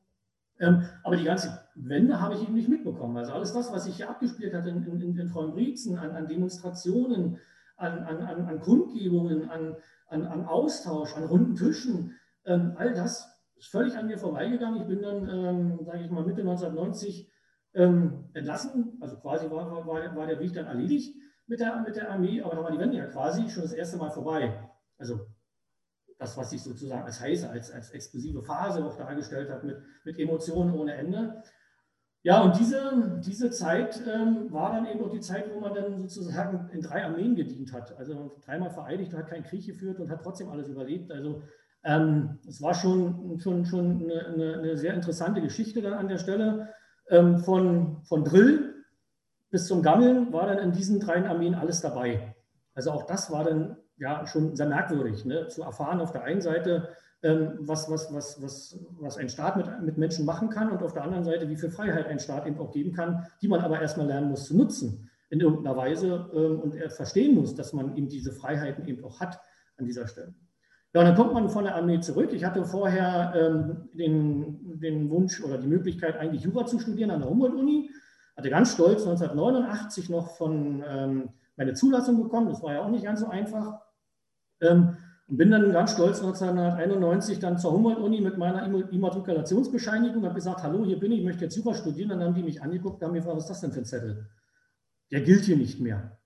Ähm, 0.60 0.84
aber 1.04 1.16
die 1.16 1.24
ganze 1.24 1.60
Wende 1.76 2.20
habe 2.20 2.36
ich 2.36 2.44
eben 2.44 2.56
nicht 2.56 2.70
mitbekommen. 2.70 3.18
Also 3.18 3.34
alles 3.34 3.54
das, 3.54 3.72
was 3.72 3.86
sich 3.86 3.98
hier 3.98 4.10
abgespielt 4.10 4.54
hat 4.54 4.66
in, 4.66 4.84
in, 4.84 5.18
in 5.18 5.98
an, 5.98 6.12
an 6.12 6.28
Demonstrationen, 6.28 7.38
an, 7.82 8.04
an, 8.04 8.46
an 8.46 8.60
Kundgebungen, 8.60 9.50
an, 9.50 9.76
an, 10.08 10.26
an 10.26 10.46
Austausch, 10.46 11.16
an 11.16 11.24
runden 11.24 11.56
Tischen, 11.56 12.16
ähm, 12.46 12.74
all 12.78 12.94
das 12.94 13.28
ist 13.58 13.70
völlig 13.70 13.96
an 13.96 14.08
mir 14.08 14.18
vorbeigegangen. 14.18 14.82
Ich 14.82 14.88
bin 14.88 15.02
dann, 15.02 15.30
ähm, 15.30 15.80
sage 15.86 16.04
ich 16.04 16.10
mal, 16.10 16.26
Mitte 16.26 16.42
1990 16.42 17.32
ähm, 17.74 18.30
entlassen. 18.34 18.98
Also 19.02 19.18
quasi 19.18 19.50
war, 19.52 19.86
war, 19.86 20.16
war 20.16 20.28
der 20.28 20.40
Weg 20.40 20.54
dann 20.54 20.66
erledigt 20.66 21.16
mit 21.48 21.60
der, 21.60 21.82
mit 21.82 21.96
der 21.96 22.10
Armee, 22.10 22.42
aber 22.42 22.56
da 22.56 22.64
war 22.64 22.72
die 22.72 22.80
Wende 22.80 22.98
ja 22.98 23.06
quasi 23.08 23.50
schon 23.50 23.64
das 23.64 23.74
erste 23.74 23.98
Mal 23.98 24.10
vorbei. 24.10 24.70
Also 24.98 25.28
das, 26.18 26.38
was 26.38 26.50
sich 26.50 26.64
sozusagen 26.64 27.04
als 27.04 27.20
heiße, 27.20 27.50
als, 27.50 27.72
als 27.72 27.92
explosive 27.92 28.44
Phase 28.44 28.84
auch 28.86 28.96
dargestellt 28.96 29.50
hat, 29.50 29.64
mit, 29.64 29.78
mit 30.06 30.18
Emotionen 30.20 30.74
ohne 30.74 30.94
Ende. 30.94 31.44
Ja, 32.24 32.42
und 32.42 32.60
diese, 32.60 33.20
diese 33.26 33.50
Zeit 33.50 34.00
ähm, 34.08 34.52
war 34.52 34.74
dann 34.74 34.86
eben 34.86 35.04
auch 35.04 35.10
die 35.10 35.22
Zeit, 35.22 35.46
wo 35.54 35.60
man 35.60 35.74
dann 35.74 36.00
sozusagen 36.00 36.70
in 36.72 36.82
drei 36.82 37.04
Armeen 37.04 37.36
gedient 37.36 37.74
hat. 37.74 37.98
Also 37.98 38.38
dreimal 38.46 38.70
vereidigt, 38.70 39.14
hat 39.14 39.28
keinen 39.28 39.44
Krieg 39.44 39.66
geführt 39.66 40.00
und 40.00 40.12
hat 40.12 40.22
trotzdem 40.22 40.50
alles 40.50 40.68
überlebt. 40.68 41.12
Also 41.12 41.42
ähm, 41.84 42.38
es 42.48 42.62
war 42.62 42.76
schon, 42.76 43.40
schon, 43.40 43.66
schon 43.66 44.04
eine, 44.04 44.26
eine, 44.28 44.54
eine, 44.60 44.78
sehr 44.78 44.94
interessante 44.94 45.42
Geschichte 45.42 45.82
dann 45.82 45.94
an 45.94 46.08
der 46.08 46.20
Stelle. 46.20 46.70
Ähm, 47.10 47.40
von, 47.40 48.04
von 48.04 48.24
Drill 48.24 48.76
bis 49.50 49.66
zum 49.66 49.82
Gammeln 49.82 50.32
war 50.32 50.46
dann 50.46 50.60
in 50.60 50.72
diesen 50.72 51.00
drei 51.00 51.28
Armeen 51.28 51.56
alles 51.56 51.82
dabei. 51.82 52.36
Also 52.76 52.92
auch 52.92 53.08
das 53.08 53.32
war 53.32 53.46
dann 53.46 53.78
ja 53.98 54.28
schon 54.28 54.56
sehr 54.56 54.68
merkwürdig, 54.68 55.26
ne? 55.26 55.48
zu 55.48 55.64
erfahren 55.64 56.00
auf 56.00 56.12
der 56.12 56.24
einen 56.24 56.42
Seite, 56.42 56.90
was, 57.24 57.90
was, 57.90 58.12
was, 58.12 58.42
was, 58.42 58.80
was 59.00 59.18
ein 59.18 59.30
Staat 59.30 59.56
mit, 59.56 59.68
mit 59.82 59.98
Menschen 59.98 60.26
machen 60.26 60.50
kann 60.50 60.72
und 60.72 60.82
auf 60.82 60.94
der 60.94 61.04
anderen 61.04 61.24
Seite, 61.24 61.48
wie 61.50 61.56
viel 61.56 61.70
Freiheit 61.70 62.08
ein 62.08 62.20
Staat 62.20 62.48
eben 62.48 62.58
auch 62.60 62.72
geben 62.72 62.94
kann, 62.94 63.28
die 63.42 63.48
man 63.48 63.62
aber 63.62 63.80
erstmal 63.80 64.08
lernen 64.08 64.30
muss 64.30 64.46
zu 64.46 64.58
nutzen 64.58 65.10
in 65.30 65.40
irgendeiner 65.40 65.78
Weise 65.78 66.30
ähm, 66.34 66.60
und 66.60 66.76
er 66.76 66.90
verstehen 66.90 67.36
muss, 67.36 67.56
dass 67.56 67.74
man 67.74 67.96
eben 67.96 68.10
diese 68.10 68.32
Freiheiten 68.32 68.88
eben 68.88 69.04
auch 69.04 69.20
hat 69.20 69.40
an 69.78 69.86
dieser 69.86 70.08
Stelle. 70.08 70.34
Ja, 70.94 71.02
und 71.02 71.08
dann 71.08 71.16
kommt 71.16 71.34
man 71.34 71.50
von 71.50 71.64
der 71.64 71.76
Armee 71.76 72.02
zurück. 72.02 72.34
Ich 72.34 72.44
hatte 72.44 72.66
vorher 72.66 73.34
ähm, 73.36 73.90
den, 73.94 74.80
den 74.80 75.10
Wunsch 75.10 75.42
oder 75.42 75.58
die 75.58 75.68
Möglichkeit, 75.68 76.18
eigentlich 76.18 76.44
Jura 76.44 76.66
zu 76.66 76.80
studieren 76.80 77.12
an 77.12 77.22
der 77.22 77.30
Humboldt-Uni. 77.30 77.90
Hatte 78.36 78.50
ganz 78.50 78.74
stolz 78.74 79.04
1989 79.04 80.10
noch 80.10 80.36
von 80.36 80.84
ähm, 80.86 81.30
meine 81.56 81.76
Zulassung 81.76 82.22
bekommen. 82.22 82.50
Das 82.50 82.62
war 82.62 82.74
ja 82.74 82.82
auch 82.82 82.90
nicht 82.90 83.06
ganz 83.06 83.22
so 83.22 83.28
einfach. 83.28 83.80
Ähm, 84.60 84.98
und 85.32 85.38
bin 85.38 85.50
dann 85.50 85.72
ganz 85.72 85.94
stolz 85.94 86.20
1991 86.20 87.40
dann 87.40 87.58
zur 87.58 87.72
Humboldt-Uni 87.72 88.20
mit 88.20 88.38
meiner 88.38 88.66
Immatrikulationsbescheinigung, 88.92 90.26
habe 90.26 90.36
gesagt, 90.36 90.62
hallo, 90.62 90.84
hier 90.84 91.00
bin 91.00 91.14
ich, 91.14 91.20
ich 91.20 91.26
möchte 91.26 91.46
jetzt 91.46 91.56
Jura 91.56 91.74
studieren. 91.74 92.10
Dann 92.10 92.22
haben 92.22 92.36
die 92.36 92.44
mich 92.44 92.62
angeguckt 92.62 92.98
und 92.98 93.06
haben 93.06 93.14
mir 93.14 93.20
gefragt, 93.20 93.38
was 93.38 93.46
ist 93.46 93.50
das 93.50 93.62
denn 93.62 93.72
für 93.72 93.80
ein 93.80 93.86
Zettel? 93.86 94.28
Der 95.10 95.22
gilt 95.22 95.46
hier 95.46 95.56
nicht 95.56 95.80
mehr. 95.80 96.20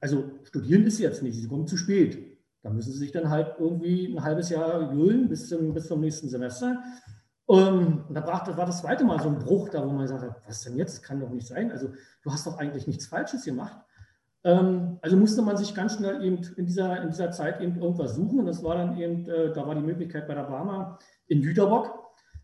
Also 0.00 0.30
studieren 0.44 0.84
ist 0.84 1.00
jetzt 1.00 1.20
nicht, 1.20 1.34
sie 1.36 1.48
kommen 1.48 1.66
zu 1.66 1.76
spät. 1.76 2.38
Da 2.62 2.70
müssen 2.70 2.92
sie 2.92 2.98
sich 2.98 3.10
dann 3.10 3.28
halt 3.28 3.56
irgendwie 3.58 4.14
ein 4.14 4.22
halbes 4.22 4.50
Jahr 4.50 4.88
güllen 4.88 5.28
bis 5.28 5.48
zum, 5.48 5.74
bis 5.74 5.88
zum 5.88 6.00
nächsten 6.00 6.28
Semester. 6.28 6.80
Ähm, 7.48 8.04
und 8.08 8.14
da 8.14 8.24
war 8.24 8.66
das 8.66 8.82
zweite 8.82 9.02
Mal 9.02 9.20
so 9.20 9.30
ein 9.30 9.40
Bruch 9.40 9.70
da, 9.70 9.84
wo 9.84 9.90
man 9.90 10.02
gesagt 10.02 10.22
hat, 10.22 10.42
was 10.46 10.62
denn 10.62 10.76
jetzt? 10.76 11.02
Kann 11.02 11.18
doch 11.18 11.30
nicht 11.30 11.48
sein. 11.48 11.72
Also 11.72 11.88
du 12.22 12.30
hast 12.30 12.46
doch 12.46 12.58
eigentlich 12.58 12.86
nichts 12.86 13.06
Falsches 13.06 13.44
gemacht. 13.44 13.76
Ähm, 14.44 14.98
also 15.00 15.16
musste 15.16 15.42
man 15.42 15.56
sich 15.56 15.74
ganz 15.74 15.94
schnell 15.94 16.22
eben 16.22 16.38
in 16.56 16.66
dieser, 16.66 17.02
in 17.02 17.08
dieser 17.08 17.30
Zeit 17.30 17.60
eben 17.60 17.80
irgendwas 17.80 18.14
suchen. 18.14 18.38
Und 18.40 18.46
das 18.46 18.62
war 18.62 18.76
dann 18.76 18.98
eben, 18.98 19.28
äh, 19.28 19.52
da 19.52 19.66
war 19.66 19.74
die 19.74 19.80
Möglichkeit 19.80 20.28
bei 20.28 20.34
der 20.34 20.44
Barmer 20.44 20.98
in 21.26 21.40
Jüterbock 21.40 21.92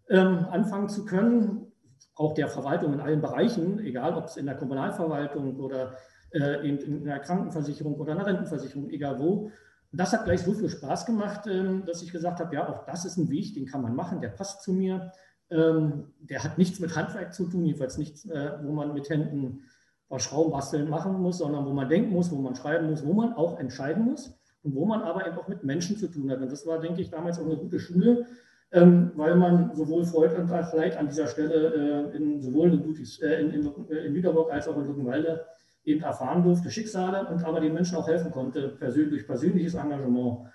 ähm, 0.08 0.46
anfangen 0.50 0.88
zu 0.88 1.04
können. 1.04 1.66
Auch 2.14 2.34
der 2.34 2.48
Verwaltung 2.48 2.94
in 2.94 3.00
allen 3.00 3.20
Bereichen, 3.20 3.78
egal 3.80 4.14
ob 4.14 4.24
es 4.24 4.36
in 4.36 4.46
der 4.46 4.56
Kommunalverwaltung 4.56 5.56
oder 5.60 5.94
äh, 6.32 6.66
eben 6.66 6.78
in 6.78 7.04
der 7.04 7.20
Krankenversicherung 7.20 7.94
oder 7.94 8.12
einer 8.12 8.26
Rentenversicherung, 8.26 8.88
egal 8.90 9.18
wo. 9.18 9.50
Das 9.92 10.12
hat 10.12 10.24
gleich 10.24 10.42
so 10.42 10.52
viel 10.52 10.70
Spaß 10.70 11.04
gemacht, 11.04 11.46
ähm, 11.46 11.84
dass 11.84 12.02
ich 12.02 12.12
gesagt 12.12 12.40
habe, 12.40 12.54
ja, 12.54 12.68
auch 12.68 12.86
das 12.86 13.04
ist 13.04 13.18
ein 13.18 13.28
Weg, 13.30 13.54
den 13.54 13.66
kann 13.66 13.82
man 13.82 13.94
machen, 13.94 14.20
der 14.20 14.28
passt 14.30 14.62
zu 14.62 14.72
mir. 14.72 15.12
der 15.52 16.44
hat 16.44 16.58
nichts 16.58 16.78
mit 16.78 16.94
Handwerk 16.94 17.34
zu 17.34 17.48
tun, 17.48 17.64
jedenfalls 17.64 17.98
nichts, 17.98 18.24
äh, 18.24 18.52
wo 18.62 18.70
man 18.70 18.94
mit 18.94 19.10
Händen 19.10 19.64
was 20.10 20.24
Schrauben 20.24 20.50
basteln 20.50 20.90
machen 20.90 21.22
muss, 21.22 21.38
sondern 21.38 21.64
wo 21.64 21.70
man 21.70 21.88
denken 21.88 22.12
muss, 22.12 22.30
wo 22.30 22.36
man 22.36 22.54
schreiben 22.56 22.90
muss, 22.90 23.06
wo 23.06 23.14
man 23.14 23.32
auch 23.32 23.58
entscheiden 23.58 24.04
muss 24.04 24.34
und 24.62 24.74
wo 24.74 24.84
man 24.84 25.02
aber 25.02 25.26
eben 25.26 25.38
auch 25.38 25.48
mit 25.48 25.64
Menschen 25.64 25.96
zu 25.96 26.08
tun 26.08 26.30
hat. 26.30 26.40
Und 26.40 26.52
das 26.52 26.66
war, 26.66 26.80
denke 26.80 27.00
ich, 27.00 27.10
damals 27.10 27.38
auch 27.38 27.46
eine 27.46 27.56
gute 27.56 27.78
Schule, 27.78 28.26
ähm, 28.72 29.12
weil 29.14 29.36
man 29.36 29.74
sowohl 29.74 30.04
Freud 30.04 30.34
und 30.34 30.50
Leid 30.50 30.96
an 30.96 31.08
dieser 31.08 31.28
Stelle 31.28 32.10
äh, 32.12 32.16
in, 32.16 32.42
sowohl 32.42 32.74
in, 32.74 32.82
Dutis, 32.82 33.20
äh, 33.20 33.40
in, 33.40 33.50
in, 33.50 33.72
in 33.88 34.12
Lüderburg 34.12 34.52
als 34.52 34.66
auch 34.68 34.76
in 34.76 34.86
Luckenwalde 34.86 35.46
eben 35.84 36.02
erfahren 36.02 36.42
durfte, 36.42 36.70
Schicksale 36.70 37.28
und 37.28 37.44
aber 37.44 37.60
den 37.60 37.72
Menschen 37.72 37.96
auch 37.96 38.08
helfen 38.08 38.32
konnte, 38.32 38.68
persönlich, 38.68 39.10
durch 39.10 39.26
persönliches 39.26 39.74
Engagement. 39.74 40.48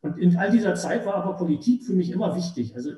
Und 0.00 0.18
in 0.18 0.36
all 0.36 0.50
dieser 0.50 0.74
Zeit 0.74 1.06
war 1.06 1.14
aber 1.16 1.36
Politik 1.36 1.84
für 1.84 1.92
mich 1.92 2.10
immer 2.10 2.34
wichtig. 2.34 2.74
Also 2.74 2.92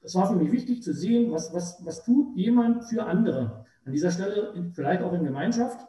es 0.00 0.14
war 0.14 0.26
für 0.26 0.36
mich 0.36 0.50
wichtig 0.50 0.82
zu 0.82 0.94
sehen, 0.94 1.30
was, 1.30 1.52
was, 1.52 1.84
was 1.84 2.02
tut 2.02 2.34
jemand 2.34 2.86
für 2.86 3.04
andere 3.04 3.66
an 3.90 3.94
dieser 3.94 4.12
Stelle 4.12 4.54
vielleicht 4.72 5.02
auch 5.02 5.12
in 5.12 5.24
Gemeinschaft. 5.24 5.80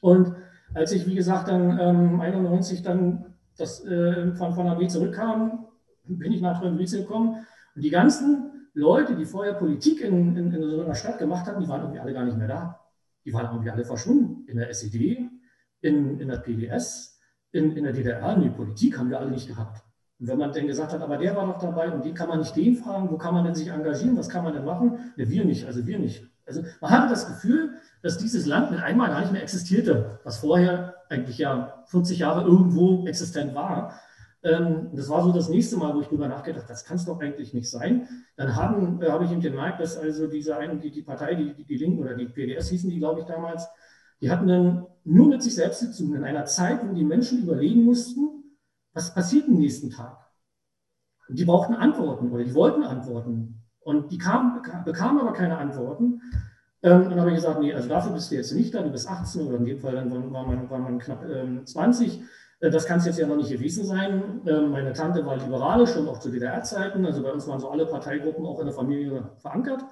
Und 0.00 0.34
als 0.74 0.90
ich, 0.90 1.06
wie 1.06 1.14
gesagt, 1.14 1.46
dann 1.46 1.78
ähm, 1.78 2.20
91 2.20 2.82
dann 2.82 3.36
das, 3.56 3.84
äh, 3.84 4.34
von, 4.34 4.52
von 4.52 4.66
AB 4.66 4.90
zurückkam, 4.90 5.68
bin 6.06 6.32
ich 6.32 6.40
nach 6.40 6.60
Trönwitz 6.60 6.90
gekommen. 6.90 7.46
Und 7.76 7.84
die 7.84 7.90
ganzen 7.90 8.68
Leute, 8.74 9.14
die 9.14 9.24
vorher 9.24 9.54
Politik 9.54 10.00
in, 10.00 10.36
in, 10.36 10.52
in 10.52 10.60
so 10.60 10.82
einer 10.82 10.96
Stadt 10.96 11.18
gemacht 11.18 11.46
haben, 11.46 11.62
die 11.62 11.68
waren 11.68 11.82
irgendwie 11.82 12.00
alle 12.00 12.12
gar 12.12 12.24
nicht 12.24 12.36
mehr 12.36 12.48
da. 12.48 12.80
Die 13.24 13.32
waren 13.32 13.46
irgendwie 13.46 13.70
alle 13.70 13.84
verschwunden. 13.84 14.44
In 14.48 14.56
der 14.56 14.68
SED, 14.70 15.30
in, 15.82 16.18
in 16.18 16.28
der 16.28 16.38
PDS, 16.38 17.20
in, 17.52 17.76
in 17.76 17.84
der 17.84 17.92
DDR. 17.92 18.34
Und 18.34 18.42
die 18.42 18.50
Politik 18.50 18.98
haben 18.98 19.08
wir 19.08 19.20
alle 19.20 19.30
nicht 19.30 19.46
gehabt. 19.46 19.84
Und 20.18 20.26
wenn 20.26 20.38
man 20.38 20.52
dann 20.52 20.66
gesagt 20.66 20.92
hat, 20.92 21.00
aber 21.00 21.16
der 21.16 21.36
war 21.36 21.46
noch 21.46 21.60
dabei 21.60 21.92
und 21.92 22.04
wie 22.04 22.12
kann 22.12 22.28
man 22.28 22.40
nicht 22.40 22.56
den 22.56 22.74
fragen, 22.74 23.08
wo 23.08 23.16
kann 23.16 23.34
man 23.34 23.44
denn 23.44 23.54
sich 23.54 23.68
engagieren, 23.68 24.16
was 24.16 24.28
kann 24.28 24.42
man 24.42 24.54
denn 24.54 24.64
machen? 24.64 25.12
Ja, 25.16 25.28
wir 25.28 25.44
nicht, 25.44 25.64
also 25.64 25.86
wir 25.86 25.98
nicht. 25.98 26.33
Also 26.46 26.62
man 26.80 26.90
hatte 26.90 27.08
das 27.08 27.26
Gefühl, 27.26 27.74
dass 28.02 28.18
dieses 28.18 28.46
Land 28.46 28.70
mit 28.70 28.82
einmal 28.82 29.08
gar 29.08 29.20
nicht 29.20 29.32
mehr 29.32 29.42
existierte, 29.42 30.20
was 30.24 30.38
vorher 30.38 30.94
eigentlich 31.08 31.38
ja 31.38 31.84
40 31.86 32.18
Jahre 32.18 32.42
irgendwo 32.42 33.06
existent 33.06 33.54
war. 33.54 33.98
Ähm, 34.42 34.90
das 34.92 35.08
war 35.08 35.22
so 35.22 35.32
das 35.32 35.48
nächste 35.48 35.78
Mal, 35.78 35.94
wo 35.94 36.00
ich 36.00 36.06
darüber 36.06 36.28
nachgedacht 36.28 36.64
habe, 36.64 36.72
das 36.72 36.84
kann 36.84 36.96
es 36.96 37.06
doch 37.06 37.20
eigentlich 37.20 37.54
nicht 37.54 37.70
sein. 37.70 38.08
Dann 38.36 38.54
haben, 38.56 39.00
äh, 39.02 39.10
habe 39.10 39.24
ich 39.24 39.30
eben 39.30 39.40
gemerkt, 39.40 39.80
dass 39.80 39.96
also 39.96 40.26
diese 40.26 40.56
eine, 40.56 40.76
die, 40.76 40.90
die 40.90 41.02
Partei, 41.02 41.34
die, 41.34 41.54
die, 41.54 41.64
die 41.64 41.76
Linken 41.76 42.00
oder 42.00 42.14
die 42.14 42.26
PDS 42.26 42.68
hießen 42.68 42.90
die, 42.90 42.98
glaube 42.98 43.20
ich, 43.20 43.26
damals, 43.26 43.66
die 44.20 44.30
hatten 44.30 44.46
dann 44.46 44.86
nur 45.04 45.28
mit 45.28 45.42
sich 45.42 45.54
selbst 45.54 45.80
zu 45.80 46.04
tun, 46.04 46.14
in 46.14 46.24
einer 46.24 46.44
Zeit, 46.44 46.86
wo 46.86 46.92
die 46.92 47.04
Menschen 47.04 47.42
überlegen 47.42 47.84
mussten, 47.84 48.58
was 48.92 49.14
passiert 49.14 49.48
am 49.48 49.54
nächsten 49.54 49.90
Tag. 49.90 50.18
Und 51.28 51.38
die 51.38 51.44
brauchten 51.44 51.74
Antworten 51.74 52.30
oder 52.30 52.44
die 52.44 52.54
wollten 52.54 52.84
Antworten. 52.84 53.63
Und 53.84 54.10
die 54.10 54.18
kam, 54.18 54.62
bekamen 54.84 55.20
aber 55.20 55.32
keine 55.32 55.58
Antworten. 55.58 56.20
Ähm, 56.82 57.08
dann 57.08 57.20
habe 57.20 57.30
ich 57.30 57.36
gesagt, 57.36 57.60
nee, 57.60 57.72
also 57.72 57.88
dafür 57.88 58.12
bist 58.12 58.30
du 58.30 58.34
jetzt 58.34 58.52
nicht 58.52 58.74
da, 58.74 58.82
du 58.82 58.90
bist 58.90 59.08
18 59.08 59.46
oder 59.46 59.56
in 59.56 59.64
dem 59.64 59.80
Fall 59.80 59.92
dann 59.92 60.10
war 60.32 60.46
man, 60.46 60.68
war 60.68 60.78
man 60.78 60.98
knapp 60.98 61.24
ähm, 61.24 61.64
20. 61.64 62.22
Äh, 62.60 62.70
das 62.70 62.86
kann 62.86 62.98
es 62.98 63.06
jetzt 63.06 63.18
ja 63.18 63.26
noch 63.26 63.36
nicht 63.36 63.50
gewesen 63.50 63.86
sein. 63.86 64.42
Ähm, 64.46 64.70
meine 64.70 64.92
Tante 64.92 65.24
war 65.24 65.36
Liberale, 65.36 65.86
schon 65.86 66.08
auch 66.08 66.18
zu 66.18 66.30
DDR-Zeiten. 66.30 67.04
Also 67.06 67.22
bei 67.22 67.32
uns 67.32 67.46
waren 67.46 67.60
so 67.60 67.70
alle 67.70 67.86
Parteigruppen 67.86 68.44
auch 68.44 68.60
in 68.60 68.66
der 68.66 68.74
Familie 68.74 69.30
verankert. 69.38 69.84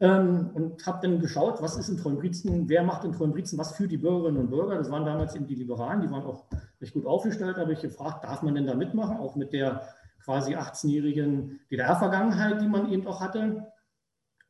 Ähm, 0.00 0.50
und 0.54 0.86
habe 0.86 1.00
dann 1.02 1.18
geschaut, 1.18 1.60
was 1.60 1.76
ist 1.76 1.88
in 1.88 1.96
Treuenbrietzen, 1.96 2.68
wer 2.68 2.84
macht 2.84 3.04
in 3.04 3.12
Treuenbrietzen 3.12 3.58
was 3.58 3.72
für 3.72 3.88
die 3.88 3.96
Bürgerinnen 3.96 4.38
und 4.38 4.50
Bürger. 4.50 4.76
Das 4.76 4.92
waren 4.92 5.04
damals 5.04 5.34
eben 5.34 5.48
die 5.48 5.56
Liberalen, 5.56 6.02
die 6.02 6.10
waren 6.10 6.22
auch 6.22 6.44
recht 6.80 6.94
gut 6.94 7.04
aufgestellt. 7.04 7.56
Da 7.56 7.62
habe 7.62 7.72
ich 7.72 7.80
gefragt, 7.80 8.22
darf 8.22 8.42
man 8.42 8.54
denn 8.54 8.66
da 8.66 8.74
mitmachen, 8.74 9.16
auch 9.16 9.34
mit 9.34 9.52
der 9.52 9.82
quasi 10.28 10.54
18-jährigen 10.56 11.58
DDR-Vergangenheit, 11.70 12.60
die 12.60 12.68
man 12.68 12.92
eben 12.92 13.06
auch 13.06 13.22
hatte. 13.22 13.72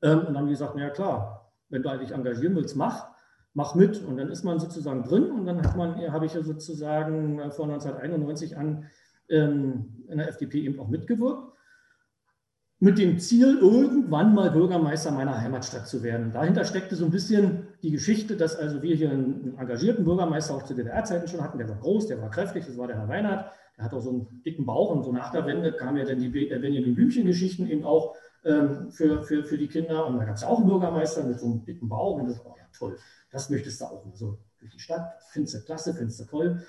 Ähm, 0.03 0.19
und 0.19 0.27
dann 0.27 0.39
haben 0.39 0.47
die 0.47 0.55
gesagt, 0.55 0.73
na 0.75 0.83
ja 0.83 0.91
klar, 0.91 1.53
wenn 1.69 1.85
du 1.85 1.99
dich 1.99 2.11
engagieren 2.11 2.57
willst, 2.57 2.75
mach, 2.75 3.11
mach 3.55 3.77
mit. 3.77 4.03
Und 4.03 4.17
dann 4.17 4.29
ist 4.29 4.43
man 4.43 4.59
sozusagen 4.59 5.05
drin 5.05 5.31
und 5.31 5.47
dann 5.47 5.63
hat 5.63 5.77
man, 5.77 5.97
habe 6.11 6.27
ich 6.27 6.35
ja 6.35 6.43
sozusagen 6.43 7.39
äh, 7.39 7.53
von 7.53 7.71
1991 7.71 8.57
an 8.57 8.87
ähm, 9.29 10.05
in 10.09 10.19
der 10.19 10.29
FDP 10.29 10.65
eben 10.65 10.81
auch 10.81 10.89
mitgewirkt. 10.89 11.53
Mit 12.81 12.97
dem 12.97 13.19
Ziel, 13.19 13.59
irgendwann 13.61 14.35
mal 14.35 14.53
Bürgermeister 14.53 15.11
meiner 15.11 15.41
Heimatstadt 15.41 15.89
zu 15.89 16.05
werden. 16.05 16.31
Dahinter 16.33 16.65
steckte 16.65 16.95
so 16.95 17.07
ein 17.07 17.11
bisschen 17.11 17.67
die 17.83 17.91
Geschichte, 17.91 18.37
dass 18.37 18.55
also 18.55 18.83
wir 18.83 18.95
hier 18.95 19.11
einen 19.11 19.59
engagierten 19.59 20.05
Bürgermeister 20.05 20.55
auch 20.55 20.63
zu 20.63 20.75
DDR-Zeiten 20.75 21.27
schon 21.27 21.43
hatten. 21.43 21.59
Der 21.59 21.69
war 21.69 21.77
groß, 21.77 22.07
der 22.07 22.23
war 22.23 22.31
kräftig, 22.31 22.67
das 22.67 22.79
war 22.79 22.87
der 22.87 22.97
Herr 22.97 23.09
Reinhardt. 23.09 23.51
Er 23.79 23.85
hat 23.85 23.95
auch 23.95 24.01
so 24.01 24.11
einen 24.11 24.43
dicken 24.45 24.65
Bauch 24.65 24.91
und 24.91 25.03
so 25.03 25.13
nach 25.13 25.33
der 25.33 25.45
Wende 25.47 25.73
kamen 25.73 25.97
ja 25.97 26.05
dann 26.05 26.21
die 26.21 26.29
Benjamin 26.29 26.95
Blümchen-Geschichten 26.95 27.67
eben 27.67 27.85
auch 27.85 28.15
ähm, 28.45 28.91
für, 28.91 29.25
für, 29.25 29.45
für 29.45 29.59
die 29.59 29.67
Kinder. 29.67 30.07
Und 30.07 30.19
da 30.19 30.25
gab 30.25 30.37
es 30.37 30.43
ja 30.43 30.49
auch 30.49 30.59
einen 30.59 30.69
Bürgermeister 30.69 31.25
mit 31.25 31.41
so 31.41 31.47
einem 31.47 31.65
dicken 31.65 31.89
Bauch. 31.89 32.19
Und 32.19 32.29
das 32.29 32.39
war 32.45 32.53
oh 32.53 32.57
ja 32.59 32.67
toll, 32.77 32.97
das 33.33 33.51
möchtest 33.51 33.81
du 33.81 33.87
auch. 33.87 34.05
So 34.15 34.39
durch 34.61 34.71
die 34.71 34.81
Stadt, 34.81 35.15
findest 35.31 35.55
du 35.57 35.61
klasse, 35.65 35.95
findest 35.95 36.21
du 36.21 36.25
toll. 36.27 36.63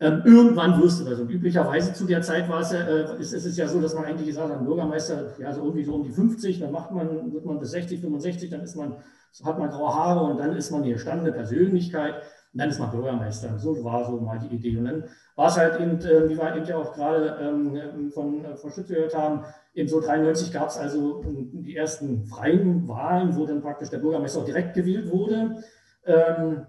Ähm, 0.00 0.22
irgendwann 0.24 0.80
wirst 0.80 1.00
du 1.00 1.04
das. 1.04 1.18
Und 1.18 1.28
üblicherweise 1.30 1.92
zu 1.92 2.04
der 2.06 2.22
Zeit 2.22 2.48
war 2.48 2.60
es 2.60 2.70
ja, 2.70 2.80
äh, 2.80 3.20
ist, 3.20 3.32
ist, 3.32 3.44
es 3.44 3.56
ja 3.56 3.66
so, 3.66 3.80
dass 3.80 3.94
man 3.94 4.04
eigentlich 4.04 4.28
gesagt 4.28 4.52
hat, 4.52 4.64
Bürgermeister, 4.64 5.32
ja, 5.40 5.52
so 5.52 5.62
irgendwie 5.62 5.84
so 5.84 5.94
um 5.94 6.04
die 6.04 6.10
50, 6.12 6.60
dann 6.60 6.70
macht 6.70 6.92
man, 6.92 7.32
wird 7.32 7.44
man 7.44 7.58
bis 7.58 7.72
60, 7.72 8.00
65, 8.00 8.48
dann 8.50 8.60
ist 8.60 8.76
man, 8.76 8.96
hat 9.44 9.58
man 9.58 9.70
graue 9.70 9.92
Haare 9.92 10.24
und 10.30 10.38
dann 10.38 10.56
ist 10.56 10.70
man 10.70 10.84
die 10.84 10.92
gestandene 10.92 11.32
Persönlichkeit. 11.32 12.14
Und 12.54 12.60
dann 12.60 12.70
ist 12.70 12.78
man 12.78 12.90
Bürgermeister. 12.90 13.58
So 13.58 13.84
war 13.84 14.04
so 14.06 14.20
mal 14.20 14.38
die 14.38 14.54
Idee. 14.54 14.78
Und 14.78 14.86
dann 14.86 15.04
war 15.36 15.48
es 15.48 15.56
halt 15.58 15.80
eben, 15.80 16.00
äh, 16.00 16.28
wie 16.28 16.38
wir 16.38 16.56
eben 16.56 16.64
ja 16.64 16.76
auch 16.76 16.94
gerade 16.94 17.36
ähm, 17.42 18.10
von 18.10 18.44
äh, 18.44 18.56
Frau 18.56 18.70
Schütze 18.70 18.94
gehört 18.94 19.16
haben, 19.16 19.44
eben 19.74 19.88
so 19.88 20.00
93 20.00 20.52
gab 20.52 20.68
es 20.68 20.78
also 20.78 21.22
ähm, 21.24 21.62
die 21.62 21.76
ersten 21.76 22.24
freien 22.24 22.88
Wahlen, 22.88 23.36
wo 23.36 23.46
dann 23.46 23.60
praktisch 23.60 23.90
der 23.90 23.98
Bürgermeister 23.98 24.40
auch 24.40 24.44
direkt 24.46 24.74
gewählt 24.74 25.10
wurde. 25.10 25.62
Ähm, 26.06 26.66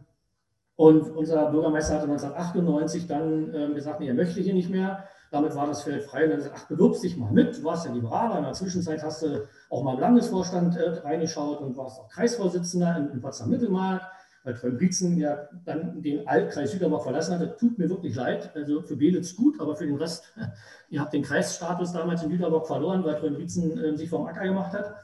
und 0.80 1.12
unser 1.12 1.52
Bürgermeister 1.52 1.96
hatte 1.96 2.10
1998 2.10 3.06
dann 3.06 3.76
gesagt, 3.76 4.00
nee, 4.00 4.08
er 4.08 4.14
möchte 4.14 4.40
hier 4.40 4.54
nicht 4.54 4.70
mehr. 4.70 5.04
Damit 5.30 5.54
war 5.54 5.68
das 5.68 5.84
Feld 5.84 6.04
frei. 6.04 6.24
Und 6.24 6.30
dann 6.30 6.38
gesagt, 6.38 6.56
ach, 6.58 6.68
bewirbst 6.70 7.04
dich 7.04 7.18
mal 7.18 7.34
mit. 7.34 7.58
Du 7.58 7.66
warst 7.66 7.86
ja 7.86 7.92
Liberaler. 7.92 8.38
In 8.38 8.46
der 8.46 8.54
Zwischenzeit 8.54 9.04
hast 9.04 9.24
du 9.24 9.46
auch 9.70 9.84
mal 9.84 9.96
im 9.96 10.00
Landesvorstand 10.00 10.78
äh, 10.78 11.00
reingeschaut 11.00 11.60
und 11.60 11.76
warst 11.76 12.00
auch 12.00 12.08
Kreisvorsitzender 12.08 12.96
in, 12.96 13.10
in 13.10 13.20
Potsdam-Mittelmark. 13.20 14.04
Weil 14.46 14.54
Tröll-Brietzen 14.54 15.18
ja 15.18 15.50
dann 15.66 16.02
den 16.02 16.26
Altkreis 16.26 16.72
Südermark 16.72 17.04
verlassen 17.04 17.36
hatte. 17.36 17.58
Tut 17.60 17.78
mir 17.78 17.90
wirklich 17.90 18.16
leid. 18.16 18.50
Also 18.56 18.82
für 18.82 18.96
Belitz 18.96 19.36
gut, 19.36 19.60
aber 19.60 19.76
für 19.76 19.86
den 19.86 19.98
Rest, 19.98 20.34
ihr 20.90 21.02
habt 21.02 21.12
den 21.12 21.24
Kreisstatus 21.24 21.92
damals 21.92 22.24
in 22.24 22.30
Südermark 22.30 22.68
verloren, 22.68 23.04
weil 23.04 23.16
Tröll-Brietzen 23.16 23.78
äh, 23.78 23.98
sich 23.98 24.10
vom 24.10 24.26
Acker 24.28 24.46
gemacht 24.46 24.72
hat. 24.72 24.96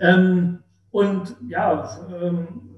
Ähm, 0.00 0.60
und 0.90 1.36
ja, 1.46 2.08
ähm, 2.18 2.71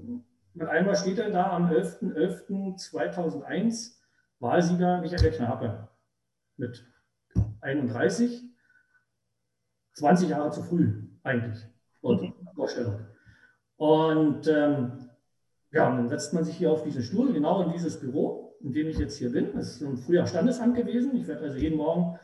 mit 0.54 0.68
einmal 0.68 0.96
steht 0.96 1.18
er 1.18 1.30
da 1.30 1.52
am 1.52 1.68
11.11.2001 1.68 3.98
Wahlsieger 4.40 5.00
Michael 5.00 5.30
Knape 5.32 5.88
mit 6.56 6.84
31, 7.60 8.42
20 9.94 10.28
Jahre 10.28 10.50
zu 10.50 10.62
früh 10.62 11.08
eigentlich. 11.22 11.64
Und 12.00 12.22
mhm. 12.22 12.34
Vorstellung. 12.54 13.00
Und 13.76 14.46
ähm, 14.46 15.10
ja, 15.72 15.88
und 15.88 15.96
dann 15.96 16.08
setzt 16.08 16.32
man 16.32 16.44
sich 16.44 16.56
hier 16.56 16.70
auf 16.70 16.84
diesen 16.84 17.02
Stuhl, 17.02 17.32
genau 17.32 17.62
in 17.62 17.72
dieses 17.72 17.98
Büro, 17.98 18.56
in 18.60 18.72
dem 18.72 18.86
ich 18.88 18.98
jetzt 18.98 19.18
hier 19.18 19.32
bin. 19.32 19.52
Das 19.54 19.76
ist 19.76 19.82
ein 19.82 19.96
früher 19.96 20.26
Standesamt 20.26 20.76
gewesen. 20.76 21.16
Ich 21.16 21.26
werde 21.26 21.42
also 21.42 21.58
jeden 21.58 21.78
Morgen 21.78 22.18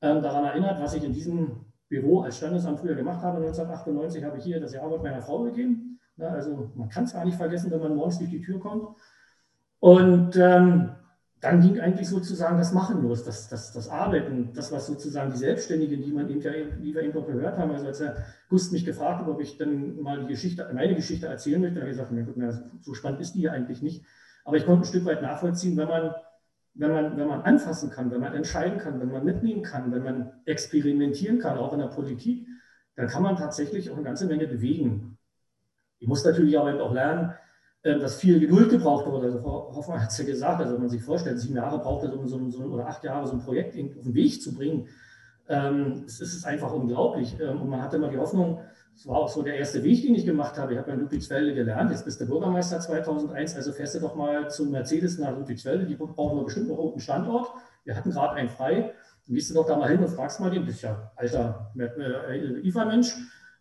ähm, 0.00 0.22
daran 0.22 0.44
erinnert, 0.44 0.80
was 0.80 0.94
ich 0.94 1.04
in 1.04 1.12
diesem 1.12 1.66
Büro 1.88 2.22
als 2.22 2.38
Standesamt 2.38 2.80
früher 2.80 2.94
gemacht 2.94 3.22
habe. 3.22 3.36
1998 3.38 4.24
habe 4.24 4.38
ich 4.38 4.44
hier 4.44 4.60
das 4.60 4.72
Jahreswort 4.72 5.02
meiner 5.02 5.20
Frau 5.20 5.42
gegeben. 5.42 5.87
Ja, 6.18 6.30
also 6.30 6.70
man 6.74 6.88
kann 6.88 7.04
es 7.04 7.12
gar 7.12 7.24
nicht 7.24 7.36
vergessen, 7.36 7.70
wenn 7.70 7.80
man 7.80 7.94
morgens 7.94 8.18
durch 8.18 8.30
die 8.30 8.42
Tür 8.42 8.58
kommt. 8.58 8.96
Und 9.78 10.36
ähm, 10.36 10.90
dann 11.40 11.60
ging 11.60 11.78
eigentlich 11.78 12.08
sozusagen 12.08 12.58
das 12.58 12.72
Machen 12.72 13.02
los, 13.02 13.24
das, 13.24 13.48
das, 13.48 13.72
das 13.72 13.88
Arbeiten, 13.88 14.52
das, 14.52 14.72
was 14.72 14.86
sozusagen 14.86 15.30
die 15.30 15.36
Selbstständigen, 15.36 16.02
die 16.02 16.12
man 16.12 16.28
eben 16.28 16.42
wie 16.82 16.92
wir 16.92 17.02
eben 17.02 17.16
auch 17.16 17.26
gehört 17.26 17.58
haben, 17.58 17.70
also 17.70 17.86
als 17.86 17.98
der 17.98 18.16
Gust 18.48 18.72
mich 18.72 18.84
gefragt 18.84 19.20
hat, 19.20 19.28
ob 19.28 19.40
ich 19.40 19.56
dann 19.56 20.02
mal 20.02 20.20
die 20.22 20.26
Geschichte, 20.26 20.68
meine 20.74 20.96
Geschichte 20.96 21.26
erzählen 21.28 21.60
möchte, 21.60 21.80
habe 21.80 21.90
ich 21.90 21.96
gesagt, 21.96 22.12
na, 22.34 22.70
so 22.80 22.94
spannend 22.94 23.20
ist 23.20 23.34
die 23.34 23.42
ja 23.42 23.52
eigentlich 23.52 23.82
nicht. 23.82 24.04
Aber 24.44 24.56
ich 24.56 24.66
konnte 24.66 24.82
ein 24.82 24.88
Stück 24.88 25.04
weit 25.04 25.22
nachvollziehen, 25.22 25.76
wenn 25.76 25.86
man, 25.86 26.12
wenn 26.74 26.90
man, 26.90 27.16
wenn 27.16 27.28
man 27.28 27.42
anfassen 27.42 27.90
kann, 27.90 28.10
wenn 28.10 28.20
man 28.20 28.34
entscheiden 28.34 28.78
kann, 28.78 28.98
wenn 28.98 29.12
man 29.12 29.24
mitnehmen 29.24 29.62
kann, 29.62 29.92
wenn 29.92 30.02
man 30.02 30.32
experimentieren 30.44 31.38
kann, 31.38 31.58
auch 31.58 31.72
in 31.72 31.78
der 31.78 31.86
Politik, 31.86 32.48
dann 32.96 33.06
kann 33.06 33.22
man 33.22 33.36
tatsächlich 33.36 33.90
auch 33.90 33.94
eine 33.94 34.02
ganze 34.02 34.26
Menge 34.26 34.48
bewegen. 34.48 35.17
Ich 35.98 36.08
muss 36.08 36.24
natürlich 36.24 36.58
aber 36.58 36.82
auch 36.82 36.92
lernen, 36.92 37.34
ähm, 37.84 38.00
dass 38.00 38.16
viel 38.16 38.40
Geduld 38.40 38.70
gebraucht 38.70 39.06
wurde. 39.06 39.26
Also 39.26 39.40
Frau 39.40 39.72
Hoffmann 39.74 40.02
hat 40.02 40.10
es 40.10 40.18
ja 40.18 40.24
gesagt, 40.24 40.60
also 40.60 40.74
wenn 40.74 40.80
man 40.80 40.90
sich 40.90 41.02
vorstellt, 41.02 41.38
sieben 41.38 41.56
Jahre 41.56 41.78
braucht 41.78 42.04
er, 42.04 42.18
um 42.18 42.26
so, 42.26 42.50
so, 42.50 42.64
oder 42.64 42.86
acht 42.86 43.04
Jahre 43.04 43.26
so 43.26 43.34
ein 43.34 43.40
Projekt 43.40 43.76
auf 43.96 44.04
den 44.04 44.14
Weg 44.14 44.42
zu 44.42 44.54
bringen. 44.54 44.88
Ähm, 45.48 46.04
es 46.06 46.20
ist 46.20 46.44
einfach 46.44 46.72
unglaublich. 46.72 47.38
Ähm, 47.40 47.62
und 47.62 47.68
man 47.68 47.80
hatte 47.80 47.96
immer 47.96 48.08
die 48.08 48.18
Hoffnung, 48.18 48.60
das 48.94 49.06
war 49.06 49.16
auch 49.18 49.28
so 49.28 49.42
der 49.42 49.56
erste 49.56 49.84
Weg, 49.84 50.02
den 50.02 50.16
ich 50.16 50.26
gemacht 50.26 50.58
habe. 50.58 50.72
Ich 50.72 50.78
habe 50.78 50.90
in 50.90 50.98
Ludwigsfelde 50.98 51.54
gelernt, 51.54 51.92
jetzt 51.92 52.04
bist 52.04 52.20
du 52.20 52.26
Bürgermeister 52.26 52.80
2001, 52.80 53.54
also 53.54 53.72
fährst 53.72 53.94
du 53.94 54.00
doch 54.00 54.16
mal 54.16 54.50
zum 54.50 54.72
Mercedes 54.72 55.18
nach 55.18 55.36
Ludwigsfelde, 55.36 55.86
die 55.86 55.94
brauchen 55.94 56.36
wir 56.36 56.44
bestimmt 56.44 56.68
noch 56.68 56.78
einen 56.80 56.98
Standort. 56.98 57.48
Wir 57.84 57.94
hatten 57.96 58.10
gerade 58.10 58.34
einen 58.34 58.48
frei. 58.48 58.92
Dann 59.26 59.34
gehst 59.34 59.50
du 59.50 59.54
doch 59.54 59.66
da 59.66 59.76
mal 59.76 59.88
hin 59.88 60.00
und 60.00 60.08
fragst 60.08 60.40
mal 60.40 60.50
den, 60.50 60.66
bist 60.66 60.82
ja 60.82 61.12
alter 61.14 61.70
äh, 61.78 62.66
IFA-Mensch, 62.66 63.14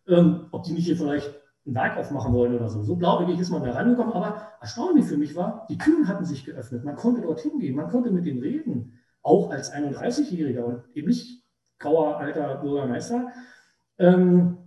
ähm, 0.07 0.47
ob 0.51 0.63
die 0.63 0.73
nicht 0.73 0.85
hier 0.85 0.97
vielleicht 0.97 1.31
ein 1.67 1.75
Werk 1.75 1.97
aufmachen 1.97 2.33
wollen 2.33 2.55
oder 2.55 2.69
so. 2.69 2.81
So 2.81 2.95
blauäugig 2.95 3.39
ist 3.39 3.51
man 3.51 3.63
da 3.63 3.71
rangekommen. 3.71 4.13
Aber 4.13 4.47
erstaunlich 4.61 5.05
für 5.05 5.17
mich 5.17 5.35
war, 5.35 5.67
die 5.69 5.77
Türen 5.77 6.07
hatten 6.07 6.25
sich 6.25 6.45
geöffnet. 6.45 6.83
Man 6.83 6.95
konnte 6.95 7.21
dorthin 7.21 7.59
gehen, 7.59 7.75
man 7.75 7.89
konnte 7.89 8.09
mit 8.09 8.25
denen 8.25 8.39
reden. 8.39 8.99
Auch 9.21 9.51
als 9.51 9.73
31-Jähriger 9.73 10.63
und 10.63 10.83
eben 10.93 11.09
nicht 11.09 11.43
grauer 11.79 12.17
alter 12.17 12.55
Bürgermeister. 12.55 13.27
Ähm, 13.99 14.57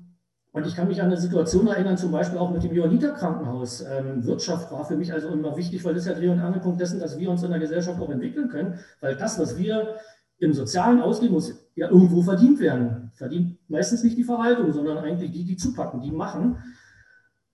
und 0.53 0.67
ich 0.67 0.75
kann 0.75 0.89
mich 0.89 1.01
an 1.01 1.07
eine 1.07 1.17
Situation 1.17 1.69
erinnern, 1.69 1.97
zum 1.97 2.11
Beispiel 2.11 2.39
auch 2.39 2.51
mit 2.51 2.63
dem 2.65 2.75
Johanniter 2.75 3.13
Krankenhaus. 3.13 3.83
Ähm, 3.83 4.25
Wirtschaft 4.27 4.71
war 4.73 4.85
für 4.85 4.97
mich 4.97 5.13
also 5.13 5.29
immer 5.29 5.57
wichtig, 5.57 5.85
weil 5.85 5.95
das 5.95 6.07
ja 6.07 6.13
Dreh- 6.13 6.29
und 6.29 6.41
Angelpunkt 6.41 6.81
dessen, 6.81 6.99
dass 6.99 7.19
wir 7.19 7.31
uns 7.31 7.43
in 7.43 7.51
der 7.51 7.61
Gesellschaft 7.61 8.01
auch 8.01 8.11
entwickeln 8.11 8.49
können. 8.49 8.81
Weil 9.01 9.17
das, 9.17 9.39
was 9.39 9.57
wir 9.57 9.95
im 10.39 10.53
Sozialen 10.53 11.01
ausgeben, 11.01 11.35
muss 11.35 11.55
ja 11.77 11.89
irgendwo 11.89 12.23
verdient 12.23 12.59
werden. 12.59 13.13
Verdient 13.15 13.59
meistens 13.69 14.03
nicht 14.03 14.19
die 14.19 14.25
Verwaltung, 14.25 14.73
sondern 14.73 14.99
eigentlich 14.99 15.31
die, 15.31 15.45
die 15.45 15.57
zupacken, 15.57 16.01
die 16.01 16.11
machen. 16.11 16.57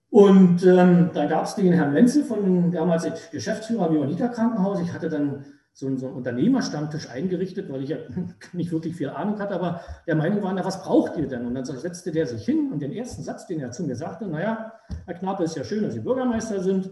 Und 0.09 0.65
ähm, 0.65 1.11
da 1.13 1.25
gab 1.25 1.45
es 1.45 1.55
den 1.55 1.73
Herrn 1.73 1.93
Menzel 1.93 2.23
von 2.23 2.71
damals 2.71 3.05
Geschäftsführer 3.31 3.87
am 3.87 3.95
Johanniter 3.95 4.29
Krankenhaus. 4.29 4.79
Ich 4.79 4.93
hatte 4.93 5.09
dann 5.09 5.45
so, 5.73 5.95
so 5.95 6.07
einen 6.07 6.15
Unternehmerstammtisch 6.15 7.09
eingerichtet, 7.09 7.71
weil 7.71 7.83
ich 7.83 7.89
ja 7.89 7.97
nicht 8.53 8.71
wirklich 8.71 8.95
viel 8.95 9.09
Ahnung 9.09 9.39
hatte, 9.39 9.53
aber 9.53 9.81
der 10.07 10.15
Meinung 10.15 10.41
war, 10.41 10.53
na, 10.53 10.65
was 10.65 10.81
braucht 10.81 11.17
ihr 11.17 11.27
denn? 11.27 11.45
Und 11.45 11.53
dann 11.53 11.65
setzte 11.65 12.11
der 12.11 12.25
sich 12.25 12.45
hin 12.45 12.71
und 12.71 12.81
den 12.81 12.91
ersten 12.91 13.21
Satz, 13.21 13.45
den 13.47 13.59
er 13.59 13.71
zu 13.71 13.83
mir 13.83 13.95
sagte, 13.95 14.27
naja, 14.27 14.73
Herr 15.05 15.13
Knappe, 15.13 15.43
ist 15.43 15.55
ja 15.55 15.63
schön, 15.63 15.83
dass 15.83 15.93
Sie 15.93 15.99
Bürgermeister 15.99 16.63
sind. 16.63 16.89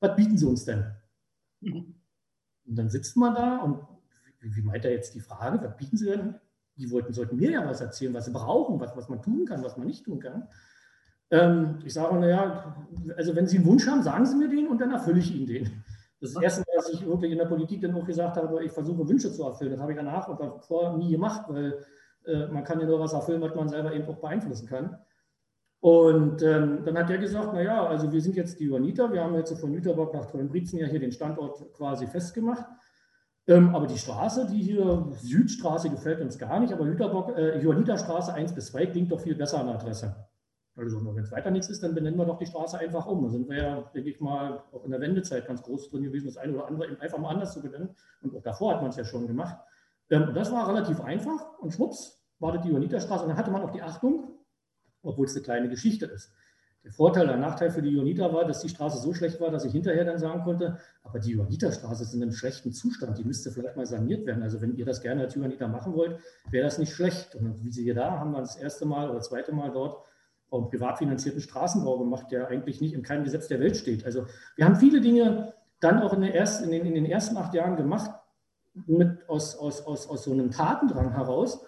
Was 0.00 0.16
bieten 0.16 0.38
Sie 0.38 0.46
uns 0.46 0.64
denn? 0.64 0.84
Mhm. 1.60 1.94
Und 2.64 2.78
dann 2.78 2.88
sitzt 2.88 3.16
man 3.16 3.34
da 3.34 3.58
und 3.58 3.80
wie, 4.40 4.56
wie 4.56 4.62
meint 4.62 4.84
er 4.84 4.92
jetzt 4.92 5.14
die 5.14 5.20
Frage, 5.20 5.62
was 5.62 5.76
bieten 5.76 5.96
Sie 5.96 6.06
denn? 6.06 6.36
Die 6.76 6.90
wollten, 6.90 7.12
sollten 7.12 7.36
mir 7.36 7.50
ja 7.50 7.66
was 7.66 7.82
erzählen, 7.82 8.14
was 8.14 8.24
sie 8.24 8.30
brauchen, 8.30 8.80
was, 8.80 8.96
was 8.96 9.10
man 9.10 9.20
tun 9.20 9.44
kann, 9.44 9.62
was 9.62 9.76
man 9.76 9.86
nicht 9.86 10.06
tun 10.06 10.20
kann. 10.20 10.48
Ähm, 11.32 11.78
ich 11.84 11.94
sage, 11.94 12.14
naja, 12.18 12.76
also 13.16 13.34
wenn 13.34 13.46
Sie 13.46 13.56
einen 13.56 13.66
Wunsch 13.66 13.86
haben, 13.88 14.02
sagen 14.02 14.26
Sie 14.26 14.36
mir 14.36 14.48
den 14.48 14.68
und 14.68 14.80
dann 14.80 14.92
erfülle 14.92 15.18
ich 15.18 15.34
Ihnen 15.34 15.46
den. 15.46 15.64
Das 16.20 16.28
ist 16.30 16.36
das 16.36 16.44
erste 16.44 16.64
dass 16.76 16.88
ich 16.90 17.04
wirklich 17.04 17.32
in 17.32 17.38
der 17.38 17.46
Politik 17.46 17.80
dann 17.80 17.94
auch 17.94 18.06
gesagt 18.06 18.36
habe, 18.36 18.62
ich 18.62 18.70
versuche 18.70 19.08
Wünsche 19.08 19.32
zu 19.32 19.42
erfüllen. 19.42 19.72
Das 19.72 19.80
habe 19.80 19.92
ich 19.92 19.98
danach 19.98 20.28
und 20.28 20.38
davor 20.38 20.96
nie 20.96 21.10
gemacht, 21.10 21.46
weil 21.48 21.84
äh, 22.26 22.46
man 22.46 22.62
kann 22.62 22.78
ja 22.78 22.86
nur 22.86 23.00
was 23.00 23.12
erfüllen, 23.12 23.40
was 23.40 23.54
man 23.54 23.68
selber 23.68 23.92
eben 23.92 24.06
auch 24.06 24.18
beeinflussen 24.18 24.68
kann. 24.68 24.98
Und 25.80 26.42
ähm, 26.42 26.84
dann 26.84 26.96
hat 26.96 27.10
er 27.10 27.18
gesagt, 27.18 27.54
naja, 27.54 27.84
also 27.84 28.12
wir 28.12 28.20
sind 28.20 28.36
jetzt 28.36 28.60
die 28.60 28.66
Johanniter, 28.66 29.12
wir 29.12 29.24
haben 29.24 29.34
jetzt 29.34 29.58
von 29.58 29.72
Jüterbock 29.72 30.14
nach 30.14 30.26
Treuenbrietzen 30.26 30.78
ja 30.78 30.86
hier 30.86 31.00
den 31.00 31.10
Standort 31.10 31.72
quasi 31.72 32.06
festgemacht. 32.06 32.66
Ähm, 33.48 33.74
aber 33.74 33.88
die 33.88 33.98
Straße, 33.98 34.46
die 34.48 34.62
hier, 34.62 35.08
Südstraße 35.16 35.90
gefällt 35.90 36.20
uns 36.20 36.38
gar 36.38 36.60
nicht, 36.60 36.72
aber 36.72 36.86
Jüterbock, 36.86 37.36
äh, 37.36 37.58
Johanniterstraße 37.58 38.32
1 38.32 38.54
bis 38.54 38.66
2 38.66 38.86
klingt 38.86 39.10
doch 39.10 39.20
viel 39.20 39.34
besser 39.34 39.58
an 39.58 39.66
der 39.66 39.74
Adresse. 39.74 40.14
Also 40.74 41.04
wenn 41.04 41.22
es 41.22 41.30
weiter 41.30 41.50
nichts 41.50 41.68
ist, 41.68 41.82
dann 41.82 41.94
benennen 41.94 42.18
wir 42.18 42.24
doch 42.24 42.38
die 42.38 42.46
Straße 42.46 42.78
einfach 42.78 43.06
um. 43.06 43.22
Da 43.22 43.28
sind 43.28 43.48
wir 43.48 43.56
ja, 43.56 43.80
denke 43.94 44.08
ich 44.08 44.20
mal, 44.20 44.62
auch 44.72 44.84
in 44.84 44.90
der 44.90 45.00
Wendezeit 45.00 45.46
ganz 45.46 45.62
groß 45.62 45.90
drin 45.90 46.02
gewesen, 46.02 46.26
das 46.26 46.38
eine 46.38 46.54
oder 46.54 46.66
andere 46.66 46.86
eben 46.86 47.00
einfach 47.00 47.18
mal 47.18 47.28
anders 47.28 47.52
zu 47.52 47.60
benennen. 47.60 47.90
Und 48.22 48.34
auch 48.34 48.42
davor 48.42 48.74
hat 48.74 48.80
man 48.80 48.90
es 48.90 48.96
ja 48.96 49.04
schon 49.04 49.26
gemacht. 49.26 49.58
Ähm, 50.08 50.28
und 50.28 50.34
das 50.34 50.50
war 50.50 50.68
relativ 50.68 51.00
einfach 51.00 51.58
und 51.58 51.72
schwupps, 51.72 52.22
war 52.38 52.52
das 52.52 52.62
die 52.62 52.68
Johanniterstraße. 52.68 53.24
Und 53.24 53.30
dann 53.30 53.38
hatte 53.38 53.50
man 53.50 53.62
auch 53.62 53.70
die 53.70 53.82
Achtung, 53.82 54.30
obwohl 55.02 55.26
es 55.26 55.34
eine 55.34 55.42
kleine 55.42 55.68
Geschichte 55.68 56.06
ist. 56.06 56.32
Der 56.84 56.92
Vorteil, 56.92 57.28
der 57.28 57.36
Nachteil 57.36 57.70
für 57.70 57.82
die 57.82 57.90
Johanniter 57.90 58.32
war, 58.32 58.44
dass 58.44 58.60
die 58.60 58.68
Straße 58.68 58.98
so 58.98 59.14
schlecht 59.14 59.40
war, 59.40 59.50
dass 59.50 59.64
ich 59.64 59.72
hinterher 59.72 60.04
dann 60.04 60.18
sagen 60.18 60.42
konnte, 60.42 60.78
aber 61.04 61.20
die 61.20 61.32
Johanniterstraße 61.32 62.02
ist 62.02 62.14
in 62.14 62.22
einem 62.22 62.32
schlechten 62.32 62.72
Zustand, 62.72 63.18
die 63.18 63.24
müsste 63.24 63.52
vielleicht 63.52 63.76
mal 63.76 63.86
saniert 63.86 64.26
werden. 64.26 64.42
Also 64.42 64.60
wenn 64.60 64.74
ihr 64.74 64.84
das 64.84 65.00
gerne 65.00 65.20
als 65.20 65.34
Johanniter 65.34 65.68
machen 65.68 65.94
wollt, 65.94 66.18
wäre 66.50 66.64
das 66.64 66.78
nicht 66.78 66.92
schlecht. 66.92 67.36
Und 67.36 67.62
wie 67.62 67.70
Sie 67.70 67.84
hier 67.84 67.94
da 67.94 68.18
haben 68.18 68.32
wir 68.32 68.40
das 68.40 68.56
erste 68.56 68.84
Mal 68.84 69.10
oder 69.10 69.20
zweite 69.20 69.52
Mal 69.52 69.70
dort 69.70 70.04
auch 70.52 70.70
privat 70.70 70.98
finanzierten 70.98 71.40
Straßenbau 71.40 71.98
gemacht, 71.98 72.26
der 72.30 72.48
eigentlich 72.48 72.80
nicht 72.80 72.94
in 72.94 73.02
keinem 73.02 73.24
Gesetz 73.24 73.48
der 73.48 73.60
Welt 73.60 73.76
steht. 73.76 74.04
Also 74.04 74.26
wir 74.56 74.64
haben 74.64 74.76
viele 74.76 75.00
Dinge 75.00 75.54
dann 75.80 76.02
auch 76.02 76.12
in, 76.12 76.22
ersten, 76.22 76.64
in, 76.64 76.70
den, 76.70 76.86
in 76.86 76.94
den, 76.94 77.06
ersten 77.06 77.36
acht 77.36 77.54
Jahren 77.54 77.76
gemacht, 77.76 78.10
mit, 78.86 79.28
aus, 79.28 79.56
aus, 79.56 79.84
aus, 79.86 80.08
aus 80.08 80.24
so 80.24 80.32
einem 80.32 80.50
Tatendrang 80.50 81.12
heraus, 81.12 81.64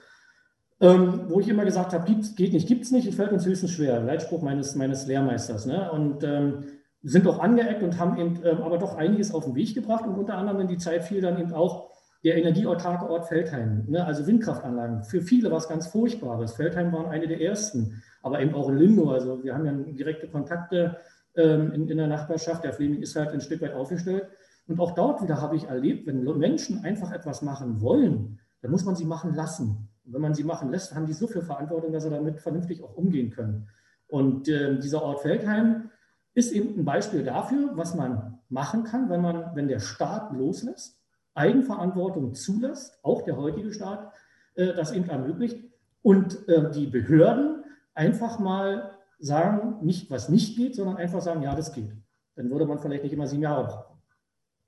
ähm, 0.80 1.24
wo 1.28 1.40
ich 1.40 1.48
immer 1.48 1.64
gesagt 1.64 1.92
habe, 1.92 2.04
geht 2.04 2.52
nicht, 2.52 2.68
gibt 2.68 2.84
es 2.84 2.90
nicht, 2.90 3.06
es 3.06 3.14
fällt 3.14 3.32
uns 3.32 3.44
höchstens 3.44 3.72
schwer. 3.72 4.00
Leitspruch 4.00 4.42
meines, 4.42 4.74
meines 4.74 5.06
Lehrmeisters. 5.06 5.66
Ne? 5.66 5.90
Und 5.90 6.24
ähm, 6.24 6.64
sind 7.02 7.26
auch 7.26 7.38
angeeckt 7.38 7.82
und 7.82 7.98
haben 7.98 8.18
eben 8.18 8.40
ähm, 8.44 8.62
aber 8.62 8.78
doch 8.78 8.96
einiges 8.96 9.34
auf 9.34 9.44
den 9.44 9.54
Weg 9.54 9.74
gebracht 9.74 10.06
und 10.06 10.14
unter 10.14 10.36
anderem, 10.36 10.58
wenn 10.60 10.68
die 10.68 10.78
Zeit 10.78 11.04
fiel, 11.04 11.20
dann 11.20 11.38
eben 11.38 11.52
auch 11.52 11.90
der 12.24 12.38
energieautarke 12.38 13.08
Ort 13.08 13.28
Feldheim, 13.28 13.84
ne? 13.86 14.04
also 14.04 14.26
Windkraftanlagen. 14.26 15.04
Für 15.04 15.20
viele 15.20 15.50
war 15.50 15.58
es 15.58 15.68
ganz 15.68 15.86
Furchtbares. 15.86 16.54
Feldheim 16.54 16.90
waren 16.92 17.06
eine 17.06 17.28
der 17.28 17.40
ersten 17.42 18.02
aber 18.24 18.40
eben 18.40 18.54
auch 18.54 18.68
in 18.70 18.78
Limno. 18.78 19.10
Also 19.10 19.44
wir 19.44 19.54
haben 19.54 19.66
ja 19.66 19.72
direkte 19.72 20.28
Kontakte 20.28 20.96
ähm, 21.36 21.72
in, 21.72 21.88
in, 21.88 21.98
der 21.98 22.06
Nachbarschaft. 22.06 22.64
Der 22.64 22.72
Fleming 22.72 23.02
ist 23.02 23.14
halt 23.16 23.28
ein 23.28 23.42
Stück 23.42 23.60
weit 23.60 23.74
aufgestellt. 23.74 24.26
Und 24.66 24.80
auch 24.80 24.92
dort 24.92 25.22
wieder 25.22 25.42
habe 25.42 25.56
ich 25.56 25.64
erlebt, 25.64 26.06
wenn 26.06 26.24
Menschen 26.38 26.82
einfach 26.84 27.12
etwas 27.12 27.42
machen 27.42 27.82
wollen, 27.82 28.40
dann 28.62 28.70
muss 28.70 28.86
man 28.86 28.96
sie 28.96 29.04
machen 29.04 29.34
lassen. 29.34 29.90
Und 30.06 30.14
wenn 30.14 30.22
man 30.22 30.34
sie 30.34 30.42
machen 30.42 30.70
lässt, 30.70 30.94
haben 30.94 31.06
die 31.06 31.12
so 31.12 31.26
viel 31.26 31.42
Verantwortung, 31.42 31.92
dass 31.92 32.04
sie 32.04 32.10
damit 32.10 32.40
vernünftig 32.40 32.82
auch 32.82 32.96
umgehen 32.96 33.30
können. 33.30 33.68
Und 34.06 34.48
äh, 34.48 34.78
dieser 34.78 35.02
Ort 35.02 35.20
Feldheim 35.20 35.90
ist 36.32 36.50
eben 36.50 36.80
ein 36.80 36.84
Beispiel 36.86 37.24
dafür, 37.24 37.72
was 37.74 37.94
man 37.94 38.38
machen 38.48 38.84
kann, 38.84 39.10
wenn 39.10 39.20
man, 39.20 39.54
wenn 39.54 39.68
der 39.68 39.80
Staat 39.80 40.32
loslässt, 40.32 40.98
Eigenverantwortung 41.34 42.32
zulässt, 42.32 42.98
auch 43.02 43.22
der 43.22 43.36
heutige 43.36 43.72
Staat 43.72 44.12
äh, 44.54 44.72
das 44.72 44.92
eben 44.92 45.10
ermöglicht, 45.10 45.62
und 46.00 46.48
äh, 46.48 46.70
die 46.70 46.86
Behörden 46.86 47.63
einfach 47.94 48.38
mal 48.38 48.98
sagen, 49.18 49.84
nicht 49.84 50.10
was 50.10 50.28
nicht 50.28 50.56
geht, 50.56 50.74
sondern 50.74 50.96
einfach 50.96 51.20
sagen, 51.20 51.42
ja, 51.42 51.54
das 51.54 51.72
geht. 51.72 51.92
Dann 52.34 52.50
würde 52.50 52.66
man 52.66 52.78
vielleicht 52.78 53.04
nicht 53.04 53.12
immer 53.12 53.26
sieben 53.26 53.42
Jahre 53.42 53.64
brauchen. 53.64 54.02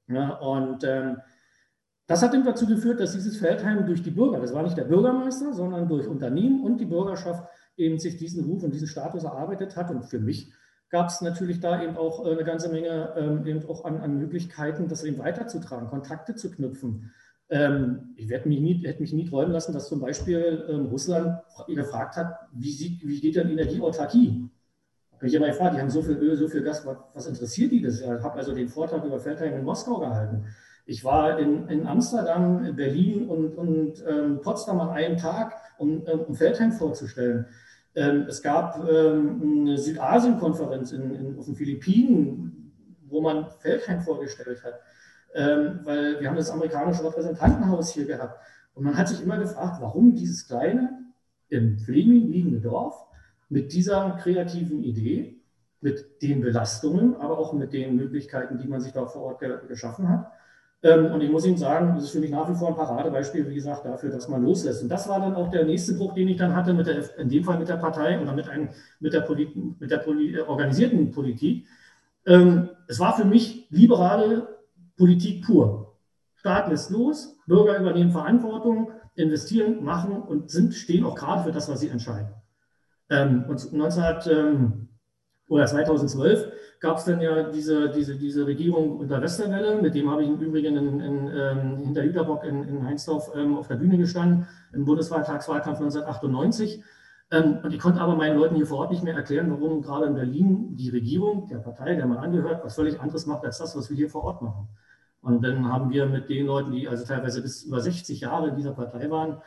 Ja, 0.09 0.35
und 0.37 0.85
ähm, 0.85 1.19
das 2.07 2.23
hat 2.23 2.35
eben 2.35 2.45
dazu 2.45 2.67
geführt, 2.67 3.01
dass 3.01 3.13
dieses 3.13 3.39
Feldheim 3.39 3.85
durch 3.87 4.03
die 4.03 4.13
Bürger, 4.13 4.39
das 4.41 4.55
war 4.55 4.63
nicht 4.63 4.77
der 4.77 4.85
Bürgermeister, 4.85 5.53
sondern 5.53 5.89
durch 5.89 6.07
Unternehmen 6.07 6.63
und 6.63 6.79
die 6.79 6.85
Bürgerschaft 6.85 7.49
eben 7.77 7.99
sich 7.99 8.17
diesen 8.17 8.45
Ruf 8.45 8.63
und 8.63 8.73
diesen 8.73 8.87
Status 8.87 9.25
erarbeitet 9.25 9.77
hat. 9.77 9.91
Und 9.91 10.05
für 10.05 10.21
mich 10.21 10.53
gab 10.89 11.09
es 11.09 11.21
natürlich 11.21 11.61
da 11.61 11.83
eben 11.83 11.97
auch 11.97 12.25
äh, 12.25 12.31
eine 12.31 12.45
ganze 12.45 12.69
Menge 12.69 13.13
ähm, 13.17 13.47
eben 13.47 13.69
auch 13.69 13.85
an, 13.85 13.99
an, 13.99 14.19
Möglichkeiten, 14.19 14.89
das 14.89 15.03
eben 15.03 15.19
weiterzutragen, 15.19 15.89
Kontakte 15.89 16.37
zu 16.37 16.51
knüpfen. 16.51 17.13
Ähm, 17.49 18.15
ich 18.17 18.29
werde 18.29 18.49
mich 18.49 18.61
nie, 18.61 18.85
hätte 18.85 19.01
mich 19.01 19.13
nie 19.13 19.29
träumen 19.29 19.53
lassen, 19.53 19.73
dass 19.73 19.89
zum 19.89 20.01
Beispiel 20.01 20.67
ähm, 20.69 20.87
Russland 20.87 21.39
gefragt 21.69 22.17
hat, 22.17 22.49
wie, 22.53 22.73
sieht, 22.73 23.07
wie 23.07 23.21
geht 23.21 23.37
denn 23.37 23.51
Energieautarkie? 23.51 24.51
Habe 25.13 25.27
ich 25.29 25.35
immer 25.35 25.47
gefragt, 25.47 25.77
die 25.77 25.81
haben 25.81 25.91
so 25.91 26.03
viel 26.03 26.17
Öl, 26.17 26.37
so 26.37 26.49
viel 26.49 26.63
Gas, 26.63 26.85
was, 26.85 26.97
was 27.15 27.27
interessiert 27.27 27.73
die 27.73 27.81
das? 27.81 28.01
Ich 28.01 28.07
habe 28.07 28.33
also 28.33 28.55
den 28.55 28.69
Vortrag 28.69 29.05
über 29.05 29.19
Feldheim 29.19 29.55
in 29.55 29.65
Moskau 29.65 30.01
gehalten. 30.01 30.47
Ich 30.87 31.05
war 31.05 31.39
in, 31.39 31.69
in 31.69 31.87
Amsterdam, 31.87 32.77
Berlin 32.77 33.29
und, 33.29 33.57
und 33.57 34.05
ähm, 34.07 34.41
Potsdam 34.41 34.81
an 34.81 34.91
einem 34.91 35.17
Tag, 35.17 35.55
um, 35.79 36.03
um 36.03 36.35
Feldheim 36.35 36.73
vorzustellen. 36.73 37.47
Ähm, 37.97 38.27
es 38.29 38.43
gab 38.43 38.89
ähm, 38.89 39.63
eine 39.63 39.79
Südasien-Konferenz 39.79 40.93
in, 40.93 41.15
in, 41.15 41.39
auf 41.39 41.47
den 41.47 41.57
Philippinen, 41.57 42.73
wo 43.09 43.21
man 43.21 43.47
Feldheim 43.59 44.01
vorgestellt 44.03 44.63
hat, 44.63 44.75
ähm, 45.35 45.81
weil 45.85 46.21
wir 46.21 46.29
haben 46.29 46.37
das 46.37 46.51
amerikanische 46.51 47.05
Repräsentantenhaus 47.05 47.93
hier 47.93 48.07
gehabt. 48.07 48.41
Und 48.75 48.85
man 48.85 48.97
hat 48.97 49.09
sich 49.09 49.23
immer 49.23 49.39
gefragt, 49.39 49.79
warum 49.81 50.15
dieses 50.15 50.47
kleine, 50.47 50.91
im 51.49 51.79
Fleming 51.79 52.29
liegende 52.29 52.61
Dorf 52.61 53.07
mit 53.49 53.73
dieser 53.73 54.19
kreativen 54.23 54.83
Idee, 54.83 55.41
mit 55.81 56.23
den 56.23 56.41
Belastungen, 56.41 57.17
aber 57.17 57.39
auch 57.39 57.53
mit 57.53 57.73
den 57.73 57.97
Möglichkeiten, 57.97 58.59
die 58.59 58.67
man 58.67 58.81
sich 58.81 58.93
da 58.93 59.07
vor 59.07 59.23
Ort 59.23 59.41
ge 59.41 59.59
geschaffen 59.69 60.09
hat, 60.09 60.33
ähm, 60.83 61.07
und 61.07 61.21
ich 61.23 61.31
muss 61.31 61.47
Ihnen 61.47 61.57
sagen, 61.57 61.95
das 61.95 62.05
ist 62.05 62.11
für 62.11 62.21
mich 62.21 62.31
nach 62.31 62.49
wie 62.49 62.55
vor 62.55 62.69
ein 62.69 62.77
Paradebeispiel, 62.77 63.49
wie 63.49 63.55
gesagt, 63.55 63.85
dafür, 63.87 64.11
dass 64.11 64.29
man 64.29 64.43
loslässt. 64.45 64.83
Und 64.83 64.89
das 64.89 65.09
war 65.09 65.21
dann 65.21 65.35
auch 65.35 65.51
der 65.51 65.65
nächste 65.65 65.95
Bruch, 65.95 66.15
den 66.15 66.29
ich 66.29 66.37
dann 66.37 66.55
hatte, 66.55 66.75
mit 66.75 66.87
der, 66.87 67.19
in 67.19 67.29
dem 67.29 67.45
Fall 67.45 67.59
mit 67.59 67.69
der 67.69 67.77
Partei 67.77 68.21
oder 68.21 68.33
mit, 68.33 68.49
einem, 68.49 68.69
mit 69.01 69.13
der, 69.13 69.23
Poli 69.23 69.49
mit 69.79 69.91
der 69.91 69.99
Poli 69.99 70.39
organisierten 70.39 71.11
Politik. 71.11 71.67
Ähm, 72.27 72.69
es 72.89 73.01
war 73.01 73.17
für 73.17 73.25
mich 73.25 73.67
liberale 73.71 74.56
Politik 74.97 75.45
pur. 75.45 75.99
Staat 76.35 76.69
lässt 76.69 76.91
los, 76.91 77.39
Bürger 77.47 77.79
übernehmen 77.79 78.13
Verantwortung, 78.13 78.93
investieren, 79.15 79.83
machen 79.83 80.23
und 80.23 80.51
sind, 80.51 80.75
stehen 80.75 81.05
auch 81.05 81.15
gerade 81.15 81.45
für 81.45 81.53
das, 81.53 81.69
was 81.69 81.81
sie 81.81 81.89
entscheiden. 81.89 82.35
Ähm, 83.11 83.45
und 83.49 83.73
1900, 83.73 84.87
oder 85.49 85.67
2012 85.67 86.53
gab 86.81 86.99
es 86.99 87.05
dann 87.05 87.21
ja 87.21 87.51
diese, 87.51 87.91
diese, 87.91 88.17
diese 88.17 88.47
Regierung 88.47 88.99
unter 88.99 89.23
Westerwelle, 89.23 89.81
mit 89.81 89.95
dem 89.95 90.11
habe 90.11 90.23
ich 90.23 90.29
im 90.29 90.41
Übrigen 90.41 90.77
in, 90.77 91.01
in, 91.01 91.29
ähm, 91.29 91.77
hinter 91.79 92.05
Jüterbock 92.05 92.45
in, 92.45 92.65
in 92.65 92.85
Heinsdorf 92.85 93.31
ähm, 93.35 93.57
auf 93.57 93.69
der 93.69 93.77
Bühne 93.77 93.97
gestanden, 93.97 94.47
im 94.73 94.85
Bundeswahltagswahlkampf 94.85 95.79
1998. 95.79 96.83
Ähm, 97.31 97.59
und 97.63 97.73
ich 97.73 97.81
konnte 97.81 98.01
aber 98.01 98.17
meinen 98.17 98.39
Leuten 98.39 98.57
hier 98.57 98.67
vor 98.67 98.79
Ort 98.79 98.91
nicht 98.91 99.05
mehr 99.05 99.15
erklären, 99.15 99.51
warum 99.51 99.83
gerade 99.83 100.07
in 100.07 100.15
Berlin 100.15 100.77
die 100.77 100.91
Regierung 100.91 101.49
der 101.49 101.59
Partei, 101.59 101.95
der 101.95 102.07
man 102.07 102.19
angehört, 102.19 102.65
was 102.65 102.75
völlig 102.75 103.01
anderes 103.01 103.27
macht 103.27 103.45
als 103.45 103.59
das, 103.59 103.77
was 103.77 103.89
wir 103.89 103.97
hier 103.97 104.11
vor 104.11 104.25
Ort 104.25 104.43
machen. 104.43 104.69
Und 105.23 105.43
dann 105.43 105.71
haben 105.73 105.91
wir 105.91 106.07
mit 106.07 106.29
den 106.29 106.47
Leuten, 106.47 106.73
die 106.73 106.89
also 106.89 107.05
teilweise 107.05 107.43
bis 107.43 107.65
über 107.65 107.81
60 107.81 108.21
Jahre 108.21 108.49
in 108.49 108.57
dieser 108.57 108.73
Partei 108.73 109.11
waren, 109.11 109.39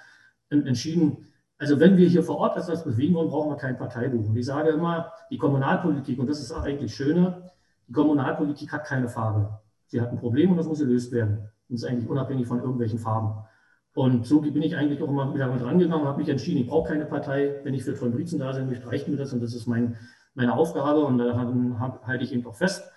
entschieden, 0.49 1.27
also 1.57 1.79
wenn 1.79 1.97
wir 1.97 2.07
hier 2.07 2.23
vor 2.23 2.37
Ort 2.37 2.57
etwas 2.57 2.83
bewegen 2.83 3.13
wollen, 3.15 3.29
brauchen 3.29 3.51
wir 3.51 3.57
kein 3.57 3.77
Parteibuch. 3.77 4.29
Und 4.29 4.35
ich 4.35 4.45
sage 4.45 4.69
immer, 4.69 5.11
die 5.29 5.37
Kommunalpolitik, 5.37 6.17
und 6.17 6.27
das 6.27 6.39
ist 6.39 6.51
eigentlich 6.51 6.95
Schöne, 6.95 7.51
die 7.87 7.93
Kommunalpolitik 7.93 8.71
hat 8.71 8.85
keine 8.85 9.09
Farbe. 9.09 9.59
Sie 9.87 9.99
hat 9.99 10.09
ein 10.09 10.19
Problem 10.19 10.51
und 10.51 10.57
das 10.57 10.67
muss 10.67 10.79
gelöst 10.79 11.11
werden. 11.11 11.49
Und 11.67 11.75
das 11.75 11.83
ist 11.83 11.89
eigentlich 11.89 12.09
unabhängig 12.09 12.47
von 12.47 12.59
irgendwelchen 12.59 12.99
Farben. 12.99 13.43
Und 13.93 14.25
so 14.25 14.39
bin 14.39 14.61
ich 14.61 14.77
eigentlich 14.77 15.01
auch 15.01 15.09
immer 15.09 15.33
wieder 15.33 15.51
mit 15.51 15.61
rangegangen, 15.61 16.07
habe 16.07 16.19
mich 16.19 16.29
entschieden, 16.29 16.61
ich 16.61 16.67
brauche 16.67 16.89
keine 16.89 17.05
Partei. 17.05 17.59
Wenn 17.63 17.73
ich 17.73 17.83
für 17.83 17.93
Trombrizen 17.93 18.39
da 18.39 18.53
sein 18.53 18.67
möchte, 18.67 18.87
reicht 18.87 19.09
mir 19.09 19.17
das 19.17 19.33
und 19.33 19.41
das 19.41 19.53
ist 19.53 19.67
mein, 19.67 19.97
meine 20.35 20.53
Aufgabe 20.53 21.01
und 21.01 21.17
da 21.17 21.35
halte 22.05 22.23
ich 22.23 22.33
eben 22.33 22.45
auch 22.45 22.55
fest. 22.55 22.89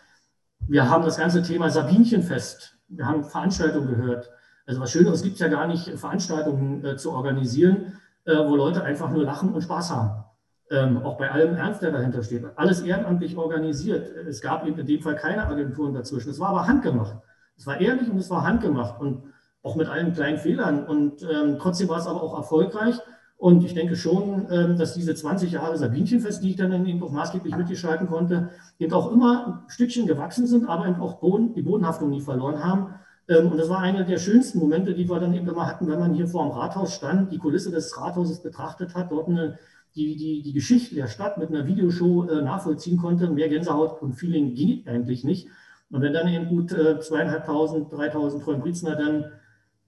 Wir 0.69 0.89
haben 0.89 1.05
das 1.05 1.19
ganze 1.19 1.43
Thema 1.43 1.71
Sabinchenfest. 1.71 2.77
Wir 2.89 3.07
haben 3.07 3.25
Veranstaltungen 3.25 3.89
gehört. 3.89 4.31
Also 4.67 4.81
was 4.81 4.91
Schöneres 4.91 5.23
gibt 5.23 5.35
es 5.35 5.41
ja 5.41 5.49
gar 5.49 5.67
nicht, 5.67 5.89
Veranstaltungen 5.99 6.85
äh, 6.85 6.97
zu 6.97 7.13
organisieren 7.13 7.95
äh, 8.25 8.37
wo 8.37 8.57
Leute 8.57 8.83
einfach 8.85 9.11
nur 9.11 9.25
lachen 9.25 9.53
und 9.53 9.63
Spaß 9.63 9.91
haben. 9.91 10.25
Ähm, 10.71 10.99
auch 10.99 11.19
bei 11.19 11.31
allem 11.31 11.55
Ernst, 11.57 11.83
der 11.83 11.91
dahinter 11.91 12.23
steht. 12.23 12.45
Alles 12.57 12.81
ehrenamtlich 12.81 13.37
organisiert. 13.37 14.09
Es 14.29 14.41
gab 14.41 14.67
eben 14.67 14.79
in 14.79 14.87
dem 14.87 15.01
Fall 15.01 15.17
keine 15.17 15.47
Agenturen 15.47 15.93
dazwischen. 15.93 16.31
Es 16.31 16.41
war 16.41 16.51
aber 16.51 16.67
handgemacht. 16.67 17.17
Es 17.57 17.67
war 17.67 17.81
ehrlich 17.81 18.09
und 18.09 18.19
es 18.19 18.31
war 18.31 18.47
handgemacht 18.47 19.01
und 19.01 19.25
auch 19.63 19.77
mit 19.77 19.89
allen 19.89 20.13
kleinen 20.13 20.39
Fehlern. 20.39 20.87
Und 20.87 21.23
ähm, 21.23 21.59
trotzdem 21.61 21.89
war 21.89 21.99
es 21.99 22.07
aber 22.07 22.23
auch 22.23 22.37
erfolgreich. 22.37 22.99
Und 23.43 23.65
ich 23.65 23.75
denke 23.75 23.97
schon, 23.97 24.47
ähm, 24.53 24.79
dass 24.79 24.95
diese 24.95 25.17
20 25.17 25.51
Jahre 25.51 25.77
Sabinchenfest, 25.77 26.45
die 26.45 26.51
ich 26.51 26.57
dann 26.57 26.87
eben 26.87 27.03
auch 27.03 27.11
maßgeblich 27.11 27.57
mitgestalten 27.57 28.07
konnte, 28.07 28.51
eben 28.79 28.93
auch 28.93 29.11
immer 29.11 29.65
ein 29.65 29.69
Stückchen 29.69 30.07
gewachsen 30.07 30.47
sind, 30.47 30.69
aber 30.69 30.87
eben 30.87 31.01
auch 31.01 31.19
Boden, 31.19 31.53
die 31.53 31.63
Bodenhaftung 31.63 32.11
nie 32.11 32.21
verloren 32.21 32.63
haben. 32.63 32.95
Ähm, 33.29 33.51
und 33.51 33.59
das 33.59 33.69
war 33.69 33.81
einer 33.81 34.05
der 34.05 34.19
schönsten 34.19 34.61
Momente, 34.61 34.95
die 34.95 35.11
wir 35.11 35.19
dann 35.19 35.35
eben 35.35 35.49
immer 35.49 35.67
hatten, 35.67 35.89
wenn 35.89 35.99
man 35.99 36.15
hier 36.15 36.29
vor 36.29 36.45
dem 36.45 36.53
Rathaus 36.53 36.95
stand, 36.95 37.33
die 37.33 37.39
Kulisse 37.39 37.73
des 37.73 37.99
Rathauses 38.01 38.45
betrachtet 38.45 38.95
hat, 38.95 39.11
dort 39.11 39.29
eine, 39.29 39.59
die, 39.97 40.15
die, 40.15 40.43
die 40.43 40.53
Geschichte 40.53 40.95
der 40.95 41.09
Stadt 41.09 41.37
mit 41.37 41.49
einer 41.49 41.67
Videoshow 41.67 42.29
äh, 42.29 42.43
nachvollziehen 42.43 42.97
konnte. 42.97 43.29
Mehr 43.29 43.49
Gänsehaut 43.49 44.03
und 44.03 44.13
Feeling 44.13 44.55
ging 44.55 44.87
eigentlich 44.87 45.25
nicht. 45.25 45.49
Und 45.91 46.01
wenn 46.01 46.13
dann 46.13 46.29
eben 46.29 46.47
gut 46.47 46.71
äh, 46.71 47.01
zweieinhalbtausend, 47.01 47.93
dreitausend 47.93 48.45
Träumbritzner 48.45 48.95
dann 48.95 49.25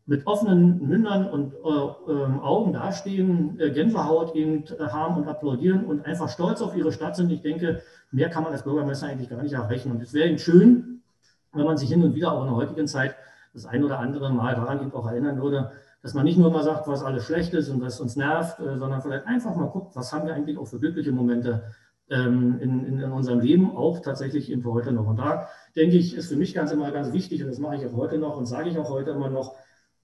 mit 0.07 0.27
offenen 0.27 0.87
Mündern 0.87 1.29
und 1.31 1.55
äh, 1.55 2.13
äh, 2.13 2.41
Augen 2.41 2.73
dastehen, 2.73 3.59
äh, 3.59 3.71
Gänsehaut 3.71 4.35
eben 4.35 4.65
äh, 4.65 4.89
haben 4.89 5.17
und 5.17 5.29
applaudieren 5.29 5.85
und 5.87 6.05
einfach 6.05 6.29
stolz 6.29 6.61
auf 6.61 6.77
ihre 6.77 6.93
Stadt 6.93 7.17
sind, 7.17 7.31
ich 7.31 7.41
denke, 7.41 7.83
mehr 8.11 8.29
kann 8.29 8.45
man 8.45 8.53
als 8.53 8.65
Bürgermeister 8.65 9.07
eigentlich 9.07 9.31
gar 9.31 9.43
nicht 9.43 9.55
erreichen. 9.55 9.91
Und 9.91 10.03
es 10.03 10.13
wäre 10.13 10.29
eben 10.29 10.39
schön, 10.39 11.03
wenn 11.53 11.65
man 11.65 11.79
sich 11.79 11.89
hin 11.89 12.03
und 12.03 12.15
wieder 12.15 12.33
auch 12.33 12.43
in 12.43 12.49
der 12.49 12.57
heutigen 12.57 12.87
Zeit 12.87 13.15
das 13.55 13.65
ein 13.67 13.83
oder 13.83 13.99
andere 13.99 14.31
Mal 14.33 14.55
daran 14.55 14.81
eben 14.81 14.93
auch 14.93 15.07
erinnern 15.07 15.41
würde, 15.41 15.71
dass 16.03 16.13
man 16.13 16.25
nicht 16.25 16.37
nur 16.37 16.51
mal 16.51 16.63
sagt, 16.63 16.87
was 16.87 17.03
alles 17.03 17.25
schlecht 17.25 17.55
ist 17.55 17.71
und 17.71 17.81
was 17.81 17.99
uns 17.99 18.15
nervt, 18.15 18.61
äh, 18.61 18.77
sondern 18.79 19.01
vielleicht 19.01 19.27
einfach 19.27 19.57
mal 19.57 19.69
guckt, 19.69 19.97
was 19.97 20.13
haben 20.13 20.27
wir 20.27 20.35
eigentlich 20.35 20.59
auch 20.59 20.67
für 20.67 20.79
glückliche 20.79 21.13
Momente 21.13 21.63
ähm, 22.11 22.59
in, 22.61 22.85
in, 22.85 22.99
in, 23.01 23.11
unserem 23.11 23.41
Leben, 23.41 23.75
auch 23.75 24.01
tatsächlich 24.01 24.51
eben 24.51 24.61
für 24.61 24.75
heute 24.75 24.93
noch. 24.93 25.07
Und 25.07 25.17
da 25.17 25.49
denke 25.75 25.97
ich, 25.97 26.15
ist 26.15 26.29
für 26.29 26.37
mich 26.37 26.53
ganz 26.53 26.73
immer 26.73 26.91
ganz 26.91 27.13
wichtig, 27.15 27.43
und 27.43 27.49
das 27.49 27.59
mache 27.59 27.77
ich 27.77 27.87
auch 27.87 27.95
heute 27.95 28.19
noch 28.19 28.37
und 28.37 28.45
sage 28.45 28.69
ich 28.69 28.79
auch 28.79 28.91
heute 28.91 29.13
immer 29.13 29.31
noch, 29.31 29.57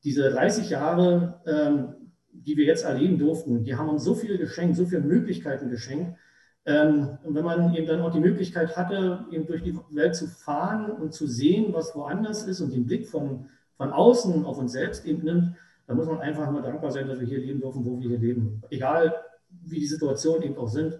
diese 0.04 0.30
30 0.30 0.70
Jahre, 0.70 1.40
ähm, 1.46 1.94
die 2.32 2.56
wir 2.56 2.64
jetzt 2.64 2.84
erleben 2.84 3.18
durften, 3.18 3.64
die 3.64 3.76
haben 3.76 3.88
uns 3.88 4.04
so 4.04 4.14
viel 4.14 4.38
geschenkt, 4.38 4.76
so 4.76 4.86
viele 4.86 5.02
Möglichkeiten 5.02 5.68
geschenkt, 5.68 6.16
ähm, 6.66 7.18
und 7.24 7.34
wenn 7.34 7.44
man 7.44 7.74
eben 7.74 7.86
dann 7.86 8.02
auch 8.02 8.12
die 8.12 8.20
Möglichkeit 8.20 8.76
hatte, 8.76 9.24
eben 9.30 9.46
durch 9.46 9.62
die 9.62 9.76
Welt 9.90 10.14
zu 10.14 10.26
fahren 10.26 10.90
und 10.90 11.14
zu 11.14 11.26
sehen, 11.26 11.72
was 11.72 11.94
woanders 11.94 12.44
ist 12.44 12.60
und 12.60 12.72
den 12.72 12.86
Blick 12.86 13.08
von, 13.08 13.48
von 13.76 13.92
außen 13.92 14.44
auf 14.44 14.58
uns 14.58 14.72
selbst 14.72 15.06
eben 15.06 15.24
nimmt, 15.24 15.56
dann 15.86 15.96
muss 15.96 16.06
man 16.06 16.20
einfach 16.20 16.50
nur 16.50 16.62
dankbar 16.62 16.92
sein, 16.92 17.08
dass 17.08 17.18
wir 17.18 17.26
hier 17.26 17.38
leben 17.38 17.60
dürfen, 17.60 17.84
wo 17.84 17.98
wir 17.98 18.10
hier 18.10 18.18
leben. 18.18 18.62
Egal, 18.70 19.14
wie 19.48 19.80
die 19.80 19.86
Situationen 19.86 20.42
eben 20.42 20.56
auch 20.58 20.68
sind. 20.68 20.98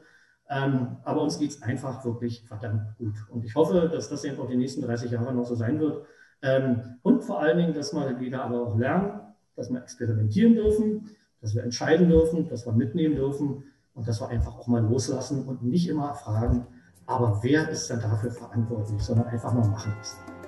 Ähm, 0.49 0.97
aber 1.05 1.23
uns 1.23 1.39
geht 1.39 1.51
es 1.51 1.63
einfach 1.63 2.05
wirklich 2.05 2.43
verdammt 2.49 2.97
gut. 2.99 3.15
Und 3.29 3.45
ich 3.45 3.55
hoffe, 3.55 3.89
dass 3.93 4.09
das 4.09 4.25
eben 4.25 4.41
auch 4.41 4.49
die 4.49 4.57
nächsten 4.57 4.83
30 4.83 5.13
Jahre 5.13 5.33
noch 5.33 5.45
so 5.45 5.55
sein 5.55 5.79
wird. 5.79 6.05
Ähm, 6.43 6.99
und 7.03 7.23
vor 7.23 7.41
allen 7.41 7.59
Dingen, 7.59 7.75
dass 7.75 7.93
wir 7.93 8.19
wieder 8.21 8.45
aber 8.45 8.67
auch 8.67 8.79
lernen, 8.79 9.21
dass 9.57 9.71
wir 9.71 9.81
experimentieren 9.81 10.55
dürfen, 10.55 11.11
dass 11.41 11.55
wir 11.55 11.63
entscheiden 11.63 12.09
dürfen, 12.09 12.49
dass 12.49 12.67
wir 12.67 12.73
mitnehmen 12.73 13.17
dürfen 13.17 13.65
und 13.95 14.09
dass 14.09 14.21
wir 14.21 14.29
einfach 14.29 14.59
auch 14.59 14.67
mal 14.67 14.83
loslassen 14.83 15.47
und 15.47 15.63
nicht 15.63 15.89
immer 15.89 16.15
fragen, 16.15 16.67
aber 17.07 17.41
wer 17.43 17.69
ist 17.69 17.91
denn 17.91 18.01
dafür 18.01 18.31
verantwortlich, 18.31 19.03
sondern 19.03 19.27
einfach 19.27 19.53
mal 19.53 19.67
machen 19.67 19.93
müssen. 19.99 20.40